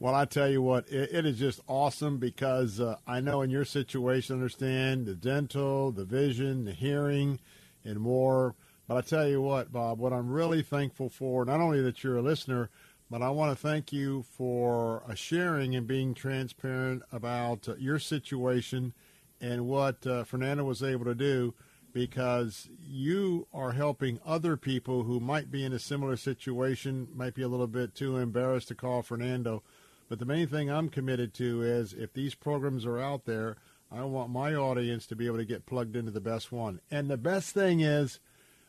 Well, 0.00 0.14
I 0.14 0.24
tell 0.24 0.48
you 0.48 0.62
what, 0.62 0.88
it, 0.88 1.10
it 1.12 1.26
is 1.26 1.38
just 1.38 1.60
awesome 1.66 2.16
because 2.16 2.80
uh, 2.80 2.96
I 3.06 3.20
know 3.20 3.42
in 3.42 3.50
your 3.50 3.66
situation, 3.66 4.36
understand 4.36 5.04
the 5.04 5.14
dental, 5.14 5.92
the 5.92 6.06
vision, 6.06 6.64
the 6.64 6.72
hearing, 6.72 7.40
and 7.84 8.00
more. 8.00 8.54
But 8.88 8.96
I 8.96 9.00
tell 9.02 9.28
you 9.28 9.42
what, 9.42 9.70
Bob, 9.70 9.98
what 9.98 10.14
I'm 10.14 10.30
really 10.30 10.62
thankful 10.62 11.10
for, 11.10 11.44
not 11.44 11.60
only 11.60 11.82
that 11.82 12.02
you're 12.02 12.16
a 12.16 12.22
listener, 12.22 12.70
but 13.10 13.20
I 13.20 13.28
want 13.28 13.52
to 13.52 13.62
thank 13.62 13.92
you 13.92 14.22
for 14.22 15.02
uh, 15.06 15.14
sharing 15.14 15.76
and 15.76 15.86
being 15.86 16.14
transparent 16.14 17.02
about 17.12 17.68
uh, 17.68 17.74
your 17.76 17.98
situation 17.98 18.94
and 19.42 19.66
what 19.66 20.06
uh, 20.06 20.24
Fernando 20.24 20.64
was 20.64 20.82
able 20.82 21.04
to 21.04 21.14
do 21.14 21.54
because 21.92 22.68
you 22.86 23.46
are 23.52 23.72
helping 23.72 24.20
other 24.24 24.56
people 24.56 25.04
who 25.04 25.20
might 25.20 25.50
be 25.50 25.64
in 25.64 25.72
a 25.72 25.78
similar 25.78 26.16
situation, 26.16 27.08
might 27.14 27.34
be 27.34 27.42
a 27.42 27.48
little 27.48 27.66
bit 27.66 27.94
too 27.94 28.16
embarrassed 28.16 28.68
to 28.68 28.74
call 28.74 29.02
Fernando. 29.02 29.62
But 30.08 30.18
the 30.18 30.24
main 30.24 30.48
thing 30.48 30.70
I'm 30.70 30.88
committed 30.88 31.34
to 31.34 31.62
is 31.62 31.92
if 31.92 32.12
these 32.14 32.34
programs 32.34 32.86
are 32.86 32.98
out 32.98 33.26
there, 33.26 33.56
I 33.90 34.02
want 34.04 34.30
my 34.30 34.54
audience 34.54 35.06
to 35.06 35.16
be 35.16 35.26
able 35.26 35.38
to 35.38 35.44
get 35.44 35.66
plugged 35.66 35.96
into 35.96 36.10
the 36.10 36.20
best 36.20 36.52
one. 36.52 36.80
And 36.90 37.10
the 37.10 37.16
best 37.16 37.54
thing 37.54 37.80
is, 37.80 38.20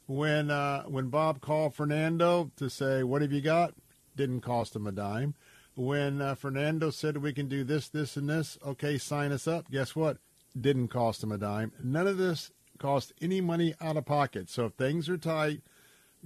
when 0.09 0.49
uh, 0.49 0.83
when 0.83 1.09
Bob 1.09 1.39
called 1.39 1.75
Fernando 1.75 2.51
to 2.55 2.67
say, 2.69 3.03
"What 3.03 3.21
have 3.21 3.31
you 3.31 3.41
got?" 3.41 3.75
Didn't 4.15 4.41
cost 4.41 4.75
him 4.75 4.87
a 4.87 4.91
dime. 4.91 5.35
When 5.75 6.19
uh, 6.19 6.35
Fernando 6.35 6.89
said 6.89 7.17
we 7.17 7.31
can 7.31 7.47
do 7.47 7.63
this, 7.63 7.87
this, 7.87 8.17
and 8.17 8.27
this, 8.27 8.57
okay, 8.65 8.97
sign 8.97 9.31
us 9.31 9.47
up. 9.47 9.69
Guess 9.71 9.95
what? 9.95 10.17
Didn't 10.59 10.89
cost 10.89 11.23
him 11.23 11.31
a 11.31 11.37
dime. 11.37 11.71
None 11.81 12.07
of 12.07 12.17
this 12.17 12.51
cost 12.79 13.13
any 13.21 13.39
money 13.39 13.75
out 13.79 13.97
of 13.97 14.05
pocket. 14.05 14.49
So 14.49 14.65
if 14.65 14.73
things 14.73 15.07
are 15.07 15.17
tight, 15.17 15.61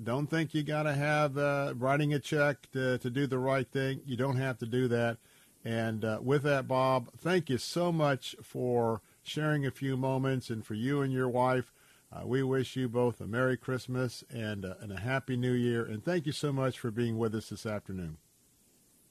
don't 0.01 0.27
think 0.27 0.53
you 0.53 0.63
got 0.63 0.83
to 0.83 0.93
have 0.93 1.37
uh, 1.37 1.73
writing 1.75 2.13
a 2.13 2.19
check 2.19 2.71
to, 2.71 2.97
to 2.99 3.09
do 3.09 3.27
the 3.27 3.37
right 3.37 3.67
thing. 3.67 3.99
You 4.05 4.15
don't 4.15 4.37
have 4.37 4.57
to 4.59 4.65
do 4.65 4.87
that. 4.87 5.17
And 5.65 6.05
uh, 6.05 6.19
with 6.21 6.43
that, 6.43 6.67
Bob, 6.67 7.09
thank 7.17 7.49
you 7.49 7.57
so 7.57 7.91
much 7.91 8.35
for 8.41 9.01
sharing 9.21 9.65
a 9.65 9.71
few 9.71 9.97
moments, 9.97 10.49
and 10.49 10.65
for 10.65 10.73
you 10.73 11.01
and 11.01 11.11
your 11.13 11.29
wife. 11.29 11.73
Uh, 12.13 12.21
we 12.25 12.43
wish 12.43 12.75
you 12.75 12.87
both 12.87 13.19
a 13.21 13.27
Merry 13.27 13.57
Christmas 13.57 14.23
and, 14.29 14.65
uh, 14.65 14.75
and 14.81 14.91
a 14.91 14.99
Happy 14.99 15.35
New 15.35 15.53
Year. 15.53 15.83
And 15.83 16.03
thank 16.03 16.27
you 16.27 16.31
so 16.31 16.53
much 16.53 16.77
for 16.77 16.91
being 16.91 17.17
with 17.17 17.33
us 17.33 17.49
this 17.49 17.65
afternoon. 17.65 18.17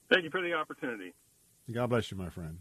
Thank 0.09 0.23
you 0.25 0.31
for 0.31 0.43
the 0.43 0.53
opportunity. 0.53 1.15
God 1.71 1.89
bless 1.89 2.11
you, 2.11 2.17
my 2.17 2.29
friend. 2.29 2.59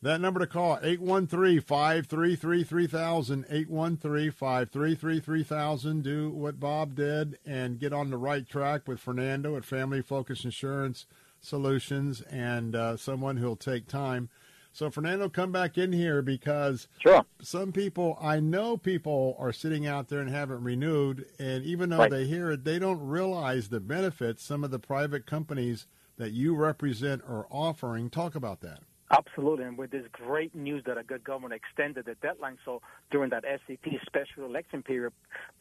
That 0.00 0.20
number 0.20 0.40
to 0.40 0.48
call, 0.48 0.78
813-533-3000, 0.78 3.68
813-533-3000. 3.70 6.02
Do 6.02 6.30
what 6.30 6.58
Bob 6.58 6.96
did 6.96 7.38
and 7.46 7.78
get 7.78 7.92
on 7.92 8.10
the 8.10 8.16
right 8.16 8.48
track 8.48 8.88
with 8.88 8.98
Fernando 8.98 9.56
at 9.56 9.64
Family 9.64 10.02
Focus 10.02 10.44
Insurance 10.44 11.06
Solutions 11.40 12.20
and 12.22 12.74
uh, 12.74 12.96
someone 12.96 13.36
who'll 13.36 13.54
take 13.54 13.86
time. 13.86 14.28
So, 14.72 14.90
Fernando, 14.90 15.28
come 15.28 15.52
back 15.52 15.76
in 15.76 15.92
here 15.92 16.22
because 16.22 16.88
sure. 16.98 17.24
some 17.42 17.72
people, 17.72 18.18
I 18.20 18.40
know 18.40 18.78
people 18.78 19.36
are 19.38 19.52
sitting 19.52 19.86
out 19.86 20.08
there 20.08 20.20
and 20.20 20.30
haven't 20.30 20.62
renewed, 20.64 21.26
and 21.38 21.62
even 21.64 21.90
though 21.90 21.98
Right. 21.98 22.10
they 22.10 22.26
hear 22.26 22.50
it, 22.50 22.64
they 22.64 22.78
don't 22.78 23.00
realize 23.06 23.68
the 23.68 23.80
benefits 23.80 24.42
some 24.42 24.64
of 24.64 24.70
the 24.70 24.78
private 24.78 25.26
companies 25.26 25.86
that 26.16 26.32
you 26.32 26.54
represent 26.54 27.22
are 27.28 27.46
offering. 27.50 28.08
Talk 28.08 28.34
about 28.34 28.60
that. 28.62 28.80
Absolutely, 29.14 29.66
and 29.66 29.76
with 29.76 29.90
this 29.90 30.06
great 30.10 30.54
news 30.54 30.82
that 30.86 30.96
a 30.96 31.02
good 31.02 31.22
government 31.22 31.52
extended 31.52 32.06
the 32.06 32.14
deadline, 32.22 32.56
so 32.64 32.80
during 33.10 33.28
that 33.28 33.44
SEP 33.66 33.84
special 34.06 34.46
election 34.46 34.82
period, 34.82 35.12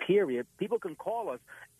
period, 0.07 0.47
people 0.57 0.79
can 0.79 0.95
call 0.95 1.29
us 1.29 1.39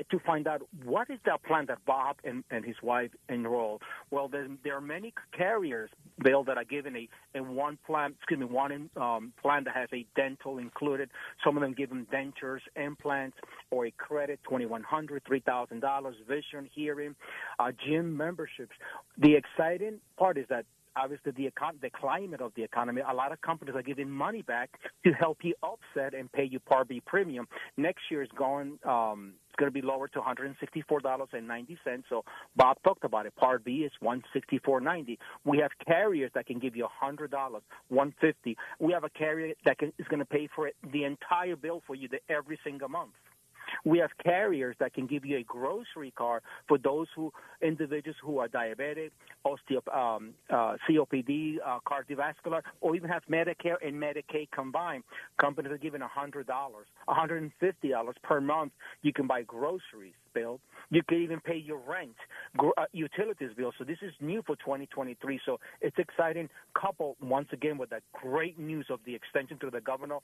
to 0.09 0.19
find 0.19 0.47
out 0.47 0.61
what 0.83 1.09
is 1.09 1.17
that 1.25 1.41
plan 1.43 1.65
that 1.67 1.77
Bob 1.85 2.17
and, 2.25 2.43
and 2.51 2.65
his 2.65 2.75
wife 2.83 3.11
enrolled. 3.29 3.81
Well, 4.09 4.27
there, 4.27 4.75
are 4.75 4.81
many 4.81 5.13
carriers, 5.31 5.89
Bill, 6.21 6.43
that 6.43 6.57
are 6.57 6.65
given 6.65 6.93
a, 6.97 7.07
a 7.35 7.41
one 7.41 7.79
plan, 7.87 8.15
excuse 8.17 8.41
me, 8.41 8.47
one 8.47 8.89
um, 8.97 9.31
plan 9.41 9.63
that 9.63 9.73
has 9.73 9.87
a 9.93 10.05
dental 10.13 10.57
included. 10.57 11.09
Some 11.41 11.55
of 11.55 11.61
them 11.61 11.73
give 11.73 11.87
them 11.87 12.05
dentures, 12.11 12.59
implants, 12.75 13.37
or 13.69 13.85
a 13.85 13.91
credit, 13.91 14.41
twenty 14.43 14.65
one 14.65 14.83
hundred, 14.83 15.23
three 15.25 15.39
thousand 15.39 15.79
dollars, 15.79 16.15
vision, 16.27 16.69
hearing, 16.73 17.15
uh, 17.59 17.71
gym 17.87 18.17
memberships. 18.17 18.75
The 19.17 19.35
exciting 19.35 19.99
part 20.17 20.37
is 20.37 20.45
that 20.49 20.65
obviously 20.95 21.31
the 21.31 21.49
econ- 21.49 21.79
the 21.81 21.89
climate 21.89 22.41
of 22.41 22.51
the 22.55 22.63
economy, 22.63 23.01
a 23.07 23.13
lot 23.13 23.31
of 23.31 23.41
companies 23.41 23.75
are 23.75 23.81
giving 23.81 24.09
money 24.09 24.41
back 24.41 24.69
to 25.05 25.11
help 25.11 25.39
you 25.43 25.53
offset 25.61 26.13
and 26.13 26.31
pay 26.31 26.43
you 26.43 26.59
Part 26.59 26.87
B 26.87 27.01
premium. 27.05 27.47
Next 27.77 28.01
year 28.09 28.21
is 28.21 28.29
going 28.37 28.79
um, 28.85 29.33
it's 29.49 29.55
going 29.57 29.69
to 29.69 29.73
be 29.73 29.85
lower 29.85 30.07
to 30.07 30.19
one 30.19 30.25
hundred 30.25 30.45
and 30.47 30.55
sixty 30.59 30.81
four 30.87 30.99
dollars 30.99 31.29
and 31.33 31.47
ninety 31.47 31.77
cents. 31.83 32.05
So 32.09 32.23
Bob 32.55 32.77
talked 32.83 33.03
about 33.03 33.25
it. 33.25 33.35
Part 33.35 33.63
B 33.65 33.79
is 33.79 33.91
one 33.99 34.23
sixty 34.33 34.59
four 34.59 34.79
ninety. 34.79 35.19
We 35.45 35.57
have 35.59 35.71
carriers 35.85 36.31
that 36.35 36.45
can 36.45 36.59
give 36.59 36.75
you 36.75 36.87
hundred 36.89 37.31
dollars, 37.31 37.63
one 37.89 38.13
fifty. 38.21 38.57
We 38.79 38.93
have 38.93 39.03
a 39.03 39.09
carrier 39.09 39.53
that 39.65 39.77
can, 39.77 39.91
is 39.99 40.07
going 40.07 40.19
to 40.19 40.25
pay 40.25 40.47
for 40.55 40.67
it 40.67 40.75
the 40.93 41.03
entire 41.03 41.55
bill 41.55 41.81
for 41.85 41.95
you 41.95 42.07
the, 42.07 42.19
every 42.33 42.59
single 42.63 42.89
month. 42.89 43.11
We 43.85 43.99
have 43.99 44.11
carriers 44.23 44.75
that 44.79 44.93
can 44.93 45.07
give 45.07 45.25
you 45.25 45.37
a 45.37 45.43
grocery 45.43 46.11
card 46.11 46.43
for 46.67 46.77
those 46.77 47.07
who 47.15 47.31
individuals 47.61 48.17
who 48.23 48.39
are 48.39 48.47
diabetic, 48.47 49.11
osteo, 49.45 49.81
um, 49.95 50.33
uh, 50.49 50.75
COPD, 50.87 51.57
uh, 51.65 51.79
cardiovascular, 51.85 52.61
or 52.81 52.95
even 52.95 53.09
have 53.09 53.23
Medicare 53.29 53.75
and 53.85 53.95
Medicaid 53.95 54.49
combined. 54.51 55.03
Companies 55.39 55.71
are 55.71 55.77
giving 55.77 56.01
$100, 56.01 56.45
$150 57.07 58.13
per 58.23 58.41
month. 58.41 58.71
You 59.01 59.13
can 59.13 59.27
buy 59.27 59.43
groceries, 59.43 60.13
Bill. 60.33 60.59
You 60.89 61.01
can 61.07 61.19
even 61.19 61.39
pay 61.39 61.57
your 61.57 61.77
rent, 61.77 62.15
uh, 62.59 62.85
utilities 62.91 63.51
bill. 63.55 63.71
So 63.77 63.83
this 63.83 63.97
is 64.01 64.13
new 64.19 64.41
for 64.45 64.55
2023. 64.57 65.39
So 65.45 65.59
it's 65.79 65.97
exciting. 65.97 66.49
Coupled 66.79 67.15
once 67.21 67.47
again 67.53 67.77
with 67.77 67.89
that 67.91 68.03
great 68.13 68.59
news 68.59 68.87
of 68.89 68.99
the 69.05 69.15
extension 69.15 69.57
to 69.59 69.69
the 69.69 69.81
governor 69.81 70.17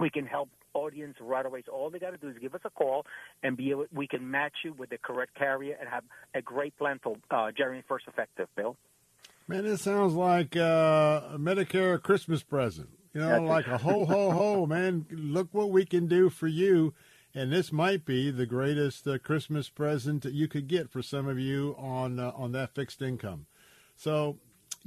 we 0.00 0.10
can 0.10 0.26
help 0.26 0.48
audience 0.74 1.16
right 1.20 1.44
away. 1.44 1.62
So 1.66 1.72
all 1.72 1.90
they 1.90 1.98
got 1.98 2.10
to 2.10 2.16
do 2.16 2.28
is 2.28 2.38
give 2.38 2.54
us 2.54 2.62
a 2.64 2.70
call, 2.70 3.04
and 3.42 3.56
be 3.56 3.70
able, 3.70 3.86
we 3.92 4.06
can 4.06 4.30
match 4.30 4.54
you 4.64 4.72
with 4.72 4.90
the 4.90 4.98
correct 4.98 5.34
carrier 5.34 5.76
and 5.78 5.88
have 5.88 6.04
a 6.34 6.42
great 6.42 6.76
plan 6.78 6.98
for 7.02 7.16
uh, 7.30 7.50
January 7.56 7.84
first 7.86 8.06
effective. 8.08 8.48
Bill. 8.56 8.76
Man, 9.48 9.64
this 9.64 9.82
sounds 9.82 10.14
like 10.14 10.56
uh, 10.56 11.22
a 11.32 11.38
Medicare 11.38 12.00
Christmas 12.00 12.42
present. 12.42 12.88
You 13.12 13.20
know, 13.20 13.28
That's 13.28 13.42
it. 13.42 13.46
like 13.46 13.66
a 13.66 13.78
ho, 13.78 14.04
ho, 14.04 14.30
ho, 14.30 14.66
man. 14.66 15.06
Look 15.10 15.48
what 15.52 15.70
we 15.70 15.84
can 15.84 16.06
do 16.06 16.30
for 16.30 16.46
you. 16.46 16.94
And 17.34 17.50
this 17.52 17.72
might 17.72 18.04
be 18.04 18.30
the 18.30 18.46
greatest 18.46 19.06
uh, 19.06 19.18
Christmas 19.18 19.68
present 19.68 20.22
that 20.22 20.34
you 20.34 20.48
could 20.48 20.68
get 20.68 20.90
for 20.90 21.02
some 21.02 21.26
of 21.26 21.38
you 21.38 21.74
on 21.78 22.18
uh, 22.18 22.32
on 22.34 22.52
that 22.52 22.74
fixed 22.74 23.00
income. 23.00 23.46
So 23.96 24.38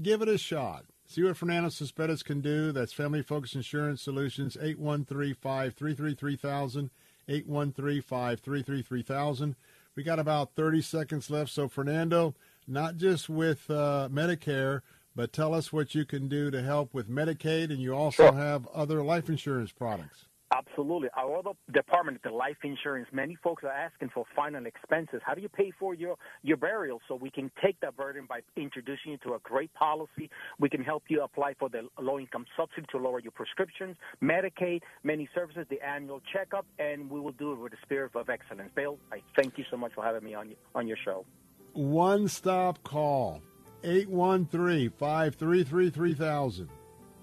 give 0.02 0.22
it 0.22 0.27
a 0.27 0.38
shot. 0.38 0.86
See 1.07 1.23
what 1.23 1.38
Fernando 1.38 1.69
Cespedes 1.69 2.23
can 2.23 2.41
do. 2.41 2.72
That's 2.72 2.91
Family 2.91 3.22
Focus 3.22 3.53
Insurance 3.53 4.02
Solutions, 4.02 4.57
813-533-3000, 4.61 6.90
813-533-3000. 7.30 9.56
We 9.95 10.02
got 10.03 10.19
about 10.19 10.56
30 10.56 10.82
seconds 10.82 11.30
left. 11.30 11.52
So, 11.52 11.68
Fernando, 11.68 12.34
not 12.68 12.98
just 12.98 13.30
with 13.30 13.69
uh, 13.69 14.10
Medicare, 14.11 14.82
but 15.15 15.32
tell 15.32 15.53
us 15.53 15.72
what 15.72 15.94
you 15.95 16.06
can 16.06 16.27
do 16.27 16.52
to 16.52 16.61
help 16.61 16.94
with 16.94 17.10
Medicaid, 17.10 17.69
and 17.69 17.80
you 17.80 17.95
also 17.95 18.34
have 18.34 18.68
other 18.68 19.02
life 19.02 19.30
insurance 19.30 19.72
products. 19.72 20.26
Absolutely. 20.56 21.10
Our 21.18 21.40
other 21.40 21.52
department, 21.73 22.22
the 22.23 22.30
life 22.30 22.57
insurance, 22.64 23.07
many 23.11 23.36
folks 23.44 23.64
are 23.64 23.72
asking 23.72 24.10
for 24.14 24.26
final 24.36 24.65
expenses. 24.65 25.22
How 25.26 25.34
do 25.34 25.41
you 25.41 25.49
pay 25.49 25.72
for 25.77 25.94
your, 25.94 26.15
your 26.44 26.57
burial? 26.57 27.02
So 27.07 27.15
we 27.15 27.30
can 27.30 27.52
take 27.64 27.80
that 27.82 27.98
burden 27.98 28.26
by 28.27 28.40
introducing 28.56 29.11
you 29.11 29.18
to 29.26 29.34
a 29.34 29.40
great 29.40 29.73
policy. 29.73 30.30
We 30.60 30.69
can 30.69 30.84
help 30.84 31.03
you 31.10 31.23
apply 31.23 31.56
for 31.60 31.69
the 31.69 31.88
low 31.99 32.19
income 32.19 32.45
subsidy 32.56 32.88
to 32.91 32.98
lower 32.98 33.19
your 33.19 33.32
prescriptions, 33.32 33.98
Medicaid, 34.23 34.82
many 35.03 35.27
services, 35.36 35.65
the 35.69 35.82
annual 35.82 36.22
checkup, 36.32 36.65
and 36.80 37.10
we 37.10 37.19
will 37.19 37.34
do 37.34 37.52
it 37.52 37.60
with 37.60 37.73
a 37.73 37.77
spirit 37.84 38.11
of 38.15 38.30
excellence. 38.30 38.72
Bill, 38.76 38.98
I 39.11 39.22
thank 39.36 39.57
you 39.57 39.65
so 39.69 39.77
much 39.77 39.94
for 39.94 40.03
having 40.03 40.23
me 40.23 40.36
on, 40.36 40.56
on 40.73 40.88
your 40.88 40.98
show. 41.03 41.26
One 41.73 42.30
stop 42.30 42.82
call, 42.84 43.41
813 43.84 44.91
533 44.91 45.90
3000. 45.90 46.69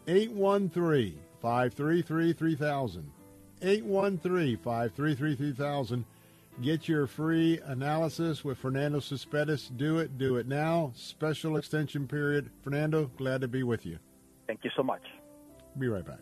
813 0.06 1.18
533 1.40 2.32
3000. 2.32 3.12
813 3.62 4.56
533 4.58 5.36
3000. 5.36 6.04
Get 6.60 6.86
your 6.86 7.06
free 7.06 7.60
analysis 7.64 8.44
with 8.44 8.58
Fernando 8.58 9.00
Cespedes. 9.00 9.68
Do 9.68 9.98
it, 9.98 10.18
do 10.18 10.36
it 10.36 10.46
now. 10.46 10.92
Special 10.94 11.56
extension 11.56 12.06
period. 12.06 12.50
Fernando, 12.62 13.10
glad 13.16 13.40
to 13.40 13.48
be 13.48 13.62
with 13.62 13.86
you. 13.86 13.98
Thank 14.46 14.64
you 14.64 14.70
so 14.76 14.82
much. 14.82 15.02
Be 15.78 15.88
right 15.88 16.04
back. 16.04 16.18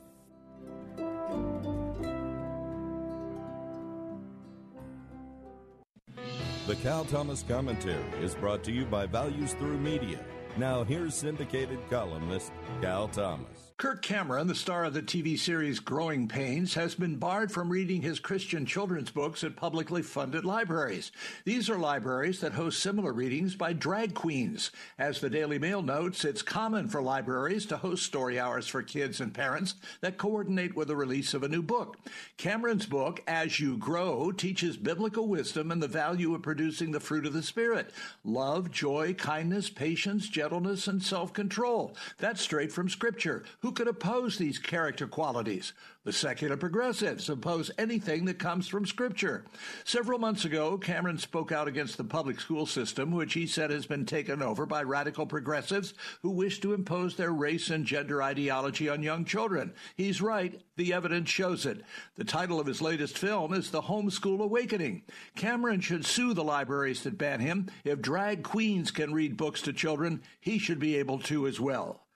The 6.66 6.76
Cal 6.76 7.04
Thomas 7.04 7.42
Commentary 7.48 8.04
is 8.22 8.36
brought 8.36 8.62
to 8.62 8.70
you 8.70 8.84
by 8.84 9.06
Values 9.06 9.54
Through 9.54 9.78
Media. 9.78 10.24
Now, 10.56 10.84
here's 10.84 11.16
syndicated 11.16 11.80
columnist 11.90 12.52
Cal 12.80 13.08
Thomas. 13.08 13.59
Kirk 13.80 14.02
Cameron, 14.02 14.46
the 14.46 14.54
star 14.54 14.84
of 14.84 14.92
the 14.92 15.00
TV 15.00 15.38
series 15.38 15.80
Growing 15.80 16.28
Pains, 16.28 16.74
has 16.74 16.94
been 16.94 17.16
barred 17.16 17.50
from 17.50 17.70
reading 17.70 18.02
his 18.02 18.20
Christian 18.20 18.66
children's 18.66 19.10
books 19.10 19.42
at 19.42 19.56
publicly 19.56 20.02
funded 20.02 20.44
libraries. 20.44 21.12
These 21.46 21.70
are 21.70 21.78
libraries 21.78 22.40
that 22.40 22.52
host 22.52 22.82
similar 22.82 23.14
readings 23.14 23.54
by 23.54 23.72
drag 23.72 24.12
queens. 24.12 24.70
As 24.98 25.18
the 25.18 25.30
Daily 25.30 25.58
Mail 25.58 25.80
notes, 25.80 26.26
it's 26.26 26.42
common 26.42 26.90
for 26.90 27.00
libraries 27.00 27.64
to 27.66 27.78
host 27.78 28.04
story 28.04 28.38
hours 28.38 28.68
for 28.68 28.82
kids 28.82 29.18
and 29.18 29.32
parents 29.32 29.76
that 30.02 30.18
coordinate 30.18 30.76
with 30.76 30.88
the 30.88 30.96
release 30.96 31.32
of 31.32 31.42
a 31.42 31.48
new 31.48 31.62
book. 31.62 31.96
Cameron's 32.36 32.84
book, 32.84 33.22
As 33.26 33.60
You 33.60 33.78
Grow, 33.78 34.30
teaches 34.30 34.76
biblical 34.76 35.26
wisdom 35.26 35.70
and 35.70 35.82
the 35.82 35.88
value 35.88 36.34
of 36.34 36.42
producing 36.42 36.90
the 36.90 37.00
fruit 37.00 37.24
of 37.24 37.32
the 37.32 37.42
Spirit 37.42 37.94
love, 38.26 38.70
joy, 38.70 39.14
kindness, 39.14 39.70
patience, 39.70 40.28
gentleness, 40.28 40.86
and 40.86 41.02
self 41.02 41.32
control. 41.32 41.96
That's 42.18 42.42
straight 42.42 42.72
from 42.72 42.90
Scripture. 42.90 43.42
Who 43.60 43.69
could 43.72 43.88
oppose 43.88 44.38
these 44.38 44.58
character 44.58 45.06
qualities? 45.06 45.72
The 46.02 46.12
secular 46.14 46.56
progressives 46.56 47.28
oppose 47.28 47.70
anything 47.76 48.24
that 48.24 48.38
comes 48.38 48.66
from 48.66 48.86
Scripture. 48.86 49.44
Several 49.84 50.18
months 50.18 50.46
ago, 50.46 50.78
Cameron 50.78 51.18
spoke 51.18 51.52
out 51.52 51.68
against 51.68 51.98
the 51.98 52.04
public 52.04 52.40
school 52.40 52.64
system, 52.64 53.10
which 53.10 53.34
he 53.34 53.46
said 53.46 53.70
has 53.70 53.84
been 53.84 54.06
taken 54.06 54.42
over 54.42 54.64
by 54.64 54.82
radical 54.82 55.26
progressives 55.26 55.92
who 56.22 56.30
wish 56.30 56.60
to 56.60 56.72
impose 56.72 57.16
their 57.16 57.32
race 57.32 57.68
and 57.68 57.84
gender 57.84 58.22
ideology 58.22 58.88
on 58.88 59.02
young 59.02 59.26
children. 59.26 59.74
He's 59.94 60.22
right. 60.22 60.62
The 60.76 60.94
evidence 60.94 61.28
shows 61.28 61.66
it. 61.66 61.82
The 62.16 62.24
title 62.24 62.58
of 62.58 62.66
his 62.66 62.80
latest 62.80 63.18
film 63.18 63.52
is 63.52 63.70
The 63.70 63.82
Homeschool 63.82 64.40
Awakening. 64.40 65.02
Cameron 65.36 65.80
should 65.80 66.06
sue 66.06 66.32
the 66.32 66.42
libraries 66.42 67.02
that 67.02 67.18
ban 67.18 67.40
him. 67.40 67.68
If 67.84 68.00
drag 68.00 68.42
queens 68.42 68.90
can 68.90 69.12
read 69.12 69.36
books 69.36 69.60
to 69.62 69.72
children, 69.74 70.22
he 70.40 70.58
should 70.58 70.78
be 70.78 70.96
able 70.96 71.18
to 71.20 71.46
as 71.46 71.60
well. 71.60 72.06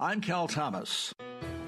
I'm 0.00 0.20
Cal 0.20 0.48
Thomas. 0.48 1.12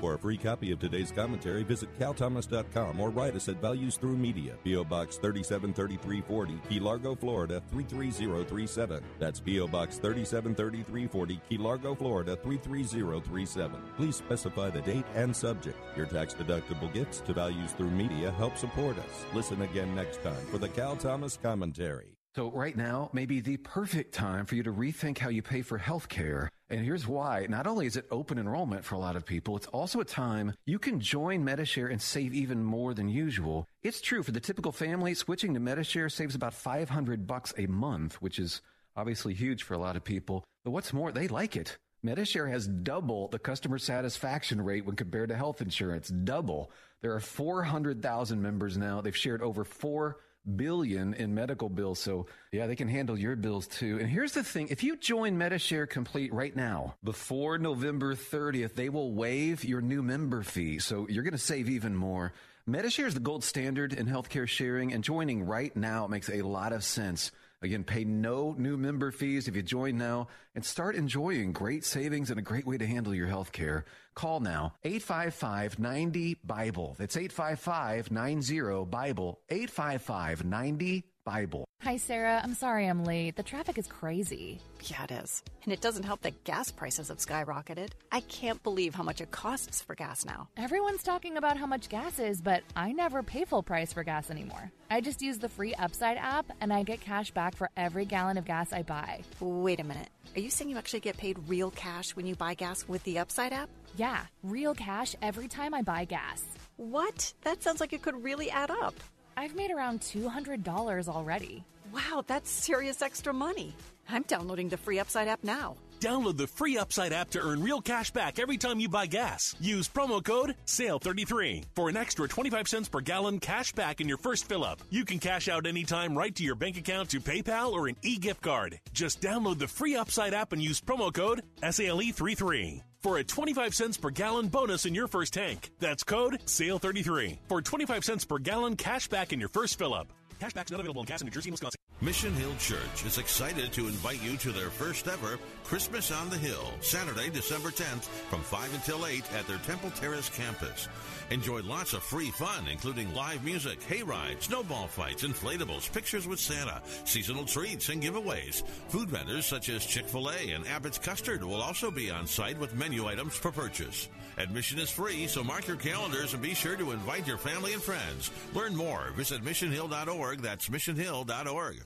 For 0.01 0.15
a 0.15 0.19
free 0.19 0.37
copy 0.37 0.73
of 0.73 0.81
today's 0.81 1.13
commentary, 1.13 1.63
visit 1.63 1.97
calthomas.com 1.97 3.01
or 3.01 3.11
write 3.11 3.37
us 3.37 3.49
at 3.49 3.61
Values 3.61 3.97
Through 3.97 4.17
Media, 4.17 4.55
P.O. 4.65 4.83
Box 4.85 5.17
373340, 5.17 6.61
Key 6.69 6.81
Largo, 6.81 7.15
Florida 7.15 7.63
33037. 7.71 9.03
That's 9.21 9.39
P.O. 9.39 9.69
Box 9.69 9.99
373340, 9.99 11.41
Key 11.49 11.57
Largo, 11.57 11.95
Florida 11.95 12.37
33037. 12.37 13.81
Please 13.97 14.17
specify 14.17 14.71
the 14.71 14.83
date 14.83 15.07
and 15.15 15.35
subject. 15.35 15.79
Your 15.97 16.07
tax 16.07 16.35
deductible 16.35 16.93
gifts 16.93 17.21
to 17.21 17.33
Values 17.33 17.73
Through 17.73 17.93
Media 17.93 18.33
help 18.33 18.59
support 18.59 18.99
us. 18.99 19.25
Listen 19.35 19.63
again 19.63 19.95
next 19.95 20.21
time 20.23 20.45
for 20.51 20.59
the 20.59 20.69
Cal 20.69 20.97
Thomas 20.97 21.39
Commentary. 21.41 22.17
So, 22.35 22.51
right 22.51 22.77
now 22.77 23.09
may 23.15 23.25
be 23.25 23.41
the 23.41 23.57
perfect 23.59 24.13
time 24.13 24.45
for 24.45 24.57
you 24.57 24.63
to 24.65 24.73
rethink 24.73 25.19
how 25.19 25.31
you 25.31 25.43
pay 25.43 25.63
for 25.63 25.79
health 25.79 26.09
care. 26.11 26.51
And 26.69 26.85
here's 26.85 27.07
why. 27.07 27.47
Not 27.49 27.69
only 27.69 27.87
is 27.87 27.97
it 27.97 28.07
open 28.11 28.39
enrollment 28.39 28.85
for 28.85 28.97
a 28.97 28.99
lot 28.99 29.15
of 29.15 29.25
people, 29.25 29.57
it's 29.57 29.69
also 29.69 30.01
a 30.01 30.05
time 30.05 30.55
you 30.67 30.81
can 30.81 30.99
join 30.99 31.45
Medishare 31.45 31.91
and 31.91 32.03
save 32.03 32.35
even 32.35 32.65
more 32.65 32.93
than 32.93 33.09
usual. 33.09 33.69
It's 33.85 34.01
true 34.01 34.25
for 34.25 34.33
the 34.33 34.41
typical 34.41 34.73
family, 34.73 35.15
switching 35.15 35.55
to 35.55 35.61
Medishare 35.61 36.11
saves 36.11 36.35
about 36.35 36.55
500 36.55 37.27
bucks 37.27 37.55
a 37.57 37.67
month, 37.67 38.21
which 38.21 38.41
is 38.41 38.63
obviously 38.97 39.33
huge 39.33 39.63
for 39.63 39.75
a 39.75 39.79
lot 39.79 39.97
of 39.97 40.03
people. 40.03 40.43
But 40.65 40.73
what's 40.73 40.93
more, 40.93 41.13
they 41.13 41.29
like 41.29 41.55
it. 41.55 41.79
Medishare 42.05 42.51
has 42.51 42.67
double 42.67 43.29
the 43.29 43.39
customer 43.39 43.79
satisfaction 43.79 44.61
rate 44.61 44.85
when 44.85 44.97
compared 44.97 45.29
to 45.29 45.37
health 45.37 45.63
insurance. 45.63 46.09
Double. 46.09 46.73
There 47.01 47.15
are 47.15 47.21
400,000 47.21 48.43
members 48.43 48.77
now. 48.77 49.01
They've 49.01 49.17
shared 49.17 49.43
over 49.43 49.65
4 49.65 50.17
billion 50.55 51.15
in 51.15 51.35
medical 51.35 51.69
bills. 51.69 51.99
So 51.99 52.27
yeah, 52.53 52.67
they 52.67 52.77
can 52.77 52.89
handle 52.89 53.19
your 53.19 53.37
bills 53.37 53.67
too. 53.67 53.99
And 53.99 54.09
here's 54.09 54.33
the 54.33 54.45
thing. 54.45 54.69
If 54.69 54.83
you 54.83 54.97
join 54.97 55.37
Medishare 55.39 55.89
Complete 55.89 56.33
right 56.33 56.55
now, 56.55 56.95
before 57.03 57.59
November 57.59 58.15
30th, 58.15 58.75
they 58.75 58.89
will 58.89 59.13
waive 59.13 59.65
your 59.65 59.81
new 59.81 60.03
member 60.03 60.43
fee. 60.43 60.79
So 60.79 61.07
you're 61.09 61.25
going 61.25 61.33
to 61.33 61.39
save 61.39 61.69
even 61.69 61.97
more. 61.97 62.33
Medishare 62.69 63.07
is 63.07 63.15
the 63.15 63.21
gold 63.21 63.45
standard 63.45 63.93
in 63.93 64.07
healthcare 64.07 64.49
sharing 64.49 64.93
and 64.93 65.05
joining 65.05 65.45
right 65.45 65.75
now 65.77 66.07
makes 66.09 66.29
a 66.29 66.43
lot 66.43 66.73
of 66.73 66.83
sense. 66.83 67.31
Again, 67.67 67.83
pay 67.83 68.05
no 68.05 68.55
new 68.57 68.77
member 68.77 69.11
fees 69.11 69.49
if 69.49 69.57
you 69.57 69.63
join 69.63 69.99
now 69.99 70.29
and 70.55 70.65
start 70.65 70.95
enjoying 70.95 71.53
great 71.53 71.85
savings 71.85 72.31
and 72.31 72.39
a 72.39 72.43
great 72.43 72.65
way 72.65 72.79
to 72.79 72.87
handle 72.87 73.13
your 73.13 73.27
health 73.27 73.51
care. 73.51 73.85
Call 74.15 74.39
now 74.39 74.75
855 74.85 75.81
90 75.81 76.37
Bible. 76.45 76.95
That's 76.97 77.17
855 77.17 78.13
90 78.13 78.85
Bible. 78.85 79.41
855 79.49 80.45
90 80.45 81.05
Bible. 81.27 81.67
Hi, 81.83 81.97
Sarah. 81.99 82.41
I'm 82.43 82.55
sorry 82.55 82.87
I'm 82.87 83.05
late. 83.05 83.35
The 83.35 83.43
traffic 83.43 83.79
is 83.79 83.89
crazy. 83.89 84.61
Yeah, 84.85 85.05
it 85.05 85.11
is. 85.11 85.43
And 85.65 85.73
it 85.73 85.81
doesn't 85.81 86.05
help 86.05 86.23
that 86.23 86.45
gas 86.45 86.71
prices 86.71 87.09
have 87.09 87.19
skyrocketed. 87.19 87.91
I 88.13 88.21
can't 88.21 88.63
believe 88.63 88.95
how 88.95 89.03
much 89.03 89.21
it 89.21 89.33
costs 89.33 89.83
for 89.83 89.97
gas 89.97 90.25
now. 90.25 90.49
Everyone's 90.57 91.03
talking 91.03 91.37
about 91.37 91.57
how 91.57 91.67
much 91.67 91.89
gas 91.89 92.21
is, 92.21 92.41
but 92.41 92.63
I 92.77 92.93
never 92.93 93.25
pay 93.25 93.45
full 93.45 93.65
price 93.65 93.93
for 93.93 94.05
gas 94.05 94.31
anymore. 94.31 94.71
I 94.89 95.01
just 95.01 95.21
use 95.21 95.39
the 95.39 95.49
free 95.49 95.75
Upside 95.75 96.17
app 96.17 96.47
and 96.61 96.73
I 96.73 96.85
get 96.85 97.01
cash 97.01 97.33
back 97.33 97.57
for 97.57 97.71
every 97.77 98.05
gallon 98.05 98.39
of 98.39 98.45
gas 98.45 98.73
I 98.73 98.83
buy. 98.83 99.23
Wait 99.41 99.81
a 99.81 99.85
minute. 99.85 100.09
Are 100.37 100.41
you 100.41 100.51
saying 100.51 100.71
you 100.71 100.79
actually 100.79 101.01
get 101.01 101.17
paid 101.17 101.37
real 101.49 101.73
cash 101.73 102.15
when 102.15 102.27
you 102.27 102.37
buy 102.37 102.55
gas 102.55 102.87
with 102.87 103.03
the 103.03 103.19
Upside 103.19 103.53
app? 103.53 103.69
Yeah, 103.97 104.21
real 104.45 104.75
cash 104.75 105.17
every 105.21 105.49
time 105.49 105.75
I 105.75 105.83
buy 105.83 106.05
gas. 106.05 106.45
What? 106.77 107.35
That 107.43 107.65
sounds 107.65 107.81
like 107.81 107.93
it 107.93 108.03
could 108.03 108.23
really 108.23 108.49
add 108.49 108.71
up. 108.71 108.95
I've 109.37 109.55
made 109.55 109.71
around 109.71 110.01
$200 110.01 111.09
already. 111.09 111.63
Wow, 111.93 112.25
that's 112.27 112.51
serious 112.51 113.03
extra 113.03 113.33
money. 113.33 113.75
I'm 114.09 114.23
downloading 114.23 114.69
the 114.69 114.77
free 114.77 114.99
Upside 114.99 115.29
app 115.29 115.45
now. 115.45 115.77
Download 116.01 116.37
the 116.37 116.47
free 116.47 116.79
Upside 116.79 117.13
app 117.13 117.31
to 117.31 117.41
earn 117.41 117.63
real 117.63 117.81
cash 117.81 118.11
back 118.11 118.39
every 118.39 118.57
time 118.57 118.81
you 118.81 118.89
buy 118.89 119.07
gas. 119.07 119.55
Use 119.61 119.89
promo 119.89 120.23
code 120.25 120.55
SALE33 120.67 121.65
for 121.75 121.89
an 121.89 121.97
extra 121.97 122.29
25 122.29 122.69
cents 122.69 122.89
per 122.89 123.01
gallon 123.01 123.39
cash 123.39 123.73
back 123.73 124.01
in 124.01 124.09
your 124.09 124.19
first 124.19 124.49
fill 124.49 124.65
up. 124.65 124.81
You 124.91 125.05
can 125.05 125.19
cash 125.19 125.49
out 125.49 125.67
anytime 125.67 126.17
right 126.17 126.35
to 126.35 126.45
your 126.45 126.55
bank 126.55 126.77
account 126.79 127.11
to 127.11 127.21
PayPal 127.21 127.73
or 127.73 127.89
an 127.89 127.97
e 128.03 128.19
gift 128.19 128.43
card. 128.43 128.79
Just 128.93 129.21
download 129.21 129.59
the 129.59 129.69
free 129.69 129.97
Upside 129.97 130.35
app 130.35 130.53
and 130.53 130.63
use 130.63 130.81
promo 130.81 131.13
code 131.13 131.43
SALE33 131.63 132.83
for 133.07 133.19
a 133.19 133.25
25 133.25 133.73
cents 133.73 133.97
per 133.97 134.11
gallon 134.11 134.49
bonus 134.49 134.85
in 134.85 134.93
your 134.93 135.07
first 135.07 135.33
tank. 135.33 135.71
That's 135.79 136.03
code 136.03 136.41
SALE33 136.45 137.39
for 137.47 137.63
25 137.63 138.05
cents 138.05 138.25
per 138.25 138.41
gallon 138.41 138.75
cash 138.75 139.07
back 139.07 139.33
in 139.33 139.39
your 139.39 139.49
first 139.49 139.79
fill 139.79 139.95
up. 139.95 140.09
Cashback's 140.41 140.73
not 140.73 140.81
available 140.81 141.03
in 141.03 141.07
gas 141.07 141.23
New 141.23 141.31
Jersey 141.31 141.51
and 141.51 141.53
Wisconsin. 141.53 141.77
Mission 142.01 142.35
Hill 142.35 142.55
Church 142.59 143.07
is 143.07 143.19
excited 143.19 143.73
to 143.73 143.87
invite 143.87 144.23
you 144.25 144.37
to 144.39 144.51
their 144.51 144.71
first 144.71 145.07
ever 145.07 145.39
Christmas 145.63 146.11
on 146.11 146.29
the 146.31 146.37
Hill, 146.37 146.67
Saturday, 146.81 147.31
December 147.31 147.71
10th 147.71 148.03
from 148.29 148.43
5 148.43 148.75
until 148.75 149.07
8 149.07 149.23
at 149.35 149.47
their 149.47 149.59
Temple 149.59 149.91
Terrace 149.91 150.29
campus. 150.29 150.89
Enjoy 151.31 151.61
lots 151.63 151.93
of 151.93 152.03
free 152.03 152.31
fun, 152.31 152.69
including 152.71 153.13
live 153.15 153.43
music, 153.45 153.81
hayride, 153.81 154.41
snowball 154.41 154.87
fights, 154.87 155.25
inflatables, 155.25 155.93
pictures 155.93 156.27
with 156.27 156.39
Santa, 156.39 156.81
seasonal 157.05 157.45
treats, 157.45 157.89
and 157.89 158.03
giveaways. 158.03 158.63
Food 158.89 159.09
vendors 159.11 159.47
such 159.47 159.69
as 159.69 159.85
Chick-fil-A 159.85 160.53
and 160.53 160.67
Abbott's 160.67 160.99
Custard 160.99 161.43
will 161.43 161.61
also 161.61 161.91
be 161.91 162.11
on 162.11 162.27
site 162.27 162.59
with 162.59 162.75
menu 162.75 163.07
items 163.07 163.35
for 163.35 163.51
purchase. 163.51 164.09
Admission 164.39 164.79
is 164.79 164.91
free, 164.91 165.27
so 165.27 165.43
mark 165.43 165.67
your 165.67 165.77
calendars 165.77 166.35
and 166.35 166.43
be 166.43 166.55
sure 166.55 166.77
to 166.77 166.93
invite 166.93 167.27
your 167.27 167.39
family 167.39 167.73
and 167.73 167.83
friends. 167.83 168.31
Learn 168.55 168.77
more. 168.77 169.11
Visit 169.17 169.43
missionhill.org. 169.43 170.43
That's 170.43 170.69
missionhill.org. 170.69 171.83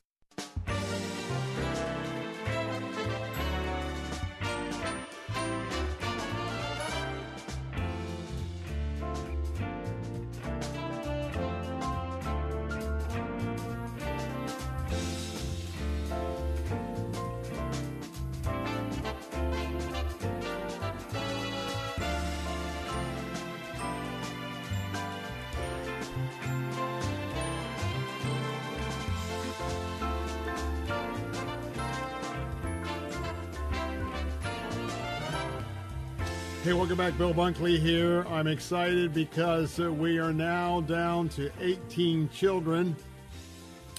Hey, 36.71 36.77
welcome 36.77 36.95
back. 36.95 37.17
Bill 37.17 37.33
Bunkley 37.33 37.77
here. 37.77 38.25
I'm 38.29 38.47
excited 38.47 39.13
because 39.13 39.77
uh, 39.77 39.91
we 39.91 40.19
are 40.19 40.31
now 40.31 40.79
down 40.79 41.27
to 41.31 41.51
18 41.59 42.29
children. 42.29 42.95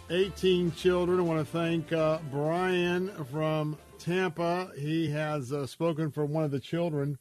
18 0.09 0.73
children. 0.73 1.19
I 1.19 1.23
want 1.23 1.39
to 1.41 1.45
thank 1.45 1.93
uh, 1.93 2.21
Brian 2.31 3.11
from 3.31 3.77
Tampa. 3.99 4.71
He 4.79 5.11
has 5.11 5.53
uh, 5.53 5.67
spoken 5.67 6.11
for 6.11 6.25
one 6.25 6.45
of 6.45 6.51
the 6.51 6.59
children. 6.59 7.19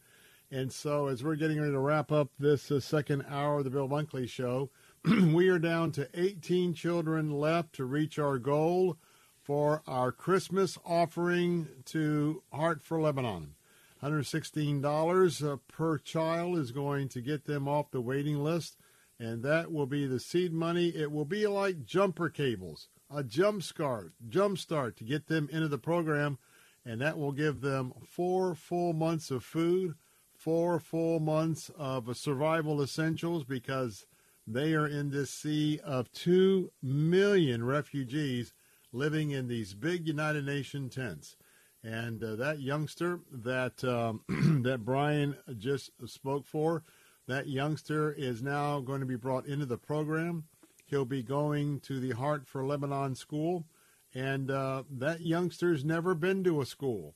And 0.51 0.71
so, 0.71 1.07
as 1.07 1.21
we're 1.21 1.35
getting 1.35 1.59
ready 1.59 1.73
to 1.73 1.79
wrap 1.79 2.13
up 2.13 2.29
this 2.39 2.71
uh, 2.71 2.79
second 2.79 3.25
hour 3.27 3.57
of 3.57 3.65
the 3.65 3.71
Bill 3.71 3.89
Bunkley 3.89 4.29
Show, 4.29 4.69
we 5.33 5.49
are 5.49 5.59
down 5.59 5.91
to 5.91 6.07
18 6.13 6.73
children 6.75 7.29
left 7.29 7.73
to 7.73 7.83
reach 7.83 8.17
our 8.17 8.37
goal 8.37 8.95
for 9.43 9.83
our 9.85 10.13
Christmas 10.13 10.77
offering 10.85 11.67
to 11.87 12.41
Heart 12.53 12.85
for 12.85 13.01
Lebanon. 13.01 13.55
$116 14.03 15.43
uh, 15.43 15.57
per 15.67 15.97
child 15.97 16.57
is 16.57 16.71
going 16.71 17.07
to 17.09 17.21
get 17.21 17.45
them 17.45 17.67
off 17.67 17.91
the 17.91 18.01
waiting 18.01 18.43
list, 18.43 18.77
and 19.19 19.43
that 19.43 19.71
will 19.71 19.85
be 19.85 20.07
the 20.07 20.19
seed 20.19 20.51
money. 20.51 20.89
It 20.89 21.11
will 21.11 21.25
be 21.25 21.45
like 21.45 21.85
jumper 21.85 22.29
cables, 22.29 22.89
a 23.13 23.23
jump 23.23 23.63
start, 23.63 24.13
jump 24.27 24.57
start 24.57 24.97
to 24.97 25.03
get 25.03 25.27
them 25.27 25.47
into 25.51 25.67
the 25.67 25.77
program, 25.77 26.39
and 26.85 26.99
that 27.01 27.17
will 27.17 27.31
give 27.31 27.61
them 27.61 27.93
four 28.07 28.55
full 28.55 28.93
months 28.93 29.29
of 29.29 29.43
food, 29.43 29.93
four 30.33 30.79
full 30.79 31.19
months 31.19 31.69
of 31.77 32.17
survival 32.17 32.81
essentials 32.81 33.43
because 33.43 34.07
they 34.47 34.73
are 34.73 34.87
in 34.87 35.11
this 35.11 35.29
sea 35.29 35.79
of 35.83 36.11
2 36.11 36.71
million 36.81 37.63
refugees 37.63 38.53
living 38.91 39.31
in 39.31 39.47
these 39.47 39.73
big 39.73 40.07
United 40.07 40.45
Nations 40.45 40.95
tents. 40.95 41.37
And 41.83 42.23
uh, 42.23 42.35
that 42.35 42.59
youngster 42.59 43.19
that 43.31 43.83
um, 43.83 44.21
that 44.63 44.85
Brian 44.85 45.35
just 45.57 45.91
spoke 46.05 46.45
for, 46.45 46.83
that 47.27 47.47
youngster 47.47 48.11
is 48.11 48.41
now 48.43 48.79
going 48.79 48.99
to 48.99 49.05
be 49.05 49.15
brought 49.15 49.45
into 49.45 49.65
the 49.65 49.77
program. 49.77 50.45
He'll 50.85 51.05
be 51.05 51.23
going 51.23 51.79
to 51.81 51.99
the 51.99 52.11
Heart 52.11 52.47
for 52.47 52.65
Lebanon 52.65 53.15
school, 53.15 53.65
and 54.13 54.51
uh, 54.51 54.83
that 54.89 55.21
youngster's 55.21 55.85
never 55.85 56.13
been 56.13 56.43
to 56.43 56.61
a 56.61 56.65
school. 56.65 57.15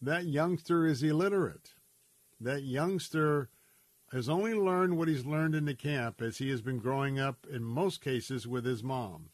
That 0.00 0.26
youngster 0.26 0.86
is 0.86 1.02
illiterate. 1.02 1.74
That 2.40 2.62
youngster 2.62 3.50
has 4.12 4.28
only 4.28 4.54
learned 4.54 4.96
what 4.96 5.08
he's 5.08 5.24
learned 5.24 5.54
in 5.54 5.66
the 5.66 5.74
camp 5.74 6.20
as 6.20 6.38
he 6.38 6.50
has 6.50 6.62
been 6.62 6.78
growing 6.78 7.18
up, 7.18 7.46
in 7.50 7.62
most 7.62 8.00
cases, 8.00 8.46
with 8.46 8.64
his 8.64 8.82
mom. 8.82 9.30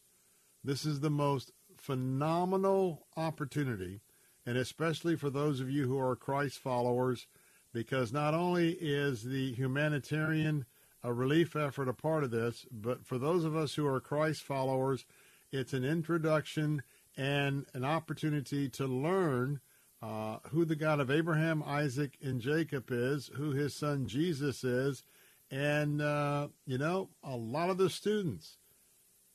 This 0.62 0.84
is 0.84 1.01
the 1.01 1.10
most 1.10 1.52
phenomenal 1.76 3.06
opportunity, 3.16 4.01
and 4.47 4.56
especially 4.56 5.16
for 5.16 5.28
those 5.28 5.60
of 5.60 5.68
you 5.68 5.86
who 5.86 5.98
are 5.98 6.16
Christ 6.16 6.59
followers, 6.59 7.27
because 7.73 8.12
not 8.12 8.32
only 8.32 8.70
is 8.73 9.24
the 9.24 9.52
humanitarian 9.52 10.64
a 11.02 11.12
relief 11.12 11.55
effort 11.55 11.89
a 11.89 11.93
part 11.93 12.24
of 12.24 12.31
this, 12.31 12.66
but 12.73 13.05
for 13.05 13.18
those 13.18 13.44
of 13.44 13.55
us 13.55 13.74
who 13.74 13.86
are 13.86 14.01
Christ 14.01 14.43
followers, 14.43 15.05
it's 15.52 15.73
an 15.73 15.85
introduction 15.85 16.82
and 17.16 17.66
an 17.74 17.85
opportunity 17.85 18.68
to 18.70 18.86
learn 18.86 19.60
uh, 20.02 20.39
who 20.51 20.64
the 20.64 20.77
God 20.77 21.01
of 21.01 21.10
Abraham, 21.10 21.62
Isaac, 21.64 22.18
and 22.23 22.40
Jacob 22.40 22.86
is, 22.90 23.31
who 23.35 23.51
his 23.52 23.74
son 23.74 24.06
Jesus 24.06 24.64
is. 24.64 25.05
And, 25.51 26.02
uh, 26.02 26.48
you 26.66 26.77
know, 26.77 27.10
a 27.23 27.36
lot 27.36 27.70
of 27.70 27.78
the 27.78 27.89
students 27.89 28.59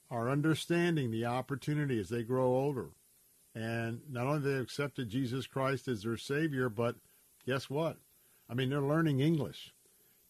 are 0.10 0.30
understanding 0.30 1.10
the 1.10 1.26
opportunity 1.26 2.00
as 2.00 2.10
they 2.10 2.24
grow 2.24 2.48
older. 2.48 2.90
And 3.54 4.02
not 4.10 4.28
only 4.28 4.40
they 4.40 4.60
accepted 4.60 5.10
Jesus 5.10 5.48
Christ 5.48 5.88
as 5.88 6.04
their 6.04 6.18
Savior, 6.18 6.70
but 6.70 6.96
guess 7.46 7.70
what? 7.70 7.98
I 8.50 8.54
mean, 8.54 8.70
they're 8.70 8.82
learning 8.82 9.20
English. 9.20 9.74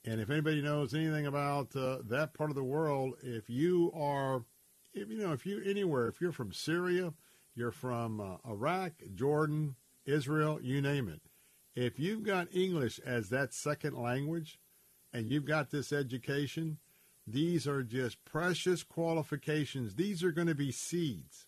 And 0.03 0.19
if 0.19 0.29
anybody 0.29 0.61
knows 0.61 0.93
anything 0.93 1.27
about 1.27 1.75
uh, 1.75 1.97
that 2.09 2.33
part 2.33 2.49
of 2.49 2.55
the 2.55 2.63
world, 2.63 3.13
if 3.21 3.49
you 3.49 3.91
are, 3.95 4.43
if, 4.93 5.09
you 5.09 5.19
know, 5.19 5.33
if 5.33 5.45
you 5.45 5.61
anywhere, 5.63 6.07
if 6.07 6.19
you're 6.19 6.31
from 6.31 6.51
Syria, 6.51 7.13
you're 7.53 7.71
from 7.71 8.19
uh, 8.19 8.49
Iraq, 8.49 8.93
Jordan, 9.13 9.75
Israel, 10.05 10.59
you 10.61 10.81
name 10.81 11.07
it. 11.07 11.21
If 11.75 11.99
you've 11.99 12.23
got 12.23 12.53
English 12.53 12.99
as 13.05 13.29
that 13.29 13.53
second 13.53 13.95
language 13.95 14.59
and 15.13 15.29
you've 15.29 15.45
got 15.45 15.69
this 15.69 15.93
education, 15.93 16.79
these 17.27 17.67
are 17.67 17.83
just 17.83 18.23
precious 18.25 18.83
qualifications. 18.83 19.95
These 19.95 20.23
are 20.23 20.31
going 20.31 20.47
to 20.47 20.55
be 20.55 20.71
seeds. 20.71 21.45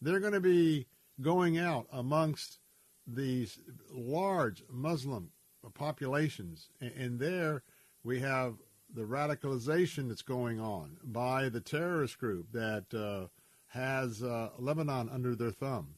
They're 0.00 0.20
going 0.20 0.34
to 0.34 0.40
be 0.40 0.86
going 1.20 1.58
out 1.58 1.86
amongst 1.92 2.58
these 3.06 3.58
large 3.90 4.62
Muslim 4.70 5.30
populations. 5.74 6.68
And 6.80 7.18
there 7.18 7.62
we 8.02 8.20
have 8.20 8.54
the 8.92 9.02
radicalization 9.02 10.08
that's 10.08 10.22
going 10.22 10.60
on 10.60 10.96
by 11.02 11.48
the 11.48 11.60
terrorist 11.60 12.18
group 12.18 12.52
that 12.52 12.86
uh, 12.94 13.28
has 13.68 14.22
uh, 14.22 14.50
Lebanon 14.58 15.08
under 15.08 15.34
their 15.34 15.50
thumb. 15.50 15.94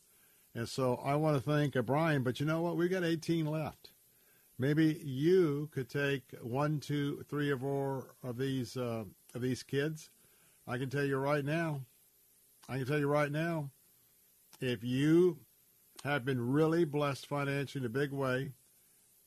And 0.55 0.69
so 0.69 1.01
I 1.05 1.15
want 1.15 1.37
to 1.37 1.51
thank 1.51 1.77
uh, 1.77 1.83
Brian, 1.83 2.23
but 2.23 2.41
you 2.41 2.47
know 2.47 2.63
what? 2.63 2.77
We've 2.77 2.91
got 2.91 3.05
18 3.05 3.47
left. 3.47 3.91
Maybe 4.59 5.01
you 5.05 5.69
could 5.73 5.89
take 5.89 6.23
one, 6.43 6.81
two, 6.81 7.25
three 7.29 7.51
or 7.51 7.59
four 7.59 8.15
of 8.25 8.39
these 8.39 8.77
uh, 8.77 9.05
of 9.35 9.41
these 9.41 9.63
kids. 9.63 10.11
I 10.67 10.79
can 10.79 10.91
tell 10.91 11.05
you 11.05 11.17
right 11.17 11.45
now. 11.45 11.83
I 12.69 12.79
can 12.79 12.87
tell 12.87 12.99
you 12.99 13.07
right 13.07 13.31
now. 13.31 13.71
If 14.61 14.83
you 14.83 15.39
have 16.05 16.25
been 16.25 16.53
really 16.53 16.85
blessed 16.85 17.27
financially 17.27 17.83
in 17.83 17.87
a 17.87 17.91
big 17.91 18.13
way, 18.13 18.53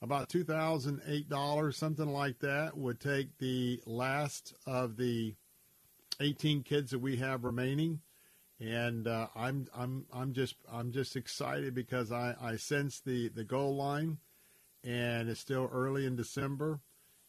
about 0.02 0.30
two 0.30 0.44
thousand 0.44 1.02
eight 1.08 1.30
dollars, 1.30 1.78
something 1.78 2.10
like 2.10 2.40
that, 2.40 2.78
would 2.78 3.00
take 3.00 3.38
the 3.38 3.82
last 3.86 4.54
of 4.66 4.98
the 4.98 5.36
18 6.20 6.64
kids 6.64 6.92
that 6.92 7.00
we 7.00 7.18
have 7.18 7.44
remaining. 7.44 8.00
And 8.60 9.08
uh, 9.08 9.28
I'm 9.36 9.68
I'm 9.76 10.06
I'm 10.14 10.34
just 10.34 10.56
I'm 10.72 10.92
just 10.92 11.16
excited 11.16 11.74
because 11.74 12.12
I, 12.12 12.36
I 12.40 12.58
sense 12.58 13.00
the, 13.00 13.30
the 13.30 13.44
goal 13.44 13.76
line, 13.76 14.20
and 14.84 15.30
it's 15.30 15.40
still 15.40 15.68
early 15.74 16.06
in 16.06 16.16
December, 16.16 16.80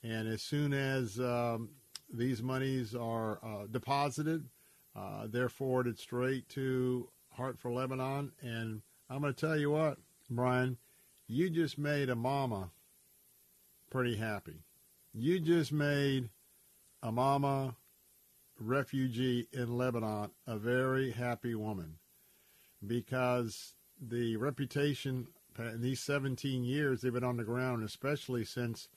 and 0.03 0.29
as 0.29 0.43
soon 0.43 0.75
as 0.75 1.19
um, 1.19 1.71
these 2.13 2.43
monies 2.43 2.95
are 2.95 3.39
uh, 3.43 3.67
deposited, 3.71 4.45
uh, 4.95 5.27
they're 5.27 5.49
forwarded 5.49 5.99
straight 5.99 6.51
to 6.51 7.09
Heart 7.37 7.59
for 7.59 7.71
Lebanon, 7.73 8.33
and 8.41 8.83
I'm 9.09 9.21
going 9.21 9.33
to 9.33 9.47
tell 9.47 9.59
you 9.59 9.71
what, 9.71 9.99
Brian, 10.31 10.77
you 11.27 11.51
just 11.51 11.79
made 11.79 12.11
a 12.11 12.15
mama 12.15 12.71
pretty 13.91 14.17
happy. 14.17 14.65
You 15.15 15.41
just 15.41 15.73
made 15.73 16.29
a 17.03 17.11
mama 17.11 17.77
refugee 18.59 19.49
in 19.53 19.77
Lebanon 19.77 20.31
a 20.47 20.57
very 20.57 21.11
happy 21.11 21.55
woman 21.55 21.99
because 22.87 23.75
the 24.01 24.37
reputation 24.37 25.29
in 25.59 25.81
these 25.81 26.01
17 26.01 26.65
years 26.65 27.01
they've 27.01 27.13
been 27.13 27.25
on 27.25 27.37
the 27.37 27.45
ground, 27.45 27.85
especially 27.85 28.45
since 28.45 28.89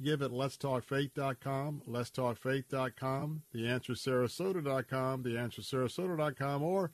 Give 0.00 0.22
it 0.22 0.30
letstalkfaith.com, 0.30 1.82
letstalkfaith.com, 1.88 3.42
theanswersarasota.com, 3.52 5.24
theanswersarasota.com, 5.24 6.62
or 6.62 6.92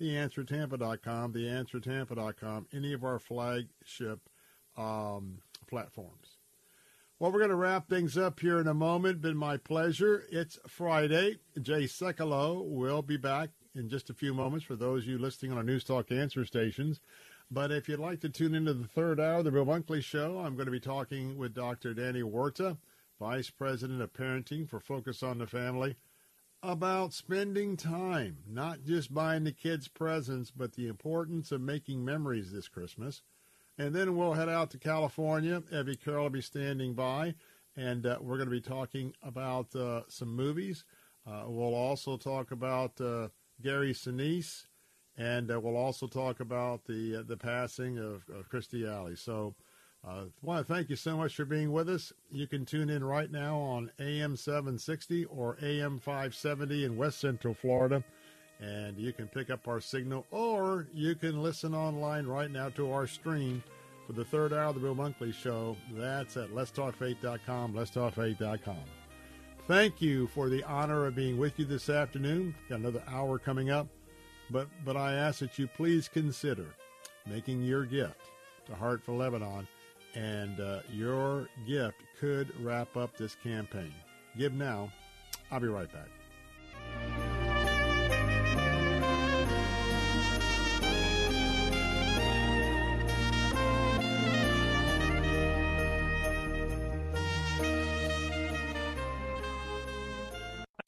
theanswertampa.com, 0.00 1.34
theanswertampa.com, 1.34 2.66
any 2.72 2.94
of 2.94 3.04
our 3.04 3.18
flagship 3.18 4.20
um, 4.78 5.40
platforms. 5.68 6.38
Well, 7.18 7.32
we're 7.32 7.40
going 7.40 7.50
to 7.50 7.56
wrap 7.56 7.90
things 7.90 8.16
up 8.16 8.40
here 8.40 8.58
in 8.58 8.66
a 8.66 8.72
moment. 8.72 9.20
Been 9.20 9.36
my 9.36 9.58
pleasure. 9.58 10.24
It's 10.32 10.58
Friday. 10.66 11.36
Jay 11.60 11.84
Sekulow 11.84 12.66
will 12.66 13.02
be 13.02 13.18
back 13.18 13.50
in 13.76 13.88
just 13.88 14.10
a 14.10 14.14
few 14.14 14.32
moments 14.32 14.64
for 14.64 14.76
those 14.76 15.02
of 15.02 15.08
you 15.08 15.18
listening 15.18 15.52
on 15.52 15.58
our 15.58 15.64
News 15.64 15.84
Talk 15.84 16.10
answer 16.10 16.44
stations. 16.44 17.00
But 17.50 17.70
if 17.70 17.88
you'd 17.88 18.00
like 18.00 18.20
to 18.20 18.28
tune 18.28 18.54
into 18.54 18.74
the 18.74 18.88
third 18.88 19.20
hour 19.20 19.38
of 19.38 19.44
the 19.44 19.52
Bill 19.52 19.66
Bunkley 19.66 20.02
Show, 20.02 20.40
I'm 20.40 20.56
going 20.56 20.66
to 20.66 20.72
be 20.72 20.80
talking 20.80 21.36
with 21.36 21.54
Dr. 21.54 21.94
Danny 21.94 22.20
Huerta, 22.20 22.76
Vice 23.20 23.50
President 23.50 24.02
of 24.02 24.12
Parenting 24.12 24.68
for 24.68 24.80
Focus 24.80 25.22
on 25.22 25.38
the 25.38 25.46
Family, 25.46 25.96
about 26.62 27.12
spending 27.12 27.76
time, 27.76 28.38
not 28.48 28.84
just 28.84 29.14
buying 29.14 29.44
the 29.44 29.52
kids 29.52 29.86
presents, 29.86 30.50
but 30.50 30.72
the 30.72 30.88
importance 30.88 31.52
of 31.52 31.60
making 31.60 32.04
memories 32.04 32.50
this 32.50 32.66
Christmas. 32.66 33.22
And 33.78 33.94
then 33.94 34.16
we'll 34.16 34.32
head 34.32 34.48
out 34.48 34.70
to 34.70 34.78
California. 34.78 35.62
Evie 35.70 35.96
Carroll 35.96 36.24
will 36.24 36.30
be 36.30 36.40
standing 36.40 36.94
by, 36.94 37.34
and 37.76 38.06
uh, 38.06 38.18
we're 38.20 38.38
going 38.38 38.48
to 38.48 38.50
be 38.50 38.60
talking 38.60 39.14
about 39.22 39.74
uh, 39.76 40.02
some 40.08 40.34
movies. 40.34 40.84
Uh, 41.26 41.44
we'll 41.46 41.74
also 41.74 42.16
talk 42.16 42.50
about 42.50 43.00
uh, 43.00 43.28
Gary 43.62 43.92
Sinise 43.92 44.64
and 45.18 45.50
uh, 45.50 45.58
we'll 45.58 45.76
also 45.76 46.06
talk 46.06 46.40
about 46.40 46.84
the 46.84 47.16
uh, 47.16 47.22
the 47.26 47.36
passing 47.36 47.98
of, 47.98 48.24
of 48.34 48.48
Kirstie 48.50 48.90
Alley. 48.90 49.16
So, 49.16 49.54
I 50.04 50.10
uh, 50.10 50.24
want 50.42 50.66
to 50.66 50.72
thank 50.72 50.90
you 50.90 50.96
so 50.96 51.16
much 51.16 51.34
for 51.34 51.44
being 51.44 51.72
with 51.72 51.88
us. 51.88 52.12
You 52.30 52.46
can 52.46 52.64
tune 52.64 52.90
in 52.90 53.02
right 53.02 53.30
now 53.30 53.58
on 53.58 53.90
AM 53.98 54.36
760 54.36 55.24
or 55.26 55.56
AM 55.62 55.98
570 55.98 56.84
in 56.84 56.96
West 56.96 57.18
Central 57.20 57.54
Florida, 57.54 58.04
and 58.60 58.98
you 58.98 59.12
can 59.12 59.26
pick 59.28 59.50
up 59.50 59.66
our 59.66 59.80
signal, 59.80 60.26
or 60.30 60.86
you 60.92 61.14
can 61.14 61.42
listen 61.42 61.74
online 61.74 62.26
right 62.26 62.50
now 62.50 62.68
to 62.70 62.92
our 62.92 63.06
stream 63.06 63.62
for 64.06 64.12
the 64.12 64.24
third 64.24 64.52
hour 64.52 64.66
of 64.66 64.74
the 64.74 64.80
Bill 64.80 64.94
Bunkley 64.94 65.34
Show. 65.34 65.76
That's 65.92 66.36
at 66.36 66.50
letstalkfaith.com, 66.50 67.72
letstalkfaith.com. 67.72 69.05
Thank 69.66 70.00
you 70.00 70.28
for 70.28 70.48
the 70.48 70.62
honor 70.62 71.06
of 71.06 71.16
being 71.16 71.38
with 71.38 71.58
you 71.58 71.64
this 71.64 71.88
afternoon. 71.88 72.54
Got 72.68 72.78
another 72.78 73.02
hour 73.08 73.36
coming 73.36 73.70
up. 73.70 73.88
But, 74.48 74.68
but 74.84 74.96
I 74.96 75.14
ask 75.14 75.40
that 75.40 75.58
you 75.58 75.66
please 75.66 76.08
consider 76.08 76.66
making 77.28 77.64
your 77.64 77.84
gift 77.84 78.30
to 78.66 78.76
Heart 78.76 79.02
for 79.02 79.10
Lebanon, 79.12 79.66
and 80.14 80.60
uh, 80.60 80.82
your 80.92 81.48
gift 81.66 81.96
could 82.20 82.52
wrap 82.64 82.96
up 82.96 83.16
this 83.16 83.34
campaign. 83.42 83.92
Give 84.38 84.52
now. 84.52 84.92
I'll 85.50 85.58
be 85.58 85.66
right 85.66 85.92
back. 85.92 86.08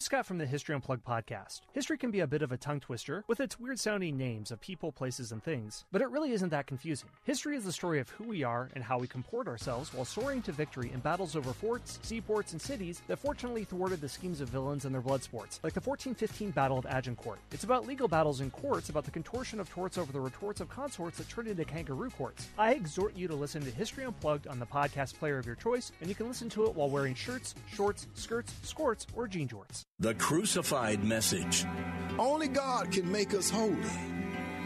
Scott 0.09 0.25
from 0.25 0.39
the 0.39 0.47
History 0.47 0.75
Unplugged 0.75 1.05
podcast. 1.05 1.61
History 1.75 1.99
can 1.99 2.11
be 2.11 2.21
a 2.21 2.27
bit 2.27 2.41
of 2.41 2.51
a 2.51 2.57
tongue 2.57 2.81
twister 2.81 3.25
with 3.29 3.41
its 3.41 3.61
weird 3.61 3.79
sounding 3.79 4.17
names 4.17 4.51
of 4.51 4.59
people, 4.59 4.91
places, 4.91 5.33
and 5.33 5.45
things, 5.45 5.85
but 5.93 6.01
it 6.01 6.09
really 6.09 6.33
isn't 6.33 6.49
that 6.49 6.67
confusing. 6.67 7.11
History 7.25 7.55
is 7.57 7.65
the 7.65 7.73
story 7.73 8.01
of 8.01 8.09
who 8.09 8.25
we 8.25 8.43
are 8.43 8.71
and 8.73 8.83
how 8.83 8.99
we 8.99 9.07
comport 9.07 9.47
ourselves 9.47 9.93
while 9.93 10.07
soaring 10.07 10.41
to 10.41 10.51
victory 10.51 10.91
in 10.95 11.01
battles 11.01 11.37
over 11.37 11.53
forts, 11.53 11.99
seaports, 12.01 12.53
and 12.53 12.63
cities 12.63 13.03
that 13.07 13.19
fortunately 13.19 13.65
thwarted 13.65 14.01
the 14.01 14.09
schemes 14.09 14.41
of 14.41 14.49
villains 14.49 14.87
and 14.87 14.95
their 14.95 15.03
blood 15.03 15.23
sports, 15.23 15.61
like 15.63 15.75
the 15.75 15.81
1415 15.81 16.53
Battle 16.53 16.79
of 16.79 16.87
Agincourt. 16.87 17.41
It's 17.53 17.65
about 17.65 17.87
legal 17.87 18.09
battles 18.09 18.41
in 18.41 18.51
courts, 18.51 18.89
about 18.89 19.05
the 19.05 19.11
contortion 19.11 19.61
of 19.61 19.69
torts 19.69 19.99
over 19.99 20.11
the 20.11 20.21
retorts 20.21 20.63
of 20.63 20.71
consorts 20.71 21.19
that 21.19 21.29
turned 21.29 21.49
into 21.49 21.67
kangaroo 21.67 22.09
courts. 22.09 22.49
I 22.57 22.73
exhort 22.73 23.15
you 23.15 23.29
to 23.29 23.35
listen 23.35 23.61
to 23.63 23.71
History 23.71 24.05
Unplugged 24.05 24.47
on 24.47 24.59
the 24.59 24.65
podcast 24.65 25.19
player 25.19 25.37
of 25.37 25.45
your 25.45 25.57
choice, 25.57 25.93
and 26.01 26.09
you 26.09 26.15
can 26.15 26.29
listen 26.29 26.49
to 26.49 26.65
it 26.65 26.75
while 26.75 26.89
wearing 26.89 27.15
shirts, 27.15 27.55
shorts, 27.71 28.07
skirts, 28.15 28.55
skirts, 28.63 29.07
or 29.15 29.29
jean 29.29 29.47
jorts. 29.47 29.85
The 30.01 30.15
Crucified 30.15 31.03
Message. 31.03 31.67
Only 32.21 32.47
God 32.47 32.93
can 32.93 33.11
make 33.11 33.35
us 33.35 33.51
holy. 33.51 33.75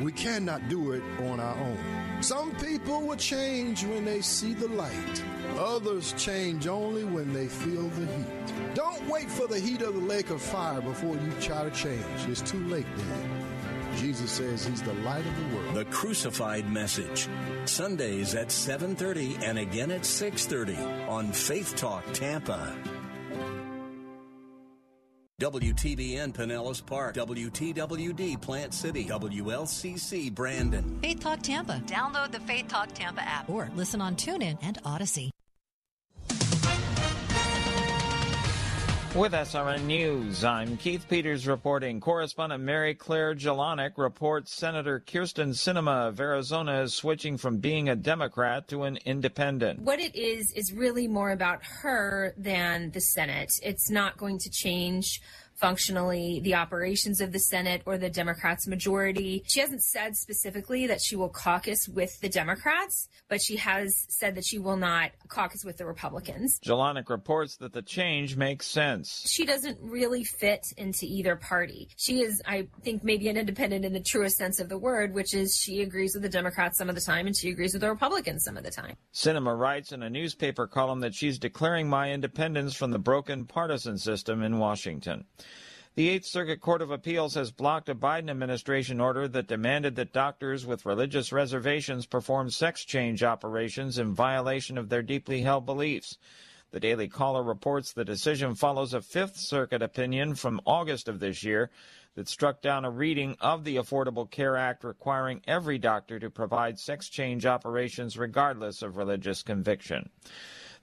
We 0.03 0.13
cannot 0.13 0.69
do 0.69 0.93
it 0.93 1.03
on 1.21 1.41
our 1.41 1.57
own. 1.57 2.23
Some 2.23 2.55
people 2.57 3.01
will 3.01 3.17
change 3.17 3.83
when 3.83 4.05
they 4.05 4.21
see 4.21 4.53
the 4.53 4.69
light. 4.69 5.25
Others 5.57 6.13
change 6.19 6.67
only 6.67 7.05
when 7.05 7.33
they 7.33 7.49
feel 7.49 7.89
the 7.89 8.05
heat. 8.05 8.75
Don't 8.75 9.09
wait 9.09 9.31
for 9.31 9.47
the 9.47 9.59
heat 9.59 9.81
of 9.81 9.95
the 9.95 10.01
lake 10.01 10.29
of 10.29 10.43
fire 10.43 10.83
before 10.83 11.15
you 11.15 11.33
try 11.41 11.65
to 11.65 11.71
change. 11.71 12.29
It's 12.29 12.43
too 12.43 12.63
late 12.67 12.85
then. 12.95 13.97
Jesus 13.97 14.33
says 14.33 14.67
he's 14.67 14.83
the 14.83 14.93
light 14.93 15.25
of 15.25 15.35
the 15.35 15.57
world. 15.57 15.75
The 15.75 15.87
Crucified 15.87 16.71
Message. 16.71 17.27
Sundays 17.65 18.35
at 18.35 18.49
7:30 18.49 19.39
and 19.43 19.59
again 19.59 19.93
at 19.93 20.05
6:30 20.05 20.77
on 21.09 21.33
Faith 21.33 21.75
Talk 21.75 22.05
Tampa. 22.13 22.77
WTBN 25.43 26.33
Pinellas 26.33 26.87
Park, 26.87 27.17
WTWD 27.17 28.41
Plant 28.41 28.73
City, 28.73 29.05
WLCC 29.07 30.33
Brandon. 30.33 31.01
Faith 31.03 31.19
Talk 31.19 31.43
Tampa. 31.43 31.83
Download 31.85 32.31
the 32.31 32.39
Faith 32.41 32.69
Talk 32.69 32.93
Tampa 32.93 33.23
app 33.23 33.51
or 33.51 33.69
listen 33.75 34.01
on 34.01 34.15
TuneIn 34.15 34.59
and 34.63 34.81
Audacy. 34.85 35.31
With 39.15 39.33
SRN 39.33 39.85
News, 39.85 40.43
I'm 40.43 40.79
Keith 40.79 41.05
Peters 41.07 41.47
reporting. 41.47 42.01
Correspondent 42.01 42.63
Mary 42.63 42.95
Claire 42.95 43.35
Jelinek 43.35 43.99
reports 43.99 44.55
Senator 44.55 45.05
Kyrsten 45.07 45.51
Sinema 45.51 46.09
of 46.09 46.19
Arizona 46.19 46.81
is 46.81 46.95
switching 46.95 47.37
from 47.37 47.59
being 47.59 47.91
a 47.91 47.95
Democrat 47.95 48.69
to 48.69 48.85
an 48.85 48.99
independent. 49.05 49.81
What 49.81 50.01
it 50.01 50.17
is, 50.17 50.51
is 50.53 50.73
really 50.73 51.09
more 51.09 51.31
about 51.31 51.63
her 51.63 52.33
than 52.39 52.91
the 52.93 53.03
Senate. 53.03 53.53
It's 53.63 53.91
not 53.91 54.17
going 54.17 54.39
to 54.39 54.49
change 54.49 55.21
functionally 55.63 56.41
the 56.43 56.57
operations 56.57 57.21
of 57.21 57.31
the 57.31 57.39
Senate 57.39 57.83
or 57.87 57.97
the 57.97 58.11
Democrats' 58.11 58.67
majority. 58.67 59.45
She 59.47 59.61
hasn't 59.61 59.85
said 59.85 60.17
specifically 60.17 60.89
that 60.89 61.01
she 61.01 61.15
will 61.15 61.29
caucus 61.29 61.89
with 61.89 62.21
the 62.21 62.29
Democrats, 62.29 63.09
but 63.29 63.41
she 63.41 63.57
has 63.57 64.05
said 64.09 64.35
that 64.35 64.45
she 64.45 64.59
will 64.59 64.77
not 64.77 65.13
caucus 65.29 65.65
with 65.65 65.77
the 65.77 65.87
Republicans. 65.87 66.59
Jelinek 66.65 67.09
reports 67.09 67.57
that 67.59 67.73
the 67.73 67.81
change 67.81 68.37
makes 68.37 68.67
sense. 68.67 69.23
She 69.27 69.47
doesn't 69.47 69.79
really 69.81 70.25
fit 70.25 70.67
into 70.77 71.07
either 71.07 71.37
party. 71.37 71.89
She 71.97 72.23
is, 72.23 72.43
I 72.45 72.67
think, 72.83 73.05
maybe 73.05 73.29
an 73.29 73.37
independent 73.37 73.85
in 73.85 73.93
the 73.93 74.01
truest 74.01 74.37
sense 74.37 74.59
of 74.59 74.69
the 74.69 74.79
word, 74.79 75.15
which 75.15 75.33
is 75.33 75.57
she 75.57 75.83
agrees 75.83 76.15
with 76.15 76.25
the 76.25 76.29
Democrats 76.29 76.77
some 76.77 76.89
of 76.89 76.97
the 76.97 77.01
time 77.01 77.29
and 77.29 77.37
she 77.37 77.51
agrees 77.51 77.73
with 77.73 77.83
the 77.83 77.89
Republicans 77.89 78.43
some 78.45 78.57
of 78.57 78.65
the 78.65 78.71
time. 78.71 78.97
Sinema 79.15 79.57
writes 79.57 79.93
in 79.93 80.03
a 80.03 80.11
newspaper 80.11 80.67
column 80.67 80.99
that 81.01 81.15
she's 81.15 81.39
declaring 81.39 81.89
my 81.89 82.11
independence 82.11 82.75
from 82.75 82.91
the 82.91 82.99
broken 82.99 83.45
partisan 83.45 83.97
system 83.97 84.43
in 84.43 84.59
Washington. 84.59 85.25
The 85.95 86.09
Eighth 86.09 86.25
Circuit 86.25 86.63
Court 86.63 86.81
of 86.81 86.91
Appeals 86.91 87.35
has 87.35 87.51
blocked 87.51 87.91
a 87.91 87.95
Biden 87.95 88.31
administration 88.31 88.99
order 88.99 89.29
that 89.29 89.47
demanded 89.47 89.95
that 89.97 90.15
doctors 90.15 90.65
with 90.65 90.87
religious 90.87 91.33
reservations 91.33 92.07
perform 92.07 92.49
sex 92.49 92.83
change 92.87 93.23
operations 93.23 93.99
in 93.99 94.15
violation 94.15 94.79
of 94.79 94.89
their 94.89 95.03
deeply 95.03 95.43
held 95.43 95.67
beliefs. 95.67 96.17
The 96.71 96.81
Daily 96.81 97.09
Caller 97.09 97.43
reports 97.43 97.93
the 97.93 98.07
decision 98.07 98.55
follows 98.55 98.95
a 98.95 99.03
Fifth 99.03 99.37
Circuit 99.37 99.83
opinion 99.83 100.35
from 100.35 100.63
August 100.65 101.09
of 101.09 101.21
this 101.21 101.45
year 101.45 101.71
that 102.15 102.27
struck 102.27 102.63
down 102.63 102.87
a 102.87 102.91
reading 102.91 103.37
of 103.39 103.65
the 103.65 103.77
Affordable 103.77 104.31
Care 104.31 104.57
Act 104.57 104.85
requiring 104.85 105.43
every 105.47 105.77
doctor 105.77 106.19
to 106.19 106.31
provide 106.31 106.79
sex 106.79 107.11
change 107.11 107.45
operations 107.45 108.17
regardless 108.17 108.81
of 108.81 108.97
religious 108.97 109.43
conviction. 109.43 110.09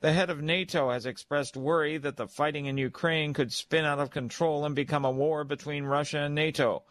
The 0.02 0.14
head 0.14 0.30
of 0.30 0.42
NATO 0.42 0.92
has 0.92 1.06
expressed 1.06 1.58
worry 1.58 1.98
that 1.98 2.16
the 2.16 2.28
fighting 2.28 2.68
in 2.68 2.78
Ukraine 2.78 3.34
could 3.34 3.52
spin 3.52 3.84
out 3.84 4.00
of 4.00 4.12
control 4.12 4.64
and 4.64 4.74
become 4.74 5.04
a 5.04 5.12
war 5.12 5.44
between 5.44 5.84
Russia 5.84 6.20
and 6.20 6.34
NATO. 6.34 6.84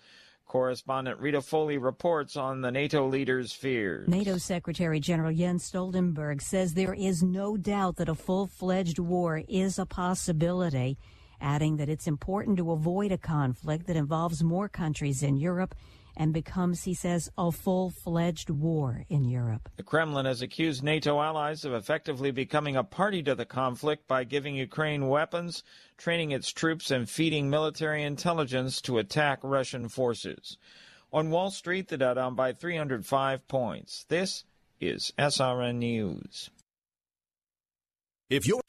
Correspondent 0.44 1.18
Rita 1.18 1.40
Foley 1.40 1.78
reports 1.78 2.36
on 2.36 2.60
the 2.60 2.70
NATO 2.70 3.08
leader's 3.08 3.52
fears. 3.52 4.08
NATO 4.08 4.36
Secretary 4.36 5.00
General 5.00 5.32
Jens 5.32 5.70
Stoltenberg 5.70 6.42
says 6.42 6.74
there 6.74 6.92
is 6.92 7.22
no 7.22 7.56
doubt 7.56 7.96
that 7.96 8.10
a 8.10 8.14
full 8.14 8.46
fledged 8.46 8.98
war 8.98 9.42
is 9.48 9.78
a 9.78 9.86
possibility, 9.86 10.98
adding 11.40 11.78
that 11.78 11.88
it's 11.88 12.06
important 12.06 12.58
to 12.58 12.72
avoid 12.72 13.10
a 13.10 13.18
conflict 13.18 13.86
that 13.86 13.96
involves 13.96 14.44
more 14.44 14.68
countries 14.68 15.22
in 15.22 15.38
Europe 15.38 15.74
and 16.18 16.34
becomes, 16.34 16.82
he 16.82 16.92
says, 16.92 17.30
a 17.38 17.50
full 17.50 17.88
fledged 17.88 18.50
war 18.50 19.04
in 19.08 19.24
Europe. 19.24 19.70
The 19.76 19.82
Kremlin 19.84 20.26
has 20.26 20.42
accused 20.42 20.82
NATO 20.82 21.20
allies 21.20 21.64
of 21.64 21.72
effectively 21.72 22.30
becoming 22.32 22.76
a 22.76 22.84
party 22.84 23.22
to 23.22 23.34
the 23.34 23.46
conflict 23.46 24.08
by 24.08 24.24
giving 24.24 24.56
Ukraine 24.56 25.08
weapons, 25.08 25.62
training 25.96 26.32
its 26.32 26.52
troops, 26.52 26.90
and 26.90 27.08
feeding 27.08 27.48
military 27.48 28.02
intelligence 28.02 28.82
to 28.82 28.98
attack 28.98 29.38
Russian 29.42 29.88
forces. 29.88 30.58
On 31.12 31.30
Wall 31.30 31.50
Street, 31.50 31.88
the 31.88 31.96
Dow 31.96 32.14
down 32.14 32.34
by 32.34 32.52
305 32.52 33.48
points. 33.48 34.04
This 34.08 34.44
is 34.80 35.12
SRN 35.16 35.76
News. 35.76 36.50
If 38.28 38.46
you're 38.46 38.60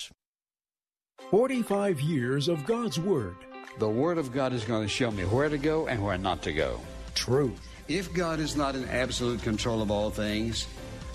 45 1.31 2.01
years 2.01 2.47
of 2.47 2.65
God's 2.65 2.99
Word. 2.99 3.35
The 3.77 3.87
Word 3.87 4.17
of 4.17 4.33
God 4.33 4.51
is 4.51 4.63
going 4.63 4.81
to 4.81 4.87
show 4.87 5.11
me 5.11 5.23
where 5.25 5.47
to 5.47 5.59
go 5.59 5.87
and 5.87 6.03
where 6.03 6.17
not 6.17 6.41
to 6.43 6.53
go. 6.53 6.79
Truth. 7.13 7.67
If 7.87 8.13
God 8.13 8.39
is 8.39 8.55
not 8.55 8.75
in 8.75 8.87
absolute 8.87 9.41
control 9.41 9.81
of 9.81 9.91
all 9.91 10.09
things, 10.09 10.67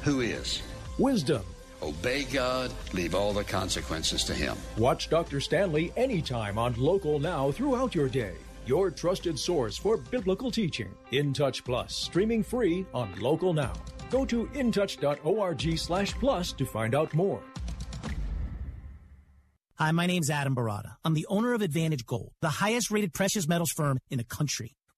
who 0.03 0.21
is? 0.21 0.63
Wisdom. 0.99 1.43
Obey 1.83 2.25
God, 2.25 2.73
leave 2.93 3.15
all 3.15 3.33
the 3.33 3.45
consequences 3.45 4.25
to 4.25 4.35
Him. 4.35 4.57
Watch 4.79 5.11
Dr. 5.11 5.41
Stanley 5.41 5.93
anytime 5.97 6.59
on 6.59 6.75
Local 6.75 7.19
Now 7.19 7.51
throughout 7.51 7.95
your 7.95 8.09
day. 8.09 8.35
Your 8.67 8.91
trusted 8.91 9.39
source 9.39 9.77
for 9.77 9.99
biblical 9.99 10.51
teaching. 10.51 10.89
In 11.13 11.35
Touch 11.35 11.63
Plus, 11.65 11.95
streaming 11.95 12.43
free 12.43 12.87
on 12.95 13.15
Local 13.21 13.53
Now. 13.53 13.75
Go 14.11 14.25
to 14.25 14.47
intouch.org 14.47 15.79
slash 15.79 16.15
plus 16.15 16.53
to 16.53 16.65
find 16.65 16.95
out 16.95 17.13
more. 17.13 17.43
Hi, 19.77 19.91
my 19.91 20.07
name's 20.07 20.31
Adam 20.31 20.55
Baratta. 20.55 20.95
I'm 21.05 21.15
the 21.15 21.27
owner 21.29 21.53
of 21.53 21.61
Advantage 21.61 22.07
Gold, 22.07 22.31
the 22.41 22.49
highest 22.49 22.91
rated 22.91 23.13
precious 23.13 23.49
metals 23.49 23.73
firm 23.73 23.99
in 24.09 24.19
the 24.19 24.25
country. 24.25 24.77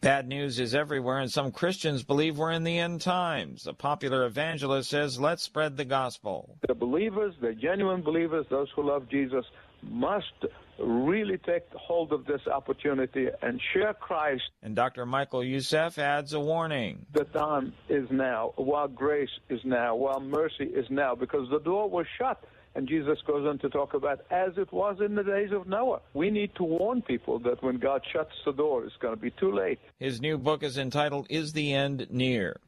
Bad 0.00 0.28
news 0.28 0.58
is 0.58 0.74
everywhere, 0.74 1.18
and 1.18 1.30
some 1.30 1.52
Christians 1.52 2.02
believe 2.02 2.38
we're 2.38 2.52
in 2.52 2.64
the 2.64 2.78
end 2.78 3.02
times. 3.02 3.66
A 3.66 3.74
popular 3.74 4.24
evangelist 4.24 4.88
says, 4.88 5.20
let's 5.20 5.42
spread 5.42 5.76
the 5.76 5.84
gospel. 5.84 6.56
The 6.66 6.74
believers, 6.74 7.34
the 7.42 7.52
genuine 7.52 8.00
believers, 8.00 8.46
those 8.48 8.68
who 8.74 8.82
love 8.88 9.10
Jesus, 9.10 9.44
must 9.82 10.32
really 10.78 11.36
take 11.36 11.64
hold 11.74 12.14
of 12.14 12.24
this 12.24 12.40
opportunity 12.46 13.28
and 13.42 13.60
share 13.74 13.92
Christ. 13.92 14.44
And 14.62 14.74
Dr. 14.74 15.04
Michael 15.04 15.44
Youssef 15.44 15.98
adds 15.98 16.32
a 16.32 16.40
warning. 16.40 17.04
The 17.12 17.24
time 17.24 17.74
is 17.90 18.10
now, 18.10 18.54
while 18.56 18.88
grace 18.88 19.28
is 19.50 19.60
now, 19.64 19.96
while 19.96 20.20
mercy 20.20 20.64
is 20.64 20.86
now, 20.88 21.14
because 21.14 21.46
the 21.50 21.60
door 21.60 21.90
was 21.90 22.06
shut. 22.16 22.42
And 22.74 22.88
Jesus 22.88 23.18
goes 23.26 23.46
on 23.46 23.58
to 23.58 23.68
talk 23.68 23.94
about 23.94 24.20
as 24.30 24.52
it 24.56 24.72
was 24.72 24.98
in 25.04 25.16
the 25.16 25.24
days 25.24 25.50
of 25.52 25.66
Noah. 25.66 26.00
We 26.14 26.30
need 26.30 26.54
to 26.54 26.62
warn 26.62 27.02
people 27.02 27.40
that 27.40 27.62
when 27.62 27.78
God 27.78 28.02
shuts 28.12 28.30
the 28.44 28.52
door, 28.52 28.84
it's 28.84 28.94
going 29.00 29.14
to 29.14 29.20
be 29.20 29.32
too 29.32 29.52
late. 29.52 29.80
His 29.98 30.20
new 30.20 30.38
book 30.38 30.62
is 30.62 30.78
entitled 30.78 31.26
Is 31.30 31.52
the 31.52 31.72
End 31.72 32.06
Near? 32.10 32.60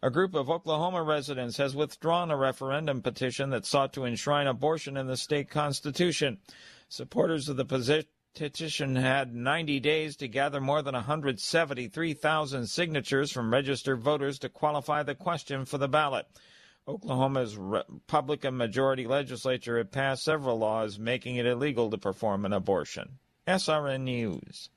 A 0.00 0.10
group 0.10 0.36
of 0.36 0.48
Oklahoma 0.48 1.02
residents 1.02 1.56
has 1.56 1.74
withdrawn 1.74 2.30
a 2.30 2.36
referendum 2.36 3.02
petition 3.02 3.50
that 3.50 3.66
sought 3.66 3.92
to 3.94 4.04
enshrine 4.04 4.46
abortion 4.46 4.96
in 4.96 5.08
the 5.08 5.16
state 5.16 5.50
constitution. 5.50 6.38
Supporters 6.88 7.48
of 7.48 7.56
the 7.56 7.64
petition 8.34 8.94
had 8.94 9.34
90 9.34 9.80
days 9.80 10.14
to 10.18 10.28
gather 10.28 10.60
more 10.60 10.82
than 10.82 10.94
173,000 10.94 12.66
signatures 12.68 13.32
from 13.32 13.52
registered 13.52 14.00
voters 14.00 14.38
to 14.38 14.48
qualify 14.48 15.02
the 15.02 15.16
question 15.16 15.64
for 15.64 15.78
the 15.78 15.88
ballot. 15.88 16.26
Oklahoma's 16.88 17.54
Republican 17.58 18.56
majority 18.56 19.06
legislature 19.06 19.76
had 19.76 19.92
passed 19.92 20.24
several 20.24 20.58
laws 20.58 20.98
making 20.98 21.36
it 21.36 21.44
illegal 21.44 21.90
to 21.90 21.98
perform 21.98 22.46
an 22.46 22.54
abortion. 22.54 23.18
SRN 23.46 24.00
News. 24.00 24.70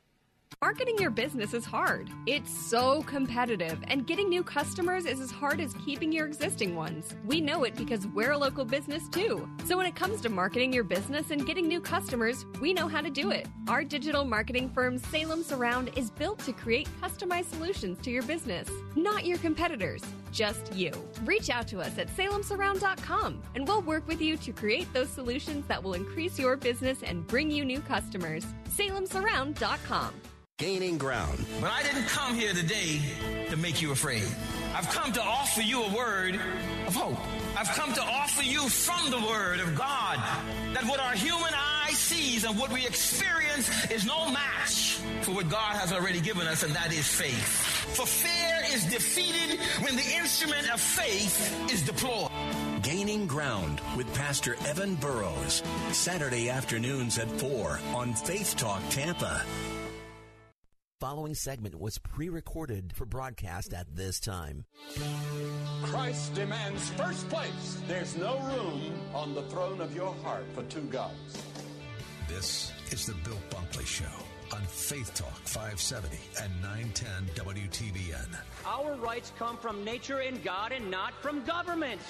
Marketing 0.63 0.95
your 0.99 1.09
business 1.09 1.55
is 1.55 1.65
hard. 1.65 2.11
It's 2.27 2.55
so 2.55 3.01
competitive, 3.01 3.79
and 3.87 4.05
getting 4.05 4.29
new 4.29 4.43
customers 4.43 5.05
is 5.05 5.19
as 5.19 5.31
hard 5.31 5.59
as 5.59 5.73
keeping 5.83 6.11
your 6.11 6.27
existing 6.27 6.75
ones. 6.75 7.15
We 7.25 7.41
know 7.41 7.63
it 7.63 7.75
because 7.75 8.05
we're 8.05 8.33
a 8.33 8.37
local 8.37 8.63
business 8.63 9.09
too. 9.09 9.49
So 9.65 9.75
when 9.75 9.87
it 9.87 9.95
comes 9.95 10.21
to 10.21 10.29
marketing 10.29 10.71
your 10.71 10.83
business 10.83 11.31
and 11.31 11.47
getting 11.47 11.67
new 11.67 11.81
customers, 11.81 12.45
we 12.61 12.73
know 12.73 12.87
how 12.87 13.01
to 13.01 13.09
do 13.09 13.31
it. 13.31 13.47
Our 13.67 13.83
digital 13.83 14.23
marketing 14.23 14.69
firm 14.69 14.99
Salem 14.99 15.41
Surround 15.41 15.89
is 15.97 16.11
built 16.11 16.37
to 16.45 16.53
create 16.53 16.87
customized 17.01 17.49
solutions 17.49 17.97
to 18.03 18.11
your 18.11 18.23
business, 18.23 18.69
not 18.95 19.25
your 19.25 19.39
competitors, 19.39 20.03
just 20.31 20.75
you. 20.75 20.91
Reach 21.25 21.49
out 21.49 21.67
to 21.69 21.79
us 21.79 21.97
at 21.97 22.15
salemsurround.com 22.15 23.41
and 23.55 23.67
we'll 23.67 23.81
work 23.81 24.07
with 24.07 24.21
you 24.21 24.37
to 24.37 24.53
create 24.53 24.93
those 24.93 25.09
solutions 25.09 25.65
that 25.67 25.83
will 25.83 25.95
increase 25.95 26.37
your 26.37 26.55
business 26.55 27.01
and 27.01 27.25
bring 27.25 27.49
you 27.49 27.65
new 27.65 27.81
customers. 27.81 28.45
salemsurround.com 28.77 30.13
gaining 30.61 30.99
ground. 30.99 31.43
But 31.59 31.71
I 31.71 31.81
didn't 31.81 32.05
come 32.05 32.35
here 32.35 32.53
today 32.53 33.01
to 33.49 33.57
make 33.57 33.81
you 33.81 33.91
afraid. 33.91 34.27
I've 34.75 34.87
come 34.89 35.11
to 35.13 35.21
offer 35.21 35.61
you 35.61 35.81
a 35.81 35.91
word 35.91 36.35
of 36.85 36.93
hope. 36.93 37.17
I've 37.57 37.69
come 37.69 37.91
to 37.93 38.01
offer 38.01 38.43
you 38.43 38.69
from 38.69 39.09
the 39.09 39.19
word 39.27 39.59
of 39.59 39.73
God 39.75 40.17
that 40.75 40.85
what 40.85 40.99
our 40.99 41.13
human 41.13 41.51
eye 41.51 41.93
sees 41.93 42.43
and 42.43 42.59
what 42.59 42.71
we 42.71 42.85
experience 42.85 43.89
is 43.89 44.05
no 44.05 44.29
match 44.29 44.99
for 45.21 45.31
what 45.31 45.49
God 45.49 45.77
has 45.77 45.91
already 45.91 46.21
given 46.21 46.45
us, 46.45 46.61
and 46.61 46.75
that 46.75 46.93
is 46.93 47.07
faith. 47.07 47.57
For 47.95 48.05
fear 48.05 48.61
is 48.71 48.85
defeated 48.85 49.59
when 49.79 49.95
the 49.95 50.15
instrument 50.15 50.71
of 50.71 50.79
faith 50.79 51.71
is 51.73 51.81
deployed. 51.81 52.29
Gaining 52.83 53.25
Ground 53.25 53.81
with 53.97 54.13
Pastor 54.13 54.55
Evan 54.67 54.93
Burrows. 54.93 55.63
Saturday 55.91 56.51
afternoons 56.51 57.17
at 57.17 57.29
4 57.31 57.79
on 57.95 58.13
Faith 58.13 58.55
Talk 58.57 58.81
Tampa 58.89 59.43
following 61.01 61.33
segment 61.33 61.79
was 61.79 61.97
pre 61.97 62.29
recorded 62.29 62.93
for 62.95 63.07
broadcast 63.07 63.73
at 63.73 63.87
this 63.95 64.19
time. 64.19 64.63
Christ 65.81 66.35
demands 66.35 66.91
first 66.91 67.27
place. 67.27 67.81
There's 67.87 68.15
no 68.15 68.37
room 68.41 68.93
on 69.11 69.33
the 69.33 69.41
throne 69.43 69.81
of 69.81 69.95
your 69.95 70.13
heart 70.21 70.45
for 70.53 70.61
two 70.65 70.83
gods. 70.91 71.43
This 72.27 72.71
is 72.91 73.07
the 73.07 73.15
Bill 73.23 73.41
Bunkley 73.49 73.87
Show 73.87 74.05
on 74.53 74.61
Faith 74.61 75.11
Talk 75.15 75.39
570 75.45 76.19
and 76.39 76.53
910 76.61 77.45
WTBN. 77.45 78.37
Our 78.67 78.93
rights 78.97 79.33
come 79.39 79.57
from 79.57 79.83
nature 79.83 80.19
and 80.19 80.43
God 80.43 80.71
and 80.71 80.91
not 80.91 81.13
from 81.15 81.43
government. 81.45 82.01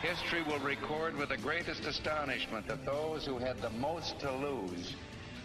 History 0.00 0.42
will 0.44 0.58
record 0.60 1.14
with 1.18 1.28
the 1.28 1.36
greatest 1.36 1.84
astonishment 1.84 2.66
that 2.66 2.86
those 2.86 3.26
who 3.26 3.36
had 3.36 3.60
the 3.60 3.68
most 3.68 4.18
to 4.20 4.32
lose 4.32 4.94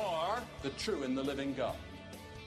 are 0.00 0.42
the 0.62 0.70
true 0.70 1.02
and 1.02 1.16
the 1.16 1.22
living 1.22 1.54
God. 1.54 1.76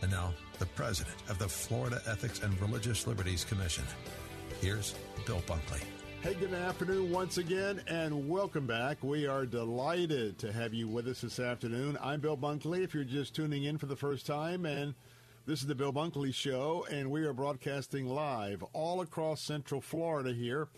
And 0.02 0.12
now, 0.12 0.34
the 0.60 0.66
president 0.68 1.16
of 1.30 1.40
the 1.40 1.48
Florida 1.48 2.02
Ethics 2.08 2.42
and 2.42 2.60
Religious 2.62 3.08
Liberties 3.08 3.46
Commission. 3.46 3.84
Here's 4.62 4.96
Bill 5.26 5.42
Bunkley. 5.48 5.84
Hey, 6.22 6.34
good 6.36 6.54
afternoon 6.54 7.12
once 7.12 7.38
again, 7.38 7.82
and 7.88 8.30
welcome 8.30 8.66
back. 8.66 8.98
We 9.02 9.28
are 9.28 9.46
delighted 9.46 10.38
to 10.40 10.54
have 10.54 10.74
you 10.74 10.88
with 10.88 11.08
us 11.08 11.22
this 11.22 11.40
afternoon. 11.40 11.98
I'm 12.02 12.22
Bill 12.22 12.38
Bunkley. 12.38 12.84
If 12.84 12.94
you're 12.94 13.04
just 13.04 13.36
tuning 13.36 13.66
in 13.66 13.78
for 13.78 13.88
the 13.88 13.96
first 13.96 14.26
time, 14.26 14.66
and 14.66 14.96
this 15.46 15.62
is 15.62 15.68
the 15.68 15.76
Bill 15.76 15.92
Bunkley 15.92 16.34
Show, 16.34 16.86
and 16.90 17.12
we 17.12 17.26
are 17.26 17.34
broadcasting 17.34 18.08
live 18.08 18.64
all 18.72 19.02
across 19.02 19.42
Central 19.42 19.82
Florida 19.82 20.34
here 20.34 20.70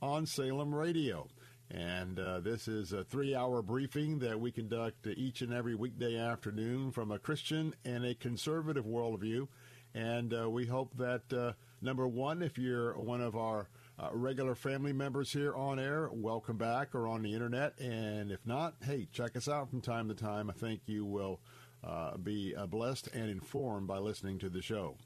on 0.00 0.24
Salem 0.24 0.74
Radio. 0.74 1.26
And 1.70 2.18
uh, 2.18 2.40
this 2.40 2.68
is 2.68 2.92
a 2.92 3.04
three 3.04 3.34
hour 3.34 3.62
briefing 3.62 4.18
that 4.20 4.38
we 4.38 4.52
conduct 4.52 5.06
each 5.06 5.40
and 5.40 5.52
every 5.52 5.74
weekday 5.74 6.16
afternoon 6.16 6.92
from 6.92 7.10
a 7.10 7.18
Christian 7.18 7.74
and 7.84 8.04
a 8.04 8.14
conservative 8.14 8.84
worldview. 8.84 9.48
And 9.94 10.34
uh, 10.34 10.50
we 10.50 10.66
hope 10.66 10.96
that, 10.98 11.32
uh, 11.32 11.52
number 11.80 12.06
one, 12.06 12.42
if 12.42 12.58
you're 12.58 12.98
one 12.98 13.20
of 13.20 13.36
our 13.36 13.68
uh, 13.98 14.08
regular 14.12 14.54
family 14.54 14.92
members 14.92 15.32
here 15.32 15.54
on 15.54 15.78
air, 15.78 16.10
welcome 16.12 16.56
back 16.56 16.94
or 16.94 17.06
on 17.06 17.22
the 17.22 17.32
internet. 17.32 17.78
And 17.78 18.32
if 18.32 18.44
not, 18.44 18.74
hey, 18.84 19.06
check 19.12 19.36
us 19.36 19.48
out 19.48 19.70
from 19.70 19.80
time 19.80 20.08
to 20.08 20.14
time. 20.14 20.50
I 20.50 20.52
think 20.52 20.80
you 20.86 21.04
will 21.04 21.40
uh, 21.84 22.16
be 22.16 22.54
uh, 22.56 22.66
blessed 22.66 23.08
and 23.14 23.30
informed 23.30 23.86
by 23.86 23.98
listening 23.98 24.38
to 24.40 24.48
the 24.48 24.62
show. 24.62 24.96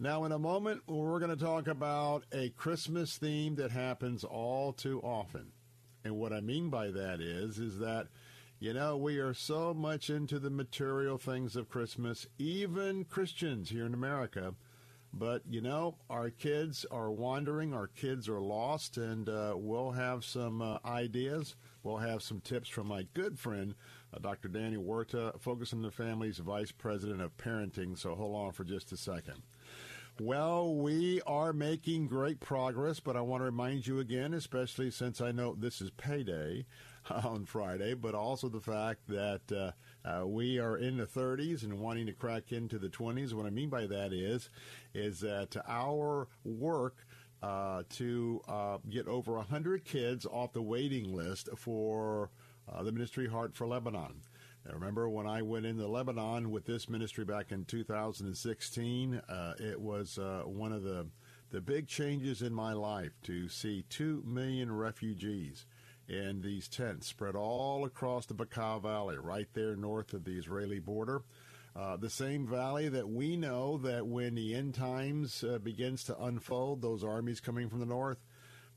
Now, 0.00 0.24
in 0.24 0.32
a 0.32 0.38
moment, 0.38 0.82
we're 0.88 1.20
going 1.20 1.36
to 1.36 1.44
talk 1.44 1.68
about 1.68 2.24
a 2.32 2.48
Christmas 2.50 3.16
theme 3.16 3.54
that 3.56 3.70
happens 3.70 4.24
all 4.24 4.72
too 4.72 5.00
often. 5.00 5.52
And 6.04 6.16
what 6.16 6.32
I 6.32 6.40
mean 6.40 6.68
by 6.68 6.90
that 6.90 7.20
is, 7.20 7.58
is 7.58 7.78
that, 7.78 8.08
you 8.60 8.74
know, 8.74 8.96
we 8.96 9.18
are 9.18 9.32
so 9.32 9.72
much 9.72 10.10
into 10.10 10.38
the 10.38 10.50
material 10.50 11.16
things 11.16 11.56
of 11.56 11.70
Christmas, 11.70 12.26
even 12.38 13.04
Christians 13.04 13.70
here 13.70 13.86
in 13.86 13.94
America. 13.94 14.54
But, 15.16 15.42
you 15.48 15.60
know, 15.60 15.96
our 16.10 16.28
kids 16.28 16.84
are 16.90 17.10
wandering, 17.10 17.72
our 17.72 17.86
kids 17.86 18.28
are 18.28 18.40
lost, 18.40 18.96
and 18.96 19.28
uh, 19.28 19.54
we'll 19.56 19.92
have 19.92 20.24
some 20.24 20.60
uh, 20.60 20.78
ideas. 20.84 21.54
We'll 21.84 21.98
have 21.98 22.22
some 22.22 22.40
tips 22.40 22.68
from 22.68 22.88
my 22.88 23.06
good 23.14 23.38
friend, 23.38 23.74
uh, 24.12 24.18
Dr. 24.18 24.48
Danny 24.48 24.76
Huerta, 24.76 25.34
Focus 25.38 25.72
on 25.72 25.82
the 25.82 25.90
Family's 25.90 26.38
Vice 26.38 26.72
President 26.72 27.22
of 27.22 27.36
Parenting. 27.36 27.96
So 27.96 28.14
hold 28.14 28.34
on 28.34 28.52
for 28.52 28.64
just 28.64 28.90
a 28.90 28.96
second. 28.96 29.42
Well, 30.20 30.76
we 30.76 31.20
are 31.26 31.52
making 31.52 32.06
great 32.06 32.38
progress, 32.38 33.00
but 33.00 33.16
I 33.16 33.20
want 33.20 33.40
to 33.40 33.46
remind 33.46 33.84
you 33.84 33.98
again, 33.98 34.32
especially 34.32 34.92
since 34.92 35.20
I 35.20 35.32
know 35.32 35.56
this 35.58 35.80
is 35.80 35.90
payday 35.90 36.66
on 37.10 37.46
Friday, 37.46 37.94
but 37.94 38.14
also 38.14 38.48
the 38.48 38.60
fact 38.60 39.08
that 39.08 39.40
uh, 39.50 39.72
uh, 40.08 40.24
we 40.24 40.60
are 40.60 40.76
in 40.76 40.98
the 40.98 41.06
30s 41.06 41.64
and 41.64 41.80
wanting 41.80 42.06
to 42.06 42.12
crack 42.12 42.52
into 42.52 42.78
the 42.78 42.88
20s. 42.88 43.32
What 43.32 43.46
I 43.46 43.50
mean 43.50 43.70
by 43.70 43.88
that 43.88 44.12
is, 44.12 44.50
is 44.94 45.18
that 45.20 45.56
our 45.66 46.28
work 46.44 47.04
uh, 47.42 47.82
to 47.90 48.40
uh, 48.46 48.78
get 48.88 49.08
over 49.08 49.32
100 49.32 49.84
kids 49.84 50.26
off 50.26 50.52
the 50.52 50.62
waiting 50.62 51.12
list 51.12 51.48
for 51.56 52.30
uh, 52.72 52.84
the 52.84 52.92
Ministry 52.92 53.26
Heart 53.26 53.56
for 53.56 53.66
Lebanon. 53.66 54.20
I 54.66 54.72
remember 54.72 55.10
when 55.10 55.26
I 55.26 55.42
went 55.42 55.66
into 55.66 55.86
Lebanon 55.86 56.50
with 56.50 56.64
this 56.64 56.88
ministry 56.88 57.26
back 57.26 57.52
in 57.52 57.66
2016, 57.66 59.14
uh, 59.14 59.54
it 59.58 59.78
was 59.78 60.18
uh, 60.18 60.42
one 60.46 60.72
of 60.72 60.82
the, 60.82 61.06
the 61.50 61.60
big 61.60 61.86
changes 61.86 62.40
in 62.40 62.54
my 62.54 62.72
life 62.72 63.12
to 63.24 63.48
see 63.50 63.84
2 63.90 64.22
million 64.26 64.74
refugees 64.74 65.66
in 66.08 66.40
these 66.40 66.66
tents 66.66 67.08
spread 67.08 67.36
all 67.36 67.84
across 67.84 68.24
the 68.24 68.34
Bekaa 68.34 68.80
Valley, 68.80 69.18
right 69.18 69.48
there 69.52 69.76
north 69.76 70.14
of 70.14 70.24
the 70.24 70.38
Israeli 70.38 70.78
border. 70.78 71.22
Uh, 71.76 71.98
the 71.98 72.10
same 72.10 72.46
valley 72.46 72.88
that 72.88 73.08
we 73.08 73.36
know 73.36 73.76
that 73.78 74.06
when 74.06 74.34
the 74.34 74.54
end 74.54 74.74
times 74.74 75.44
uh, 75.44 75.58
begins 75.58 76.04
to 76.04 76.18
unfold, 76.22 76.80
those 76.80 77.04
armies 77.04 77.40
coming 77.40 77.68
from 77.68 77.80
the 77.80 77.86
north, 77.86 78.24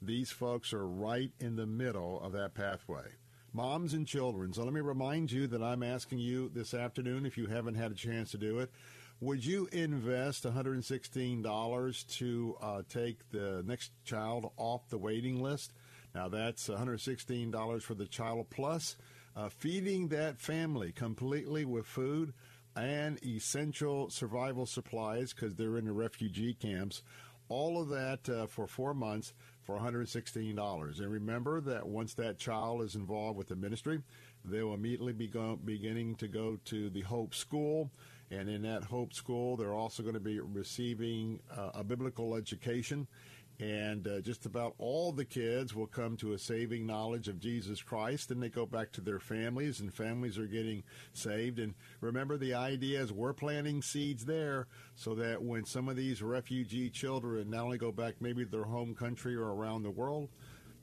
these 0.01 0.31
folks 0.31 0.73
are 0.73 0.87
right 0.87 1.31
in 1.39 1.55
the 1.55 1.65
middle 1.65 2.19
of 2.21 2.33
that 2.33 2.53
pathway 2.53 3.05
moms 3.53 3.93
and 3.93 4.07
children. 4.07 4.53
So 4.53 4.63
let 4.63 4.73
me 4.73 4.81
remind 4.81 5.31
you 5.31 5.47
that 5.47 5.63
I'm 5.63 5.83
asking 5.83 6.19
you 6.19 6.49
this 6.53 6.73
afternoon, 6.73 7.25
if 7.25 7.37
you 7.37 7.47
haven't 7.47 7.75
had 7.75 7.91
a 7.91 7.95
chance 7.95 8.31
to 8.31 8.37
do 8.37 8.59
it, 8.59 8.71
would 9.19 9.43
you 9.43 9.67
invest 9.71 10.43
$116 10.43 12.17
to 12.17 12.57
uh, 12.61 12.81
take 12.87 13.29
the 13.31 13.63
next 13.65 13.91
child 14.03 14.51
off 14.57 14.89
the 14.89 14.97
waiting 14.97 15.41
list? 15.41 15.73
Now 16.13 16.27
that's 16.27 16.67
$116 16.67 17.81
for 17.81 17.95
the 17.95 18.05
child 18.05 18.49
plus 18.49 18.95
uh, 19.35 19.49
feeding 19.49 20.07
that 20.09 20.39
family 20.39 20.91
completely 20.91 21.65
with 21.65 21.85
food 21.85 22.33
and 22.75 23.23
essential 23.25 24.09
survival 24.09 24.65
supplies 24.65 25.33
because 25.33 25.55
they're 25.55 25.77
in 25.77 25.85
the 25.85 25.91
refugee 25.91 26.53
camps. 26.53 27.01
All 27.49 27.81
of 27.81 27.89
that 27.89 28.29
uh, 28.29 28.45
for 28.45 28.67
four 28.67 28.93
months 28.93 29.33
for 29.67 29.77
$116. 29.77 30.99
And 30.99 31.11
remember 31.11 31.59
that 31.59 31.85
once 31.85 32.13
that 32.13 32.39
child 32.39 32.81
is 32.83 32.95
involved 32.95 33.37
with 33.37 33.49
the 33.49 33.55
ministry, 33.57 34.01
they 34.45 34.63
will 34.63 34.73
immediately 34.73 35.11
be 35.11 35.27
go, 35.27 35.59
beginning 35.63 36.15
to 36.15 36.29
go 36.29 36.57
to 36.65 36.89
the 36.89 37.01
Hope 37.01 37.35
School. 37.35 37.91
And 38.31 38.49
in 38.49 38.61
that 38.61 38.85
Hope 38.85 39.13
School, 39.13 39.57
they're 39.57 39.73
also 39.73 40.03
going 40.03 40.13
to 40.13 40.21
be 40.21 40.39
receiving 40.39 41.41
uh, 41.55 41.71
a 41.75 41.83
biblical 41.83 42.35
education 42.35 43.07
and 43.59 44.07
uh, 44.07 44.21
just 44.21 44.45
about 44.45 44.75
all 44.77 45.11
the 45.11 45.25
kids 45.25 45.73
will 45.73 45.87
come 45.87 46.15
to 46.17 46.33
a 46.33 46.37
saving 46.37 46.85
knowledge 46.85 47.27
of 47.27 47.39
Jesus 47.39 47.81
Christ. 47.81 48.29
Then 48.29 48.39
they 48.39 48.49
go 48.49 48.67
back 48.67 48.91
to 48.93 49.01
their 49.01 49.19
families, 49.19 49.79
and 49.79 49.91
families 49.91 50.37
are 50.37 50.45
getting 50.45 50.83
saved. 51.13 51.57
And 51.57 51.73
remember, 51.99 52.37
the 52.37 52.53
idea 52.53 53.01
is 53.01 53.11
we're 53.11 53.33
planting 53.33 53.81
seeds 53.81 54.25
there 54.25 54.67
so 54.95 55.15
that 55.15 55.41
when 55.41 55.65
some 55.65 55.89
of 55.89 55.95
these 55.95 56.21
refugee 56.21 56.91
children 56.91 57.49
not 57.49 57.63
only 57.63 57.79
go 57.79 57.91
back 57.91 58.15
maybe 58.19 58.45
to 58.45 58.51
their 58.51 58.63
home 58.63 58.93
country 58.93 59.35
or 59.35 59.53
around 59.53 59.81
the 59.81 59.91
world, 59.91 60.29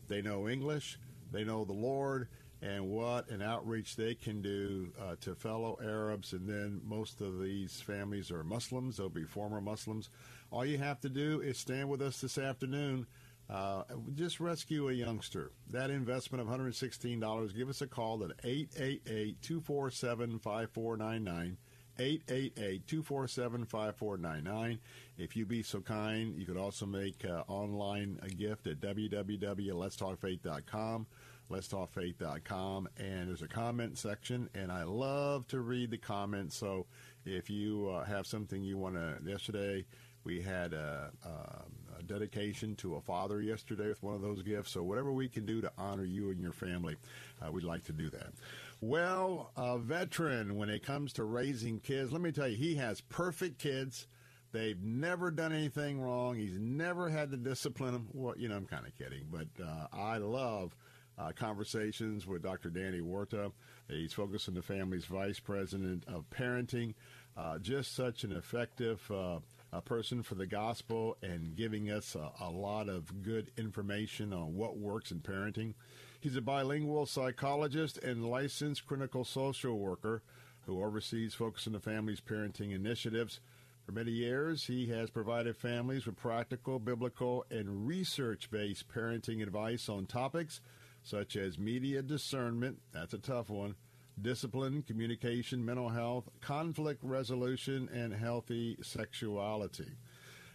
they 0.09 0.21
know 0.21 0.49
English, 0.49 0.99
they 1.31 1.45
know 1.45 1.65
the 1.65 1.73
Lord, 1.73 2.29
and 2.61 2.89
what 2.89 3.29
an 3.31 3.43
outreach 3.43 3.95
they 3.95 4.15
can 4.15 4.41
do 4.43 4.91
uh, 5.01 5.15
to 5.21 5.35
fellow 5.35 5.79
Arabs. 5.83 6.33
And 6.33 6.49
then 6.49 6.81
most 6.85 7.21
of 7.21 7.41
these 7.41 7.81
families 7.81 8.31
are 8.33 8.43
Muslims, 8.43 8.97
they'll 8.97 9.09
be 9.09 9.25
former 9.25 9.61
Muslims. 9.61 10.11
All 10.55 10.65
you 10.65 10.79
have 10.79 11.01
to 11.01 11.09
do 11.09 11.41
is 11.41 11.59
stand 11.59 11.89
with 11.89 12.01
us 12.01 12.21
this 12.21 12.39
afternoon. 12.39 13.09
Uh, 13.51 13.83
just 14.15 14.39
rescue 14.39 14.89
a 14.89 14.93
youngster. 14.93 15.51
That 15.69 15.91
investment 15.91 16.41
of 16.41 16.47
$116, 16.47 17.57
give 17.57 17.69
us 17.69 17.83
a 17.83 17.89
call 17.89 18.23
at 18.23 18.31
888 18.45 19.43
247 19.43 20.39
5499. 20.39 21.57
888 21.99 22.87
247 22.87 23.67
5499. 23.67 24.79
If 25.19 25.37
you 25.37 25.45
be 25.45 25.65
so 25.65 25.81
kind, 25.81 26.39
you 26.39 26.47
could 26.47 26.57
also 26.57 26.87
make 26.87 27.25
uh, 27.25 27.43
online 27.49 28.21
a 28.23 28.29
gift 28.29 28.69
at 28.69 28.81
www.letstalkfaith.com 28.81 31.07
letstalkfaith.com 31.51 32.89
and 32.97 33.29
there's 33.29 33.43
a 33.43 33.49
comment 33.49 33.99
section 33.99 34.49
and 34.55 34.73
I 34.73 34.85
love 34.85 35.47
to 35.49 35.61
read 35.61 35.91
the 35.91 35.99
comments 35.99 36.57
so 36.57 36.87
if 37.27 37.51
you 37.51 37.91
uh, 37.91 38.03
have 38.05 38.27
something 38.27 38.63
you 38.63 38.79
want 38.79 38.95
to 38.95 39.19
yesterday 39.23 39.85
we 40.25 40.41
had 40.41 40.73
a, 40.73 41.11
a, 41.25 41.99
a, 41.99 42.03
dedication 42.03 42.75
to 42.77 42.97
a 42.97 43.01
father 43.01 43.41
yesterday 43.41 43.89
with 43.89 44.03
one 44.03 44.15
of 44.15 44.23
those 44.23 44.43
gifts. 44.43 44.73
So 44.73 44.83
whatever 44.83 45.13
we 45.13 45.29
can 45.29 45.47
do 45.47 45.61
to 45.61 45.71
honor 45.79 46.05
you 46.05 46.31
and 46.31 46.41
your 46.41 46.53
family, 46.53 46.97
uh, 47.41 47.53
we'd 47.53 47.65
like 47.65 47.85
to 47.85 47.93
do 47.93 48.11
that. 48.11 48.33
Well, 48.81 49.51
a 49.57 49.79
veteran 49.79 50.57
when 50.57 50.69
it 50.69 50.85
comes 50.85 51.13
to 51.15 51.25
raising 51.25 51.79
kids, 51.79 52.13
let 52.13 52.21
me 52.21 52.33
tell 52.33 52.49
you, 52.49 52.57
he 52.57 52.75
has 52.77 53.01
perfect 53.01 53.59
kids. 53.59 54.07
They've 54.53 54.81
never 54.83 55.31
done 55.31 55.53
anything 55.53 56.01
wrong. 56.01 56.37
He's 56.37 56.59
never 56.59 57.09
had 57.09 57.31
to 57.33 57.37
discipline 57.37 57.93
them. 57.93 58.09
Well, 58.13 58.35
you 58.37 58.49
know, 58.49 58.57
I'm 58.57 58.67
kind 58.67 58.87
of 58.87 58.97
kidding, 58.97 59.25
but 59.31 59.49
uh, 59.63 59.87
I 59.93 60.19
love 60.19 60.77
uh, 61.19 61.33
conversations 61.35 62.27
with 62.27 62.43
Dr. 62.43 62.71
Danny 62.71 63.01
Huerta. 63.01 63.53
He's 63.89 64.13
Focus 64.13 64.49
on 64.49 64.55
the 64.55 64.63
Family's 64.63 65.05
vice 65.05 65.41
president 65.41 66.05
of 66.07 66.25
parenting. 66.31 66.95
Uh, 67.37 67.59
just 67.59 67.95
such 67.95 68.25
an 68.25 68.33
effective 68.33 69.03
uh, 69.11 69.39
a 69.75 69.81
person 69.81 70.23
for 70.23 70.37
the 70.37 70.47
gospel 70.47 71.17
and 71.21 71.57
giving 71.57 71.91
us 71.91 72.15
a, 72.15 72.31
a, 72.41 72.49
lot 72.49 72.89
of 72.89 73.23
good 73.23 73.51
information 73.57 74.33
on 74.33 74.55
what 74.55 74.79
works 74.79 75.11
in 75.11 75.19
parenting. 75.19 75.75
He's 76.21 76.37
a 76.37 76.41
bilingual 76.41 77.07
psychologist 77.07 77.99
and 77.99 78.25
licensed 78.25 78.87
clinical 78.87 79.25
social 79.25 79.79
worker 79.79 80.23
who 80.67 80.83
oversees 80.83 81.35
Focus 81.35 81.67
on 81.67 81.73
the 81.73 81.81
Family's 81.81 82.21
parenting 82.21 82.73
initiatives. 82.73 83.41
For 83.85 83.93
many 83.93 84.13
years, 84.13 84.67
he 84.67 84.87
has 84.87 85.11
provided 85.11 85.57
families 85.57 86.07
with 86.07 86.17
practical, 86.17 86.79
biblical, 86.79 87.45
and 87.51 87.87
research 87.87 88.51
based 88.51 88.89
parenting 88.89 89.43
advice 89.43 89.89
on 89.89 90.07
topics 90.07 90.61
such 91.03 91.37
as 91.37 91.59
media 91.59 92.01
discernment, 92.01 92.81
that's 92.93 93.13
a 93.13 93.19
tough 93.19 93.51
one, 93.51 93.75
discipline, 94.21 94.83
communication, 94.83 95.65
mental 95.65 95.89
health, 95.89 96.29
conflict 96.41 97.01
resolution, 97.03 97.89
and 97.93 98.13
healthy 98.13 98.77
sexuality. 98.83 99.93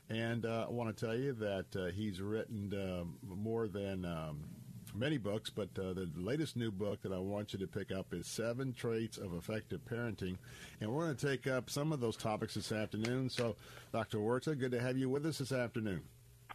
And 0.10 0.46
uh, 0.46 0.66
I 0.68 0.72
want 0.72 0.96
to 0.96 1.06
tell 1.06 1.16
you 1.16 1.34
that 1.34 1.76
uh, 1.76 1.92
he's 1.92 2.20
written 2.20 2.74
uh, 2.74 3.04
more 3.36 3.68
than 3.68 4.06
um, 4.06 4.44
many 4.96 5.18
books, 5.18 5.50
but 5.50 5.70
uh, 5.78 5.94
the 5.94 6.10
latest 6.16 6.56
new 6.56 6.72
book 6.72 7.02
that 7.04 7.12
I 7.12 7.20
want 7.20 7.54
you 7.54 7.60
to 7.60 7.68
pick 7.68 7.92
up 7.92 8.14
is 8.14 8.26
Seven 8.26 8.74
Traits 8.74 9.18
of 9.18 9.34
Effective 9.34 9.82
Parenting. 9.86 10.38
And 10.82 10.92
we're 10.92 11.06
going 11.06 11.16
to 11.16 11.28
take 11.28 11.46
up 11.48 11.70
some 11.70 11.92
of 11.92 12.00
those 12.00 12.18
topics 12.18 12.56
this 12.56 12.72
afternoon. 12.72 13.30
So, 13.30 13.56
Dr. 13.92 14.18
Huerta, 14.18 14.56
good 14.56 14.72
to 14.72 14.82
have 14.82 14.98
you 14.98 15.10
with 15.10 15.26
us 15.26 15.38
this 15.38 15.52
afternoon. 15.52 16.02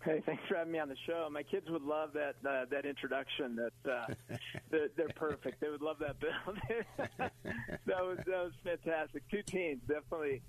Hey, 0.05 0.23
thanks 0.27 0.43
for 0.49 0.57
having 0.57 0.73
me 0.73 0.79
on 0.79 0.89
the 0.91 0.97
show. 1.07 1.29
My 1.31 1.43
kids 1.43 1.67
would 1.71 1.83
love 1.83 2.11
that 2.13 2.37
uh, 2.47 2.67
that 2.71 2.85
introduction. 2.85 3.57
That 3.57 3.91
uh, 3.91 4.15
they're, 4.71 4.89
they're, 4.97 5.09
perfect. 5.17 5.61
They 5.61 5.71
would 5.71 5.81
love 5.81 5.97
that 6.01 6.21
bill. 6.21 6.55
that 7.87 8.05
was 8.05 8.19
that 8.19 8.27
was 8.27 8.53
fantastic. 8.63 9.23
Two 9.31 9.43
teens, 9.43 9.81
definitely. 9.89 10.43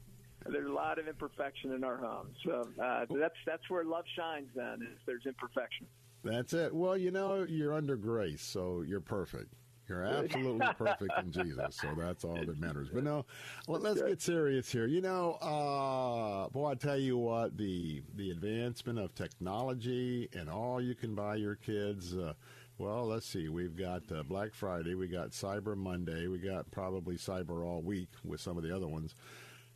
There's 0.48 0.70
a 0.70 0.74
lot 0.74 1.00
of 1.00 1.08
imperfection 1.08 1.72
in 1.72 1.84
our 1.84 1.98
home, 1.98 2.28
so 2.46 2.68
uh, 2.84 3.06
that's 3.10 3.36
that's 3.46 3.70
where 3.70 3.84
love 3.86 4.06
shines. 4.16 4.50
Then 4.54 4.82
is 4.82 5.00
there's 5.06 5.26
imperfection. 5.26 5.88
That's 6.24 6.54
it. 6.54 6.76
Well, 6.76 6.98
you 6.98 7.12
know, 7.12 7.46
you're 7.48 7.74
under 7.74 7.96
grace, 7.96 8.42
so 8.42 8.84
you're 8.86 9.00
perfect. 9.00 9.54
You're 9.88 10.04
absolutely 10.04 10.68
perfect 10.78 11.14
in 11.20 11.32
Jesus, 11.32 11.76
so 11.76 11.94
that's 11.96 12.24
all 12.24 12.36
that 12.36 12.60
matters. 12.60 12.90
But 12.92 13.04
no, 13.04 13.26
let's 13.68 14.02
get 14.02 14.22
serious 14.22 14.72
here. 14.72 14.88
You 14.88 15.02
know, 15.02 15.34
uh, 15.34 16.50
boy, 16.50 16.72
I 16.72 16.76
tell 16.76 16.98
you 16.98 17.18
what, 17.18 17.58
the 17.58 18.02
the 18.16 18.32
advancement 18.32 18.98
of 18.98 19.14
technology 19.14 20.28
and 20.34 20.50
all 20.50 20.82
you 20.82 20.96
can 20.96 21.14
buy 21.14 21.36
your 21.36 21.56
kids. 21.56 22.16
Uh, 22.16 22.34
well, 22.78 23.06
let's 23.06 23.28
see. 23.28 23.48
We've 23.48 23.76
got 23.76 24.12
uh, 24.12 24.24
Black 24.24 24.54
Friday, 24.54 24.96
we 24.96 25.08
got 25.08 25.32
Cyber 25.32 25.78
Monday, 25.78 26.28
we 26.28 26.40
got 26.40 26.70
probably 26.72 27.16
Cyber 27.16 27.66
all 27.66 27.82
week 27.82 28.10
with 28.24 28.42
some 28.42 28.58
of 28.58 28.64
the 28.64 28.76
other 28.76 28.88
ones. 28.88 29.16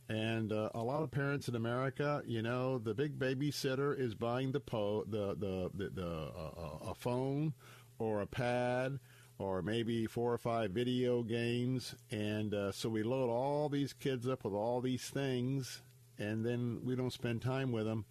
And 0.08 0.52
uh, 0.52 0.70
a 0.74 0.82
lot 0.82 1.02
of 1.04 1.12
parents 1.12 1.48
in 1.48 1.54
America, 1.54 2.20
you 2.26 2.42
know, 2.42 2.78
the 2.78 2.92
big 2.92 3.16
babysitter 3.16 3.96
is 3.98 4.14
buying 4.14 4.50
the 4.50 4.58
po- 4.58 5.04
the 5.08 5.36
the 5.36 5.70
the, 5.72 5.90
the 5.90 6.06
uh, 6.06 6.90
a 6.90 6.94
phone 6.94 7.54
or 8.00 8.20
a 8.22 8.26
pad 8.26 8.98
or 9.40 9.62
maybe 9.62 10.06
four 10.06 10.32
or 10.32 10.38
five 10.38 10.70
video 10.70 11.22
games. 11.22 11.94
And 12.10 12.52
uh, 12.52 12.72
so 12.72 12.88
we 12.88 13.02
load 13.02 13.30
all 13.30 13.68
these 13.68 13.92
kids 13.92 14.28
up 14.28 14.44
with 14.44 14.52
all 14.52 14.80
these 14.80 15.08
things, 15.08 15.82
and 16.18 16.44
then 16.44 16.80
we 16.84 16.94
don't 16.94 17.12
spend 17.12 17.40
time 17.40 17.72
with 17.72 17.86
them. 17.86 18.04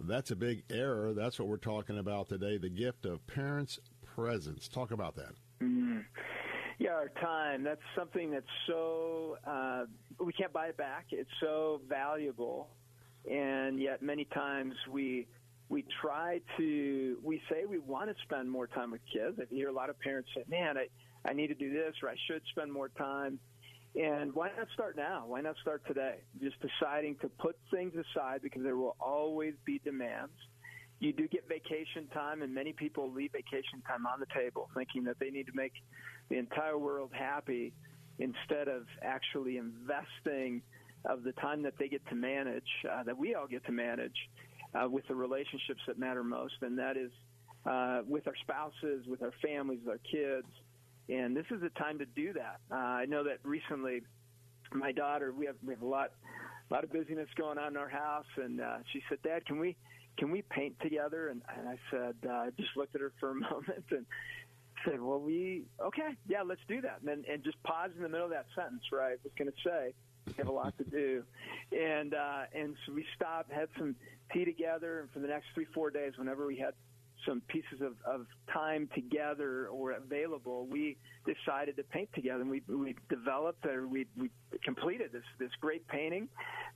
That's 0.00 0.30
a 0.30 0.36
big 0.36 0.64
error. 0.70 1.12
That's 1.12 1.38
what 1.38 1.46
we're 1.48 1.58
talking 1.58 1.98
about 1.98 2.28
today 2.28 2.56
the 2.56 2.70
gift 2.70 3.04
of 3.04 3.24
parents' 3.26 3.78
presence. 4.16 4.66
Talk 4.66 4.90
about 4.90 5.14
that. 5.16 5.34
Mm-hmm. 5.60 5.98
Yeah, 6.78 6.90
our 6.90 7.10
time. 7.20 7.62
That's 7.62 7.82
something 7.94 8.30
that's 8.30 8.46
so, 8.66 9.36
uh, 9.46 9.84
we 10.18 10.32
can't 10.32 10.52
buy 10.52 10.68
it 10.68 10.76
back. 10.76 11.06
It's 11.10 11.30
so 11.40 11.80
valuable. 11.88 12.68
And 13.30 13.78
yet, 13.78 14.02
many 14.02 14.24
times 14.24 14.74
we 14.90 15.28
we 15.72 15.86
try 16.02 16.38
to 16.58 17.18
we 17.24 17.40
say 17.48 17.64
we 17.66 17.78
want 17.78 18.10
to 18.10 18.14
spend 18.24 18.50
more 18.50 18.66
time 18.66 18.90
with 18.90 19.00
kids. 19.10 19.38
I 19.40 19.52
hear 19.52 19.70
a 19.70 19.72
lot 19.72 19.88
of 19.88 19.98
parents 20.00 20.28
say, 20.36 20.44
"Man, 20.46 20.76
I 20.76 20.86
I 21.26 21.32
need 21.32 21.46
to 21.46 21.54
do 21.54 21.72
this 21.72 21.94
or 22.02 22.10
I 22.10 22.16
should 22.26 22.42
spend 22.50 22.70
more 22.70 22.90
time." 22.90 23.40
And 23.94 24.34
why 24.34 24.50
not 24.56 24.68
start 24.74 24.96
now? 24.96 25.24
Why 25.26 25.40
not 25.40 25.56
start 25.62 25.82
today? 25.86 26.16
Just 26.42 26.56
deciding 26.60 27.16
to 27.22 27.28
put 27.28 27.56
things 27.70 27.94
aside 27.94 28.40
because 28.42 28.62
there 28.62 28.76
will 28.76 28.96
always 29.00 29.54
be 29.64 29.78
demands. 29.78 30.36
You 30.98 31.14
do 31.14 31.26
get 31.26 31.48
vacation 31.48 32.06
time, 32.12 32.42
and 32.42 32.54
many 32.54 32.74
people 32.74 33.10
leave 33.10 33.32
vacation 33.32 33.82
time 33.88 34.06
on 34.06 34.20
the 34.20 34.26
table 34.34 34.68
thinking 34.76 35.04
that 35.04 35.18
they 35.18 35.30
need 35.30 35.46
to 35.46 35.54
make 35.54 35.72
the 36.28 36.36
entire 36.36 36.76
world 36.76 37.10
happy 37.12 37.72
instead 38.18 38.68
of 38.68 38.86
actually 39.02 39.56
investing 39.56 40.60
of 41.06 41.22
the 41.24 41.32
time 41.32 41.62
that 41.62 41.74
they 41.78 41.88
get 41.88 42.06
to 42.08 42.14
manage, 42.14 42.70
uh, 42.90 43.02
that 43.02 43.16
we 43.16 43.34
all 43.34 43.46
get 43.46 43.64
to 43.66 43.72
manage 43.72 44.28
uh, 44.74 44.88
with 44.88 45.06
the 45.08 45.14
relationships 45.14 45.80
that 45.86 45.98
matter 45.98 46.24
most, 46.24 46.54
and 46.62 46.78
that 46.78 46.96
is 46.96 47.10
uh, 47.66 48.00
with 48.06 48.26
our 48.26 48.36
spouses, 48.42 49.06
with 49.06 49.22
our 49.22 49.32
families, 49.42 49.80
with 49.84 49.92
our 49.92 50.00
kids. 50.10 50.48
And 51.08 51.36
this 51.36 51.46
is 51.50 51.60
the 51.60 51.70
time 51.70 51.98
to 51.98 52.06
do 52.06 52.32
that. 52.34 52.60
Uh, 52.70 52.76
I 52.76 53.04
know 53.06 53.24
that 53.24 53.38
recently, 53.44 54.02
my 54.72 54.92
daughter, 54.92 55.32
we 55.32 55.46
have 55.46 55.56
we 55.64 55.74
have 55.74 55.82
a 55.82 55.86
lot, 55.86 56.12
a 56.70 56.74
lot 56.74 56.84
of 56.84 56.92
busyness 56.92 57.28
going 57.36 57.58
on 57.58 57.72
in 57.72 57.76
our 57.76 57.88
house, 57.88 58.26
and 58.36 58.60
uh, 58.60 58.78
she 58.92 59.02
said, 59.08 59.18
"Dad, 59.22 59.44
can 59.46 59.58
we 59.58 59.76
can 60.16 60.30
we 60.30 60.42
paint 60.42 60.78
together?" 60.80 61.28
And, 61.28 61.42
and 61.56 61.68
I 61.68 61.78
said, 61.90 62.14
uh, 62.26 62.32
I 62.32 62.50
just 62.56 62.76
looked 62.76 62.94
at 62.94 63.00
her 63.00 63.12
for 63.20 63.30
a 63.30 63.34
moment 63.50 63.84
and 63.90 64.06
said, 64.84 65.00
"Well, 65.00 65.20
we 65.20 65.64
okay, 65.80 66.16
yeah, 66.28 66.42
let's 66.42 66.60
do 66.68 66.80
that." 66.80 66.98
And 67.00 67.08
then, 67.08 67.24
and 67.30 67.44
just 67.44 67.62
pause 67.62 67.90
in 67.96 68.02
the 68.02 68.08
middle 68.08 68.26
of 68.26 68.32
that 68.32 68.46
sentence, 68.54 68.82
right? 68.92 69.12
I 69.12 69.22
was 69.22 69.32
going 69.36 69.50
to 69.50 69.68
say, 69.68 69.94
we 70.26 70.34
have 70.38 70.48
a 70.48 70.52
lot 70.52 70.76
to 70.78 70.84
do, 70.84 71.24
and 71.72 72.14
uh, 72.14 72.42
and 72.54 72.76
so 72.86 72.92
we 72.92 73.04
stopped, 73.16 73.52
had 73.52 73.68
some 73.76 73.96
tea 74.32 74.44
together, 74.44 75.00
and 75.00 75.10
for 75.10 75.18
the 75.20 75.28
next 75.28 75.46
three 75.54 75.66
four 75.74 75.90
days, 75.90 76.12
whenever 76.16 76.46
we 76.46 76.56
had 76.56 76.74
some 77.26 77.42
pieces 77.48 77.80
of, 77.80 77.94
of 78.04 78.26
time 78.52 78.88
together 78.94 79.68
or 79.68 79.92
available, 79.92 80.66
we 80.66 80.96
decided 81.24 81.76
to 81.76 81.82
paint 81.84 82.08
together. 82.14 82.40
And 82.40 82.50
we, 82.50 82.62
we 82.68 82.96
developed 83.08 83.64
or 83.66 83.86
we, 83.86 84.06
we 84.18 84.30
completed 84.64 85.10
this, 85.12 85.22
this 85.38 85.50
great 85.60 85.86
painting 85.88 86.28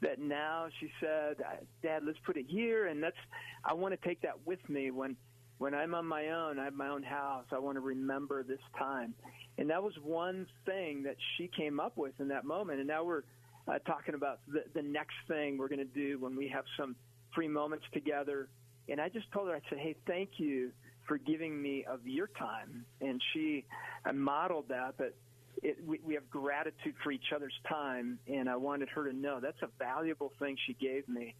that 0.03 0.19
now 0.19 0.69
she 0.81 0.89
said, 1.01 1.37
Dad, 1.83 2.03
let's 2.05 2.19
put 2.24 2.37
it 2.37 2.47
here. 2.49 2.87
And 2.87 3.03
that's, 3.03 3.16
I 3.65 3.74
want 3.74 4.01
to 4.01 4.09
take 4.09 4.23
that 4.23 4.35
with 4.45 4.61
me 4.69 4.91
when, 4.91 5.16
when 5.59 5.74
I'm 5.74 5.95
on 5.95 6.07
my 6.07 6.28
own, 6.28 6.59
I 6.59 6.65
have 6.65 6.74
my 6.74 6.89
own 6.89 7.03
house. 7.03 7.47
I 7.51 7.59
want 7.59 7.77
to 7.77 7.81
remember 7.81 8.43
this 8.43 8.61
time, 8.78 9.15
and 9.59 9.70
that 9.70 9.83
was 9.83 9.95
one 10.03 10.47
thing 10.66 11.03
that 11.05 11.16
she 11.37 11.49
came 11.49 11.81
up 11.81 11.97
with 11.97 12.12
in 12.20 12.28
that 12.28 12.45
moment. 12.45 12.78
And 12.78 12.87
now 12.87 13.05
we're 13.05 13.23
uh, 13.66 13.78
talking 13.87 14.15
about 14.15 14.41
the, 14.47 14.65
the 14.74 14.83
next 14.83 15.15
thing 15.28 15.57
we're 15.57 15.69
going 15.69 15.78
to 15.78 15.85
do 15.85 16.19
when 16.19 16.37
we 16.37 16.49
have 16.49 16.65
some 16.78 16.95
free 17.37 17.47
moments 17.47 17.85
together. 17.93 18.49
And 18.89 19.01
I 19.01 19.09
just 19.09 19.31
told 19.33 19.49
her, 19.49 19.55
I 19.55 19.61
said, 19.69 19.79
"Hey, 19.79 19.95
thank 20.07 20.31
you 20.39 20.73
for 21.07 21.19
giving 21.19 21.63
me 21.63 21.85
of 21.85 22.01
your 22.05 22.29
time." 22.37 22.85
And 23.01 23.23
she 23.33 23.65
I 24.05 24.11
modeled 24.13 24.69
that, 24.71 24.95
but 24.99 25.15
it, 25.63 25.79
we, 25.87 26.01
we 26.05 26.15
have 26.15 26.29
gratitude 26.31 26.95
for 27.03 27.11
each 27.11 27.33
other's 27.35 27.59
time, 27.69 28.19
and 28.29 28.49
I 28.49 28.57
wanted 28.57 28.89
her 28.91 29.11
to 29.11 29.17
know 29.17 29.41
that's 29.41 29.63
a 29.63 29.69
valuable 29.79 30.33
thing 30.39 30.57
she 30.67 30.75
gave 30.75 31.09
me, 31.09 31.35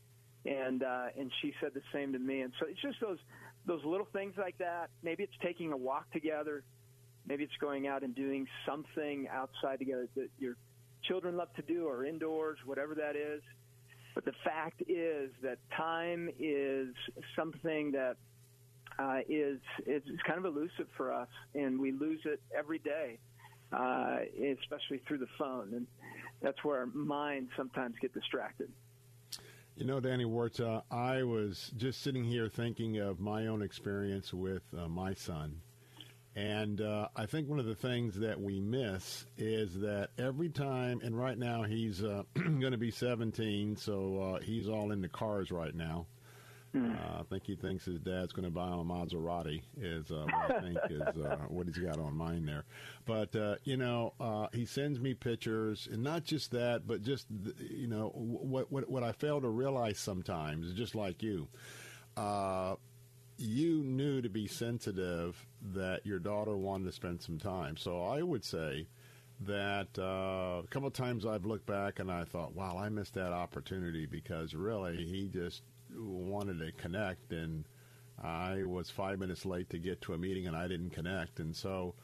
and 0.44 0.82
uh, 0.82 1.06
and 1.18 1.31
she 1.43 1.52
said 1.60 1.73
the 1.74 1.82
same 1.93 2.12
to 2.12 2.18
me. 2.18 2.43
And 2.43 2.52
so 2.59 2.66
it's 2.68 2.81
just 2.81 3.01
those 3.01 3.18
those 3.66 3.85
little 3.85 4.09
things 4.12 4.35
like 4.39 4.59
that. 4.59 4.90
Maybe 5.02 5.23
it's 5.23 5.36
taking 5.43 5.73
a 5.73 5.77
walk 5.77 6.10
together. 6.12 6.62
Maybe 7.27 7.43
it's 7.44 7.56
going 7.60 7.89
out 7.89 8.02
and 8.05 8.14
doing 8.14 8.47
something 8.66 9.27
outside 9.28 9.81
together 9.81 10.09
that 10.14 10.28
your 10.39 10.56
children 11.02 11.36
love 11.36 11.52
to 11.56 11.62
do, 11.62 11.86
or 11.86 12.05
indoors, 12.05 12.59
whatever 12.64 12.94
that 12.94 13.16
is. 13.16 13.43
But 14.16 14.24
the 14.24 14.34
fact 14.43 14.82
is 14.88 15.30
that 15.43 15.59
time 15.76 16.28
is 16.40 16.88
something 17.36 17.93
that 17.93 18.16
uh, 18.98 19.18
is 19.28 19.60
is 19.86 20.02
kind 20.26 20.38
of 20.38 20.47
elusive 20.47 20.88
for 20.97 21.12
us, 21.12 21.28
and 21.55 21.78
we 21.78 21.93
lose 21.93 22.20
it 22.24 22.40
every 22.52 22.78
day 22.78 23.18
uh, 23.72 24.18
especially 24.60 24.98
through 25.06 25.18
the 25.18 25.28
phone. 25.38 25.72
And 25.74 25.86
that's 26.40 26.62
where 26.64 26.78
our 26.78 26.86
minds 26.86 27.51
sometimes 27.56 27.94
get 28.01 28.12
distracted. 28.14 28.70
You 29.76 29.84
know, 29.84 30.01
Danny 30.01 30.24
Huerta, 30.24 30.82
I 30.90 31.22
was 31.22 31.70
just 31.76 32.01
sitting 32.01 32.24
here 32.24 32.48
thinking 32.48 32.98
of 32.98 33.20
my 33.20 33.47
own 33.47 33.60
experience 33.60 34.32
with 34.32 34.62
uh, 34.76 34.88
my 34.88 35.12
son. 35.12 35.60
And 36.36 36.82
uh, 36.82 37.08
I 37.16 37.24
think 37.24 37.48
one 37.48 37.58
of 37.58 37.64
the 37.64 37.74
things 37.74 38.16
that 38.20 38.38
we 38.38 38.60
miss 38.60 39.24
is 39.38 39.80
that 39.80 40.10
every 40.18 40.50
time, 40.50 41.00
and 41.02 41.18
right 41.18 41.38
now 41.38 41.62
he's 41.62 42.04
uh, 42.04 42.24
going 42.34 42.72
to 42.72 42.78
be 42.78 42.90
17, 42.90 43.76
so 43.76 44.36
uh, 44.36 44.40
he's 44.40 44.68
all 44.68 44.92
into 44.92 45.08
cars 45.08 45.50
right 45.50 45.74
now. 45.74 46.06
Uh, 46.74 47.20
I 47.20 47.22
think 47.30 47.44
he 47.46 47.56
thinks 47.56 47.84
his 47.86 48.00
dad's 48.00 48.32
going 48.32 48.44
to 48.44 48.50
buy 48.50 48.66
him 48.68 48.78
a 48.80 48.84
Maserati. 48.84 49.62
Is 49.80 50.10
uh, 50.10 50.26
what 50.30 50.56
I 50.56 50.60
think 50.60 50.78
is 50.90 51.24
uh, 51.24 51.36
what 51.48 51.66
he's 51.66 51.78
got 51.78 51.98
on 51.98 52.14
mind 52.14 52.46
there. 52.46 52.64
But 53.06 53.34
uh, 53.34 53.56
you 53.64 53.78
know, 53.78 54.12
uh, 54.20 54.48
he 54.52 54.66
sends 54.66 55.00
me 55.00 55.14
pictures, 55.14 55.88
and 55.90 56.02
not 56.02 56.24
just 56.24 56.50
that, 56.50 56.86
but 56.86 57.02
just 57.02 57.26
you 57.58 57.86
know 57.86 58.10
what 58.14 58.70
what 58.70 58.90
what 58.90 59.02
I 59.02 59.12
fail 59.12 59.40
to 59.40 59.48
realize 59.48 59.98
sometimes, 59.98 60.72
just 60.74 60.94
like 60.94 61.22
you. 61.22 61.48
Uh, 62.16 62.76
you 63.38 63.82
knew 63.82 64.22
to 64.22 64.28
be 64.28 64.46
sensitive 64.46 65.46
that 65.74 66.06
your 66.06 66.18
daughter 66.18 66.56
wanted 66.56 66.84
to 66.86 66.92
spend 66.92 67.22
some 67.22 67.38
time. 67.38 67.76
So 67.76 68.02
I 68.02 68.22
would 68.22 68.44
say 68.44 68.86
that 69.40 69.88
uh, 69.98 70.62
a 70.64 70.66
couple 70.70 70.88
of 70.88 70.94
times 70.94 71.26
I've 71.26 71.44
looked 71.44 71.66
back 71.66 71.98
and 71.98 72.10
I 72.10 72.24
thought, 72.24 72.54
wow, 72.54 72.78
I 72.78 72.88
missed 72.88 73.14
that 73.14 73.32
opportunity 73.32 74.06
because 74.06 74.54
really 74.54 75.04
he 75.04 75.28
just 75.28 75.62
wanted 75.94 76.58
to 76.60 76.72
connect, 76.72 77.32
and 77.32 77.64
I 78.22 78.64
was 78.64 78.90
five 78.90 79.18
minutes 79.18 79.44
late 79.44 79.70
to 79.70 79.78
get 79.78 80.00
to 80.02 80.14
a 80.14 80.18
meeting, 80.18 80.46
and 80.46 80.56
I 80.56 80.68
didn't 80.68 80.90
connect. 80.90 81.38
And 81.38 81.54
so 81.54 81.94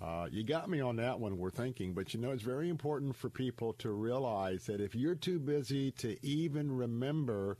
uh, 0.00 0.28
you 0.30 0.44
got 0.44 0.70
me 0.70 0.80
on 0.80 0.96
that 0.96 1.20
one. 1.20 1.38
We're 1.38 1.50
thinking, 1.50 1.92
but 1.92 2.14
you 2.14 2.20
know, 2.20 2.30
it's 2.30 2.42
very 2.42 2.68
important 2.68 3.16
for 3.16 3.28
people 3.28 3.74
to 3.74 3.90
realize 3.90 4.66
that 4.66 4.80
if 4.80 4.94
you're 4.94 5.14
too 5.14 5.38
busy 5.38 5.90
to 5.92 6.16
even 6.24 6.76
remember 6.76 7.58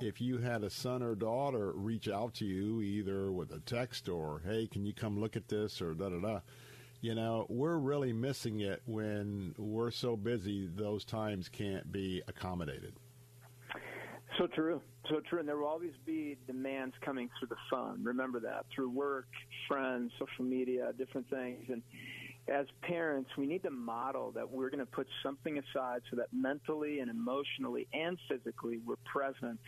if 0.00 0.20
you 0.20 0.38
had 0.38 0.62
a 0.62 0.70
son 0.70 1.02
or 1.02 1.14
daughter 1.14 1.72
reach 1.72 2.08
out 2.08 2.34
to 2.34 2.44
you 2.44 2.82
either 2.82 3.32
with 3.32 3.52
a 3.52 3.60
text 3.60 4.08
or 4.08 4.42
hey 4.44 4.66
can 4.66 4.84
you 4.84 4.92
come 4.92 5.20
look 5.20 5.36
at 5.36 5.48
this? 5.48 5.80
or 5.80 5.94
da 5.94 6.08
da 6.08 6.18
da 6.18 6.40
you 7.00 7.14
know 7.14 7.46
we're 7.48 7.78
really 7.78 8.12
missing 8.12 8.60
it 8.60 8.82
when 8.86 9.54
we're 9.58 9.90
so 9.90 10.16
busy 10.16 10.66
those 10.66 11.04
times 11.04 11.48
can't 11.48 11.90
be 11.92 12.22
accommodated. 12.28 12.94
So 14.38 14.46
true. 14.46 14.82
So 15.08 15.20
true, 15.20 15.38
and 15.38 15.48
there 15.48 15.56
will 15.56 15.68
always 15.68 15.94
be 16.04 16.36
demands 16.46 16.94
coming 17.00 17.30
through 17.38 17.48
the 17.48 17.56
phone. 17.70 18.02
Remember 18.02 18.40
that. 18.40 18.66
Through 18.74 18.90
work, 18.90 19.28
friends, 19.68 20.12
social 20.18 20.44
media, 20.44 20.92
different 20.98 21.30
things. 21.30 21.64
And 21.70 21.82
as 22.48 22.66
parents, 22.82 23.30
we 23.38 23.46
need 23.46 23.62
to 23.62 23.70
model 23.70 24.32
that 24.32 24.50
we're 24.50 24.68
going 24.68 24.80
to 24.80 24.86
put 24.86 25.06
something 25.22 25.58
aside 25.58 26.02
so 26.10 26.16
that 26.16 26.26
mentally 26.32 27.00
and 27.00 27.10
emotionally 27.10 27.86
and 27.92 28.18
physically 28.28 28.80
we're 28.84 28.96
present 29.04 29.60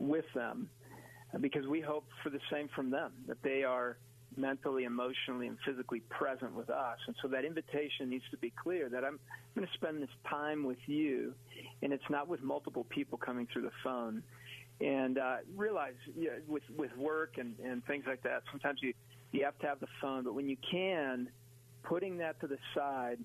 with 0.00 0.24
them, 0.34 0.68
because 1.40 1.66
we 1.66 1.80
hope 1.80 2.06
for 2.22 2.30
the 2.30 2.40
same 2.50 2.68
from 2.74 2.90
them 2.90 3.12
that 3.28 3.40
they 3.42 3.62
are 3.62 3.98
mentally, 4.36 4.84
emotionally, 4.84 5.46
and 5.46 5.58
physically 5.66 6.00
present 6.08 6.54
with 6.54 6.70
us. 6.70 6.98
And 7.06 7.16
so 7.20 7.28
that 7.28 7.44
invitation 7.44 8.08
needs 8.08 8.24
to 8.30 8.36
be 8.36 8.52
clear 8.62 8.88
that 8.88 9.04
I'm 9.04 9.18
going 9.54 9.66
to 9.66 9.72
spend 9.74 10.02
this 10.02 10.08
time 10.28 10.64
with 10.64 10.78
you, 10.86 11.34
and 11.82 11.92
it's 11.92 12.10
not 12.10 12.28
with 12.28 12.42
multiple 12.42 12.86
people 12.88 13.18
coming 13.18 13.46
through 13.52 13.62
the 13.62 13.72
phone 13.84 14.22
and 14.80 15.18
uh, 15.18 15.36
realize 15.54 15.94
you 16.16 16.28
know, 16.28 16.36
with 16.48 16.62
with 16.76 16.96
work 16.96 17.34
and, 17.38 17.54
and 17.62 17.84
things 17.84 18.04
like 18.06 18.22
that, 18.22 18.42
sometimes 18.50 18.78
you 18.82 18.94
you 19.32 19.44
have 19.44 19.58
to 19.58 19.66
have 19.66 19.78
the 19.80 19.86
phone, 20.00 20.24
but 20.24 20.34
when 20.34 20.48
you 20.48 20.56
can, 20.70 21.28
putting 21.82 22.18
that 22.18 22.40
to 22.40 22.46
the 22.46 22.58
side 22.74 23.18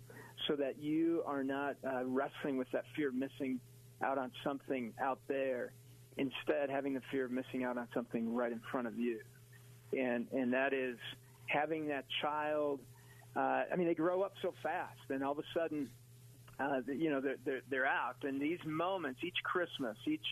so 0.47 0.55
that 0.55 0.77
you 0.79 1.23
are 1.25 1.43
not 1.43 1.75
uh, 1.87 2.05
wrestling 2.05 2.57
with 2.57 2.69
that 2.71 2.83
fear 2.95 3.09
of 3.09 3.15
missing 3.15 3.59
out 4.03 4.17
on 4.17 4.31
something 4.43 4.93
out 5.01 5.19
there, 5.27 5.71
instead 6.17 6.69
having 6.69 6.93
the 6.93 7.01
fear 7.11 7.25
of 7.25 7.31
missing 7.31 7.63
out 7.63 7.77
on 7.77 7.87
something 7.93 8.33
right 8.33 8.51
in 8.51 8.61
front 8.71 8.87
of 8.87 8.97
you, 8.97 9.19
and 9.97 10.27
and 10.31 10.53
that 10.53 10.73
is 10.73 10.97
having 11.47 11.87
that 11.87 12.05
child. 12.21 12.79
Uh, 13.35 13.63
I 13.71 13.75
mean, 13.75 13.87
they 13.87 13.95
grow 13.95 14.21
up 14.21 14.33
so 14.41 14.53
fast, 14.63 15.09
and 15.09 15.21
all 15.21 15.33
of 15.33 15.39
a 15.39 15.43
sudden, 15.53 15.89
uh, 16.57 16.79
you 16.87 17.09
know, 17.09 17.19
they're, 17.19 17.35
they're 17.43 17.61
they're 17.69 17.85
out. 17.85 18.15
And 18.23 18.41
these 18.41 18.59
moments, 18.65 19.19
each 19.23 19.37
Christmas, 19.43 19.97
each 20.07 20.25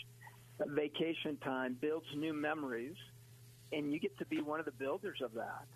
vacation 0.60 1.38
time 1.44 1.78
builds 1.82 2.06
new 2.16 2.34
memories, 2.34 2.96
and 3.72 3.92
you 3.92 4.00
get 4.00 4.18
to 4.20 4.26
be 4.26 4.42
one 4.42 4.60
of 4.60 4.66
the 4.66 4.72
builders 4.72 5.20
of 5.24 5.34
that. 5.34 5.68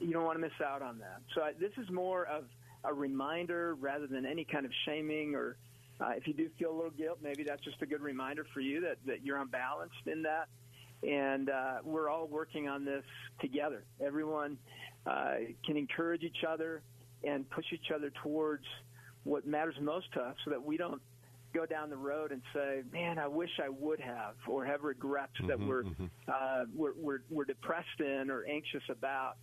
You 0.00 0.12
don't 0.12 0.24
want 0.24 0.36
to 0.36 0.40
miss 0.40 0.52
out 0.64 0.82
on 0.82 0.98
that. 0.98 1.20
So 1.34 1.42
I, 1.42 1.52
this 1.60 1.72
is 1.76 1.90
more 1.90 2.24
of 2.24 2.44
a 2.84 2.92
reminder 2.92 3.74
rather 3.74 4.06
than 4.06 4.26
any 4.26 4.44
kind 4.44 4.64
of 4.64 4.72
shaming 4.86 5.34
or 5.34 5.56
uh, 6.02 6.10
if 6.16 6.26
you 6.26 6.34
do 6.34 6.48
feel 6.58 6.70
a 6.72 6.76
little 6.76 6.90
guilt, 6.90 7.18
maybe 7.22 7.44
that's 7.44 7.62
just 7.62 7.80
a 7.82 7.86
good 7.86 8.00
reminder 8.00 8.44
for 8.52 8.60
you 8.60 8.80
that, 8.80 8.96
that 9.06 9.24
you're 9.24 9.38
unbalanced 9.38 10.06
in 10.06 10.22
that. 10.22 10.48
And 11.02 11.50
uh, 11.50 11.78
we're 11.84 12.08
all 12.08 12.26
working 12.26 12.68
on 12.68 12.84
this 12.84 13.04
together. 13.40 13.84
Everyone 14.04 14.56
uh, 15.06 15.34
can 15.64 15.76
encourage 15.76 16.22
each 16.22 16.44
other 16.48 16.82
and 17.24 17.48
push 17.50 17.66
each 17.72 17.90
other 17.94 18.10
towards 18.22 18.64
what 19.24 19.46
matters 19.46 19.74
most 19.80 20.06
to 20.14 20.20
us 20.20 20.36
so 20.44 20.50
that 20.50 20.62
we 20.62 20.76
don't 20.76 21.00
go 21.52 21.66
down 21.66 21.90
the 21.90 21.96
road 21.96 22.32
and 22.32 22.40
say, 22.54 22.82
"Man, 22.92 23.18
I 23.18 23.26
wish 23.26 23.50
I 23.62 23.68
would 23.68 24.00
have," 24.00 24.34
or 24.48 24.64
have 24.64 24.82
regrets 24.82 25.32
mm-hmm, 25.38 25.48
that 25.48 25.60
we're, 25.60 25.84
mm-hmm. 25.84 26.06
uh, 26.28 26.64
we're 26.74 26.94
we're 26.96 27.18
we're 27.30 27.44
depressed 27.44 28.00
in 28.00 28.30
or 28.30 28.44
anxious 28.44 28.82
about. 28.88 29.36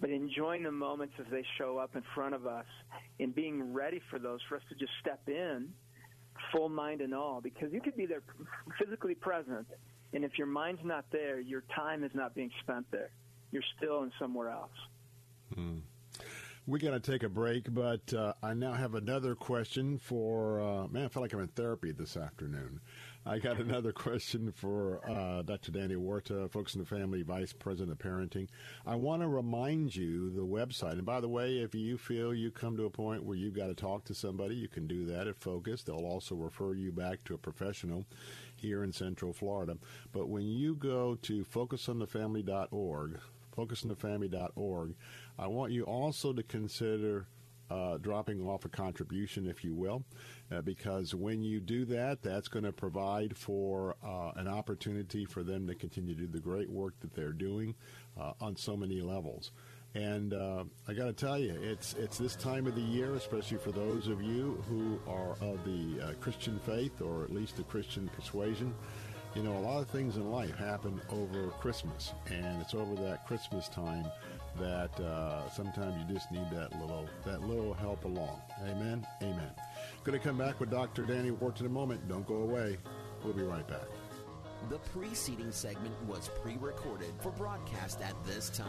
But 0.00 0.10
enjoying 0.10 0.64
the 0.64 0.72
moments 0.72 1.14
as 1.20 1.26
they 1.30 1.44
show 1.56 1.78
up 1.78 1.94
in 1.94 2.02
front 2.14 2.34
of 2.34 2.46
us, 2.46 2.66
and 3.20 3.34
being 3.34 3.72
ready 3.72 4.00
for 4.10 4.18
those, 4.18 4.40
for 4.48 4.56
us 4.56 4.62
to 4.70 4.74
just 4.74 4.90
step 5.00 5.20
in, 5.28 5.68
full 6.52 6.68
mind 6.68 7.00
and 7.00 7.14
all, 7.14 7.40
because 7.40 7.72
you 7.72 7.80
could 7.80 7.96
be 7.96 8.06
there 8.06 8.22
physically 8.78 9.14
present, 9.14 9.66
and 10.12 10.24
if 10.24 10.38
your 10.38 10.46
mind's 10.46 10.84
not 10.84 11.04
there, 11.10 11.40
your 11.40 11.64
time 11.74 12.04
is 12.04 12.12
not 12.14 12.34
being 12.34 12.50
spent 12.60 12.86
there. 12.90 13.10
You're 13.50 13.62
still 13.76 14.02
in 14.02 14.12
somewhere 14.18 14.50
else. 14.50 14.70
Mm. 15.56 15.80
We 16.66 16.78
got 16.78 16.92
to 16.92 17.00
take 17.00 17.22
a 17.22 17.28
break, 17.28 17.72
but 17.72 18.12
uh, 18.14 18.32
I 18.42 18.54
now 18.54 18.72
have 18.72 18.94
another 18.94 19.34
question 19.34 19.98
for. 19.98 20.60
Uh, 20.60 20.88
man, 20.88 21.04
I 21.04 21.08
feel 21.08 21.22
like 21.22 21.34
I'm 21.34 21.40
in 21.40 21.48
therapy 21.48 21.92
this 21.92 22.16
afternoon. 22.16 22.80
I 23.26 23.38
got 23.38 23.58
another 23.58 23.92
question 23.92 24.52
for 24.52 25.00
uh, 25.08 25.40
Dr. 25.40 25.72
Danny 25.72 25.94
Huerta, 25.94 26.46
Focus 26.50 26.74
on 26.74 26.80
the 26.80 26.86
Family 26.86 27.22
Vice 27.22 27.54
President 27.54 27.92
of 27.92 27.98
Parenting. 27.98 28.48
I 28.84 28.96
want 28.96 29.22
to 29.22 29.28
remind 29.28 29.96
you 29.96 30.28
the 30.28 30.44
website. 30.44 30.92
And 30.92 31.06
by 31.06 31.20
the 31.20 31.28
way, 31.28 31.60
if 31.60 31.74
you 31.74 31.96
feel 31.96 32.34
you 32.34 32.50
come 32.50 32.76
to 32.76 32.84
a 32.84 32.90
point 32.90 33.24
where 33.24 33.36
you've 33.36 33.56
got 33.56 33.68
to 33.68 33.74
talk 33.74 34.04
to 34.04 34.14
somebody, 34.14 34.56
you 34.56 34.68
can 34.68 34.86
do 34.86 35.06
that 35.06 35.26
at 35.26 35.40
Focus. 35.40 35.82
They'll 35.82 36.04
also 36.04 36.34
refer 36.34 36.74
you 36.74 36.92
back 36.92 37.24
to 37.24 37.34
a 37.34 37.38
professional 37.38 38.04
here 38.56 38.84
in 38.84 38.92
Central 38.92 39.32
Florida. 39.32 39.78
But 40.12 40.28
when 40.28 40.46
you 40.46 40.74
go 40.74 41.14
to 41.22 41.44
focusonthefamily.org, 41.44 43.20
focusonthefamily.org, 43.56 44.94
I 45.38 45.46
want 45.46 45.72
you 45.72 45.84
also 45.84 46.34
to 46.34 46.42
consider 46.42 47.26
uh, 47.70 47.98
dropping 47.98 48.46
off 48.46 48.64
a 48.64 48.68
contribution, 48.68 49.46
if 49.46 49.64
you 49.64 49.74
will, 49.74 50.04
uh, 50.54 50.62
because 50.62 51.14
when 51.14 51.42
you 51.42 51.60
do 51.60 51.84
that, 51.86 52.22
that's 52.22 52.48
going 52.48 52.64
to 52.64 52.72
provide 52.72 53.36
for 53.36 53.96
uh, 54.04 54.32
an 54.36 54.48
opportunity 54.48 55.24
for 55.24 55.42
them 55.42 55.66
to 55.66 55.74
continue 55.74 56.14
to 56.14 56.22
do 56.22 56.26
the 56.28 56.40
great 56.40 56.70
work 56.70 56.94
that 57.00 57.14
they're 57.14 57.32
doing 57.32 57.74
uh, 58.20 58.32
on 58.40 58.56
so 58.56 58.76
many 58.76 59.00
levels. 59.00 59.52
And 59.94 60.34
uh, 60.34 60.64
I 60.88 60.92
got 60.94 61.06
to 61.06 61.12
tell 61.12 61.38
you, 61.38 61.56
it's 61.62 61.94
it's 61.94 62.18
this 62.18 62.34
time 62.36 62.66
of 62.66 62.74
the 62.74 62.80
year, 62.80 63.14
especially 63.14 63.58
for 63.58 63.72
those 63.72 64.08
of 64.08 64.22
you 64.22 64.62
who 64.68 64.98
are 65.08 65.32
of 65.40 65.64
the 65.64 66.02
uh, 66.02 66.12
Christian 66.20 66.58
faith 66.60 67.00
or 67.00 67.24
at 67.24 67.32
least 67.32 67.56
the 67.56 67.62
Christian 67.64 68.08
persuasion 68.08 68.74
You 69.34 69.42
know, 69.42 69.56
a 69.56 69.60
lot 69.60 69.82
of 69.82 69.88
things 69.90 70.16
in 70.16 70.30
life 70.30 70.56
happen 70.56 71.00
over 71.10 71.48
Christmas, 71.60 72.12
and 72.30 72.60
it's 72.60 72.74
over 72.74 72.94
that 73.02 73.26
Christmas 73.26 73.68
time 73.68 74.06
that 74.60 74.98
uh, 75.00 75.48
sometimes 75.50 75.96
you 75.98 76.14
just 76.14 76.30
need 76.30 76.48
that 76.52 76.70
little 76.80 77.08
that 77.26 77.42
little 77.42 77.74
help 77.74 78.04
along. 78.04 78.40
Amen. 78.62 79.04
Amen. 79.22 79.50
Going 80.04 80.20
to 80.20 80.28
come 80.28 80.36
back 80.36 80.60
with 80.60 80.70
Dr. 80.70 81.04
Danny 81.06 81.30
Huerta 81.30 81.60
in 81.60 81.66
a 81.66 81.70
moment. 81.70 82.06
Don't 82.08 82.26
go 82.26 82.34
away. 82.34 82.76
We'll 83.24 83.32
be 83.32 83.42
right 83.42 83.66
back. 83.66 83.86
The 84.68 84.76
preceding 84.78 85.50
segment 85.50 85.94
was 86.06 86.28
pre-recorded 86.42 87.14
for 87.20 87.30
broadcast 87.30 88.02
at 88.02 88.14
this 88.26 88.50
time. 88.50 88.68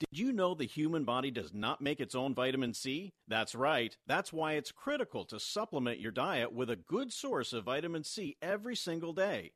Did 0.00 0.18
you 0.18 0.32
know 0.32 0.54
the 0.54 0.66
human 0.66 1.04
body 1.04 1.30
does 1.30 1.54
not 1.54 1.80
make 1.80 2.00
its 2.00 2.16
own 2.16 2.34
vitamin 2.34 2.74
C? 2.74 3.12
That's 3.28 3.54
right. 3.54 3.96
That's 4.08 4.32
why 4.32 4.54
it's 4.54 4.72
critical 4.72 5.24
to 5.26 5.38
supplement 5.38 6.00
your 6.00 6.10
diet 6.10 6.52
with 6.52 6.68
a 6.68 6.76
good 6.76 7.12
source 7.12 7.52
of 7.52 7.64
vitamin 7.64 8.02
C 8.02 8.36
every 8.42 8.74
single 8.74 9.12
day. 9.12 9.52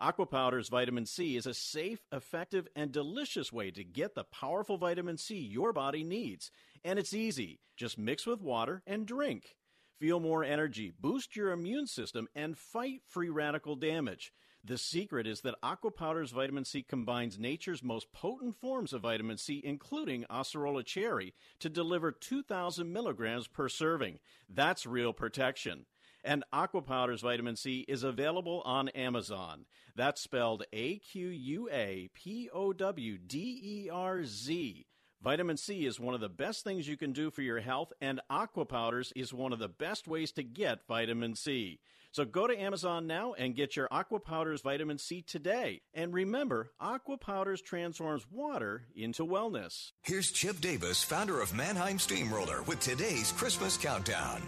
Aquapowderz 0.00 0.70
vitamin 0.70 1.06
C 1.06 1.36
is 1.36 1.46
a 1.46 1.54
safe, 1.54 2.06
effective, 2.12 2.68
and 2.76 2.92
delicious 2.92 3.52
way 3.52 3.72
to 3.72 3.82
get 3.82 4.14
the 4.14 4.22
powerful 4.22 4.78
vitamin 4.78 5.16
C 5.16 5.36
your 5.36 5.72
body 5.72 6.04
needs. 6.04 6.52
And 6.84 6.98
it's 7.00 7.12
easy. 7.12 7.58
Just 7.76 7.98
mix 7.98 8.24
with 8.24 8.40
water 8.40 8.82
and 8.86 9.06
drink. 9.06 9.56
Feel 9.98 10.20
more 10.20 10.44
energy, 10.44 10.92
boost 11.00 11.34
your 11.34 11.50
immune 11.50 11.88
system, 11.88 12.28
and 12.32 12.56
fight 12.56 13.02
free 13.08 13.28
radical 13.28 13.74
damage. 13.74 14.32
The 14.62 14.78
secret 14.78 15.26
is 15.26 15.40
that 15.40 15.60
Aquapowderz 15.62 16.32
vitamin 16.32 16.64
C 16.64 16.82
combines 16.82 17.38
nature's 17.38 17.82
most 17.82 18.12
potent 18.12 18.56
forms 18.60 18.92
of 18.92 19.02
vitamin 19.02 19.36
C, 19.36 19.60
including 19.64 20.24
Acerola 20.30 20.84
cherry, 20.84 21.34
to 21.58 21.68
deliver 21.68 22.12
2,000 22.12 22.92
milligrams 22.92 23.48
per 23.48 23.68
serving. 23.68 24.20
That's 24.48 24.86
real 24.86 25.12
protection. 25.12 25.86
And 26.24 26.44
Aquapowderz 26.52 27.22
vitamin 27.22 27.56
C 27.56 27.84
is 27.88 28.02
available 28.02 28.62
on 28.64 28.88
Amazon. 28.90 29.66
That's 29.94 30.20
spelled 30.20 30.64
A 30.72 30.98
Q 30.98 31.28
U 31.28 31.68
A 31.72 32.08
P 32.14 32.48
O 32.52 32.72
W 32.72 33.18
D 33.18 33.60
E 33.62 33.90
R 33.90 34.24
Z. 34.24 34.86
Vitamin 35.20 35.56
C 35.56 35.84
is 35.84 35.98
one 35.98 36.14
of 36.14 36.20
the 36.20 36.28
best 36.28 36.62
things 36.62 36.86
you 36.86 36.96
can 36.96 37.12
do 37.12 37.30
for 37.30 37.42
your 37.42 37.58
health, 37.58 37.92
and 38.00 38.20
Aquapowderz 38.30 39.12
is 39.16 39.34
one 39.34 39.52
of 39.52 39.58
the 39.58 39.68
best 39.68 40.06
ways 40.06 40.30
to 40.32 40.44
get 40.44 40.86
vitamin 40.86 41.34
C. 41.34 41.80
So 42.12 42.24
go 42.24 42.46
to 42.46 42.58
Amazon 42.58 43.06
now 43.06 43.32
and 43.34 43.54
get 43.54 43.76
your 43.76 43.88
Aquapowderz 43.88 44.62
vitamin 44.62 44.98
C 44.98 45.22
today. 45.22 45.82
And 45.92 46.14
remember, 46.14 46.70
Aquapowderz 46.80 47.64
transforms 47.64 48.26
water 48.30 48.86
into 48.94 49.26
wellness. 49.26 49.90
Here's 50.02 50.30
Chip 50.30 50.60
Davis, 50.60 51.02
founder 51.02 51.40
of 51.40 51.52
Mannheim 51.52 51.98
Steamroller, 51.98 52.62
with 52.62 52.80
today's 52.80 53.32
Christmas 53.32 53.76
Countdown. 53.76 54.40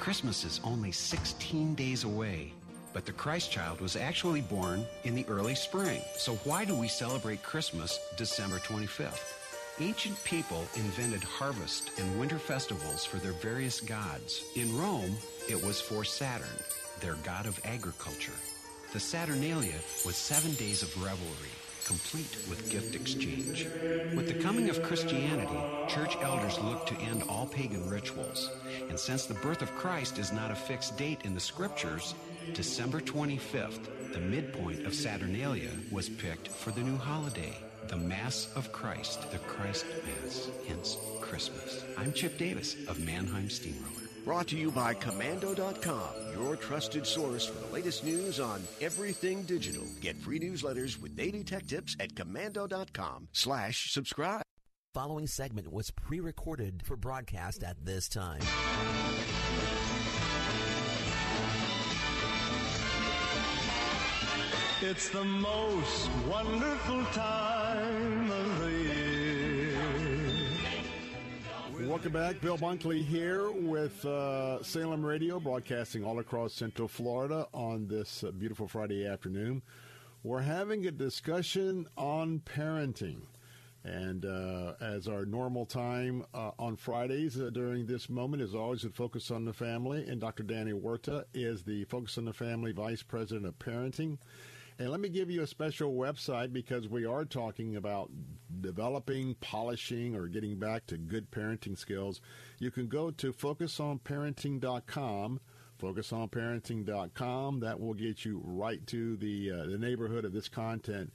Christmas 0.00 0.44
is 0.44 0.62
only 0.64 0.90
16 0.92 1.74
days 1.74 2.04
away. 2.04 2.54
But 2.94 3.04
the 3.04 3.12
Christ 3.12 3.52
child 3.52 3.82
was 3.82 3.96
actually 3.96 4.40
born 4.40 4.86
in 5.04 5.14
the 5.14 5.26
early 5.28 5.54
spring. 5.54 6.00
So 6.16 6.36
why 6.36 6.64
do 6.64 6.74
we 6.74 6.88
celebrate 6.88 7.42
Christmas 7.42 7.98
December 8.16 8.56
25th? 8.60 9.34
Ancient 9.78 10.24
people 10.24 10.64
invented 10.74 11.22
harvest 11.22 11.90
and 11.98 12.18
winter 12.18 12.38
festivals 12.38 13.04
for 13.04 13.18
their 13.18 13.34
various 13.34 13.78
gods. 13.78 14.42
In 14.56 14.74
Rome, 14.74 15.18
it 15.50 15.62
was 15.62 15.82
for 15.82 16.02
Saturn, 16.02 16.48
their 17.00 17.16
god 17.16 17.44
of 17.44 17.60
agriculture. 17.66 18.32
The 18.94 19.00
Saturnalia 19.00 19.78
was 20.06 20.16
seven 20.16 20.54
days 20.54 20.82
of 20.82 20.96
revelry, 21.04 21.52
complete 21.90 22.38
with 22.48 22.70
gift 22.70 22.94
exchange. 22.94 23.66
With 24.14 24.28
the 24.28 24.40
coming 24.40 24.70
of 24.70 24.80
Christianity, 24.80 25.60
church 25.88 26.16
elders 26.22 26.56
looked 26.60 26.88
to 26.90 27.00
end 27.00 27.24
all 27.28 27.46
pagan 27.46 27.90
rituals. 27.90 28.48
And 28.88 28.96
since 28.96 29.26
the 29.26 29.34
birth 29.34 29.60
of 29.60 29.74
Christ 29.74 30.16
is 30.16 30.30
not 30.30 30.52
a 30.52 30.54
fixed 30.54 30.96
date 30.96 31.22
in 31.24 31.34
the 31.34 31.40
scriptures, 31.40 32.14
December 32.54 33.00
25th, 33.00 34.12
the 34.12 34.20
midpoint 34.20 34.86
of 34.86 34.94
Saturnalia, 34.94 35.72
was 35.90 36.08
picked 36.08 36.46
for 36.46 36.70
the 36.70 36.80
new 36.80 36.96
holiday, 36.96 37.56
the 37.88 37.96
Mass 37.96 38.48
of 38.54 38.70
Christ, 38.70 39.28
the 39.32 39.38
Christ 39.38 39.84
Mass, 40.06 40.48
hence 40.68 40.96
Christmas. 41.20 41.82
I'm 41.98 42.12
Chip 42.12 42.38
Davis 42.38 42.76
of 42.86 43.00
Mannheim 43.00 43.50
Steamroller. 43.50 43.99
Brought 44.24 44.48
to 44.48 44.56
you 44.56 44.70
by 44.70 44.94
Komando.com, 44.94 46.08
your 46.34 46.56
trusted 46.56 47.06
source 47.06 47.46
for 47.46 47.66
the 47.66 47.72
latest 47.72 48.04
news 48.04 48.38
on 48.38 48.62
everything 48.80 49.42
digital. 49.42 49.84
Get 50.00 50.16
free 50.16 50.38
newsletters 50.38 51.00
with 51.00 51.16
daily 51.16 51.42
tech 51.42 51.66
tips 51.66 51.96
at 51.98 52.14
Komando.com 52.14 53.28
slash 53.32 53.90
subscribe. 53.92 54.42
Following 54.92 55.26
segment 55.26 55.72
was 55.72 55.90
pre-recorded 55.92 56.82
for 56.84 56.96
broadcast 56.96 57.62
at 57.62 57.76
this 57.84 58.08
time. 58.08 58.40
It's 64.82 65.10
the 65.10 65.24
most 65.24 66.10
wonderful 66.28 67.04
time 67.12 68.29
Welcome 71.86 72.12
back. 72.12 72.40
Bill 72.40 72.56
Bunkley 72.56 73.04
here 73.04 73.50
with 73.50 74.04
uh, 74.04 74.62
Salem 74.62 75.04
Radio, 75.04 75.40
broadcasting 75.40 76.04
all 76.04 76.18
across 76.18 76.52
Central 76.52 76.86
Florida 76.86 77.46
on 77.52 77.88
this 77.88 78.22
uh, 78.22 78.30
beautiful 78.30 78.68
Friday 78.68 79.06
afternoon. 79.06 79.62
We're 80.22 80.42
having 80.42 80.86
a 80.86 80.90
discussion 80.90 81.88
on 81.96 82.40
parenting. 82.40 83.22
And 83.82 84.24
uh, 84.26 84.74
as 84.80 85.08
our 85.08 85.24
normal 85.24 85.64
time 85.64 86.24
uh, 86.34 86.50
on 86.58 86.76
Fridays 86.76 87.40
uh, 87.40 87.50
during 87.50 87.86
this 87.86 88.10
moment 88.10 88.42
is 88.42 88.54
always 88.54 88.82
the 88.82 88.90
focus 88.90 89.30
on 89.30 89.44
the 89.44 89.52
family, 89.54 90.06
and 90.06 90.20
Dr. 90.20 90.42
Danny 90.42 90.72
Huerta 90.72 91.24
is 91.32 91.62
the 91.62 91.84
Focus 91.84 92.18
on 92.18 92.26
the 92.26 92.32
Family 92.32 92.72
Vice 92.72 93.02
President 93.02 93.46
of 93.46 93.58
Parenting. 93.58 94.18
And 94.80 94.90
let 94.90 95.00
me 95.00 95.10
give 95.10 95.30
you 95.30 95.42
a 95.42 95.46
special 95.46 95.92
website 95.92 96.54
because 96.54 96.88
we 96.88 97.04
are 97.04 97.26
talking 97.26 97.76
about 97.76 98.10
developing, 98.62 99.34
polishing, 99.34 100.16
or 100.16 100.26
getting 100.26 100.58
back 100.58 100.86
to 100.86 100.96
good 100.96 101.30
parenting 101.30 101.76
skills. 101.76 102.22
You 102.58 102.70
can 102.70 102.88
go 102.88 103.10
to 103.10 103.30
focusonparenting.com. 103.30 105.40
Focusonparenting.com. 105.82 107.60
That 107.60 107.78
will 107.78 107.92
get 107.92 108.24
you 108.24 108.40
right 108.42 108.86
to 108.86 109.18
the 109.18 109.50
uh, 109.50 109.66
the 109.66 109.76
neighborhood 109.76 110.24
of 110.24 110.32
this 110.32 110.48
content. 110.48 111.12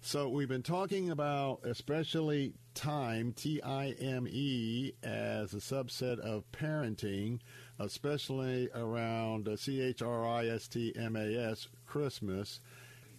So 0.00 0.28
we've 0.28 0.48
been 0.48 0.64
talking 0.64 1.10
about 1.10 1.60
especially 1.64 2.54
time, 2.74 3.32
T 3.32 3.62
I 3.62 3.90
M 3.90 4.26
E, 4.28 4.90
as 5.04 5.54
a 5.54 5.58
subset 5.58 6.18
of 6.18 6.50
parenting, 6.50 7.38
especially 7.78 8.70
around 8.74 9.48
C 9.56 9.80
H 9.80 10.02
R 10.02 10.26
I 10.26 10.46
S 10.46 10.66
T 10.66 10.92
M 10.96 11.14
A 11.14 11.52
S, 11.52 11.68
Christmas. 11.86 12.58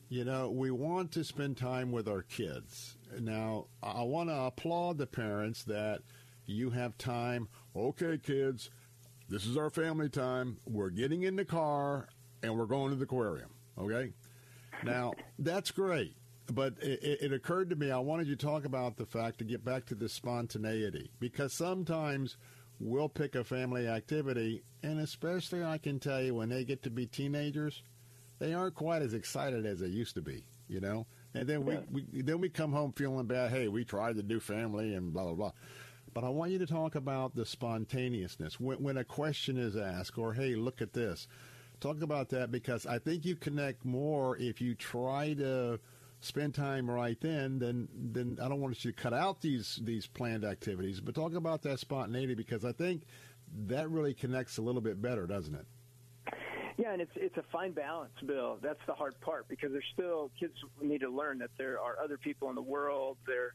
You 0.08 0.24
know, 0.24 0.52
we 0.52 0.70
want 0.70 1.12
to 1.14 1.24
spend 1.24 1.58
time 1.58 1.92
with 1.92 2.08
our 2.08 2.22
kids. 2.22 2.98
Now, 3.20 3.66
I 3.82 4.04
want 4.04 4.30
to 4.30 4.36
applaud 4.36 4.98
the 4.98 5.08
parents 5.08 5.64
that 5.64 6.02
you 6.46 6.70
have 6.70 6.98
time. 6.98 7.48
Okay, 7.76 8.20
kids, 8.20 8.70
this 9.30 9.46
is 9.46 9.58
our 9.58 9.72
family 9.72 10.10
time. 10.10 10.58
We're 10.68 10.92
getting 10.92 11.24
in 11.24 11.36
the 11.36 11.46
car 11.46 12.08
and 12.44 12.58
we're 12.58 12.68
going 12.68 12.92
to 12.92 12.96
the 12.96 13.06
aquarium. 13.06 13.50
Okay? 13.80 14.14
Now, 14.84 15.14
that's 15.40 15.72
great. 15.72 16.16
But 16.54 16.76
it, 16.80 17.22
it 17.22 17.34
occurred 17.34 17.72
to 17.72 17.76
me, 17.76 17.90
I 17.90 17.98
wanted 17.98 18.28
you 18.28 18.36
to 18.36 18.46
talk 18.46 18.66
about 18.66 18.98
the 18.98 19.06
fact 19.08 19.40
to 19.40 19.44
get 19.44 19.66
back 19.66 19.88
to 19.88 19.96
the 19.96 20.08
spontaneity 20.08 21.10
because 21.20 21.54
sometimes 21.54 22.38
we'll 22.80 23.10
pick 23.10 23.34
a 23.34 23.44
family 23.44 23.88
activity, 23.88 24.62
and 24.84 25.00
especially 25.00 25.64
I 25.64 25.80
can 25.80 26.00
tell 26.00 26.22
you 26.22 26.36
when 26.36 26.50
they 26.50 26.64
get 26.64 26.84
to 26.84 26.92
be 26.92 27.08
teenagers, 27.08 27.82
they 28.40 28.54
aren't 28.54 28.76
quite 28.76 29.02
as 29.02 29.14
excited 29.14 29.66
as 29.66 29.80
they 29.80 29.88
used 29.88 30.16
to 30.16 30.22
be, 30.22 30.46
you 30.68 30.80
know. 30.80 31.08
And 31.34 31.48
then 31.48 31.66
we, 31.66 31.78
we 31.92 32.22
then 32.22 32.40
we 32.40 32.50
come 32.50 32.72
home 32.72 32.94
feeling 32.94 33.26
bad. 33.26 33.52
Hey, 33.52 33.68
we 33.68 33.84
tried 33.84 34.16
to 34.16 34.24
do 34.24 34.40
family 34.40 34.94
and 34.94 35.14
blah 35.14 35.24
blah 35.24 35.34
blah. 35.34 35.52
But 36.14 36.24
I 36.24 36.30
want 36.30 36.52
you 36.52 36.60
to 36.60 36.66
talk 36.66 36.96
about 36.96 37.36
the 37.36 37.46
spontaneousness 37.46 38.58
when, 38.60 38.82
when 38.82 38.98
a 38.98 39.04
question 39.04 39.58
is 39.58 39.76
asked, 39.76 40.18
or 40.18 40.34
hey, 40.34 40.56
look 40.56 40.82
at 40.82 40.94
this. 40.94 41.28
Talk 41.82 42.02
about 42.02 42.30
that 42.30 42.52
because 42.52 42.86
I 42.86 43.00
think 43.00 43.26
you 43.26 43.36
connect 43.36 43.84
more 43.84 44.38
if 44.38 44.62
you 44.62 44.76
try 44.76 45.34
to 45.34 45.78
spend 46.22 46.56
time 46.56 46.90
right 46.90 47.20
then. 47.20 47.60
Then 47.60 47.90
then 47.94 48.38
I 48.42 48.48
don't 48.48 48.62
want 48.62 48.84
you 48.86 48.92
to 48.92 48.98
cut 48.98 49.14
out 49.14 49.42
these 49.42 49.80
these 49.84 50.08
planned 50.08 50.46
activities, 50.46 51.02
but 51.02 51.16
talk 51.16 51.34
about 51.36 51.62
that 51.64 51.80
spontaneity 51.80 52.34
because 52.34 52.64
I 52.64 52.72
think 52.72 53.04
that 53.68 53.90
really 53.90 54.14
connects 54.14 54.58
a 54.58 54.62
little 54.62 54.82
bit 54.82 55.02
better, 55.02 55.28
doesn't 55.28 55.56
it? 55.56 55.66
Yeah, 56.84 56.92
and 56.92 57.02
it's 57.02 57.12
it's 57.16 57.38
a 57.38 57.44
fine 57.54 57.72
balance, 57.72 58.12
Bill. 58.26 58.58
That's 58.62 58.80
the 58.86 58.94
hard 58.94 59.20
part 59.22 59.48
because 59.48 59.72
there's 59.72 59.86
still 59.94 60.30
kids 60.38 60.54
need 60.82 61.02
to 61.02 61.10
learn 61.10 61.40
that 61.40 61.52
there 61.58 61.80
are 61.80 61.98
other 62.04 62.18
people 62.18 62.50
in 62.50 62.56
the 62.56 62.62
world. 62.62 63.18
There 63.26 63.54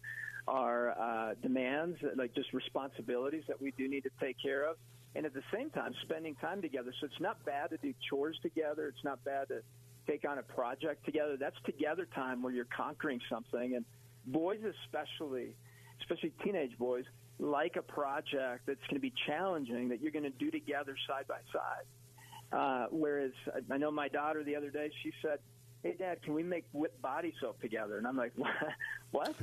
are 0.49 0.90
uh, 0.99 1.34
demands, 1.42 1.99
like 2.16 2.34
just 2.34 2.52
responsibilities 2.55 3.42
that 3.47 3.60
we 3.60 3.73
do 3.76 3.89
need 3.89 4.05
to 4.05 4.10
take 4.20 4.36
care 4.42 4.65
of, 4.65 4.76
and 5.15 5.26
at 5.26 5.34
the 5.34 5.42
same 5.52 5.68
time, 5.68 5.92
spending 6.02 6.34
time 6.36 6.62
together. 6.62 6.94
So 6.99 7.07
it's 7.07 7.20
not 7.20 7.44
bad 7.44 7.70
to 7.70 7.76
do 7.76 7.92
chores 8.08 8.39
together. 8.40 8.89
It's 8.89 9.05
not 9.05 9.23
bad 9.23 9.49
to 9.49 9.60
take 10.07 10.26
on 10.26 10.39
a 10.39 10.42
project 10.42 11.05
together. 11.05 11.36
That's 11.39 11.60
together 11.66 12.08
time 12.15 12.42
where 12.42 12.55
you're 12.55 12.68
conquering 12.74 13.20
something, 13.28 13.74
and 13.76 13.84
boys 14.26 14.60
especially 14.86 15.55
especially 16.00 16.32
teenage 16.42 16.76
boys, 16.78 17.05
like 17.39 17.76
a 17.76 17.82
project 17.82 18.66
that's 18.66 18.81
going 18.89 18.94
to 18.94 19.00
be 19.00 19.12
challenging 19.26 19.90
that 19.90 20.00
you're 20.00 20.10
going 20.10 20.24
to 20.24 20.31
do 20.31 20.50
together 20.50 20.97
side 21.07 21.26
by 21.28 21.40
side. 21.52 21.84
Uh, 22.52 22.86
whereas 22.90 23.32
I 23.70 23.76
know 23.76 23.90
my 23.90 24.08
daughter 24.08 24.42
the 24.42 24.56
other 24.56 24.70
day, 24.70 24.90
she 25.02 25.12
said, 25.22 25.38
"Hey, 25.82 25.94
Dad, 25.98 26.22
can 26.22 26.34
we 26.34 26.42
make 26.42 26.64
whipped 26.72 27.00
body 27.00 27.32
soap 27.40 27.60
together?" 27.60 27.98
And 27.98 28.06
I'm 28.06 28.16
like, 28.16 28.32
"What?" 28.36 28.50
what? 29.12 29.34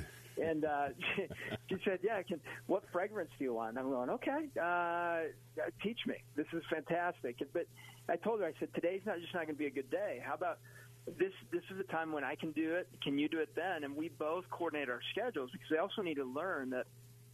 And 0.41 0.65
uh, 0.65 0.89
she, 1.15 1.27
she 1.69 1.75
said, 1.85 1.99
"Yeah, 2.03 2.21
can. 2.23 2.41
What 2.67 2.83
fragrance 2.91 3.29
do 3.37 3.45
you 3.45 3.53
want?" 3.53 3.69
And 3.71 3.79
I'm 3.79 3.89
going, 3.89 4.09
"Okay, 4.09 4.49
uh, 4.61 5.63
teach 5.81 5.99
me. 6.05 6.15
This 6.35 6.47
is 6.53 6.63
fantastic." 6.69 7.41
But 7.53 7.67
I 8.09 8.17
told 8.17 8.41
her, 8.41 8.45
I 8.45 8.53
said, 8.59 8.73
"Today's 8.73 9.01
not 9.05 9.19
just 9.19 9.33
not 9.33 9.45
going 9.45 9.55
to 9.55 9.59
be 9.59 9.67
a 9.67 9.71
good 9.71 9.89
day. 9.89 10.21
How 10.23 10.33
about 10.33 10.59
this? 11.05 11.31
This 11.51 11.63
is 11.73 11.79
a 11.79 11.89
time 11.91 12.11
when 12.11 12.25
I 12.25 12.35
can 12.35 12.51
do 12.51 12.75
it. 12.75 12.89
Can 13.01 13.17
you 13.17 13.29
do 13.29 13.39
it 13.39 13.55
then?" 13.55 13.85
And 13.85 13.95
we 13.95 14.09
both 14.09 14.43
coordinate 14.49 14.89
our 14.89 14.99
schedules 15.11 15.49
because 15.51 15.67
they 15.71 15.77
also 15.77 16.01
need 16.01 16.15
to 16.15 16.25
learn 16.25 16.71
that 16.71 16.87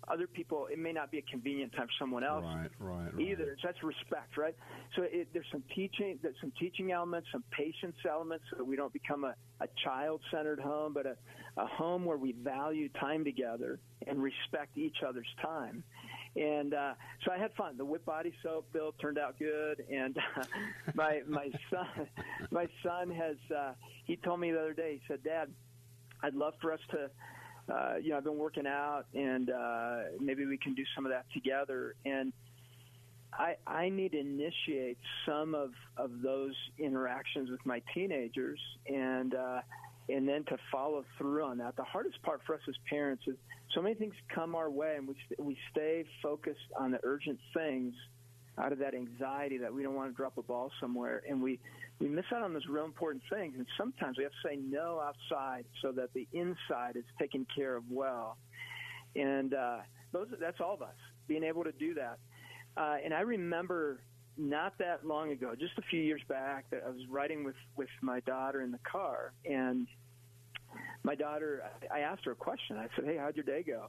other 0.08 0.28
people, 0.28 0.68
it 0.72 0.80
may 0.80 0.92
not 0.92 1.12
be 1.12 1.20
a 1.20 1.22
convenient 1.24 1.74
time 1.74 1.88
for 1.88 1.94
someone 2.00 2.24
else. 2.24 2.44
Right, 2.44 2.70
right, 2.80 3.14
right. 3.14 3.28
Either 3.28 3.56
so 3.62 3.68
that's 3.68 3.84
respect, 3.84 4.38
right? 4.38 4.56
So 4.96 5.04
it, 5.04 5.28
there's 5.34 5.46
some 5.52 5.64
teaching, 5.74 6.20
there's 6.22 6.36
some 6.42 6.52
teaching 6.60 6.92
elements, 6.92 7.28
some 7.32 7.44
patience 7.52 7.96
elements, 8.10 8.46
so 8.50 8.58
that 8.58 8.66
we 8.66 8.76
don't 8.76 8.94
become 8.94 9.24
a, 9.24 9.36
a 9.62 9.68
child-centered 9.84 10.60
home, 10.60 10.94
but 10.94 11.06
a, 11.06 11.16
a 11.58 11.66
home 11.66 12.06
where 12.06 12.18
we 12.18 12.34
value 12.34 12.90
time 13.00 13.24
together 13.24 13.80
and 14.08 14.22
respect 14.22 14.78
each 14.78 14.98
other's 15.08 15.28
time. 15.42 15.84
And 16.36 16.74
uh, 16.74 16.94
so 17.24 17.32
I 17.32 17.38
had 17.38 17.54
fun. 17.54 17.78
The 17.78 17.86
whip 17.86 18.06
body 18.06 18.34
soap 18.42 18.66
bill 18.74 18.94
turned 19.00 19.20
out 19.20 19.38
good, 19.38 19.84
and 19.92 20.18
uh, 20.38 20.44
my 20.96 21.22
my 21.28 21.50
son 21.70 22.08
my 22.50 22.68
son 22.84 23.12
has 23.12 23.36
uh, 23.56 23.74
he 24.06 24.16
told 24.16 24.40
me 24.40 24.52
the 24.52 24.60
other 24.60 24.74
day. 24.74 24.94
He 24.94 25.02
said, 25.08 25.24
"Dad, 25.24 25.50
I'd 26.24 26.34
love 26.34 26.54
for 26.62 26.74
us 26.74 26.80
to." 26.92 27.10
Uh, 27.72 27.96
you 28.02 28.10
know, 28.10 28.18
I've 28.18 28.24
been 28.24 28.38
working 28.38 28.68
out, 28.68 29.06
and 29.14 29.50
uh, 29.50 29.98
maybe 30.20 30.46
we 30.46 30.58
can 30.58 30.74
do 30.74 30.84
some 30.96 31.06
of 31.06 31.12
that 31.12 31.26
together. 31.34 31.96
And 32.06 32.34
I, 33.32 33.56
I 33.66 33.90
need 33.90 34.12
to 34.12 34.20
initiate 34.20 34.98
some 35.26 35.56
of, 35.56 35.72
of 35.98 36.22
those 36.22 36.56
interactions 36.78 37.50
with 37.50 37.66
my 37.66 37.82
teenagers, 37.94 38.60
and 38.88 39.34
uh, 39.34 39.62
and 40.10 40.28
then 40.28 40.44
to 40.44 40.58
follow 40.70 41.06
through 41.18 41.46
on 41.46 41.58
that. 41.60 41.78
The 41.78 41.84
hardest 41.84 42.22
part 42.24 42.42
for 42.46 42.56
us 42.56 42.62
as 42.68 42.76
parents 42.90 43.24
is 43.26 43.36
so 43.74 43.82
many 43.82 43.96
things 43.96 44.14
come 44.34 44.54
our 44.56 44.70
way, 44.70 44.96
and 44.98 45.08
we 45.08 45.16
we 45.40 45.58
stay 45.72 46.06
focused 46.22 46.60
on 46.78 46.92
the 46.92 47.00
urgent 47.04 47.40
things 47.54 47.94
out 48.58 48.72
of 48.72 48.80
that 48.80 48.94
anxiety 48.94 49.58
that 49.58 49.74
we 49.74 49.82
don't 49.82 49.96
want 49.96 50.12
to 50.12 50.16
drop 50.16 50.38
a 50.38 50.44
ball 50.44 50.72
somewhere, 50.80 51.24
and 51.28 51.42
we 51.42 51.60
we 52.04 52.10
miss 52.10 52.26
out 52.36 52.44
on 52.44 52.54
those 52.54 52.68
real 52.68 52.84
important 52.84 53.24
things. 53.32 53.54
And 53.58 53.66
sometimes 53.78 54.18
we 54.18 54.24
have 54.24 54.34
to 54.34 54.48
say 54.48 54.58
no 54.58 55.00
outside 55.00 55.64
so 55.82 55.94
that 55.94 56.14
the 56.14 56.28
inside 56.34 56.98
is 56.98 57.06
taken 57.18 57.48
care 57.56 57.78
of 57.78 57.84
well. 57.90 58.38
And 59.16 59.54
uh, 59.54 59.78
those 60.12 60.28
that's 60.40 60.60
all 60.60 60.74
of 60.74 60.82
us 60.82 60.96
being 61.28 61.44
able 61.44 61.64
to 61.64 61.72
do 61.72 61.94
that. 61.94 62.20
Uh, 62.76 62.98
and 63.04 63.14
I 63.14 63.22
remember 63.22 64.02
not 64.36 64.78
that 64.80 65.06
long 65.06 65.32
ago, 65.32 65.54
just 65.58 65.78
a 65.78 65.82
few 65.84 66.02
years 66.02 66.22
back, 66.28 66.66
that 66.72 66.84
I 66.86 66.90
was 66.90 67.08
riding 67.10 67.46
with 67.46 67.56
with 67.78 67.90
my 68.02 68.20
daughter 68.22 68.62
in 68.62 68.72
the 68.72 68.80
car, 68.80 69.32
and 69.46 69.88
my 71.04 71.16
daughter, 71.16 71.64
I 71.94 72.00
asked 72.00 72.26
her 72.26 72.32
a 72.32 72.36
question. 72.36 72.78
I 72.78 72.88
said, 72.96 73.06
"Hey, 73.06 73.18
how'd 73.18 73.36
your 73.38 73.46
day 73.46 73.64
go?" 73.64 73.88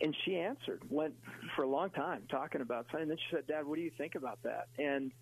And 0.00 0.14
she 0.24 0.36
answered, 0.36 0.82
went 0.90 1.14
for 1.54 1.62
a 1.62 1.68
long 1.68 1.90
time 1.90 2.24
talking 2.28 2.60
about 2.60 2.86
something. 2.86 3.02
And 3.02 3.10
then 3.10 3.18
she 3.18 3.36
said, 3.36 3.46
"Dad, 3.46 3.64
what 3.64 3.76
do 3.76 3.82
you 3.82 3.92
think 3.96 4.16
about 4.16 4.42
that?" 4.42 4.66
And 4.78 5.12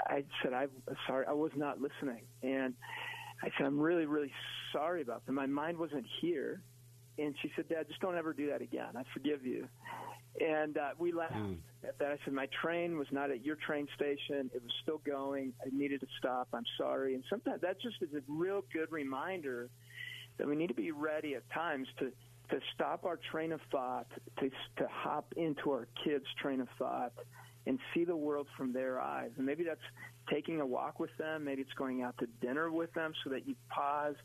I 0.00 0.24
said, 0.42 0.52
"I'm 0.52 0.70
sorry, 1.06 1.26
I 1.26 1.32
was 1.32 1.52
not 1.56 1.80
listening." 1.80 2.22
And 2.42 2.74
I 3.42 3.50
said, 3.56 3.66
"I'm 3.66 3.78
really, 3.78 4.06
really 4.06 4.32
sorry 4.72 5.02
about 5.02 5.24
that. 5.26 5.32
My 5.32 5.46
mind 5.46 5.78
wasn't 5.78 6.06
here." 6.20 6.62
And 7.18 7.34
she 7.40 7.50
said, 7.56 7.68
"Dad, 7.68 7.86
just 7.88 8.00
don't 8.00 8.16
ever 8.16 8.32
do 8.32 8.48
that 8.48 8.60
again. 8.62 8.96
I 8.96 9.02
forgive 9.14 9.44
you." 9.46 9.68
And 10.38 10.76
uh, 10.76 10.90
we 10.98 11.12
laughed 11.12 11.34
Mm. 11.34 11.58
at 11.82 11.98
that. 11.98 12.12
I 12.12 12.18
said, 12.24 12.34
"My 12.34 12.46
train 12.62 12.98
was 12.98 13.10
not 13.10 13.30
at 13.30 13.42
your 13.44 13.56
train 13.56 13.88
station. 13.94 14.50
It 14.54 14.62
was 14.62 14.72
still 14.82 14.98
going. 14.98 15.54
I 15.64 15.70
needed 15.72 16.00
to 16.00 16.06
stop. 16.18 16.48
I'm 16.52 16.66
sorry." 16.76 17.14
And 17.14 17.24
sometimes 17.30 17.62
that 17.62 17.80
just 17.80 18.02
is 18.02 18.12
a 18.14 18.22
real 18.28 18.62
good 18.72 18.92
reminder 18.92 19.70
that 20.36 20.46
we 20.46 20.54
need 20.56 20.66
to 20.68 20.74
be 20.74 20.90
ready 20.92 21.34
at 21.34 21.48
times 21.50 21.88
to 21.98 22.12
to 22.50 22.60
stop 22.74 23.04
our 23.04 23.16
train 23.16 23.50
of 23.50 23.60
thought, 23.72 24.06
to 24.38 24.50
to 24.76 24.86
hop 24.88 25.32
into 25.36 25.70
our 25.70 25.88
kids' 26.04 26.26
train 26.40 26.60
of 26.60 26.68
thought, 26.78 27.12
and 27.66 27.78
see 27.92 28.04
the 28.04 28.16
world 28.16 28.46
from 28.56 28.72
their 28.72 29.00
eyes. 29.00 29.30
And 29.36 29.46
maybe 29.46 29.64
that's 29.64 29.80
taking 30.30 30.60
a 30.60 30.66
walk 30.66 31.00
with 31.00 31.10
them. 31.18 31.44
Maybe 31.44 31.62
it's 31.62 31.72
going 31.74 32.02
out 32.02 32.16
to 32.18 32.26
dinner 32.40 32.70
with 32.70 32.92
them, 32.94 33.12
so 33.24 33.30
that 33.30 33.46
you 33.46 33.54
pause 33.68 34.16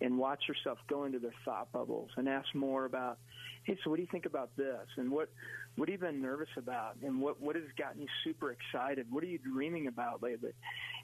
and 0.00 0.16
watch 0.16 0.44
yourself 0.46 0.78
go 0.88 1.04
into 1.04 1.18
their 1.18 1.34
thought 1.44 1.72
bubbles 1.72 2.10
and 2.16 2.28
ask 2.28 2.46
more 2.54 2.84
about, 2.84 3.18
hey, 3.64 3.76
so 3.82 3.90
what 3.90 3.96
do 3.96 4.02
you 4.02 4.08
think 4.10 4.26
about 4.26 4.56
this? 4.56 4.86
And 4.96 5.10
what 5.10 5.28
what 5.76 5.88
have 5.88 6.00
you 6.00 6.06
been 6.06 6.22
nervous 6.22 6.48
about? 6.56 6.96
And 7.02 7.20
what 7.20 7.40
what 7.40 7.56
has 7.56 7.64
gotten 7.76 8.02
you 8.02 8.08
super 8.24 8.52
excited? 8.52 9.06
What 9.10 9.24
are 9.24 9.28
you 9.28 9.38
dreaming 9.38 9.86
about 9.86 10.22
lately? 10.22 10.52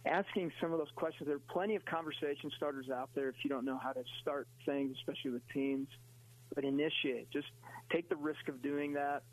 Asking 0.06 0.52
some 0.60 0.72
of 0.72 0.78
those 0.78 0.92
questions. 0.94 1.26
There 1.26 1.36
are 1.36 1.52
plenty 1.52 1.74
of 1.76 1.84
conversation 1.84 2.50
starters 2.56 2.90
out 2.90 3.10
there 3.14 3.28
if 3.28 3.36
you 3.42 3.50
don't 3.50 3.64
know 3.64 3.78
how 3.82 3.92
to 3.92 4.02
start 4.20 4.46
things, 4.64 4.96
especially 4.98 5.32
with 5.32 5.42
teens. 5.52 5.88
But 6.54 6.64
initiate. 6.64 7.30
Just 7.32 7.48
take 7.90 8.08
the 8.08 8.16
risk 8.16 8.48
of 8.48 8.62
doing 8.62 8.92
that. 8.92 9.24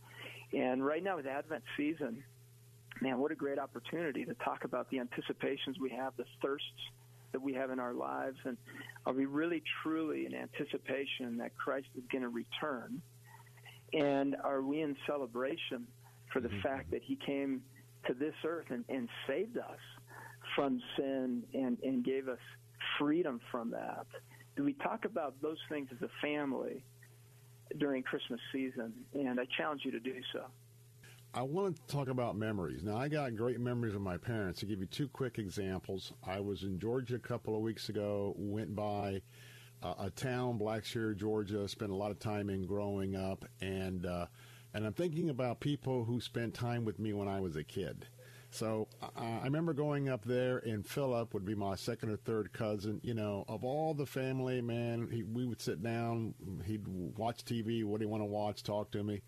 And 0.54 0.84
right 0.84 1.04
now 1.04 1.18
with 1.18 1.28
Advent 1.28 1.64
season, 1.78 2.24
man, 3.02 3.18
what 3.18 3.32
a 3.32 3.36
great 3.36 3.60
opportunity 3.60 4.24
to 4.26 4.34
talk 4.36 4.64
about 4.64 4.90
the 4.90 5.00
anticipations 5.00 5.78
we 5.80 5.90
have, 5.90 6.14
the 6.18 6.26
thirsts 6.42 6.68
that 7.32 7.42
we 7.42 7.54
have 7.54 7.72
in 7.72 7.80
our 7.80 7.94
lives, 7.94 8.38
and 8.46 8.58
are 9.06 9.14
we 9.14 9.26
really 9.26 9.64
truly 9.82 10.26
in 10.26 10.34
anticipation 10.36 11.38
that 11.38 11.58
Christ 11.58 11.88
is 11.98 12.04
going 12.12 12.22
to 12.22 12.30
return? 12.30 13.02
And 13.94 14.36
are 14.44 14.62
we 14.62 14.82
in 14.82 14.96
celebration 15.08 15.88
for 16.32 16.40
the 16.40 16.50
mm-hmm. 16.50 16.62
fact 16.62 16.92
that 16.92 17.02
He 17.04 17.18
came 17.26 17.62
to 18.08 18.14
this 18.14 18.34
earth 18.46 18.68
and, 18.70 18.86
and 18.90 19.10
saved 19.28 19.58
us 19.58 19.80
from 20.56 20.82
sin 20.98 21.44
and, 21.54 21.78
and 21.84 22.04
gave 22.04 22.28
us 22.28 22.40
freedom 23.00 23.40
from 23.52 23.72
that? 23.72 24.06
Do 24.56 24.64
we 24.64 24.74
talk 24.74 25.06
about 25.06 25.42
those 25.42 25.58
things 25.70 25.90
as 25.92 26.02
a 26.02 26.10
family 26.22 26.84
during 27.80 28.04
Christmas 28.04 28.40
season? 28.52 28.94
And 29.14 29.40
I 29.40 29.46
challenge 29.58 29.82
you 29.86 29.92
to 29.92 30.00
do 30.00 30.16
so. 30.34 30.46
I 31.34 31.44
want 31.44 31.78
to 31.78 31.94
talk 31.94 32.10
about 32.10 32.36
memories. 32.36 32.84
Now, 32.84 32.98
I 32.98 33.08
got 33.08 33.38
great 33.38 33.60
memories 33.60 33.96
of 33.96 34.02
my 34.02 34.18
parents. 34.18 34.60
To 34.60 34.66
give 34.66 34.82
you 34.82 34.86
two 34.86 35.08
quick 35.08 35.40
examples, 35.40 36.12
I 36.28 36.42
was 36.42 36.64
in 36.64 36.78
Georgia 36.78 37.16
a 37.16 37.20
couple 37.20 37.56
of 37.56 37.62
weeks 37.62 37.88
ago, 37.88 38.34
went 38.38 38.76
by 38.76 39.22
uh, 39.82 39.94
a 40.00 40.10
town, 40.10 40.60
Blackshear, 40.60 41.16
Georgia, 41.16 41.70
spent 41.70 41.92
a 41.92 41.96
lot 41.96 42.12
of 42.12 42.20
time 42.20 42.50
in 42.50 42.66
growing 42.66 43.16
up, 43.16 43.46
and 43.62 44.06
uh, 44.06 44.26
and 44.74 44.86
I'm 44.86 44.92
thinking 44.94 45.30
about 45.30 45.62
people 45.62 46.04
who 46.04 46.20
spent 46.20 46.54
time 46.54 46.84
with 46.84 47.00
me 47.00 47.14
when 47.14 47.30
I 47.30 47.40
was 47.40 47.56
a 47.56 47.64
kid. 47.64 48.08
So 48.50 48.90
I 49.16 49.40
I 49.40 49.44
remember 49.46 49.72
going 49.72 50.10
up 50.10 50.26
there, 50.26 50.58
and 50.58 50.86
Philip 50.86 51.34
would 51.34 51.46
be 51.46 51.56
my 51.56 51.76
second 51.76 52.10
or 52.10 52.18
third 52.18 52.52
cousin. 52.52 53.00
You 53.04 53.14
know, 53.14 53.46
of 53.48 53.64
all 53.64 53.94
the 53.94 54.06
family, 54.06 54.60
man, 54.62 55.08
he, 55.10 55.24
we 55.24 55.46
would 55.46 55.62
sit 55.62 55.82
down, 55.82 56.34
he'd 56.66 56.86
watch 56.88 57.46
TV. 57.46 57.86
What 57.86 58.02
do 58.02 58.06
you 58.06 58.10
want 58.10 58.22
to 58.22 58.26
watch? 58.26 58.64
Talk 58.64 58.92
to 58.92 59.04
me, 59.04 59.22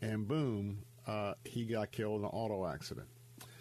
and 0.00 0.28
boom, 0.28 0.84
uh, 1.10 1.34
he 1.44 1.64
got 1.64 1.90
killed 1.90 2.20
in 2.20 2.24
an 2.24 2.30
auto 2.32 2.66
accident. 2.66 3.08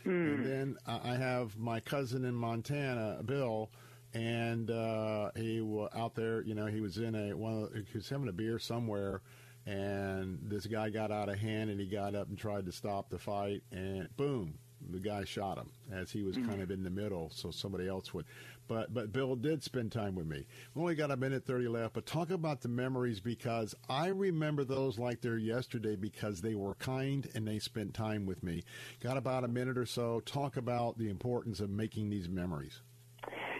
And 0.05 0.45
then 0.45 0.77
I 0.87 1.15
have 1.15 1.57
my 1.57 1.79
cousin 1.79 2.25
in 2.25 2.33
Montana, 2.33 3.21
Bill, 3.25 3.69
and 4.13 4.71
uh, 4.71 5.31
he 5.35 5.61
was 5.61 5.89
out 5.95 6.15
there. 6.15 6.41
You 6.41 6.55
know, 6.55 6.67
he 6.67 6.81
was 6.81 6.97
in 6.97 7.15
a 7.15 7.35
one. 7.35 7.63
Of 7.63 7.73
the, 7.73 7.85
he 7.91 7.97
was 7.97 8.09
having 8.09 8.27
a 8.27 8.31
beer 8.31 8.59
somewhere, 8.59 9.21
and 9.65 10.39
this 10.43 10.65
guy 10.65 10.89
got 10.89 11.11
out 11.11 11.29
of 11.29 11.37
hand, 11.37 11.69
and 11.69 11.79
he 11.79 11.85
got 11.85 12.15
up 12.15 12.29
and 12.29 12.37
tried 12.37 12.65
to 12.65 12.71
stop 12.71 13.09
the 13.09 13.19
fight, 13.19 13.61
and 13.71 14.07
boom, 14.15 14.57
the 14.89 14.99
guy 14.99 15.25
shot 15.25 15.57
him 15.57 15.71
as 15.91 16.11
he 16.11 16.23
was 16.23 16.37
kind 16.37 16.61
of 16.61 16.71
in 16.71 16.83
the 16.83 16.89
middle, 16.89 17.29
so 17.29 17.51
somebody 17.51 17.87
else 17.87 18.13
would. 18.13 18.25
But 18.69 18.93
but 18.93 19.11
Bill 19.11 19.35
did 19.35 19.63
spend 19.63 19.91
time 19.91 20.13
with 20.13 20.27
me. 20.27 20.45
We 20.75 20.81
only 20.81 20.95
got 20.95 21.09
a 21.09 21.17
minute 21.17 21.43
thirty 21.43 21.67
left, 21.67 21.95
but 21.95 22.05
talk 22.05 22.29
about 22.29 22.61
the 22.61 22.69
memories 22.69 23.19
because 23.19 23.73
I 23.89 24.07
remember 24.07 24.63
those 24.63 24.99
like 24.99 25.21
they're 25.21 25.37
yesterday 25.37 25.95
because 25.95 26.39
they 26.39 26.53
were 26.53 26.75
kind 26.75 27.27
and 27.33 27.47
they 27.47 27.57
spent 27.57 27.95
time 27.95 28.27
with 28.27 28.43
me. 28.43 28.63
Got 29.01 29.17
about 29.17 29.43
a 29.43 29.47
minute 29.47 29.77
or 29.77 29.87
so. 29.87 30.19
Talk 30.21 30.55
about 30.55 30.99
the 30.99 31.09
importance 31.09 31.59
of 31.59 31.71
making 31.71 32.11
these 32.11 32.29
memories. 32.29 32.81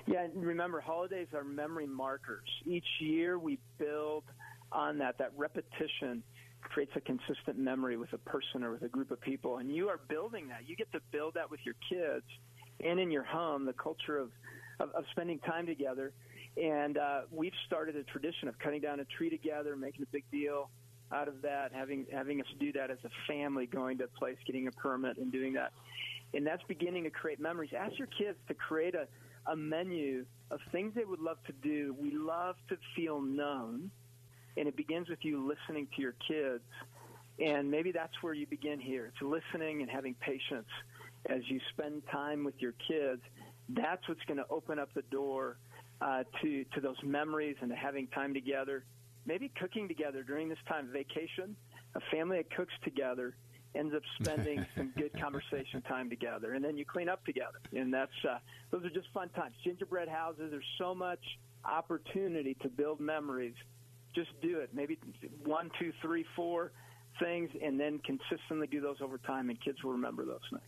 Yeah, 0.05 0.27
remember, 0.35 0.79
holidays 0.79 1.27
are 1.33 1.43
memory 1.43 1.87
markers. 1.87 2.47
Each 2.65 2.87
year 2.99 3.39
we 3.39 3.57
build 3.79 4.25
on 4.71 4.99
that. 4.99 5.17
That 5.17 5.31
repetition 5.35 6.23
creates 6.61 6.91
a 6.95 7.01
consistent 7.01 7.57
memory 7.57 7.97
with 7.97 8.13
a 8.13 8.17
person 8.19 8.63
or 8.63 8.71
with 8.73 8.83
a 8.83 8.87
group 8.87 9.09
of 9.09 9.19
people. 9.21 9.57
And 9.57 9.73
you 9.73 9.89
are 9.89 9.99
building 10.07 10.49
that. 10.49 10.67
You 10.67 10.75
get 10.75 10.91
to 10.91 10.99
build 11.11 11.33
that 11.33 11.49
with 11.49 11.61
your 11.63 11.75
kids 11.89 12.25
and 12.83 12.99
in 12.99 13.11
your 13.11 13.23
home, 13.23 13.65
the 13.65 13.73
culture 13.73 14.17
of, 14.17 14.31
of, 14.79 14.89
of 14.91 15.05
spending 15.11 15.39
time 15.39 15.65
together. 15.65 16.11
And 16.57 16.97
uh, 16.97 17.21
we've 17.31 17.53
started 17.67 17.95
a 17.95 18.03
tradition 18.03 18.47
of 18.47 18.57
cutting 18.59 18.81
down 18.81 18.99
a 18.99 19.05
tree 19.05 19.29
together, 19.29 19.75
making 19.75 20.03
a 20.03 20.07
big 20.11 20.23
deal 20.31 20.69
out 21.11 21.27
of 21.27 21.41
that, 21.41 21.71
having 21.73 22.05
having 22.11 22.41
us 22.41 22.47
do 22.59 22.71
that 22.73 22.91
as 22.91 22.97
a 23.05 23.09
family, 23.27 23.65
going 23.65 23.97
to 23.99 24.05
a 24.05 24.07
place, 24.07 24.37
getting 24.45 24.67
a 24.67 24.71
permit, 24.71 25.17
and 25.17 25.31
doing 25.31 25.53
that. 25.53 25.71
And 26.33 26.45
that's 26.45 26.61
beginning 26.67 27.03
to 27.05 27.09
create 27.09 27.39
memories. 27.39 27.71
Ask 27.77 27.97
your 27.97 28.07
kids 28.07 28.37
to 28.47 28.53
create 28.53 28.95
a, 28.95 29.07
a 29.51 29.55
menu 29.55 30.25
of 30.51 30.59
things 30.71 30.93
they 30.95 31.05
would 31.05 31.19
love 31.19 31.37
to 31.47 31.53
do. 31.53 31.95
We 31.99 32.11
love 32.11 32.55
to 32.69 32.77
feel 32.95 33.21
known. 33.21 33.89
and 34.57 34.67
it 34.67 34.75
begins 34.75 35.09
with 35.09 35.19
you 35.21 35.47
listening 35.47 35.87
to 35.95 36.01
your 36.01 36.15
kids. 36.27 36.63
And 37.39 37.71
maybe 37.71 37.91
that's 37.91 38.13
where 38.21 38.33
you 38.33 38.45
begin 38.45 38.79
here. 38.79 39.07
It's 39.07 39.21
listening 39.21 39.81
and 39.81 39.89
having 39.89 40.15
patience 40.15 40.67
as 41.25 41.39
you 41.47 41.59
spend 41.69 42.03
time 42.11 42.43
with 42.43 42.55
your 42.59 42.73
kids. 42.87 43.21
That's 43.69 44.07
what's 44.07 44.23
going 44.25 44.37
to 44.37 44.47
open 44.49 44.79
up 44.79 44.93
the 44.93 45.03
door 45.03 45.57
uh, 46.01 46.23
to 46.41 46.63
to 46.73 46.81
those 46.81 46.97
memories 47.03 47.55
and 47.61 47.69
to 47.69 47.75
having 47.75 48.07
time 48.07 48.33
together. 48.33 48.83
Maybe 49.25 49.51
cooking 49.59 49.87
together 49.87 50.23
during 50.23 50.49
this 50.49 50.57
time, 50.67 50.87
of 50.87 50.91
vacation. 50.91 51.55
A 51.95 51.99
family 52.11 52.37
that 52.37 52.55
cooks 52.55 52.73
together 52.83 53.35
ends 53.75 53.93
up 53.93 54.01
spending 54.21 54.65
some 54.77 54.91
good 54.97 55.11
conversation 55.19 55.81
time 55.83 56.09
together, 56.09 56.53
and 56.53 56.63
then 56.63 56.77
you 56.77 56.85
clean 56.85 57.09
up 57.09 57.23
together, 57.25 57.59
and 57.73 57.93
that's 57.93 58.11
uh, 58.27 58.37
those 58.71 58.83
are 58.85 58.89
just 58.89 59.07
fun 59.13 59.29
times. 59.29 59.53
Gingerbread 59.63 60.07
houses. 60.07 60.49
There's 60.51 60.63
so 60.77 60.95
much 60.95 61.23
opportunity 61.65 62.55
to 62.61 62.69
build 62.69 62.99
memories. 62.99 63.55
Just 64.15 64.29
do 64.41 64.59
it. 64.59 64.69
Maybe 64.73 64.97
one, 65.43 65.69
two, 65.79 65.91
three, 66.01 66.25
four 66.35 66.71
things, 67.21 67.49
and 67.61 67.79
then 67.79 67.99
consistently 67.99 68.67
do 68.67 68.81
those 68.81 68.97
over 69.01 69.17
time, 69.17 69.49
and 69.49 69.61
kids 69.61 69.83
will 69.83 69.91
remember 69.91 70.25
those 70.25 70.39
things. 70.49 70.63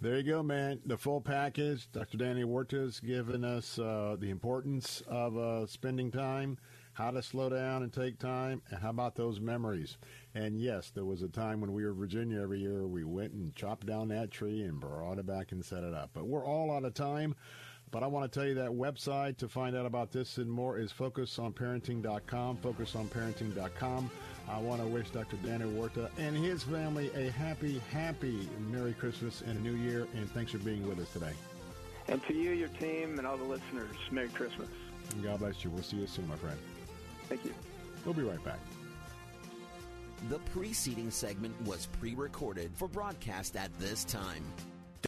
There 0.00 0.16
you 0.16 0.24
go, 0.24 0.42
man. 0.42 0.80
The 0.84 0.98
full 0.98 1.20
package. 1.20 1.90
Dr. 1.92 2.18
Danny 2.18 2.42
Huerta's 2.42 2.98
given 2.98 3.44
us 3.44 3.78
uh, 3.78 4.16
the 4.18 4.30
importance 4.30 5.00
of 5.06 5.36
uh, 5.36 5.66
spending 5.66 6.10
time, 6.10 6.58
how 6.94 7.12
to 7.12 7.22
slow 7.22 7.48
down 7.48 7.84
and 7.84 7.92
take 7.92 8.18
time, 8.18 8.62
and 8.70 8.80
how 8.80 8.90
about 8.90 9.14
those 9.14 9.40
memories. 9.40 9.98
And 10.34 10.60
yes, 10.60 10.90
there 10.90 11.04
was 11.04 11.22
a 11.22 11.28
time 11.28 11.60
when 11.60 11.72
we 11.72 11.84
were 11.84 11.90
in 11.90 11.98
Virginia 11.98 12.42
every 12.42 12.58
year, 12.58 12.86
we 12.86 13.04
went 13.04 13.32
and 13.32 13.54
chopped 13.54 13.86
down 13.86 14.08
that 14.08 14.32
tree 14.32 14.62
and 14.62 14.80
brought 14.80 15.18
it 15.18 15.26
back 15.26 15.52
and 15.52 15.64
set 15.64 15.84
it 15.84 15.94
up. 15.94 16.10
But 16.12 16.26
we're 16.26 16.44
all 16.44 16.72
out 16.72 16.84
of 16.84 16.94
time. 16.94 17.36
But 17.92 18.02
I 18.02 18.06
want 18.06 18.30
to 18.30 18.40
tell 18.40 18.48
you 18.48 18.54
that 18.54 18.70
website 18.70 19.36
to 19.36 19.48
find 19.48 19.76
out 19.76 19.84
about 19.84 20.10
this 20.10 20.38
and 20.38 20.50
more 20.50 20.78
is 20.78 20.92
focusonparenting.com, 20.92 22.56
focusonparenting.com. 22.56 24.10
I 24.52 24.58
want 24.58 24.82
to 24.82 24.86
wish 24.86 25.08
Dr. 25.08 25.36
Danny 25.38 25.64
Huerta 25.64 26.10
and 26.18 26.36
his 26.36 26.62
family 26.62 27.10
a 27.14 27.30
happy, 27.30 27.80
happy 27.90 28.46
Merry 28.70 28.92
Christmas 28.92 29.40
and 29.40 29.58
a 29.58 29.62
New 29.62 29.76
Year, 29.76 30.06
and 30.14 30.30
thanks 30.32 30.52
for 30.52 30.58
being 30.58 30.86
with 30.86 30.98
us 30.98 31.10
today. 31.10 31.32
And 32.08 32.22
to 32.26 32.34
you, 32.34 32.50
your 32.50 32.68
team, 32.68 33.16
and 33.16 33.26
all 33.26 33.38
the 33.38 33.44
listeners, 33.44 33.96
Merry 34.10 34.28
Christmas. 34.28 34.68
And 35.12 35.24
God 35.24 35.38
bless 35.38 35.64
you. 35.64 35.70
We'll 35.70 35.82
see 35.82 35.96
you 35.96 36.06
soon, 36.06 36.28
my 36.28 36.36
friend. 36.36 36.58
Thank 37.30 37.46
you. 37.46 37.54
We'll 38.04 38.12
be 38.12 38.24
right 38.24 38.44
back. 38.44 38.58
The 40.28 40.38
preceding 40.54 41.10
segment 41.10 41.58
was 41.62 41.86
pre 41.86 42.14
recorded 42.14 42.72
for 42.74 42.88
broadcast 42.88 43.56
at 43.56 43.70
this 43.78 44.04
time. 44.04 44.44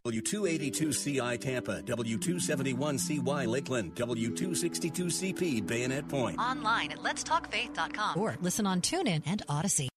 W282CI 0.05 1.41
Tampa, 1.41 1.83
W271CY 1.83 3.47
Lakeland, 3.47 3.95
W262CP 3.95 5.67
Bayonet 5.67 6.09
Point. 6.09 6.39
Online 6.39 6.93
at 6.93 6.99
letstalkfaith.com 6.99 8.19
or 8.19 8.37
listen 8.41 8.67
on 8.67 8.81
TuneIn 8.81 9.23
and 9.27 9.47
Audacy. 9.49 9.89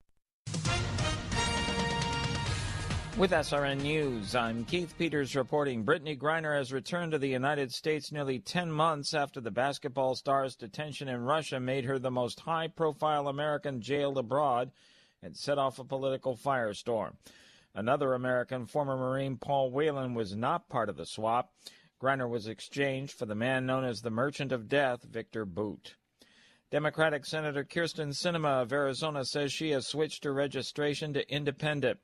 With 3.17 3.31
SRN 3.31 3.81
News, 3.81 4.35
I'm 4.35 4.63
Keith 4.63 4.93
Peters 4.95 5.35
reporting 5.35 5.83
Brittney 5.83 6.15
Griner 6.15 6.55
has 6.55 6.71
returned 6.71 7.13
to 7.13 7.17
the 7.17 7.27
United 7.27 7.73
States 7.73 8.11
nearly 8.11 8.37
10 8.37 8.71
months 8.71 9.15
after 9.15 9.41
the 9.41 9.49
basketball 9.49 10.13
star's 10.13 10.55
detention 10.55 11.07
in 11.07 11.23
Russia 11.23 11.59
made 11.59 11.85
her 11.85 11.97
the 11.97 12.11
most 12.11 12.41
high 12.41 12.67
profile 12.67 13.27
American 13.27 13.81
jailed 13.81 14.19
abroad 14.19 14.69
and 15.23 15.35
set 15.35 15.57
off 15.57 15.79
a 15.79 15.83
political 15.83 16.37
firestorm. 16.37 17.13
Another 17.77 18.15
American, 18.15 18.65
former 18.65 18.97
Marine 18.97 19.37
Paul 19.37 19.69
Whelan, 19.69 20.15
was 20.15 20.35
not 20.35 20.67
part 20.67 20.89
of 20.89 20.97
the 20.97 21.05
swap. 21.05 21.53
Griner 22.01 22.27
was 22.27 22.47
exchanged 22.47 23.13
for 23.13 23.27
the 23.27 23.35
man 23.35 23.67
known 23.67 23.85
as 23.85 24.01
the 24.01 24.09
Merchant 24.09 24.51
of 24.51 24.67
Death, 24.67 25.03
Victor 25.03 25.45
Bout. 25.45 25.93
Democratic 26.71 27.23
Senator 27.23 27.63
Kyrsten 27.63 28.13
Sinema 28.13 28.63
of 28.63 28.73
Arizona 28.73 29.23
says 29.23 29.53
she 29.53 29.69
has 29.69 29.85
switched 29.85 30.23
her 30.23 30.33
registration 30.33 31.13
to 31.13 31.31
independent. 31.31 31.99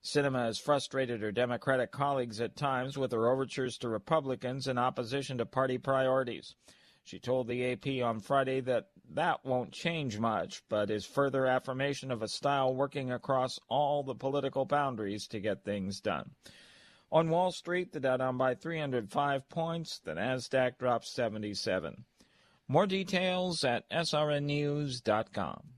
Sinema 0.00 0.44
has 0.44 0.60
frustrated 0.60 1.20
her 1.22 1.32
Democratic 1.32 1.90
colleagues 1.90 2.40
at 2.40 2.54
times 2.54 2.96
with 2.96 3.10
her 3.10 3.28
overtures 3.28 3.76
to 3.78 3.88
Republicans 3.88 4.68
in 4.68 4.78
opposition 4.78 5.38
to 5.38 5.44
party 5.44 5.76
priorities. 5.76 6.54
She 7.02 7.18
told 7.18 7.48
the 7.48 7.72
AP 7.72 8.00
on 8.00 8.20
Friday 8.20 8.60
that 8.60 8.90
that 9.14 9.44
won't 9.44 9.72
change 9.72 10.18
much, 10.18 10.62
but 10.68 10.90
is 10.90 11.06
further 11.06 11.46
affirmation 11.46 12.10
of 12.10 12.22
a 12.22 12.28
style 12.28 12.74
working 12.74 13.12
across 13.12 13.58
all 13.68 14.02
the 14.02 14.14
political 14.14 14.64
boundaries 14.64 15.26
to 15.28 15.40
get 15.40 15.64
things 15.64 16.00
done. 16.00 16.30
On 17.12 17.30
Wall 17.30 17.52
Street, 17.52 17.92
the 17.92 18.00
Dow 18.00 18.16
down 18.16 18.36
by 18.36 18.54
305 18.54 19.48
points, 19.48 20.00
the 20.00 20.14
Nasdaq 20.14 20.78
dropped 20.78 21.06
77. 21.06 22.04
More 22.68 22.86
details 22.86 23.62
at 23.62 23.88
srnnews.com. 23.90 25.75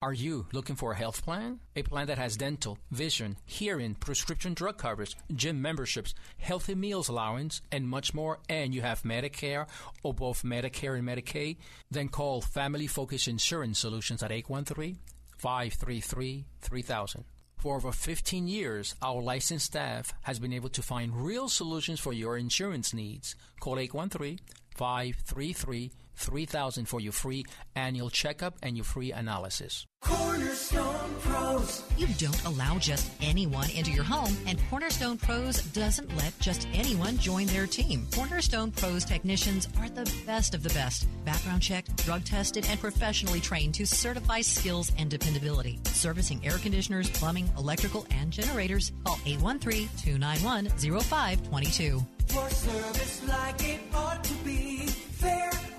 Are 0.00 0.12
you 0.12 0.46
looking 0.52 0.76
for 0.76 0.92
a 0.92 0.96
health 0.96 1.22
plan? 1.22 1.60
A 1.74 1.82
plan 1.82 2.06
that 2.06 2.16
has 2.16 2.36
dental, 2.36 2.78
vision, 2.90 3.36
hearing, 3.44 3.94
prescription 3.94 4.54
drug 4.54 4.78
coverage, 4.78 5.16
gym 5.34 5.60
memberships, 5.60 6.14
healthy 6.38 6.74
meals 6.74 7.08
allowance, 7.08 7.60
and 7.70 7.86
much 7.86 8.14
more, 8.14 8.38
and 8.48 8.74
you 8.74 8.80
have 8.80 9.02
Medicare 9.02 9.66
or 10.02 10.14
both 10.14 10.44
Medicare 10.44 10.98
and 10.98 11.06
Medicaid? 11.06 11.58
Then 11.90 12.08
call 12.08 12.40
Family 12.40 12.86
Focus 12.86 13.28
Insurance 13.28 13.78
Solutions 13.78 14.22
at 14.22 14.32
813 14.32 14.98
533 15.36 16.46
3000. 16.60 17.24
For 17.58 17.76
over 17.76 17.92
15 17.92 18.48
years, 18.48 18.94
our 19.02 19.20
licensed 19.20 19.66
staff 19.66 20.14
has 20.22 20.38
been 20.38 20.52
able 20.52 20.70
to 20.70 20.82
find 20.82 21.14
real 21.14 21.48
solutions 21.48 22.00
for 22.00 22.12
your 22.12 22.38
insurance 22.38 22.94
needs. 22.94 23.34
Call 23.60 23.78
813 23.78 24.38
533 24.76 25.88
3000 25.88 26.05
for 26.16 27.00
your 27.00 27.12
free 27.12 27.44
annual 27.74 28.10
checkup 28.10 28.56
and 28.62 28.76
your 28.76 28.84
free 28.84 29.12
analysis. 29.12 29.86
Cornerstone 30.00 31.10
Pros. 31.20 31.82
You 31.96 32.06
don't 32.18 32.44
allow 32.44 32.78
just 32.78 33.10
anyone 33.20 33.68
into 33.70 33.90
your 33.90 34.04
home, 34.04 34.36
and 34.46 34.58
Cornerstone 34.70 35.18
Pros 35.18 35.62
doesn't 35.72 36.16
let 36.16 36.38
just 36.38 36.68
anyone 36.72 37.18
join 37.18 37.46
their 37.46 37.66
team. 37.66 38.06
Cornerstone 38.14 38.70
Pros 38.70 39.04
technicians 39.04 39.68
are 39.80 39.88
the 39.88 40.10
best 40.24 40.54
of 40.54 40.62
the 40.62 40.68
best. 40.70 41.08
Background 41.24 41.62
checked, 41.62 42.04
drug 42.04 42.24
tested, 42.24 42.66
and 42.68 42.78
professionally 42.78 43.40
trained 43.40 43.74
to 43.74 43.86
certify 43.86 44.42
skills 44.42 44.92
and 44.96 45.10
dependability. 45.10 45.80
Servicing 45.86 46.44
air 46.46 46.58
conditioners, 46.58 47.10
plumbing, 47.10 47.50
electrical, 47.58 48.06
and 48.10 48.30
generators. 48.30 48.92
Call 49.04 49.18
813 49.26 49.88
291 49.98 50.68
0522. 50.68 52.06
For 52.26 52.50
service 52.50 53.22
like 53.28 53.68
it 53.68 53.80
ought 53.94 54.22
to 54.22 54.34
be 54.44 54.86
fair, 54.86 55.50
fast, 55.50 55.64
and 55.64 55.75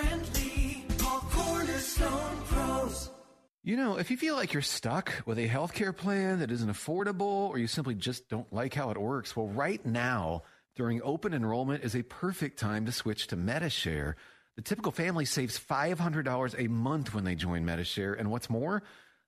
friendly. 0.00 0.84
Call 0.98 1.20
Cornerstone 1.30 2.36
Pros. 2.46 3.10
You 3.62 3.76
know, 3.76 3.98
if 3.98 4.10
you 4.10 4.16
feel 4.16 4.36
like 4.36 4.52
you're 4.52 4.62
stuck 4.62 5.22
with 5.26 5.38
a 5.38 5.48
healthcare 5.48 5.94
plan 5.94 6.38
that 6.38 6.50
isn't 6.50 6.70
affordable 6.70 7.50
or 7.50 7.58
you 7.58 7.66
simply 7.66 7.94
just 7.94 8.28
don't 8.28 8.50
like 8.52 8.74
how 8.74 8.90
it 8.90 8.98
works, 8.98 9.36
well, 9.36 9.48
right 9.48 9.84
now, 9.84 10.42
during 10.76 11.02
open 11.02 11.34
enrollment, 11.34 11.84
is 11.84 11.94
a 11.94 12.02
perfect 12.02 12.58
time 12.58 12.86
to 12.86 12.92
switch 12.92 13.26
to 13.28 13.36
Medi-Share. 13.36 14.16
The 14.56 14.62
typical 14.62 14.92
family 14.92 15.26
saves 15.26 15.58
$500 15.58 16.54
a 16.58 16.68
month 16.68 17.14
when 17.14 17.24
they 17.24 17.34
join 17.34 17.64
Medi-Share, 17.66 18.14
and 18.14 18.30
what's 18.30 18.48
more, 18.48 18.82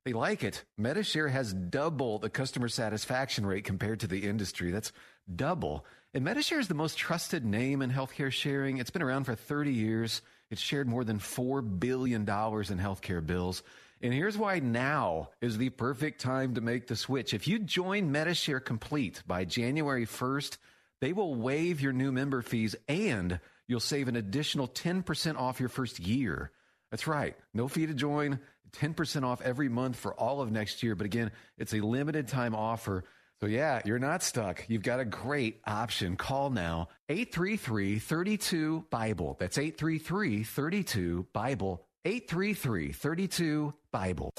they 0.04 0.14
like 0.14 0.42
it. 0.42 0.64
Medi-Share 0.78 1.28
has 1.28 1.52
double 1.52 2.18
the 2.18 2.30
customer 2.30 2.68
satisfaction 2.68 3.44
rate 3.44 3.64
compared 3.64 4.00
to 4.00 4.06
the 4.06 4.26
industry. 4.26 4.70
That's 4.70 4.92
double. 5.32 5.84
And 6.14 6.24
Medi-Share 6.24 6.58
is 6.58 6.68
the 6.68 6.74
most 6.74 6.96
trusted 6.96 7.44
name 7.44 7.82
in 7.82 7.90
healthcare 7.90 8.32
sharing. 8.32 8.78
It's 8.78 8.90
been 8.90 9.02
around 9.02 9.24
for 9.24 9.34
30 9.34 9.72
years. 9.72 10.22
It's 10.52 10.60
shared 10.60 10.86
more 10.86 11.02
than 11.02 11.18
$4 11.18 11.80
billion 11.80 12.20
in 12.20 12.26
healthcare 12.26 13.26
bills. 13.26 13.62
And 14.02 14.12
here's 14.12 14.36
why 14.36 14.58
now 14.58 15.30
is 15.40 15.56
the 15.56 15.70
perfect 15.70 16.20
time 16.20 16.56
to 16.56 16.60
make 16.60 16.86
the 16.86 16.94
switch. 16.94 17.32
If 17.32 17.48
you 17.48 17.58
join 17.58 18.12
Medi-Share 18.12 18.60
Complete 18.60 19.22
by 19.26 19.46
January 19.46 20.04
1st, 20.04 20.58
they 21.00 21.14
will 21.14 21.34
waive 21.34 21.80
your 21.80 21.94
new 21.94 22.12
member 22.12 22.42
fees 22.42 22.76
and 22.86 23.40
you'll 23.66 23.80
save 23.80 24.08
an 24.08 24.16
additional 24.16 24.68
10% 24.68 25.38
off 25.38 25.58
your 25.58 25.70
first 25.70 25.98
year. 25.98 26.50
That's 26.90 27.06
right. 27.06 27.34
No 27.54 27.66
fee 27.66 27.86
to 27.86 27.94
join, 27.94 28.38
10% 28.72 29.24
off 29.24 29.40
every 29.40 29.70
month 29.70 29.96
for 29.96 30.12
all 30.12 30.42
of 30.42 30.52
next 30.52 30.82
year. 30.82 30.94
But 30.94 31.06
again, 31.06 31.30
it's 31.56 31.72
a 31.72 31.80
limited 31.80 32.28
time 32.28 32.54
offer. 32.54 33.04
So 33.42 33.48
yeah, 33.48 33.82
you're 33.84 33.98
not 33.98 34.22
stuck. 34.22 34.64
You've 34.68 34.84
got 34.84 35.00
a 35.00 35.04
great 35.04 35.60
option. 35.66 36.14
Call 36.14 36.50
now 36.50 36.86
833-32-BIBLE. 37.08 39.36
That's 39.40 39.58
833-32-BIBLE. 39.58 41.84
833-32-BIBLE. 42.04 44.30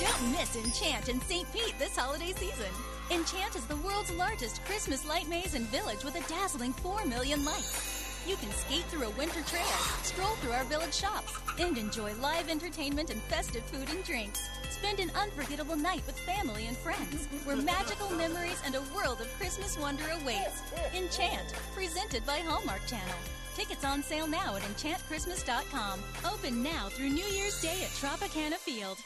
Don't 0.00 0.32
miss 0.32 0.56
Enchant 0.56 1.10
in 1.10 1.20
St. 1.20 1.52
Pete 1.52 1.74
this 1.78 1.94
holiday 1.94 2.32
season. 2.32 2.64
Enchant 3.10 3.54
is 3.54 3.66
the 3.66 3.76
world's 3.76 4.10
largest 4.12 4.64
Christmas 4.64 5.06
light 5.06 5.28
maze 5.28 5.54
and 5.54 5.66
village 5.66 6.02
with 6.02 6.14
a 6.14 6.26
dazzling 6.26 6.72
4 6.72 7.04
million 7.04 7.44
lights. 7.44 8.01
You 8.26 8.36
can 8.36 8.50
skate 8.52 8.84
through 8.84 9.06
a 9.06 9.10
winter 9.10 9.42
trail, 9.42 9.64
stroll 10.02 10.34
through 10.36 10.52
our 10.52 10.64
village 10.64 10.94
shops, 10.94 11.34
and 11.58 11.76
enjoy 11.76 12.14
live 12.20 12.48
entertainment 12.48 13.10
and 13.10 13.20
festive 13.22 13.64
food 13.64 13.88
and 13.90 14.04
drinks. 14.04 14.48
Spend 14.70 15.00
an 15.00 15.10
unforgettable 15.16 15.74
night 15.74 16.02
with 16.06 16.18
family 16.20 16.66
and 16.66 16.76
friends, 16.76 17.26
where 17.44 17.56
magical 17.56 18.10
memories 18.10 18.62
and 18.64 18.76
a 18.76 18.82
world 18.94 19.20
of 19.20 19.26
Christmas 19.38 19.76
wonder 19.76 20.04
awaits. 20.20 20.62
Enchant, 20.94 21.52
presented 21.74 22.24
by 22.24 22.38
Hallmark 22.38 22.86
Channel. 22.86 23.14
Tickets 23.56 23.84
on 23.84 24.04
sale 24.04 24.28
now 24.28 24.54
at 24.54 24.62
enchantchristmas.com. 24.62 26.00
Open 26.32 26.62
now 26.62 26.88
through 26.90 27.10
New 27.10 27.24
Year's 27.24 27.60
Day 27.60 27.82
at 27.82 27.90
Tropicana 27.90 28.54
Field. 28.54 28.98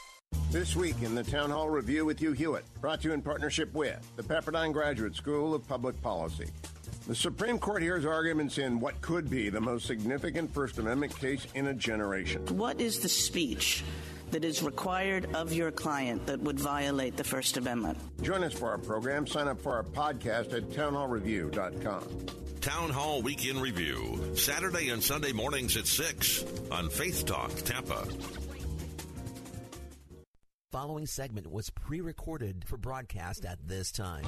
This 0.51 0.75
week 0.75 1.01
in 1.01 1.15
the 1.15 1.23
Town 1.23 1.49
Hall 1.49 1.69
Review 1.69 2.05
with 2.05 2.19
Hugh 2.19 2.33
Hewitt, 2.33 2.65
brought 2.81 3.01
to 3.01 3.07
you 3.09 3.13
in 3.13 3.21
partnership 3.21 3.73
with 3.73 3.99
the 4.15 4.23
Pepperdine 4.23 4.73
Graduate 4.73 5.15
School 5.15 5.55
of 5.55 5.67
Public 5.67 5.99
Policy. 6.01 6.47
The 7.07 7.15
Supreme 7.15 7.57
Court 7.57 7.81
hears 7.81 8.05
arguments 8.05 8.57
in 8.57 8.81
what 8.81 8.99
could 8.99 9.29
be 9.29 9.47
the 9.49 9.61
most 9.61 9.85
significant 9.85 10.53
First 10.53 10.77
Amendment 10.77 11.17
case 11.17 11.47
in 11.55 11.67
a 11.67 11.73
generation. 11.73 12.45
What 12.57 12.81
is 12.81 12.99
the 12.99 13.07
speech 13.07 13.85
that 14.31 14.43
is 14.43 14.61
required 14.61 15.33
of 15.33 15.53
your 15.53 15.71
client 15.71 16.25
that 16.25 16.41
would 16.41 16.59
violate 16.59 17.15
the 17.15 17.23
First 17.23 17.55
Amendment? 17.55 17.97
Join 18.21 18.43
us 18.43 18.51
for 18.51 18.69
our 18.71 18.77
program. 18.77 19.25
Sign 19.25 19.47
up 19.47 19.61
for 19.61 19.73
our 19.73 19.83
podcast 19.83 20.53
at 20.53 20.63
townhallreview.com. 20.71 22.03
Town 22.59 22.89
Hall 22.89 23.21
Weekend 23.21 23.61
Review, 23.61 24.35
Saturday 24.35 24.89
and 24.89 25.01
Sunday 25.01 25.31
mornings 25.31 25.77
at 25.77 25.87
6 25.87 26.43
on 26.73 26.89
Faith 26.89 27.25
Talk 27.25 27.55
Tampa. 27.63 28.05
Following 30.73 31.05
segment 31.05 31.49
was 31.49 31.69
pre 31.69 32.01
recorded 32.01 32.65
for 32.67 32.75
broadcast 32.75 33.45
at 33.45 33.65
this 33.65 33.93
time. 33.93 34.25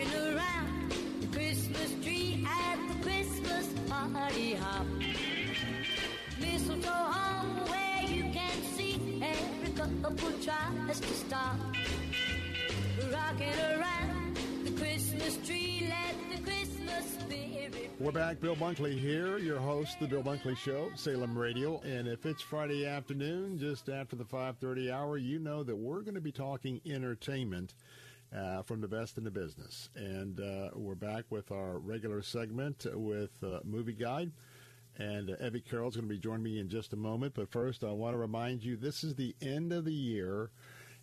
Rocking 0.00 0.34
around 0.34 0.92
the 1.20 1.26
Christmas 1.26 1.94
tree 2.02 2.46
at 2.48 2.88
the 2.88 3.02
Christmas 3.02 3.68
party 3.86 4.54
hop. 4.54 4.86
Mistletoe 6.40 6.88
hung 6.88 7.68
where 7.68 8.10
you 8.10 8.22
can 8.32 8.62
see 8.74 9.22
every 9.22 9.72
couple 9.74 10.32
tries 10.42 11.00
to 11.00 11.06
stop. 11.06 11.56
Rocking 13.12 13.60
around 13.60 14.38
the 14.64 14.70
Christmas 14.70 15.36
tree, 15.46 15.86
let 15.90 16.14
the 16.34 16.50
Christmas 16.50 17.18
spirit. 17.18 17.90
We're 18.00 18.12
back. 18.12 18.40
Bill 18.40 18.56
Bunkley 18.56 18.98
here, 18.98 19.36
your 19.36 19.58
host, 19.58 20.00
The 20.00 20.06
Bill 20.06 20.22
Bunkley 20.22 20.56
Show, 20.56 20.90
Salem 20.94 21.36
Radio. 21.36 21.78
And 21.84 22.08
if 22.08 22.24
it's 22.24 22.40
Friday 22.40 22.86
afternoon, 22.86 23.58
just 23.58 23.90
after 23.90 24.16
the 24.16 24.24
5.30 24.24 24.90
hour, 24.90 25.18
you 25.18 25.38
know 25.38 25.62
that 25.62 25.76
we're 25.76 26.00
going 26.00 26.14
to 26.14 26.22
be 26.22 26.32
talking 26.32 26.80
entertainment 26.86 27.74
uh, 28.36 28.62
from 28.62 28.80
the 28.80 28.88
best 28.88 29.18
in 29.18 29.24
the 29.24 29.30
business. 29.30 29.90
And 29.94 30.40
uh, 30.40 30.70
we're 30.74 30.94
back 30.94 31.24
with 31.30 31.50
our 31.50 31.78
regular 31.78 32.22
segment 32.22 32.86
with 32.92 33.30
uh, 33.42 33.60
Movie 33.64 33.92
Guide. 33.92 34.32
And 34.98 35.30
uh, 35.30 35.44
Evie 35.44 35.64
is 35.66 35.70
going 35.70 35.92
to 35.92 36.02
be 36.02 36.18
joining 36.18 36.42
me 36.42 36.58
in 36.58 36.68
just 36.68 36.92
a 36.92 36.96
moment. 36.96 37.34
But 37.34 37.50
first, 37.50 37.84
I 37.84 37.92
want 37.92 38.14
to 38.14 38.18
remind 38.18 38.62
you 38.62 38.76
this 38.76 39.02
is 39.02 39.14
the 39.14 39.34
end 39.40 39.72
of 39.72 39.84
the 39.84 39.92
year. 39.92 40.50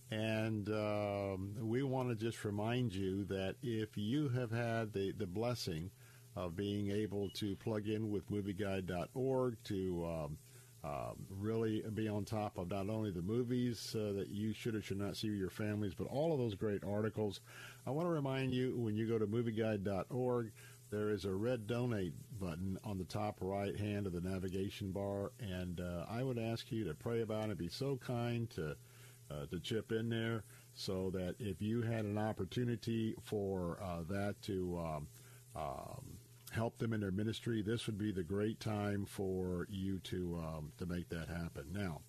And 0.09 0.69
um, 0.69 1.55
we 1.59 1.83
want 1.83 2.09
to 2.09 2.15
just 2.15 2.45
remind 2.45 2.93
you 2.93 3.25
that 3.25 3.55
if 3.61 3.97
you 3.97 4.29
have 4.29 4.51
had 4.51 4.93
the, 4.93 5.11
the 5.11 5.27
blessing 5.27 5.91
of 6.35 6.55
being 6.55 6.91
able 6.91 7.29
to 7.31 7.55
plug 7.57 7.87
in 7.87 8.09
with 8.11 8.29
movieguide.org 8.29 9.57
to 9.65 10.05
um, 10.05 10.37
um, 10.83 11.25
really 11.39 11.83
be 11.93 12.07
on 12.07 12.23
top 12.23 12.57
of 12.57 12.69
not 12.69 12.89
only 12.89 13.11
the 13.11 13.21
movies 13.21 13.95
uh, 13.95 14.13
that 14.13 14.29
you 14.29 14.53
should 14.53 14.75
or 14.75 14.81
should 14.81 14.99
not 14.99 15.17
see 15.17 15.29
with 15.29 15.39
your 15.39 15.49
families, 15.49 15.93
but 15.93 16.07
all 16.07 16.31
of 16.31 16.39
those 16.39 16.55
great 16.55 16.83
articles. 16.83 17.41
I 17.85 17.91
want 17.91 18.07
to 18.07 18.11
remind 18.11 18.53
you 18.53 18.75
when 18.77 18.95
you 18.95 19.07
go 19.07 19.17
to 19.17 19.25
movieguide.org, 19.27 20.51
there 20.89 21.09
is 21.09 21.25
a 21.25 21.33
red 21.33 21.67
donate 21.67 22.13
button 22.39 22.77
on 22.83 22.97
the 22.97 23.03
top 23.03 23.37
right 23.41 23.77
hand 23.77 24.07
of 24.07 24.13
the 24.13 24.21
navigation 24.21 24.91
bar, 24.91 25.31
and 25.39 25.81
uh, 25.81 26.05
I 26.09 26.23
would 26.23 26.37
ask 26.39 26.71
you 26.71 26.85
to 26.85 26.93
pray 26.93 27.21
about 27.21 27.49
it. 27.49 27.57
Be 27.57 27.67
so 27.67 27.97
kind 27.97 28.49
to 28.51 28.77
uh, 29.29 29.45
to 29.51 29.59
chip 29.59 29.91
in 29.91 30.07
there, 30.07 30.43
so 30.73 31.09
that 31.09 31.35
if 31.39 31.61
you 31.61 31.81
had 31.81 32.05
an 32.05 32.17
opportunity 32.17 33.15
for 33.21 33.77
uh, 33.83 34.03
that 34.09 34.41
to 34.43 34.79
um, 34.79 35.07
um, 35.53 36.16
help 36.51 36.77
them 36.77 36.93
in 36.93 37.01
their 37.01 37.11
ministry, 37.11 37.61
this 37.61 37.85
would 37.85 37.97
be 37.97 38.11
the 38.11 38.23
great 38.23 38.59
time 38.59 39.05
for 39.05 39.67
you 39.69 39.99
to 39.99 40.39
um, 40.43 40.71
to 40.77 40.85
make 40.85 41.09
that 41.09 41.27
happen. 41.27 41.65
Now, 41.71 42.01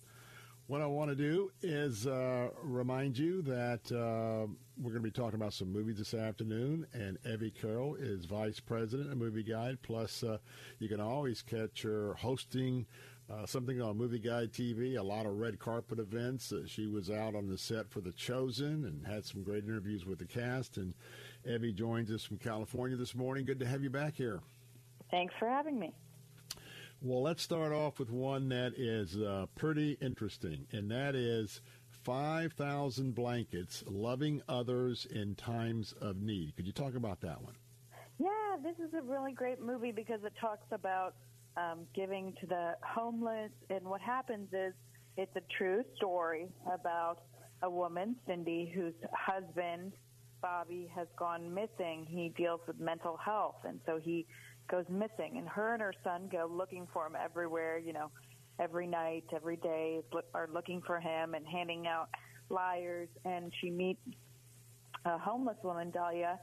what 0.69 0.81
I 0.81 0.85
want 0.85 1.09
to 1.09 1.15
do 1.15 1.51
is 1.63 2.05
uh, 2.05 2.49
remind 2.61 3.17
you 3.17 3.41
that 3.41 3.91
uh, 3.91 4.45
we're 4.77 4.91
going 4.91 5.03
to 5.03 5.09
be 5.09 5.09
talking 5.09 5.39
about 5.39 5.53
some 5.53 5.73
movies 5.73 5.97
this 5.97 6.13
afternoon, 6.13 6.85
and 6.93 7.17
Evie 7.25 7.49
Carroll 7.49 7.95
is 7.95 8.25
vice 8.25 8.59
president 8.59 9.11
of 9.11 9.17
Movie 9.17 9.41
Guide. 9.41 9.79
Plus, 9.81 10.23
uh, 10.23 10.37
you 10.77 10.87
can 10.87 10.99
always 10.99 11.41
catch 11.41 11.81
her 11.81 12.13
hosting. 12.13 12.85
Uh, 13.31 13.45
something 13.45 13.79
on 13.79 13.95
Movie 13.95 14.17
Guide 14.17 14.51
TV, 14.51 14.97
a 14.97 15.03
lot 15.03 15.27
of 15.27 15.37
red 15.37 15.59
carpet 15.59 15.99
events. 15.99 16.51
Uh, 16.51 16.63
she 16.65 16.87
was 16.87 17.11
out 17.11 17.35
on 17.35 17.47
the 17.47 17.59
set 17.59 17.87
for 17.87 18.01
The 18.01 18.11
Chosen 18.11 18.85
and 18.85 19.05
had 19.05 19.23
some 19.23 19.43
great 19.43 19.65
interviews 19.65 20.03
with 20.03 20.17
the 20.17 20.25
cast. 20.25 20.77
And 20.77 20.95
Evie 21.45 21.73
joins 21.73 22.11
us 22.11 22.23
from 22.23 22.37
California 22.37 22.97
this 22.97 23.15
morning. 23.15 23.45
Good 23.45 23.59
to 23.59 23.65
have 23.65 23.83
you 23.83 23.89
back 23.89 24.15
here. 24.15 24.41
Thanks 25.11 25.33
for 25.39 25.47
having 25.47 25.79
me. 25.79 25.93
Well, 27.01 27.21
let's 27.21 27.41
start 27.41 27.71
off 27.71 27.97
with 27.97 28.11
one 28.11 28.49
that 28.49 28.73
is 28.77 29.15
uh, 29.15 29.45
pretty 29.55 29.97
interesting, 30.01 30.67
and 30.71 30.91
that 30.91 31.15
is 31.15 31.61
5,000 32.03 33.15
Blankets 33.15 33.83
Loving 33.87 34.41
Others 34.49 35.07
in 35.09 35.35
Times 35.35 35.93
of 36.01 36.21
Need. 36.21 36.55
Could 36.57 36.67
you 36.67 36.73
talk 36.73 36.95
about 36.95 37.21
that 37.21 37.41
one? 37.41 37.53
Yeah, 38.17 38.57
this 38.61 38.75
is 38.85 38.93
a 38.93 39.01
really 39.01 39.31
great 39.31 39.61
movie 39.61 39.93
because 39.93 40.19
it 40.25 40.33
talks 40.41 40.67
about 40.71 41.15
um, 41.55 41.85
giving 41.95 42.33
to 42.41 42.47
the 42.47 42.73
homeless. 42.83 43.51
And 43.69 43.85
what 43.85 44.01
happens 44.01 44.49
is 44.51 44.73
it's 45.15 45.35
a 45.37 45.41
true 45.57 45.83
story 45.95 46.47
about 46.65 47.19
a 47.61 47.69
woman, 47.69 48.17
Cindy, 48.27 48.71
whose 48.73 48.93
husband, 49.13 49.93
Bobby, 50.41 50.91
has 50.95 51.07
gone 51.17 51.53
missing. 51.53 52.05
He 52.07 52.33
deals 52.37 52.61
with 52.67 52.79
mental 52.79 53.17
health, 53.17 53.57
and 53.65 53.79
so 53.85 53.99
he 54.01 54.25
goes 54.69 54.85
missing. 54.89 55.37
And 55.37 55.47
her 55.47 55.73
and 55.73 55.81
her 55.81 55.93
son 56.03 56.29
go 56.31 56.49
looking 56.49 56.87
for 56.93 57.05
him 57.05 57.15
everywhere, 57.21 57.77
you 57.77 57.93
know, 57.93 58.11
every 58.59 58.87
night, 58.87 59.25
every 59.35 59.57
day, 59.57 60.01
are 60.33 60.49
looking 60.53 60.81
for 60.85 60.99
him 60.99 61.33
and 61.33 61.45
handing 61.47 61.87
out 61.87 62.09
flyers. 62.47 63.09
And 63.25 63.51
she 63.61 63.69
meets 63.69 64.01
a 65.05 65.17
homeless 65.17 65.57
woman, 65.63 65.91
Dahlia, 65.91 66.39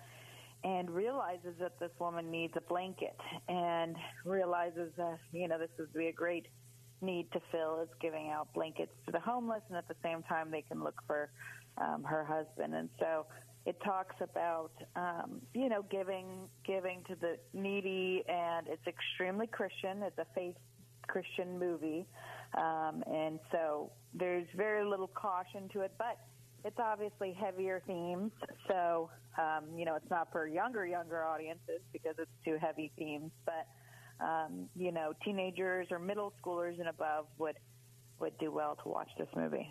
and 0.64 0.90
realizes 0.90 1.54
that 1.60 1.78
this 1.78 1.90
woman 1.98 2.30
needs 2.30 2.54
a 2.56 2.60
blanket 2.62 3.16
and 3.48 3.96
realizes 4.24 4.90
that, 4.96 5.18
you 5.32 5.48
know, 5.48 5.58
this 5.58 5.70
would 5.78 5.92
be 5.92 6.06
a 6.06 6.12
great 6.12 6.46
need 7.02 7.30
to 7.32 7.40
fill 7.52 7.80
is 7.82 7.88
giving 8.00 8.30
out 8.30 8.48
blankets 8.54 8.92
to 9.04 9.12
the 9.12 9.20
homeless 9.20 9.60
and 9.68 9.76
at 9.76 9.86
the 9.86 9.94
same 10.02 10.22
time 10.22 10.50
they 10.50 10.62
can 10.62 10.82
look 10.82 10.94
for 11.06 11.28
um, 11.78 12.02
her 12.02 12.24
husband. 12.24 12.74
And 12.74 12.88
so 12.98 13.26
it 13.66 13.76
talks 13.84 14.14
about, 14.20 14.70
um, 14.94 15.42
you 15.52 15.68
know, 15.68 15.84
giving, 15.90 16.48
giving 16.64 17.02
to 17.08 17.16
the 17.16 17.36
needy 17.52 18.22
and 18.28 18.68
it's 18.68 18.86
extremely 18.86 19.48
Christian. 19.48 20.04
It's 20.04 20.18
a 20.18 20.26
faith 20.36 20.54
Christian 21.08 21.58
movie. 21.58 22.06
Um, 22.56 23.02
and 23.12 23.40
so 23.50 23.90
there's 24.14 24.46
very 24.56 24.88
little 24.88 25.08
caution 25.08 25.68
to 25.72 25.80
it, 25.80 25.92
but 25.98 26.16
it's 26.64 26.78
obviously 26.78 27.32
heavier 27.32 27.82
themes. 27.88 28.30
So, 28.68 29.10
um, 29.36 29.64
you 29.76 29.84
know, 29.84 29.96
it's 29.96 30.10
not 30.10 30.30
for 30.30 30.46
younger, 30.46 30.86
younger 30.86 31.24
audiences 31.24 31.80
because 31.92 32.14
it's 32.18 32.30
too 32.44 32.58
heavy 32.60 32.92
themes, 32.96 33.32
but, 33.44 33.66
um, 34.24 34.68
you 34.76 34.92
know, 34.92 35.12
teenagers 35.24 35.88
or 35.90 35.98
middle 35.98 36.32
schoolers 36.40 36.78
and 36.78 36.88
above 36.88 37.26
would, 37.38 37.56
would 38.20 38.38
do 38.38 38.52
well 38.52 38.78
to 38.84 38.88
watch 38.88 39.10
this 39.18 39.28
movie. 39.34 39.68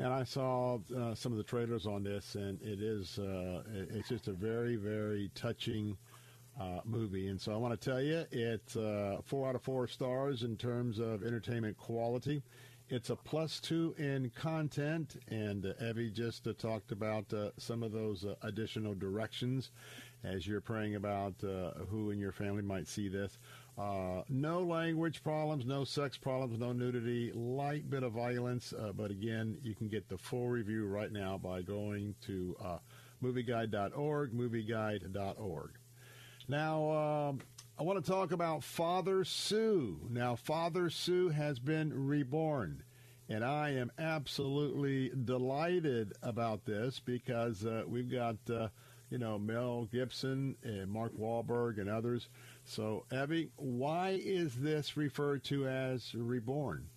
And 0.00 0.14
I 0.14 0.24
saw 0.24 0.78
uh, 0.96 1.14
some 1.14 1.30
of 1.30 1.36
the 1.36 1.44
trailers 1.44 1.86
on 1.86 2.02
this, 2.02 2.34
and 2.34 2.58
it 2.62 2.80
is 2.80 3.18
uh, 3.18 3.62
it's 3.90 4.08
just 4.08 4.28
a 4.28 4.32
very, 4.32 4.76
very 4.76 5.30
touching 5.34 5.94
uh, 6.58 6.80
movie. 6.86 7.28
And 7.28 7.38
so 7.38 7.52
I 7.52 7.56
want 7.56 7.78
to 7.78 7.90
tell 7.90 8.00
you, 8.00 8.24
it's 8.30 8.76
uh, 8.76 9.18
four 9.22 9.46
out 9.46 9.56
of 9.56 9.62
four 9.62 9.86
stars 9.86 10.42
in 10.42 10.56
terms 10.56 11.00
of 11.00 11.22
entertainment 11.22 11.76
quality. 11.76 12.42
It's 12.88 13.10
a 13.10 13.14
plus 13.16 13.60
two 13.60 13.94
in 13.98 14.32
content, 14.34 15.16
and 15.28 15.66
uh, 15.66 15.84
Evie 15.84 16.10
just 16.10 16.46
uh, 16.46 16.54
talked 16.54 16.92
about 16.92 17.26
some 17.58 17.82
of 17.82 17.92
those 17.92 18.24
additional 18.40 18.94
directions 18.94 19.70
as 20.24 20.46
you're 20.46 20.62
praying 20.62 20.94
about 20.94 21.34
who 21.90 22.08
in 22.08 22.18
your 22.18 22.32
family 22.32 22.62
might 22.62 22.88
see 22.88 23.08
this. 23.08 23.36
Uh, 23.80 24.22
no 24.28 24.60
language 24.60 25.22
problems, 25.22 25.64
no 25.64 25.84
sex 25.84 26.18
problems, 26.18 26.58
no 26.58 26.72
nudity, 26.72 27.32
light 27.32 27.88
bit 27.88 28.02
of 28.02 28.12
violence, 28.12 28.74
but 28.94 29.10
again, 29.10 29.56
you 29.62 29.74
can 29.74 29.88
get 29.88 30.06
the 30.08 30.18
full 30.18 30.48
review 30.48 30.86
right 30.86 31.12
now 31.12 31.38
by 31.38 31.62
going 31.62 32.14
to 32.20 32.54
movieguide.org, 33.22 34.32
movieguide.org. 34.32 35.70
Now, 36.48 36.90
um, 36.90 37.40
I 37.78 37.82
want 37.82 38.04
to 38.04 38.10
talk 38.10 38.32
about 38.32 38.64
Father 38.64 39.24
Stu. 39.24 40.00
Now, 40.10 40.34
Father 40.34 40.90
Stu 40.90 41.28
has 41.28 41.58
been 41.58 41.92
reborn. 41.94 42.82
And 43.28 43.44
I 43.44 43.70
am 43.70 43.92
absolutely 43.98 45.12
delighted 45.24 46.14
about 46.22 46.64
this 46.64 46.98
because 46.98 47.64
uh, 47.64 47.84
we've 47.86 48.10
got, 48.10 48.36
uh, 48.52 48.68
you 49.08 49.18
know, 49.18 49.38
Mel 49.38 49.84
Gibson 49.92 50.56
and 50.64 50.90
Mark 50.90 51.16
Wahlberg 51.16 51.80
and 51.80 51.88
others. 51.88 52.28
So, 52.64 53.04
Abby, 53.12 53.50
why 53.56 54.20
is 54.22 54.54
this 54.54 54.96
referred 54.96 55.44
to 55.44 55.66
as 55.66 56.14
Reborn? 56.14 56.88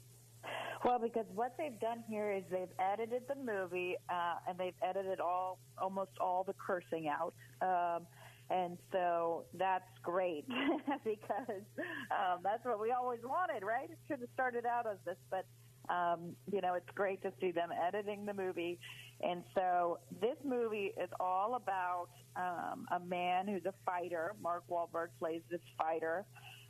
Well, 0.83 0.99
because 0.99 1.25
what 1.33 1.55
they've 1.57 1.79
done 1.79 2.03
here 2.09 2.31
is 2.31 2.43
they've 2.51 2.67
edited 2.77 3.23
the 3.27 3.35
movie 3.35 3.95
uh, 4.09 4.35
and 4.47 4.57
they've 4.57 4.75
edited 4.81 5.21
all 5.21 5.59
almost 5.77 6.11
all 6.19 6.43
the 6.43 6.53
cursing 6.53 7.07
out. 7.07 7.33
Um, 7.61 8.05
and 8.49 8.77
so 8.91 9.45
that's 9.53 9.87
great 10.01 10.45
because 11.05 11.63
um, 12.11 12.39
that's 12.43 12.65
what 12.65 12.79
we 12.81 12.91
always 12.91 13.21
wanted, 13.23 13.65
right? 13.65 13.89
It 13.89 13.97
should 14.07 14.19
have 14.19 14.29
started 14.33 14.65
out 14.65 14.85
as 14.85 14.97
this, 15.05 15.15
but 15.31 15.45
um, 15.89 16.35
you 16.51 16.61
know, 16.61 16.73
it's 16.75 16.89
great 16.95 17.21
to 17.23 17.31
see 17.39 17.51
them 17.51 17.69
editing 17.71 18.25
the 18.25 18.33
movie. 18.33 18.79
And 19.21 19.43
so 19.55 19.99
this 20.21 20.35
movie 20.43 20.91
is 21.01 21.09
all 21.19 21.55
about 21.55 22.07
um, 22.35 22.85
a 22.91 22.99
man 22.99 23.47
who's 23.47 23.65
a 23.65 23.73
fighter. 23.85 24.35
Mark 24.41 24.63
Wahlberg 24.69 25.07
plays 25.19 25.41
this 25.49 25.61
fighter, 25.77 26.25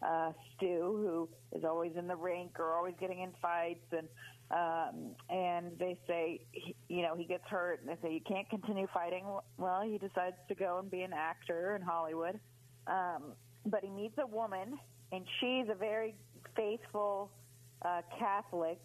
uh, 0.06 0.32
Stu, 0.56 0.68
who 0.82 1.30
is 1.58 1.64
always 1.64 1.94
in 1.98 2.08
the 2.08 2.16
rink 2.16 2.60
or 2.60 2.74
always 2.76 2.96
getting 3.00 3.22
in 3.22 3.32
fights. 3.42 3.86
And 3.92 4.08
um, 4.52 5.16
and 5.30 5.72
they 5.80 5.98
say, 6.08 6.42
you 6.88 7.02
know, 7.02 7.16
he 7.16 7.24
gets 7.26 7.46
hurt, 7.50 7.80
and 7.82 7.90
they 7.90 8.00
say 8.08 8.14
you 8.14 8.22
can't 8.28 8.48
continue 8.50 8.86
fighting. 8.94 9.26
Well, 9.58 9.82
he 9.82 9.98
decides 9.98 10.36
to 10.48 10.54
go 10.54 10.78
and 10.80 10.92
be 10.92 11.02
an 11.02 11.14
actor 11.14 11.76
in 11.76 11.82
Hollywood. 11.82 12.40
Um, 12.86 13.34
but 13.66 13.84
he 13.84 13.90
meets 13.90 14.18
a 14.20 14.28
woman, 14.28 14.78
and 15.12 15.26
she's 15.40 15.70
a 15.72 15.76
very 15.76 16.14
faithful 16.56 17.32
uh, 17.86 18.02
Catholic, 18.18 18.80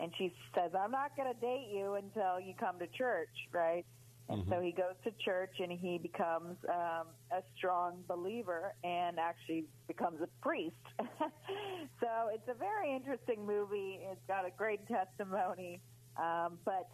and 0.00 0.12
she 0.18 0.32
says, 0.54 0.72
"I'm 0.78 0.90
not 0.90 1.16
going 1.16 1.32
to 1.32 1.40
date 1.40 1.68
you 1.72 1.94
until 1.94 2.40
you 2.40 2.54
come 2.58 2.78
to 2.78 2.86
church, 2.86 3.34
right?" 3.52 3.84
And 4.30 4.44
so 4.50 4.60
he 4.60 4.72
goes 4.72 4.92
to 5.04 5.10
church, 5.24 5.54
and 5.58 5.72
he 5.72 5.96
becomes 5.96 6.56
um, 6.68 7.06
a 7.32 7.40
strong 7.56 8.04
believer, 8.06 8.74
and 8.84 9.18
actually 9.18 9.64
becomes 9.86 10.20
a 10.20 10.28
priest. 10.42 10.76
so 10.98 12.28
it's 12.34 12.46
a 12.48 12.54
very 12.54 12.94
interesting 12.94 13.46
movie. 13.46 14.00
It's 14.02 14.20
got 14.28 14.44
a 14.46 14.50
great 14.50 14.86
testimony, 14.86 15.80
um, 16.18 16.58
but 16.66 16.90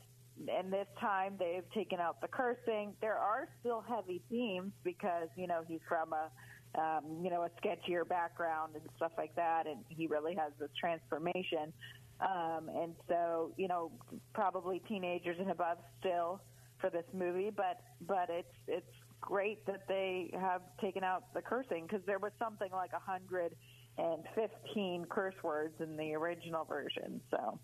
and 0.49 0.73
this 0.73 0.87
time 1.01 1.35
they've 1.39 1.69
taken 1.75 1.99
out 2.01 2.21
the 2.21 2.29
cursing. 2.29 2.95
There 3.01 3.17
are 3.17 3.49
still 3.61 3.81
heavy 3.81 4.23
themes 4.31 4.73
because 4.85 5.29
you 5.37 5.47
know 5.47 5.63
he's 5.67 5.81
from 5.89 6.13
a 6.13 6.31
um, 6.77 7.21
you 7.23 7.31
know 7.31 7.43
a 7.43 7.51
sketchier 7.61 8.07
background 8.07 8.75
and 8.75 8.83
stuff 8.97 9.13
like 9.17 9.35
that, 9.37 9.67
and 9.67 9.79
he 9.89 10.07
really 10.07 10.35
has 10.35 10.53
this 10.59 10.71
transformation. 10.79 11.73
Um, 12.21 12.71
and 12.75 12.95
so 13.09 13.53
you 13.57 13.69
know 13.69 13.91
probably 14.35 14.81
teenagers 14.89 15.37
and 15.39 15.51
above 15.51 15.79
still 16.01 16.41
for 16.81 16.91
this 16.91 17.07
movie, 17.13 17.51
but 17.55 17.81
but 18.07 18.29
it's 18.29 18.55
it's 18.67 18.87
great 19.21 19.65
that 19.67 19.89
they 19.89 20.31
have 20.39 20.61
taken 20.81 21.03
out 21.03 21.33
the 21.33 21.41
cursing 21.41 21.87
because 21.87 22.05
there 22.07 22.19
was 22.19 22.33
something 22.39 22.71
like 22.73 22.93
a 22.93 22.99
hundred 22.99 23.55
and 23.97 24.23
fifteen 24.35 25.07
curse 25.09 25.35
words 25.43 25.75
in 25.81 25.97
the 25.97 26.15
original 26.15 26.65
version. 26.65 27.21
So. 27.31 27.59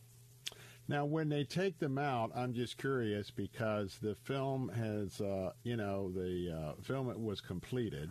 Now, 0.89 1.05
when 1.05 1.28
they 1.28 1.44
take 1.44 1.78
them 1.78 1.98
out, 1.98 2.32
I'm 2.34 2.52
just 2.52 2.76
curious 2.76 3.30
because 3.30 3.98
the 4.02 4.16
film 4.16 4.68
has, 4.70 5.20
uh, 5.20 5.52
you 5.62 5.76
know, 5.76 6.10
the 6.10 6.50
uh, 6.50 6.82
film 6.82 7.06
was 7.22 7.40
completed, 7.40 8.10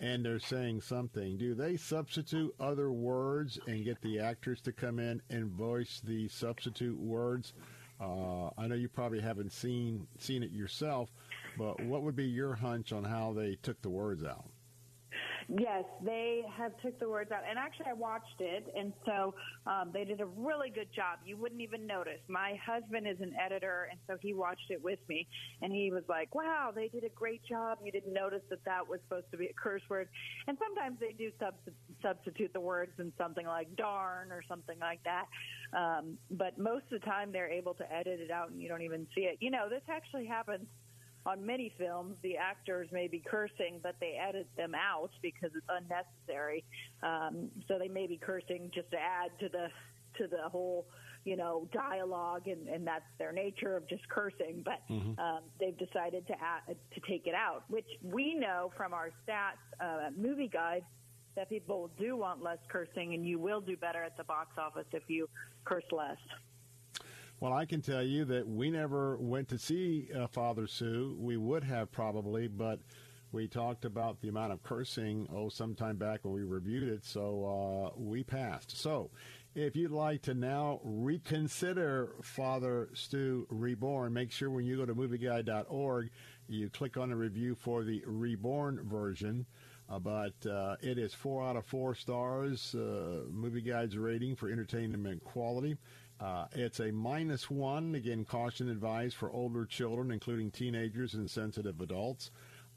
and 0.00 0.24
they're 0.24 0.40
saying 0.40 0.80
something. 0.80 1.36
Do 1.36 1.54
they 1.54 1.76
substitute 1.76 2.54
other 2.58 2.90
words 2.90 3.58
and 3.66 3.84
get 3.84 4.00
the 4.00 4.18
actors 4.18 4.60
to 4.62 4.72
come 4.72 4.98
in 4.98 5.20
and 5.28 5.50
voice 5.50 6.00
the 6.02 6.26
substitute 6.28 6.98
words? 6.98 7.52
Uh, 8.00 8.48
I 8.56 8.66
know 8.66 8.76
you 8.76 8.88
probably 8.88 9.20
haven't 9.20 9.52
seen 9.52 10.06
seen 10.18 10.42
it 10.42 10.52
yourself, 10.52 11.10
but 11.58 11.78
what 11.84 12.02
would 12.02 12.16
be 12.16 12.24
your 12.24 12.54
hunch 12.54 12.92
on 12.92 13.04
how 13.04 13.34
they 13.34 13.56
took 13.56 13.80
the 13.82 13.90
words 13.90 14.24
out? 14.24 14.46
Yes, 15.58 15.82
they 16.04 16.42
have 16.56 16.70
took 16.80 17.00
the 17.00 17.08
words 17.08 17.32
out, 17.32 17.42
and 17.48 17.58
actually, 17.58 17.86
I 17.90 17.94
watched 17.94 18.38
it, 18.38 18.72
and 18.76 18.92
so 19.04 19.34
um, 19.66 19.90
they 19.92 20.04
did 20.04 20.20
a 20.20 20.26
really 20.26 20.70
good 20.70 20.86
job. 20.94 21.18
You 21.26 21.36
wouldn't 21.36 21.60
even 21.60 21.88
notice. 21.88 22.20
My 22.28 22.54
husband 22.64 23.08
is 23.08 23.16
an 23.20 23.34
editor, 23.34 23.88
and 23.90 23.98
so 24.06 24.16
he 24.22 24.32
watched 24.32 24.70
it 24.70 24.80
with 24.80 25.00
me, 25.08 25.26
and 25.60 25.72
he 25.72 25.90
was 25.90 26.04
like, 26.08 26.32
"Wow, 26.36 26.70
they 26.72 26.86
did 26.86 27.02
a 27.02 27.08
great 27.08 27.42
job. 27.44 27.78
You 27.84 27.90
didn't 27.90 28.12
notice 28.12 28.42
that 28.48 28.64
that 28.64 28.88
was 28.88 29.00
supposed 29.08 29.28
to 29.32 29.36
be 29.36 29.46
a 29.46 29.52
curse 29.52 29.82
word." 29.90 30.08
And 30.46 30.56
sometimes 30.56 31.00
they 31.00 31.14
do 31.18 31.32
subst- 31.42 31.74
substitute 32.00 32.52
the 32.52 32.60
words 32.60 32.92
in 33.00 33.12
something 33.18 33.46
like 33.46 33.74
"darn" 33.74 34.30
or 34.30 34.44
something 34.48 34.78
like 34.78 35.00
that, 35.02 35.26
um, 35.76 36.16
but 36.30 36.58
most 36.58 36.84
of 36.92 37.00
the 37.00 37.06
time 37.06 37.32
they're 37.32 37.50
able 37.50 37.74
to 37.74 37.92
edit 37.92 38.20
it 38.20 38.30
out, 38.30 38.50
and 38.50 38.62
you 38.62 38.68
don't 38.68 38.82
even 38.82 39.04
see 39.16 39.22
it. 39.22 39.38
You 39.40 39.50
know, 39.50 39.68
this 39.68 39.82
actually 39.88 40.26
happens 40.26 40.66
on 41.26 41.44
many 41.44 41.72
films, 41.76 42.16
the 42.22 42.36
actors 42.36 42.88
may 42.92 43.06
be 43.06 43.22
cursing, 43.24 43.80
but 43.82 43.96
they 44.00 44.16
edit 44.20 44.48
them 44.56 44.74
out 44.74 45.10
because 45.20 45.50
it's 45.54 45.66
unnecessary. 45.68 46.64
Um, 47.02 47.50
so 47.68 47.78
they 47.78 47.88
may 47.88 48.06
be 48.06 48.16
cursing 48.16 48.70
just 48.74 48.90
to 48.92 48.96
add 48.98 49.30
to 49.40 49.48
the 49.48 49.68
to 50.18 50.26
the 50.26 50.48
whole, 50.48 50.86
you 51.24 51.36
know, 51.36 51.68
dialogue, 51.72 52.48
and, 52.48 52.68
and 52.68 52.84
that's 52.86 53.04
their 53.18 53.32
nature 53.32 53.76
of 53.76 53.86
just 53.86 54.08
cursing. 54.08 54.62
But 54.64 54.80
Mhm. 54.90 55.18
um, 55.18 55.44
they've 55.60 55.76
decided 55.76 56.26
to 56.26 56.34
add, 56.42 56.76
to 56.94 57.00
take 57.08 57.26
it 57.26 57.34
out, 57.34 57.64
which 57.70 57.86
we 58.02 58.34
know 58.34 58.72
from 58.76 58.92
our 58.92 59.10
stats 59.24 59.58
uh, 59.78 60.10
movie 60.16 60.48
guide 60.48 60.84
that 61.36 61.48
people 61.48 61.88
do 61.96 62.16
want 62.16 62.42
less 62.42 62.58
cursing, 62.68 63.14
and 63.14 63.24
you 63.24 63.38
will 63.38 63.60
do 63.60 63.76
better 63.76 64.02
at 64.02 64.16
the 64.16 64.24
box 64.24 64.58
office 64.58 64.86
if 64.92 65.08
you 65.08 65.28
curse 65.64 65.84
less. 65.92 66.18
Well, 67.40 67.54
I 67.54 67.64
can 67.64 67.80
tell 67.80 68.02
you 68.02 68.26
that 68.26 68.46
we 68.46 68.70
never 68.70 69.16
went 69.16 69.48
to 69.48 69.58
see 69.58 70.10
uh, 70.14 70.26
Father 70.26 70.66
Stu. 70.66 71.16
We 71.18 71.38
would 71.38 71.64
have 71.64 71.90
probably, 71.90 72.48
but 72.48 72.80
we 73.32 73.48
talked 73.48 73.86
about 73.86 74.20
the 74.20 74.28
amount 74.28 74.52
of 74.52 74.62
cursing, 74.62 75.26
oh, 75.34 75.48
sometime 75.48 75.96
back 75.96 76.20
when 76.22 76.34
we 76.34 76.42
reviewed 76.42 76.82
it, 76.82 77.02
so 77.02 77.92
uh, 77.96 77.98
we 77.98 78.22
passed. 78.24 78.76
So, 78.76 79.10
if 79.54 79.74
you'd 79.74 79.90
like 79.90 80.20
to 80.22 80.34
now 80.34 80.80
reconsider 80.84 82.12
Father 82.22 82.90
Stu 82.92 83.46
Reborn, 83.48 84.12
make 84.12 84.32
sure 84.32 84.50
when 84.50 84.66
you 84.66 84.76
go 84.76 84.84
to 84.84 84.94
movieguide.org, 84.94 86.10
you 86.46 86.68
click 86.68 86.98
on 86.98 87.08
the 87.08 87.16
review 87.16 87.54
for 87.54 87.84
the 87.84 88.02
Reborn 88.04 88.80
version. 88.84 89.46
Uh, 89.88 89.98
but 89.98 90.34
uh, 90.46 90.76
it 90.82 90.98
is 90.98 91.14
four 91.14 91.42
out 91.42 91.56
of 91.56 91.64
four 91.64 91.94
stars, 91.94 92.74
uh, 92.74 93.22
Movie 93.30 93.62
Guide's 93.62 93.96
rating 93.96 94.36
for 94.36 94.50
entertainment 94.50 95.24
quality. 95.24 95.78
Uh, 96.20 96.46
it's 96.52 96.80
a 96.80 96.92
minus 96.92 97.50
one. 97.50 97.94
Again, 97.94 98.24
caution 98.24 98.68
advised 98.68 99.16
for 99.16 99.32
older 99.32 99.64
children, 99.64 100.10
including 100.10 100.50
teenagers 100.50 101.14
and 101.14 101.30
sensitive 101.30 101.80
adults. 101.80 102.30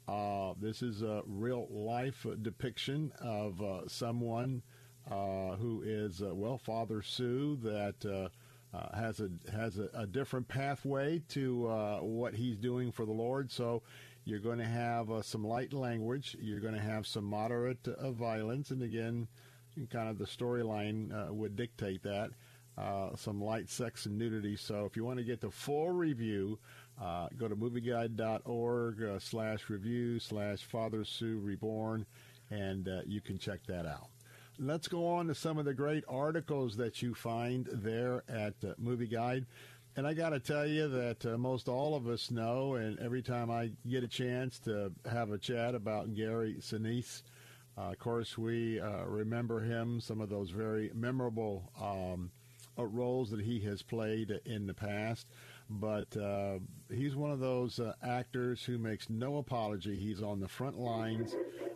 Uh, 0.08 0.54
this 0.60 0.82
is 0.82 1.02
a 1.02 1.22
real 1.26 1.66
life 1.70 2.26
depiction 2.42 3.12
of 3.20 3.60
uh, 3.60 3.86
someone 3.86 4.62
uh, 5.10 5.56
who 5.56 5.82
is, 5.84 6.22
uh, 6.22 6.34
well, 6.34 6.56
Father 6.58 7.02
Stu, 7.02 7.58
that 7.62 8.30
uh, 8.74 8.96
has 8.96 9.20
a 9.20 9.30
has 9.52 9.78
a, 9.78 9.88
a 9.94 10.06
different 10.06 10.48
pathway 10.48 11.22
to 11.28 12.00
what 12.00 12.34
he's 12.34 12.56
doing 12.56 12.92
for 12.92 13.04
the 13.04 13.12
Lord. 13.12 13.50
So 13.50 13.82
you're 14.24 14.40
going 14.40 14.58
to 14.58 14.64
have 14.64 15.10
some 15.22 15.46
light 15.46 15.74
language. 15.74 16.36
You're 16.40 16.60
going 16.60 16.74
to 16.74 16.80
have 16.80 17.06
some 17.06 17.24
moderate 17.24 17.86
violence, 18.00 18.70
and 18.70 18.82
again, 18.82 19.28
kind 19.90 20.08
of 20.08 20.18
the 20.18 20.24
storyline 20.24 21.30
would 21.30 21.56
dictate 21.56 22.02
that. 22.04 22.30
Uh, 22.76 23.14
some 23.14 23.40
light 23.40 23.70
sex 23.70 24.06
and 24.06 24.18
nudity. 24.18 24.56
So 24.56 24.84
if 24.84 24.96
you 24.96 25.04
want 25.04 25.18
to 25.18 25.24
get 25.24 25.40
the 25.40 25.50
full 25.50 25.90
review, 25.90 26.58
uh, 27.00 27.28
go 27.36 27.46
to 27.46 27.54
movieguide.org 27.54 29.02
uh, 29.02 29.18
slash 29.20 29.70
review 29.70 30.18
slash 30.18 30.64
Father 30.64 31.04
Stu 31.04 31.38
Reborn, 31.38 32.04
and 32.50 32.88
uh, 32.88 33.00
you 33.06 33.20
can 33.20 33.38
check 33.38 33.60
that 33.68 33.86
out. 33.86 34.08
Let's 34.58 34.88
go 34.88 35.06
on 35.06 35.28
to 35.28 35.34
some 35.34 35.58
of 35.58 35.64
the 35.64 35.74
great 35.74 36.04
articles 36.08 36.76
that 36.76 37.00
you 37.02 37.14
find 37.14 37.68
there 37.72 38.22
at 38.28 38.54
uh, 38.64 38.74
Movie 38.78 39.06
Guide. 39.08 39.46
And 39.96 40.06
I 40.06 40.14
got 40.14 40.30
to 40.30 40.40
tell 40.40 40.66
you 40.66 40.88
that 40.88 41.24
uh, 41.24 41.38
most 41.38 41.68
all 41.68 41.94
of 41.94 42.08
us 42.08 42.32
know, 42.32 42.74
and 42.74 42.98
every 42.98 43.22
time 43.22 43.50
I 43.50 43.70
get 43.88 44.02
a 44.02 44.08
chance 44.08 44.58
to 44.60 44.90
have 45.08 45.30
a 45.30 45.38
chat 45.38 45.76
about 45.76 46.14
Gary 46.14 46.56
Sinise, 46.60 47.22
uh, 47.78 47.90
of 47.90 47.98
course, 47.98 48.38
we 48.38 48.80
uh, 48.80 49.04
remember 49.04 49.60
him, 49.60 50.00
some 50.00 50.20
of 50.20 50.28
those 50.28 50.50
very 50.50 50.90
memorable 50.94 51.70
um, 51.80 52.30
uh, 52.78 52.84
roles 52.84 53.30
that 53.30 53.40
he 53.40 53.60
has 53.60 53.82
played 53.82 54.40
in 54.44 54.66
the 54.66 54.74
past. 54.74 55.28
But 55.70 56.16
uh, 56.16 56.58
he's 56.92 57.16
one 57.16 57.30
of 57.30 57.40
those 57.40 57.80
uh, 57.80 57.94
actors 58.02 58.64
who 58.64 58.78
makes 58.78 59.08
no 59.08 59.38
apology. 59.38 59.96
He's 59.96 60.22
on 60.22 60.40
the 60.40 60.48
front 60.48 60.78
lines. 60.78 61.34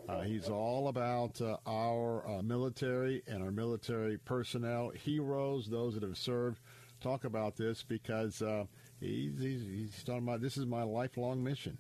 Uh, 0.08 0.22
he's 0.22 0.48
all 0.48 0.88
about 0.88 1.40
uh, 1.40 1.56
our 1.66 2.26
uh, 2.28 2.42
military 2.42 3.22
and 3.26 3.42
our 3.42 3.50
military 3.50 4.18
personnel, 4.18 4.90
heroes, 4.90 5.68
those 5.68 5.94
that 5.94 6.02
have 6.02 6.18
served. 6.18 6.60
Talk 7.00 7.24
about 7.24 7.56
this 7.56 7.82
because 7.82 8.42
he's, 9.00 9.38
he's, 9.38 9.62
he's 9.62 10.02
talking 10.04 10.24
about 10.24 10.40
this 10.40 10.56
is 10.56 10.66
my 10.66 10.82
lifelong 10.82 11.42
mission. 11.44 11.78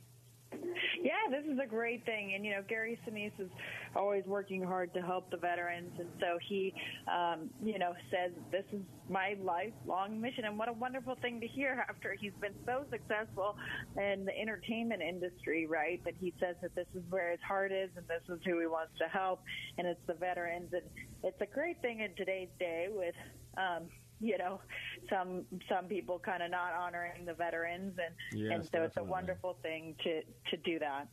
This 1.30 1.44
is 1.44 1.58
a 1.62 1.66
great 1.66 2.04
thing. 2.04 2.32
And, 2.34 2.44
you 2.44 2.52
know, 2.52 2.62
Gary 2.66 2.98
Sinise 3.06 3.38
is 3.38 3.50
always 3.94 4.24
working 4.26 4.62
hard 4.62 4.92
to 4.94 5.02
help 5.02 5.30
the 5.30 5.36
veterans. 5.36 5.92
And 5.98 6.08
so 6.20 6.38
he, 6.48 6.72
um, 7.06 7.50
you 7.62 7.78
know, 7.78 7.92
says, 8.10 8.32
this 8.50 8.64
is 8.72 8.80
my 9.08 9.36
lifelong 9.42 10.20
mission. 10.20 10.44
And 10.44 10.58
what 10.58 10.68
a 10.68 10.72
wonderful 10.72 11.16
thing 11.20 11.40
to 11.40 11.46
hear 11.46 11.84
after 11.88 12.14
he's 12.18 12.32
been 12.40 12.54
so 12.64 12.84
successful 12.90 13.56
in 13.96 14.24
the 14.24 14.36
entertainment 14.38 15.02
industry, 15.02 15.66
right? 15.66 16.02
That 16.04 16.14
he 16.18 16.32
says 16.40 16.56
that 16.62 16.74
this 16.74 16.86
is 16.94 17.02
where 17.10 17.30
his 17.30 17.40
heart 17.46 17.72
is 17.72 17.90
and 17.96 18.06
this 18.08 18.22
is 18.28 18.40
who 18.44 18.60
he 18.60 18.66
wants 18.66 18.92
to 18.98 19.08
help. 19.08 19.40
And 19.76 19.86
it's 19.86 20.00
the 20.06 20.14
veterans. 20.14 20.72
And 20.72 20.82
it's 21.22 21.40
a 21.40 21.46
great 21.46 21.80
thing 21.82 22.00
in 22.00 22.14
today's 22.16 22.48
day 22.58 22.88
with, 22.90 23.14
um, 23.56 23.84
you 24.20 24.36
know, 24.36 24.60
some 25.08 25.44
some 25.68 25.84
people 25.86 26.18
kind 26.18 26.42
of 26.42 26.50
not 26.50 26.72
honoring 26.74 27.24
the 27.24 27.34
veterans, 27.34 27.94
and 27.98 28.40
Yes, 28.42 28.52
and 28.52 28.64
so 28.64 28.82
it's 28.82 28.96
a 28.96 29.04
wonderful 29.04 29.56
thing 29.62 29.94
to 30.02 30.22
to 30.50 30.56
do 30.64 30.78
that. 30.80 31.06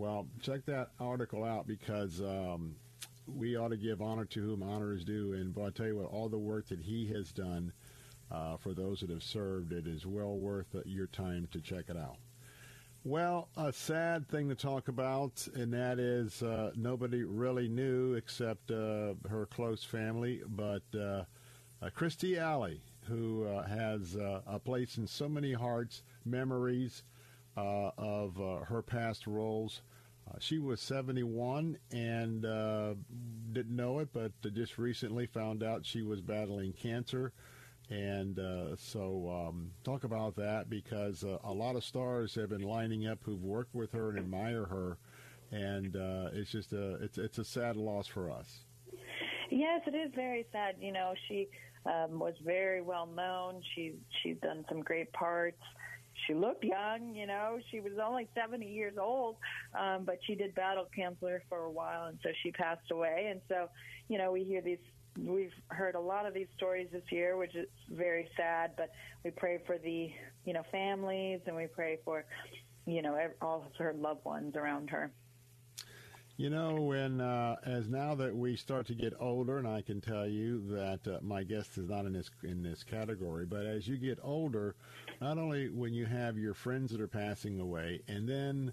Well, 0.00 0.26
check 0.40 0.64
that 0.64 0.92
article 0.98 1.44
out 1.44 1.66
because 1.66 2.22
um, 2.22 2.74
we 3.26 3.56
ought 3.56 3.68
to 3.68 3.76
give 3.76 4.00
honor 4.00 4.24
to 4.24 4.40
whom 4.40 4.62
honor 4.62 4.94
is 4.94 5.04
due. 5.04 5.34
And 5.34 5.54
but 5.54 5.64
I 5.64 5.70
tell 5.70 5.88
you 5.88 5.96
what, 5.96 6.06
all 6.06 6.30
the 6.30 6.38
work 6.38 6.68
that 6.68 6.80
he 6.80 7.06
has 7.08 7.32
done 7.32 7.70
uh, 8.30 8.56
for 8.56 8.72
those 8.72 9.00
that 9.00 9.10
have 9.10 9.22
served, 9.22 9.74
it 9.74 9.86
is 9.86 10.06
well 10.06 10.38
worth 10.38 10.74
uh, 10.74 10.80
your 10.86 11.06
time 11.08 11.48
to 11.52 11.60
check 11.60 11.90
it 11.90 11.98
out. 11.98 12.16
Well, 13.04 13.48
a 13.58 13.74
sad 13.74 14.26
thing 14.26 14.48
to 14.48 14.54
talk 14.54 14.88
about, 14.88 15.46
and 15.54 15.70
that 15.74 15.98
is 15.98 16.42
uh, 16.42 16.70
nobody 16.76 17.22
really 17.22 17.68
knew 17.68 18.14
except 18.14 18.70
uh, 18.70 19.12
her 19.28 19.48
close 19.50 19.84
family, 19.84 20.40
but 20.48 20.82
uh, 20.94 21.24
uh, 21.82 21.90
Kirstie 21.94 22.38
Alley, 22.38 22.80
who 23.06 23.44
uh, 23.44 23.66
has 23.66 24.16
a 24.46 24.58
place 24.58 24.96
in 24.96 25.06
so 25.06 25.28
many 25.28 25.52
hearts, 25.52 26.02
memories 26.24 27.02
of 27.54 28.36
her 28.66 28.80
past 28.80 29.26
roles. 29.26 29.82
Uh, 30.30 30.36
she 30.38 30.58
was 30.58 30.80
71 30.80 31.78
and 31.90 32.44
uh, 32.44 32.94
didn't 33.52 33.74
know 33.74 33.98
it, 33.98 34.08
but 34.12 34.32
just 34.54 34.78
recently 34.78 35.26
found 35.26 35.62
out 35.62 35.84
she 35.84 36.02
was 36.02 36.20
battling 36.20 36.72
cancer. 36.72 37.32
And 37.88 38.38
uh, 38.38 38.76
so, 38.76 39.48
um, 39.48 39.72
talk 39.82 40.04
about 40.04 40.36
that 40.36 40.70
because 40.70 41.24
uh, 41.24 41.38
a 41.42 41.52
lot 41.52 41.74
of 41.74 41.82
stars 41.82 42.34
have 42.36 42.50
been 42.50 42.62
lining 42.62 43.08
up 43.08 43.18
who've 43.24 43.42
worked 43.42 43.74
with 43.74 43.90
her 43.92 44.10
and 44.10 44.18
admire 44.18 44.64
her, 44.66 44.98
and 45.50 45.96
uh, 45.96 46.30
it's 46.32 46.52
just 46.52 46.72
a 46.72 47.02
it's 47.02 47.18
it's 47.18 47.38
a 47.38 47.44
sad 47.44 47.76
loss 47.76 48.06
for 48.06 48.30
us. 48.30 48.60
Yes, 49.50 49.80
it 49.88 49.96
is 49.96 50.12
very 50.14 50.46
sad. 50.52 50.76
You 50.80 50.92
know, 50.92 51.14
she 51.26 51.48
um, 51.84 52.20
was 52.20 52.34
very 52.44 52.80
well 52.80 53.06
known. 53.06 53.60
She 53.74 53.94
she's 54.22 54.36
done 54.40 54.64
some 54.68 54.82
great 54.82 55.12
parts. 55.12 55.58
She 56.26 56.34
looked 56.34 56.64
young, 56.64 57.14
you 57.14 57.26
know. 57.26 57.58
She 57.70 57.80
was 57.80 57.92
only 58.02 58.28
70 58.34 58.66
years 58.66 58.94
old, 59.00 59.36
um, 59.78 60.04
but 60.04 60.18
she 60.26 60.34
did 60.34 60.54
battle 60.54 60.86
cancer 60.94 61.42
for 61.48 61.64
a 61.64 61.70
while, 61.70 62.06
and 62.06 62.18
so 62.22 62.30
she 62.42 62.52
passed 62.52 62.90
away. 62.90 63.28
And 63.30 63.40
so, 63.48 63.68
you 64.08 64.18
know, 64.18 64.32
we 64.32 64.44
hear 64.44 64.60
these. 64.60 64.78
We've 65.18 65.52
heard 65.68 65.96
a 65.96 66.00
lot 66.00 66.26
of 66.26 66.34
these 66.34 66.46
stories 66.56 66.88
this 66.92 67.02
year, 67.10 67.36
which 67.36 67.54
is 67.56 67.66
very 67.90 68.28
sad. 68.36 68.72
But 68.76 68.90
we 69.24 69.30
pray 69.30 69.58
for 69.66 69.76
the, 69.76 70.12
you 70.44 70.52
know, 70.52 70.62
families, 70.70 71.40
and 71.46 71.56
we 71.56 71.66
pray 71.66 71.98
for, 72.04 72.24
you 72.86 73.02
know, 73.02 73.18
all 73.42 73.64
of 73.66 73.76
her 73.78 73.92
loved 73.92 74.24
ones 74.24 74.54
around 74.56 74.90
her. 74.90 75.10
You 76.40 76.48
know, 76.48 76.76
when 76.76 77.20
uh, 77.20 77.56
as 77.66 77.90
now 77.90 78.14
that 78.14 78.34
we 78.34 78.56
start 78.56 78.86
to 78.86 78.94
get 78.94 79.12
older, 79.20 79.58
and 79.58 79.68
I 79.68 79.82
can 79.82 80.00
tell 80.00 80.26
you 80.26 80.62
that 80.68 81.06
uh, 81.06 81.18
my 81.20 81.42
guest 81.42 81.76
is 81.76 81.90
not 81.90 82.06
in 82.06 82.14
this 82.14 82.30
in 82.42 82.62
this 82.62 82.82
category, 82.82 83.44
but 83.44 83.66
as 83.66 83.86
you 83.86 83.98
get 83.98 84.18
older, 84.22 84.74
not 85.20 85.38
only 85.38 85.68
when 85.68 85.92
you 85.92 86.06
have 86.06 86.38
your 86.38 86.54
friends 86.54 86.92
that 86.92 87.00
are 87.00 87.06
passing 87.06 87.60
away, 87.60 88.00
and 88.08 88.28
then, 88.28 88.72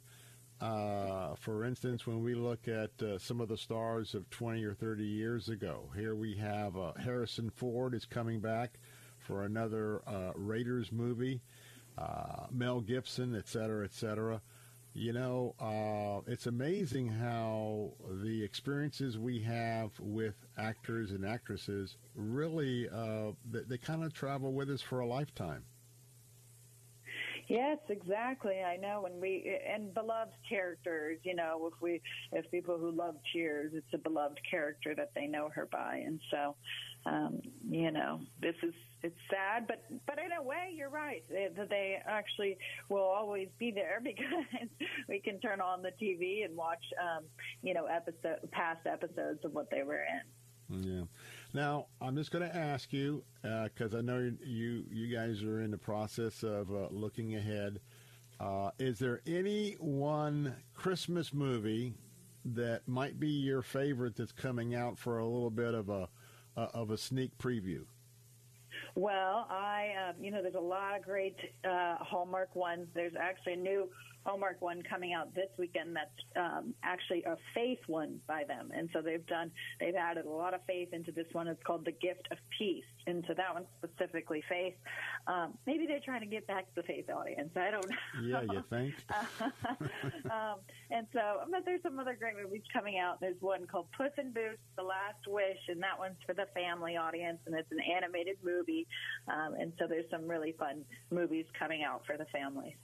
uh, 0.61 1.35
for 1.35 1.66
instance, 1.66 2.08
when 2.08 2.24
we 2.24 2.35
look 2.35 2.67
at 2.67 2.92
uh, 3.01 3.17
some 3.19 3.42
of 3.42 3.50
the 3.50 3.58
stars 3.58 4.16
of 4.16 4.30
twenty 4.30 4.64
or 4.64 4.74
thirty 4.74 5.06
years 5.06 5.50
ago, 5.50 5.90
here 5.95 6.16
we 6.16 6.35
have 6.35 6.77
uh, 6.77 6.93
Harrison 6.93 7.50
Ford 7.50 7.93
is 7.93 8.06
coming 8.06 8.40
back 8.40 8.80
for 9.19 9.43
another 9.43 10.01
uh, 10.08 10.32
Raiders 10.35 10.92
movie, 10.92 11.42
uh, 11.98 12.45
Mel 12.50 12.80
Gibson, 12.80 13.35
et 13.35 13.48
cetera, 13.48 13.84
et 13.84 13.93
cetera. 13.93 14.42
You 14.93 15.14
know, 15.14 15.53
uh, 15.59 16.32
it's 16.32 16.48
amazing 16.48 17.09
how 17.09 17.92
the 18.24 18.43
experiences 18.43 19.16
we 19.16 19.42
have 19.42 19.92
with 20.00 20.34
actors 20.58 21.11
and 21.11 21.24
actresses 21.24 21.98
really 22.16 22.88
they, 22.88 23.59
they 23.67 23.77
kind 23.77 24.03
of 24.03 24.14
travel 24.14 24.53
with 24.53 24.72
us 24.72 24.82
for 24.82 25.01
a 25.01 25.06
lifetime. 25.06 25.66
Yes, 27.48 27.77
exactly. 27.88 28.61
I 28.61 28.76
know 28.76 29.01
when 29.03 29.22
we 29.22 29.58
and 29.74 29.93
beloved 29.93 30.34
characters, 30.50 31.19
you 31.24 31.34
know, 31.34 31.69
if 31.74 31.82
we 31.82 32.01
if 32.34 32.50
people 32.51 32.77
who 32.77 32.92
love 32.92 33.16
Cheers, 33.32 33.72
it's 33.74 33.88
a 33.93 33.98
beloved 33.98 34.40
character 34.50 34.93
that 34.95 35.11
they 35.16 35.27
know 35.27 35.50
her 35.56 35.66
by, 35.66 36.03
and 36.06 36.19
so, 36.30 36.56
um, 37.06 37.40
you 37.69 37.92
know, 37.92 38.19
this 38.42 38.56
is 38.64 38.74
it's 39.01 39.16
sad, 39.30 39.66
but 39.66 39.82
but 40.06 40.19
in 40.19 40.34
a 40.38 40.43
way, 40.43 40.74
you're 40.76 40.90
right 40.90 41.24
they, 41.30 41.48
they 41.69 41.98
actually 42.06 42.58
will 42.90 43.03
always 43.03 43.48
be 43.58 43.72
there 43.72 44.01
because 44.03 44.67
we 45.08 45.22
can 45.22 45.40
turn 45.40 45.61
on 45.61 45.82
the 45.82 45.92
TV 46.01 46.43
and 46.43 46.56
watch, 46.58 46.84
um, 47.01 47.24
you 47.64 47.74
know, 47.74 47.85
episode 47.85 48.51
past 48.51 48.85
episodes 48.85 49.40
of 49.45 49.53
what 49.53 49.69
they 49.72 49.84
were 49.84 50.01
in. 50.01 50.36
Yeah. 50.69 51.03
Now 51.53 51.87
I'm 52.01 52.15
just 52.15 52.31
going 52.31 52.47
to 52.47 52.55
ask 52.55 52.91
you 52.91 53.23
because 53.41 53.95
I 53.95 54.01
know 54.01 54.31
you 54.43 54.83
you 54.91 55.15
guys 55.15 55.41
are 55.43 55.61
in 55.61 55.71
the 55.71 55.77
process 55.77 56.43
of 56.43 56.71
uh, 56.71 56.87
looking 56.91 57.35
ahead. 57.35 57.79
Uh, 58.39 58.71
is 58.77 58.99
there 58.99 59.21
any 59.25 59.73
one 59.79 60.55
Christmas 60.75 61.33
movie 61.33 61.93
that 62.45 62.87
might 62.87 63.19
be 63.19 63.29
your 63.29 63.61
favorite 63.61 64.15
that's 64.15 64.31
coming 64.31 64.75
out 64.75 64.97
for 64.97 65.17
a 65.19 65.25
little 65.25 65.49
bit 65.49 65.73
of 65.73 65.89
a 65.89 66.09
uh, 66.55 66.67
of 66.73 66.91
a 66.91 66.97
sneak 66.97 67.37
preview? 67.37 67.85
Well, 68.95 69.47
I, 69.49 69.93
um, 70.09 70.15
you 70.23 70.31
know, 70.31 70.41
there's 70.41 70.55
a 70.55 70.59
lot 70.59 70.97
of 70.97 71.03
great 71.03 71.35
uh, 71.63 71.97
Hallmark 71.99 72.55
ones. 72.55 72.87
There's 72.93 73.13
actually 73.19 73.53
a 73.53 73.57
new 73.57 73.89
Hallmark 74.27 74.61
one 74.61 74.83
coming 74.83 75.14
out 75.14 75.33
this 75.33 75.47
weekend 75.57 75.95
that's 75.95 76.09
um, 76.35 76.73
actually 76.83 77.23
a 77.23 77.38
faith 77.56 77.80
one 77.88 78.19
by 78.27 78.43
them. 78.45 78.72
And 78.75 78.89
so 78.91 79.01
they've 79.01 79.25
done, 79.25 79.49
they've 79.80 79.95
added 79.95 80.25
a 80.25 80.30
lot 80.30 80.53
of 80.53 80.59
faith 80.67 80.89
into 80.91 81.14
this 81.14 81.27
one. 81.31 81.47
It's 81.47 81.64
called 81.64 81.85
The 81.85 81.93
Gift 81.93 82.27
of 82.31 82.38
Peace. 82.59 82.83
Into 83.07 83.33
that 83.35 83.53
one 83.53 83.64
specifically, 83.77 84.43
faith. 84.49 84.73
Um, 85.27 85.57
maybe 85.65 85.85
they're 85.88 86.01
trying 86.03 86.19
to 86.19 86.27
get 86.27 86.45
back 86.45 86.65
to 86.65 86.81
the 86.81 86.83
faith 86.83 87.09
audience. 87.09 87.51
I 87.56 87.72
don't 87.72 87.89
know. 87.89 87.95
Yeah, 88.22 88.41
you 88.41 88.64
think? 88.69 88.95
um, 90.30 90.59
and 90.91 91.07
so, 91.14 91.47
but 91.49 91.64
there's 91.64 91.81
some 91.83 91.97
other 91.99 92.17
great 92.19 92.35
movies 92.35 92.64
coming 92.73 92.99
out. 92.99 93.22
There's 93.22 93.39
one 93.39 93.65
called 93.65 93.88
Puss 93.97 94.11
in 94.17 94.33
Boots: 94.33 94.59
The 94.75 94.83
Last 94.83 95.25
Wish, 95.25 95.59
and 95.69 95.81
that 95.83 95.97
one's 95.97 96.17
for 96.25 96.33
the 96.33 96.47
family 96.53 96.97
audience, 96.97 97.39
and 97.45 97.56
it's 97.56 97.72
an 97.72 97.80
animated 97.80 98.35
movie. 98.43 98.88
Um, 99.30 99.53
and 99.53 99.72
so, 99.80 99.88
there's 99.88 100.09
some 100.11 100.27
really 100.27 100.53
fun 100.59 100.83
movies 101.09 101.45
coming 101.57 101.83
out 101.83 102.03
for 102.06 102.17
the 102.17 102.25
families. 102.25 102.75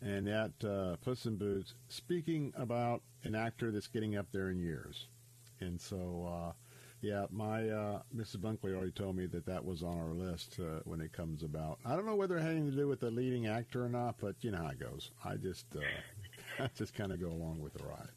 And 0.00 0.26
that 0.26 0.52
uh, 0.64 0.96
Puss 1.04 1.26
in 1.26 1.36
Boots, 1.36 1.74
speaking 1.88 2.52
about 2.56 3.02
an 3.24 3.34
actor 3.34 3.70
that's 3.70 3.88
getting 3.88 4.16
up 4.16 4.26
there 4.32 4.50
in 4.50 4.60
years. 4.60 5.08
And 5.60 5.80
so, 5.80 6.28
uh, 6.30 6.52
yeah, 7.00 7.26
my 7.30 7.68
uh, 7.68 8.02
Mrs. 8.16 8.36
Bunkley 8.36 8.74
already 8.74 8.92
told 8.92 9.16
me 9.16 9.26
that 9.26 9.46
that 9.46 9.64
was 9.64 9.82
on 9.82 9.98
our 9.98 10.12
list 10.12 10.58
uh, 10.60 10.80
when 10.84 11.00
it 11.00 11.12
comes 11.12 11.42
about. 11.42 11.78
I 11.84 11.96
don't 11.96 12.06
know 12.06 12.14
whether 12.14 12.36
it 12.36 12.42
had 12.42 12.52
anything 12.52 12.70
to 12.70 12.76
do 12.76 12.88
with 12.88 13.00
the 13.00 13.10
leading 13.10 13.46
actor 13.46 13.84
or 13.84 13.88
not, 13.88 14.16
but 14.20 14.36
you 14.40 14.50
know 14.52 14.58
how 14.58 14.68
it 14.68 14.80
goes. 14.80 15.10
I 15.24 15.34
just, 15.34 15.66
uh, 15.76 15.80
I 16.62 16.68
just 16.76 16.94
kind 16.94 17.12
of 17.12 17.20
go 17.20 17.28
along 17.28 17.60
with 17.60 17.74
the 17.74 17.84
ride. 17.84 18.10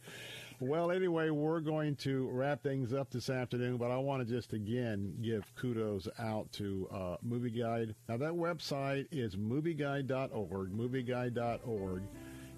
Well, 0.63 0.91
anyway, 0.91 1.31
we're 1.31 1.59
going 1.59 1.95
to 1.95 2.29
wrap 2.31 2.61
things 2.61 2.93
up 2.93 3.09
this 3.09 3.31
afternoon, 3.31 3.77
but 3.77 3.89
I 3.89 3.97
want 3.97 4.21
to 4.21 4.31
just 4.31 4.53
again 4.53 5.15
give 5.19 5.43
kudos 5.55 6.07
out 6.19 6.51
to 6.53 6.87
uh, 6.93 7.15
Movie 7.23 7.49
Guide. 7.49 7.95
Now, 8.07 8.17
that 8.17 8.33
website 8.33 9.07
is 9.11 9.35
movieguide.org, 9.35 10.71
movieguide.org. 10.71 12.03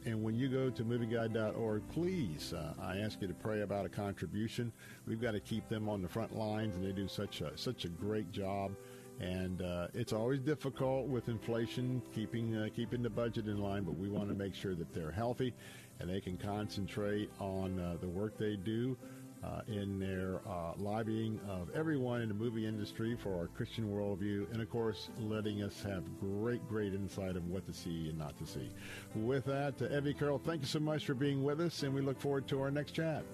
And 0.06 0.22
when 0.22 0.35
you 0.35 0.49
go 0.49 0.69
to 0.69 0.83
movieguide.org, 0.83 1.82
please, 1.93 2.51
uh, 2.51 2.73
I 2.77 2.98
ask 2.98 3.22
you 3.22 3.27
to 3.30 3.33
pray 3.33 3.61
about 3.61 3.85
a 3.85 3.90
contribution. 3.90 4.73
We've 5.07 5.22
got 5.22 5.32
to 5.32 5.40
keep 5.40 5.69
them 5.69 5.88
on 5.88 6.01
the 6.01 6.09
front 6.09 6.35
lines, 6.35 6.75
and 6.75 6.85
they 6.85 6.91
do 6.91 7.07
such 7.07 7.40
a, 7.40 7.57
such 7.57 7.85
a 7.85 7.88
great 7.88 8.33
job. 8.33 8.75
And 9.22 9.61
uh, 9.61 9.88
it's 9.93 10.11
always 10.11 10.41
difficult 10.41 11.07
with 11.07 11.30
inflation, 11.30 12.01
keeping 12.14 12.56
uh, 12.56 12.67
keeping 12.75 13.01
the 13.03 13.09
budget 13.09 13.45
in 13.48 13.59
line. 13.59 13.83
But 13.83 13.95
we 13.95 14.09
want 14.09 14.27
to 14.30 14.35
make 14.35 14.56
sure 14.56 14.75
that 14.75 14.91
they're 14.91 15.11
healthy, 15.11 15.53
and 16.00 16.10
they 16.10 16.22
can 16.22 16.38
concentrate 16.38 17.30
on 17.40 17.80
uh, 17.80 17.98
the 18.02 18.08
work 18.08 18.38
they 18.38 18.56
do 18.56 18.98
uh, 19.44 19.62
in 19.68 20.00
their 20.00 20.40
uh, 20.48 20.74
lobbying 20.78 21.40
of 21.50 21.70
everyone 21.76 22.22
in 22.22 22.30
the 22.30 22.34
movie 22.34 22.66
industry 22.66 23.18
for 23.22 23.38
our 23.38 23.48
Christian 23.48 23.90
worldview, 23.90 24.52
and 24.54 24.62
of 24.62 24.70
course, 24.70 25.10
letting 25.20 25.64
us 25.64 25.84
have 25.84 26.04
great, 26.20 26.66
great 26.68 26.94
insight 26.94 27.36
of 27.36 27.48
what 27.50 27.66
to 27.66 27.74
see 27.74 28.10
and 28.10 28.18
not 28.18 28.38
to 28.38 28.46
see. 28.46 28.70
With 29.16 29.46
that, 29.46 29.82
uh, 29.82 29.96
Evie 29.96 30.14
Carroll, 30.14 30.40
thank 30.40 30.62
you 30.62 30.68
so 30.68 30.80
much 30.80 31.06
for 31.06 31.14
being 31.14 31.44
with 31.44 31.60
us, 31.60 31.84
and 31.84 31.94
we 31.94 32.02
look 32.02 32.20
forward 32.20 32.48
to 32.48 32.62
our 32.62 32.72
next 32.72 32.94
chat. 32.94 33.26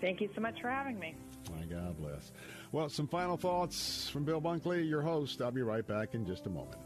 Thank 0.00 0.20
you 0.20 0.28
so 0.34 0.40
much 0.40 0.60
for 0.60 0.68
having 0.68 0.98
me. 0.98 1.14
My 1.50 1.64
God 1.64 1.96
bless. 1.98 2.32
Well, 2.72 2.88
some 2.88 3.08
final 3.08 3.36
thoughts 3.36 4.08
from 4.08 4.24
Bill 4.24 4.40
Bunkley, 4.40 4.88
your 4.88 5.02
host. 5.02 5.40
I'll 5.40 5.50
be 5.50 5.62
right 5.62 5.86
back 5.86 6.14
in 6.14 6.26
just 6.26 6.46
a 6.46 6.50
moment. 6.50 6.78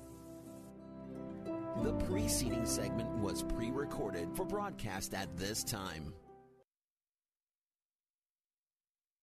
The 1.83 1.93
preceding 1.93 2.65
segment 2.65 3.11
was 3.19 3.43
pre 3.43 3.71
recorded 3.71 4.29
for 4.35 4.45
broadcast 4.45 5.15
at 5.15 5.37
this 5.37 5.63
time. 5.63 6.15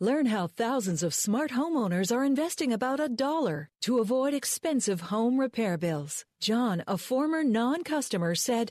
Learn 0.00 0.26
how 0.26 0.46
thousands 0.46 1.02
of 1.02 1.12
smart 1.12 1.50
homeowners 1.50 2.14
are 2.14 2.24
investing 2.24 2.72
about 2.72 3.00
a 3.00 3.08
dollar 3.08 3.68
to 3.80 3.98
avoid 3.98 4.32
expensive 4.32 5.00
home 5.00 5.40
repair 5.40 5.76
bills. 5.76 6.24
John, 6.40 6.84
a 6.86 6.96
former 6.96 7.42
non 7.42 7.82
customer, 7.82 8.36
said, 8.36 8.70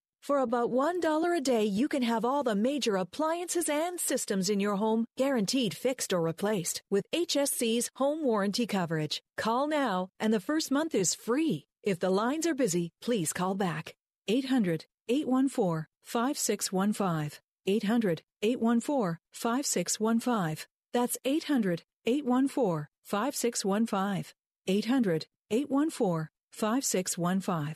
For 0.21 0.37
about 0.37 0.69
$1 0.69 1.37
a 1.37 1.41
day, 1.41 1.63
you 1.63 1.87
can 1.87 2.03
have 2.03 2.23
all 2.23 2.43
the 2.43 2.53
major 2.53 2.95
appliances 2.95 3.67
and 3.67 3.99
systems 3.99 4.51
in 4.51 4.59
your 4.59 4.75
home 4.75 5.05
guaranteed 5.17 5.75
fixed 5.75 6.13
or 6.13 6.21
replaced 6.21 6.83
with 6.91 7.09
HSC's 7.11 7.89
home 7.95 8.23
warranty 8.23 8.67
coverage. 8.67 9.23
Call 9.35 9.67
now, 9.67 10.09
and 10.19 10.31
the 10.31 10.39
first 10.39 10.69
month 10.69 10.93
is 10.93 11.15
free. 11.15 11.65
If 11.81 11.99
the 11.99 12.11
lines 12.11 12.45
are 12.45 12.53
busy, 12.53 12.91
please 13.01 13.33
call 13.33 13.55
back. 13.55 13.95
800 14.27 14.85
814 15.09 15.87
5615. 16.03 17.39
800 17.65 18.21
814 18.43 19.17
5615. 19.31 20.65
That's 20.93 21.17
800 21.25 21.81
814 22.05 22.87
5615. 23.03 24.25
800 24.67 25.25
814 25.49 26.29
5615. 26.51 27.75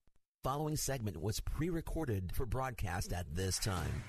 Following 0.43 0.75
segment 0.75 1.21
was 1.21 1.39
pre 1.39 1.69
recorded 1.69 2.31
for 2.33 2.47
broadcast 2.47 3.13
at 3.13 3.27
this 3.35 3.59
time. 3.59 4.03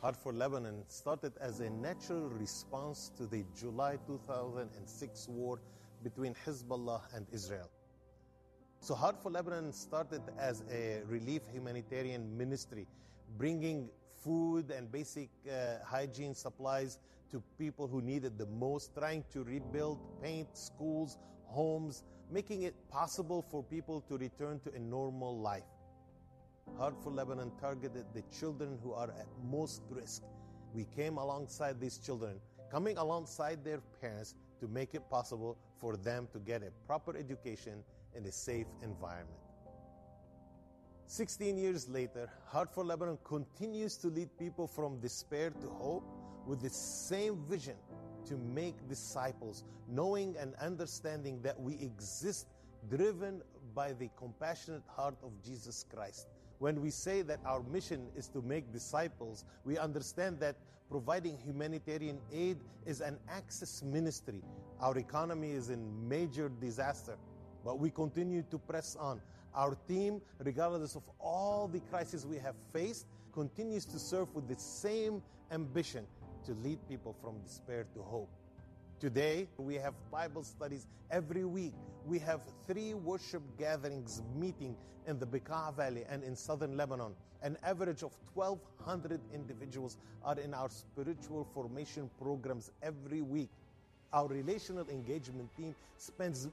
Heart 0.00 0.16
for 0.16 0.32
Lebanon 0.32 0.82
started 0.88 1.34
as 1.40 1.60
a 1.60 1.70
natural 1.70 2.28
response 2.30 3.12
to 3.16 3.26
the 3.26 3.44
July 3.56 3.96
2006 4.08 5.28
war 5.28 5.60
between 6.02 6.34
Hezbollah 6.44 7.02
and 7.14 7.28
Israel. 7.30 7.70
So 8.80 8.94
Heart 8.94 9.22
for 9.22 9.30
Lebanon 9.30 9.72
started 9.72 10.22
as 10.38 10.62
a 10.72 11.02
relief 11.06 11.42
humanitarian 11.52 12.36
ministry, 12.38 12.86
bringing 13.36 13.90
food 14.22 14.70
and 14.70 14.90
basic 14.90 15.30
uh, 15.50 15.84
hygiene 15.84 16.34
supplies 16.34 16.98
to 17.30 17.42
people 17.58 17.86
who 17.86 18.00
needed 18.00 18.38
the 18.38 18.46
most, 18.46 18.94
trying 18.96 19.24
to 19.32 19.42
rebuild, 19.42 19.98
paint 20.22 20.56
schools, 20.56 21.18
homes, 21.46 22.04
making 22.30 22.62
it 22.62 22.74
possible 22.88 23.44
for 23.50 23.62
people 23.64 24.00
to 24.02 24.16
return 24.16 24.60
to 24.60 24.72
a 24.74 24.78
normal 24.78 25.38
life. 25.38 25.64
Heart 26.78 27.02
for 27.02 27.10
Lebanon 27.10 27.50
targeted 27.60 28.04
the 28.14 28.22
children 28.30 28.78
who 28.82 28.92
are 28.92 29.10
at 29.10 29.26
most 29.50 29.82
risk. 29.90 30.22
We 30.72 30.86
came 30.96 31.18
alongside 31.18 31.80
these 31.80 31.98
children, 31.98 32.40
coming 32.70 32.96
alongside 32.96 33.64
their 33.64 33.80
parents 34.00 34.34
to 34.60 34.68
make 34.68 34.94
it 34.94 35.08
possible 35.10 35.58
for 35.78 35.96
them 35.96 36.28
to 36.32 36.38
get 36.38 36.62
a 36.62 36.70
proper 36.86 37.16
education 37.16 37.82
in 38.18 38.26
a 38.26 38.32
safe 38.32 38.66
environment. 38.82 39.38
16 41.06 41.56
years 41.56 41.88
later, 41.88 42.28
Heart 42.46 42.74
for 42.74 42.84
Lebanon 42.84 43.16
continues 43.24 43.96
to 43.96 44.08
lead 44.08 44.28
people 44.38 44.66
from 44.66 45.00
despair 45.00 45.50
to 45.50 45.68
hope 45.68 46.04
with 46.46 46.60
the 46.60 46.68
same 46.68 47.36
vision 47.48 47.76
to 48.26 48.36
make 48.36 48.76
disciples, 48.88 49.64
knowing 49.88 50.36
and 50.38 50.54
understanding 50.56 51.40
that 51.42 51.58
we 51.58 51.74
exist 51.74 52.48
driven 52.90 53.40
by 53.74 53.92
the 53.94 54.10
compassionate 54.18 54.82
heart 54.86 55.16
of 55.22 55.30
Jesus 55.42 55.86
Christ. 55.94 56.28
When 56.58 56.82
we 56.82 56.90
say 56.90 57.22
that 57.22 57.40
our 57.46 57.62
mission 57.62 58.08
is 58.16 58.28
to 58.28 58.42
make 58.42 58.72
disciples, 58.72 59.44
we 59.64 59.78
understand 59.78 60.40
that 60.40 60.56
providing 60.90 61.38
humanitarian 61.38 62.18
aid 62.32 62.58
is 62.84 63.00
an 63.00 63.18
access 63.30 63.82
ministry. 63.82 64.42
Our 64.80 64.98
economy 64.98 65.52
is 65.52 65.70
in 65.70 66.08
major 66.08 66.50
disaster, 66.60 67.16
but 67.68 67.78
we 67.78 67.90
continue 67.90 68.42
to 68.50 68.56
press 68.56 68.96
on. 68.98 69.20
Our 69.54 69.76
team, 69.86 70.22
regardless 70.38 70.96
of 70.96 71.02
all 71.20 71.68
the 71.68 71.80
crises 71.80 72.24
we 72.24 72.38
have 72.38 72.54
faced, 72.72 73.04
continues 73.34 73.84
to 73.92 73.98
serve 73.98 74.34
with 74.34 74.48
the 74.48 74.54
same 74.54 75.20
ambition 75.52 76.06
to 76.46 76.54
lead 76.64 76.78
people 76.88 77.14
from 77.20 77.38
despair 77.42 77.84
to 77.92 78.00
hope. 78.00 78.30
Today, 78.98 79.48
we 79.58 79.74
have 79.74 79.92
Bible 80.10 80.44
studies 80.44 80.86
every 81.10 81.44
week. 81.44 81.74
We 82.06 82.18
have 82.20 82.40
three 82.66 82.94
worship 82.94 83.42
gatherings 83.58 84.22
meeting 84.34 84.74
in 85.06 85.18
the 85.18 85.26
Bekaa 85.26 85.76
Valley 85.76 86.04
and 86.08 86.24
in 86.24 86.34
southern 86.34 86.74
Lebanon. 86.74 87.12
An 87.42 87.58
average 87.62 88.02
of 88.02 88.12
1,200 88.32 89.20
individuals 89.34 89.98
are 90.24 90.40
in 90.40 90.54
our 90.54 90.70
spiritual 90.70 91.46
formation 91.52 92.08
programs 92.18 92.70
every 92.82 93.20
week. 93.20 93.50
Our 94.14 94.26
relational 94.28 94.88
engagement 94.88 95.54
team 95.54 95.74
spends 95.98 96.48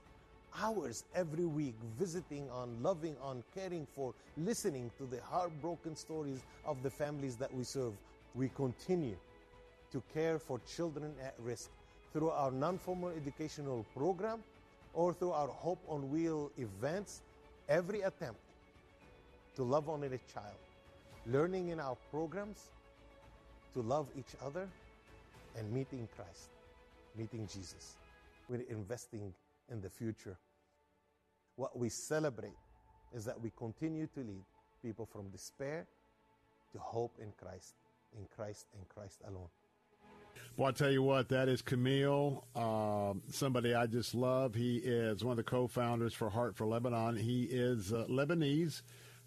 hours 0.62 1.04
every 1.14 1.44
week 1.44 1.74
visiting 1.98 2.48
on, 2.50 2.76
loving 2.82 3.16
on, 3.22 3.42
caring 3.54 3.86
for, 3.94 4.14
listening 4.36 4.90
to 4.98 5.04
the 5.04 5.20
heartbroken 5.22 5.96
stories 5.96 6.42
of 6.64 6.82
the 6.82 6.90
families 6.90 7.36
that 7.36 7.52
we 7.54 7.64
serve. 7.64 7.92
We 8.34 8.48
continue 8.50 9.16
to 9.92 10.02
care 10.12 10.38
for 10.38 10.60
children 10.60 11.12
at 11.22 11.34
risk 11.38 11.70
through 12.12 12.30
our 12.30 12.50
non 12.50 12.78
formal 12.78 13.10
educational 13.10 13.84
program 13.96 14.40
or 14.94 15.12
through 15.12 15.32
our 15.32 15.48
Hope 15.48 15.80
on 15.88 16.10
Wheel 16.10 16.50
events. 16.58 17.22
Every 17.68 18.02
attempt 18.02 18.40
to 19.56 19.62
love 19.62 19.88
on 19.88 20.02
a 20.04 20.08
child, 20.08 20.56
learning 21.26 21.68
in 21.68 21.80
our 21.80 21.96
programs 22.10 22.70
to 23.74 23.82
love 23.82 24.08
each 24.16 24.34
other 24.44 24.68
and 25.58 25.70
meeting 25.72 26.08
Christ, 26.14 26.50
meeting 27.16 27.48
Jesus. 27.52 27.96
We're 28.48 28.64
investing 28.70 29.32
in 29.70 29.80
the 29.80 29.90
future. 29.90 30.38
What 31.56 31.78
we 31.78 31.88
celebrate 31.88 32.56
is 33.14 33.24
that 33.24 33.40
we 33.40 33.50
continue 33.56 34.06
to 34.14 34.20
lead 34.20 34.44
people 34.82 35.06
from 35.06 35.30
despair 35.30 35.86
to 36.72 36.78
hope 36.78 37.16
in 37.20 37.32
Christ, 37.40 37.74
in 38.16 38.26
Christ 38.34 38.66
and 38.76 38.88
Christ 38.88 39.22
alone. 39.26 39.48
Well, 40.56 40.68
I'll 40.68 40.72
tell 40.72 40.90
you 40.90 41.02
what, 41.02 41.28
that 41.30 41.48
is 41.48 41.60
Camille, 41.60 42.44
uh, 42.54 43.14
somebody 43.30 43.74
I 43.74 43.86
just 43.86 44.14
love. 44.14 44.54
He 44.54 44.76
is 44.78 45.22
one 45.24 45.32
of 45.32 45.36
the 45.36 45.42
co 45.42 45.66
founders 45.66 46.14
for 46.14 46.30
Heart 46.30 46.56
for 46.56 46.66
Lebanon. 46.66 47.16
He 47.16 47.44
is 47.44 47.92
uh, 47.92 48.06
Lebanese. 48.08 48.82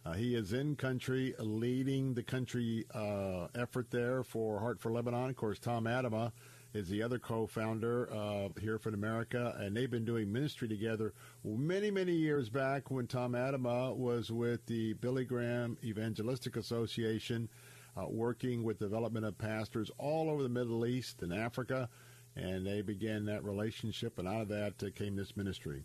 Uh, 0.06 0.14
he 0.14 0.34
is 0.34 0.53
in 0.53 0.76
country 0.76 1.35
leading 1.40 2.14
the 2.14 2.24
country 2.24 2.85
uh, 2.95 3.48
effort 3.53 3.92
there 3.92 4.24
for 4.24 4.59
Heart 4.59 4.80
for 4.80 4.92
Lebanon. 4.92 5.30
Of 5.30 5.35
course, 5.35 5.59
Tom 5.59 5.85
Atema 5.85 6.32
is 6.74 6.88
the 6.88 7.02
other 7.02 7.18
co-founder 7.18 8.10
uh, 8.14 8.50
here 8.60 8.78
for 8.78 8.90
America, 8.90 9.56
and 9.60 9.76
they've 9.76 9.90
been 9.90 10.06
doing 10.06 10.32
ministry 10.32 10.68
together 10.68 11.14
many, 11.44 11.90
many 11.90 12.14
years 12.14 12.50
back 12.50 12.92
when 12.92 13.08
Tom 13.08 13.34
Atema 13.34 13.96
was 13.96 14.32
with 14.32 14.66
the 14.68 14.94
Billy 14.94 15.26
Graham 15.26 15.78
Evangelistic 15.84 16.56
Association, 16.56 17.50
uh, 17.98 18.06
working 18.08 18.64
with 18.64 18.78
development 18.78 19.26
of 19.26 19.38
pastors 19.38 19.90
all 19.98 20.30
over 20.30 20.44
the 20.44 20.50
Middle 20.50 20.86
East 20.86 21.24
and 21.24 21.34
Africa, 21.34 21.90
and 22.36 22.66
they 22.66 22.82
began 22.82 23.26
that 23.26 23.44
relationship, 23.44 24.20
and 24.20 24.28
out 24.28 24.42
of 24.42 24.48
that 24.50 24.84
uh, 24.84 24.90
came 24.96 25.16
this 25.16 25.36
ministry. 25.36 25.84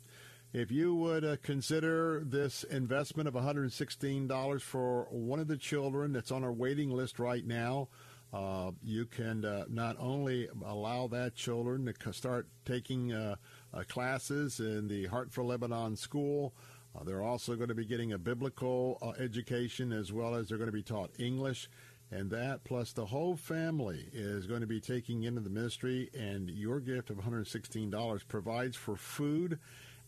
If 0.52 0.70
you 0.70 0.94
would 0.94 1.24
uh, 1.24 1.36
consider 1.42 2.22
this 2.24 2.62
investment 2.62 3.26
of 3.26 3.34
$116 3.34 4.60
for 4.60 5.08
one 5.10 5.40
of 5.40 5.48
the 5.48 5.56
children 5.56 6.12
that's 6.12 6.30
on 6.30 6.44
our 6.44 6.52
waiting 6.52 6.90
list 6.90 7.18
right 7.18 7.44
now, 7.44 7.88
uh, 8.34 8.72
you 8.82 9.06
can 9.06 9.44
uh, 9.44 9.64
not 9.68 9.96
only 10.00 10.48
allow 10.66 11.06
that 11.06 11.36
children 11.36 11.94
to 12.00 12.12
start 12.12 12.48
taking 12.64 13.12
uh, 13.12 13.36
uh, 13.72 13.84
classes 13.88 14.58
in 14.58 14.88
the 14.88 15.06
Heart 15.06 15.32
for 15.32 15.44
Lebanon 15.44 15.94
school. 15.94 16.52
Uh, 16.96 17.04
they're 17.04 17.22
also 17.22 17.54
going 17.54 17.68
to 17.68 17.76
be 17.76 17.84
getting 17.84 18.12
a 18.12 18.18
biblical 18.18 19.14
education 19.20 19.92
as 19.92 20.12
well 20.12 20.34
as 20.34 20.48
they're 20.48 20.58
going 20.58 20.66
to 20.66 20.72
be 20.72 20.82
taught 20.82 21.10
English. 21.16 21.70
And 22.10 22.28
that 22.30 22.64
plus 22.64 22.92
the 22.92 23.06
whole 23.06 23.36
family 23.36 24.08
is 24.12 24.48
going 24.48 24.62
to 24.62 24.66
be 24.66 24.80
taking 24.80 25.22
into 25.22 25.40
the 25.40 25.50
ministry. 25.50 26.10
And 26.12 26.50
your 26.50 26.80
gift 26.80 27.10
of 27.10 27.18
$116 27.18 28.28
provides 28.28 28.76
for 28.76 28.96
food 28.96 29.60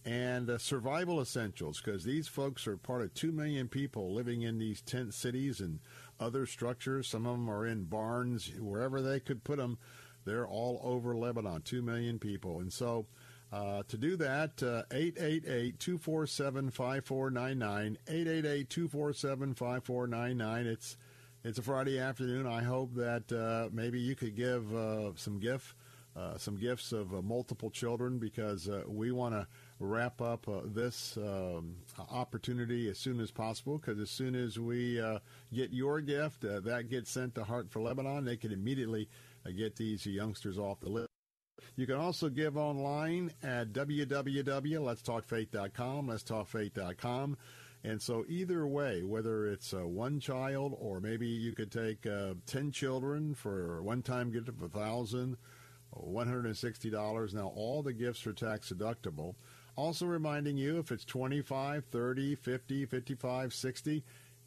and 0.06 0.48
uh, 0.48 0.56
survival 0.56 1.20
essentials 1.20 1.80
because 1.84 2.04
these 2.04 2.28
folks 2.28 2.66
are 2.68 2.76
part 2.76 3.02
of 3.02 3.12
2 3.14 3.32
million 3.32 3.66
people 3.68 4.14
living 4.14 4.42
in 4.42 4.58
these 4.58 4.80
tent 4.80 5.12
cities 5.12 5.60
and 5.60 5.80
other 6.20 6.46
structures. 6.46 7.08
Some 7.08 7.26
of 7.26 7.32
them 7.32 7.50
are 7.50 7.66
in 7.66 7.84
barns, 7.84 8.52
wherever 8.58 9.00
they 9.00 9.20
could 9.20 9.44
put 9.44 9.58
them. 9.58 9.78
They're 10.24 10.46
all 10.46 10.80
over 10.82 11.16
Lebanon, 11.16 11.62
2 11.62 11.82
million 11.82 12.18
people. 12.18 12.58
And 12.58 12.72
so 12.72 13.06
uh, 13.52 13.84
to 13.88 13.96
do 13.96 14.16
that, 14.16 14.60
888 14.60 15.78
247 15.78 16.70
5499. 16.70 17.98
888 18.08 18.70
247 18.70 19.54
5499. 19.54 20.66
It's 20.66 20.96
it's 21.46 21.58
a 21.58 21.62
Friday 21.62 22.00
afternoon. 22.00 22.44
I 22.44 22.64
hope 22.64 22.92
that 22.94 23.30
uh, 23.30 23.68
maybe 23.72 24.00
you 24.00 24.16
could 24.16 24.34
give 24.34 24.74
uh, 24.74 25.14
some 25.14 25.38
gift, 25.38 25.76
uh, 26.16 26.36
some 26.38 26.56
gifts 26.56 26.90
of 26.90 27.14
uh, 27.14 27.22
multiple 27.22 27.70
children 27.70 28.18
because 28.18 28.68
uh, 28.68 28.82
we 28.88 29.12
want 29.12 29.34
to 29.34 29.46
wrap 29.78 30.22
up 30.22 30.48
uh, 30.48 30.60
this 30.64 31.18
um, 31.18 31.76
opportunity 32.10 32.88
as 32.88 32.98
soon 32.98 33.20
as 33.20 33.30
possible. 33.30 33.78
Because 33.78 34.00
as 34.00 34.10
soon 34.10 34.34
as 34.34 34.58
we 34.58 35.02
get 35.52 35.72
your 35.72 36.00
gift, 36.00 36.42
that 36.42 36.86
gets 36.88 37.10
sent 37.10 37.34
to 37.34 37.44
Heart 37.44 37.70
for 37.70 37.80
Lebanon. 37.80 38.24
They 38.24 38.36
can 38.36 38.52
immediately 38.52 39.08
get 39.56 39.76
these 39.76 40.06
youngsters 40.06 40.58
off 40.58 40.80
the 40.80 40.88
list. 40.88 41.08
You 41.76 41.86
can 41.86 41.96
also 41.96 42.28
give 42.30 42.56
online 42.56 43.32
at 43.42 43.72
www.letstalkfaith.com. 43.72 46.08
Letstalkfaith.com. 46.08 47.36
And 47.84 48.00
so, 48.02 48.24
either 48.28 48.66
way, 48.66 49.04
whether 49.04 49.46
it's 49.46 49.72
uh, 49.72 49.86
one 49.86 50.18
child 50.18 50.76
or 50.80 50.98
maybe 51.00 51.28
you 51.28 51.52
could 51.52 51.70
take 51.70 52.04
uh, 52.06 52.34
10 52.46 52.72
children 52.72 53.34
for 53.34 53.80
one 53.82 54.02
time 54.02 54.32
gift 54.32 54.48
of 54.48 54.56
$1,000, 54.56 55.36
$160. 55.94 57.34
Now, 57.34 57.52
all 57.54 57.82
the 57.82 57.92
gifts 57.92 58.26
are 58.26 58.32
tax 58.32 58.72
deductible. 58.72 59.34
Also, 59.76 60.06
reminding 60.06 60.56
you 60.56 60.78
if 60.78 60.90
it's 60.90 61.04
25, 61.04 61.84
30, 61.90 62.34
50, 62.34 62.86
55, 62.86 63.54
60, 63.54 64.04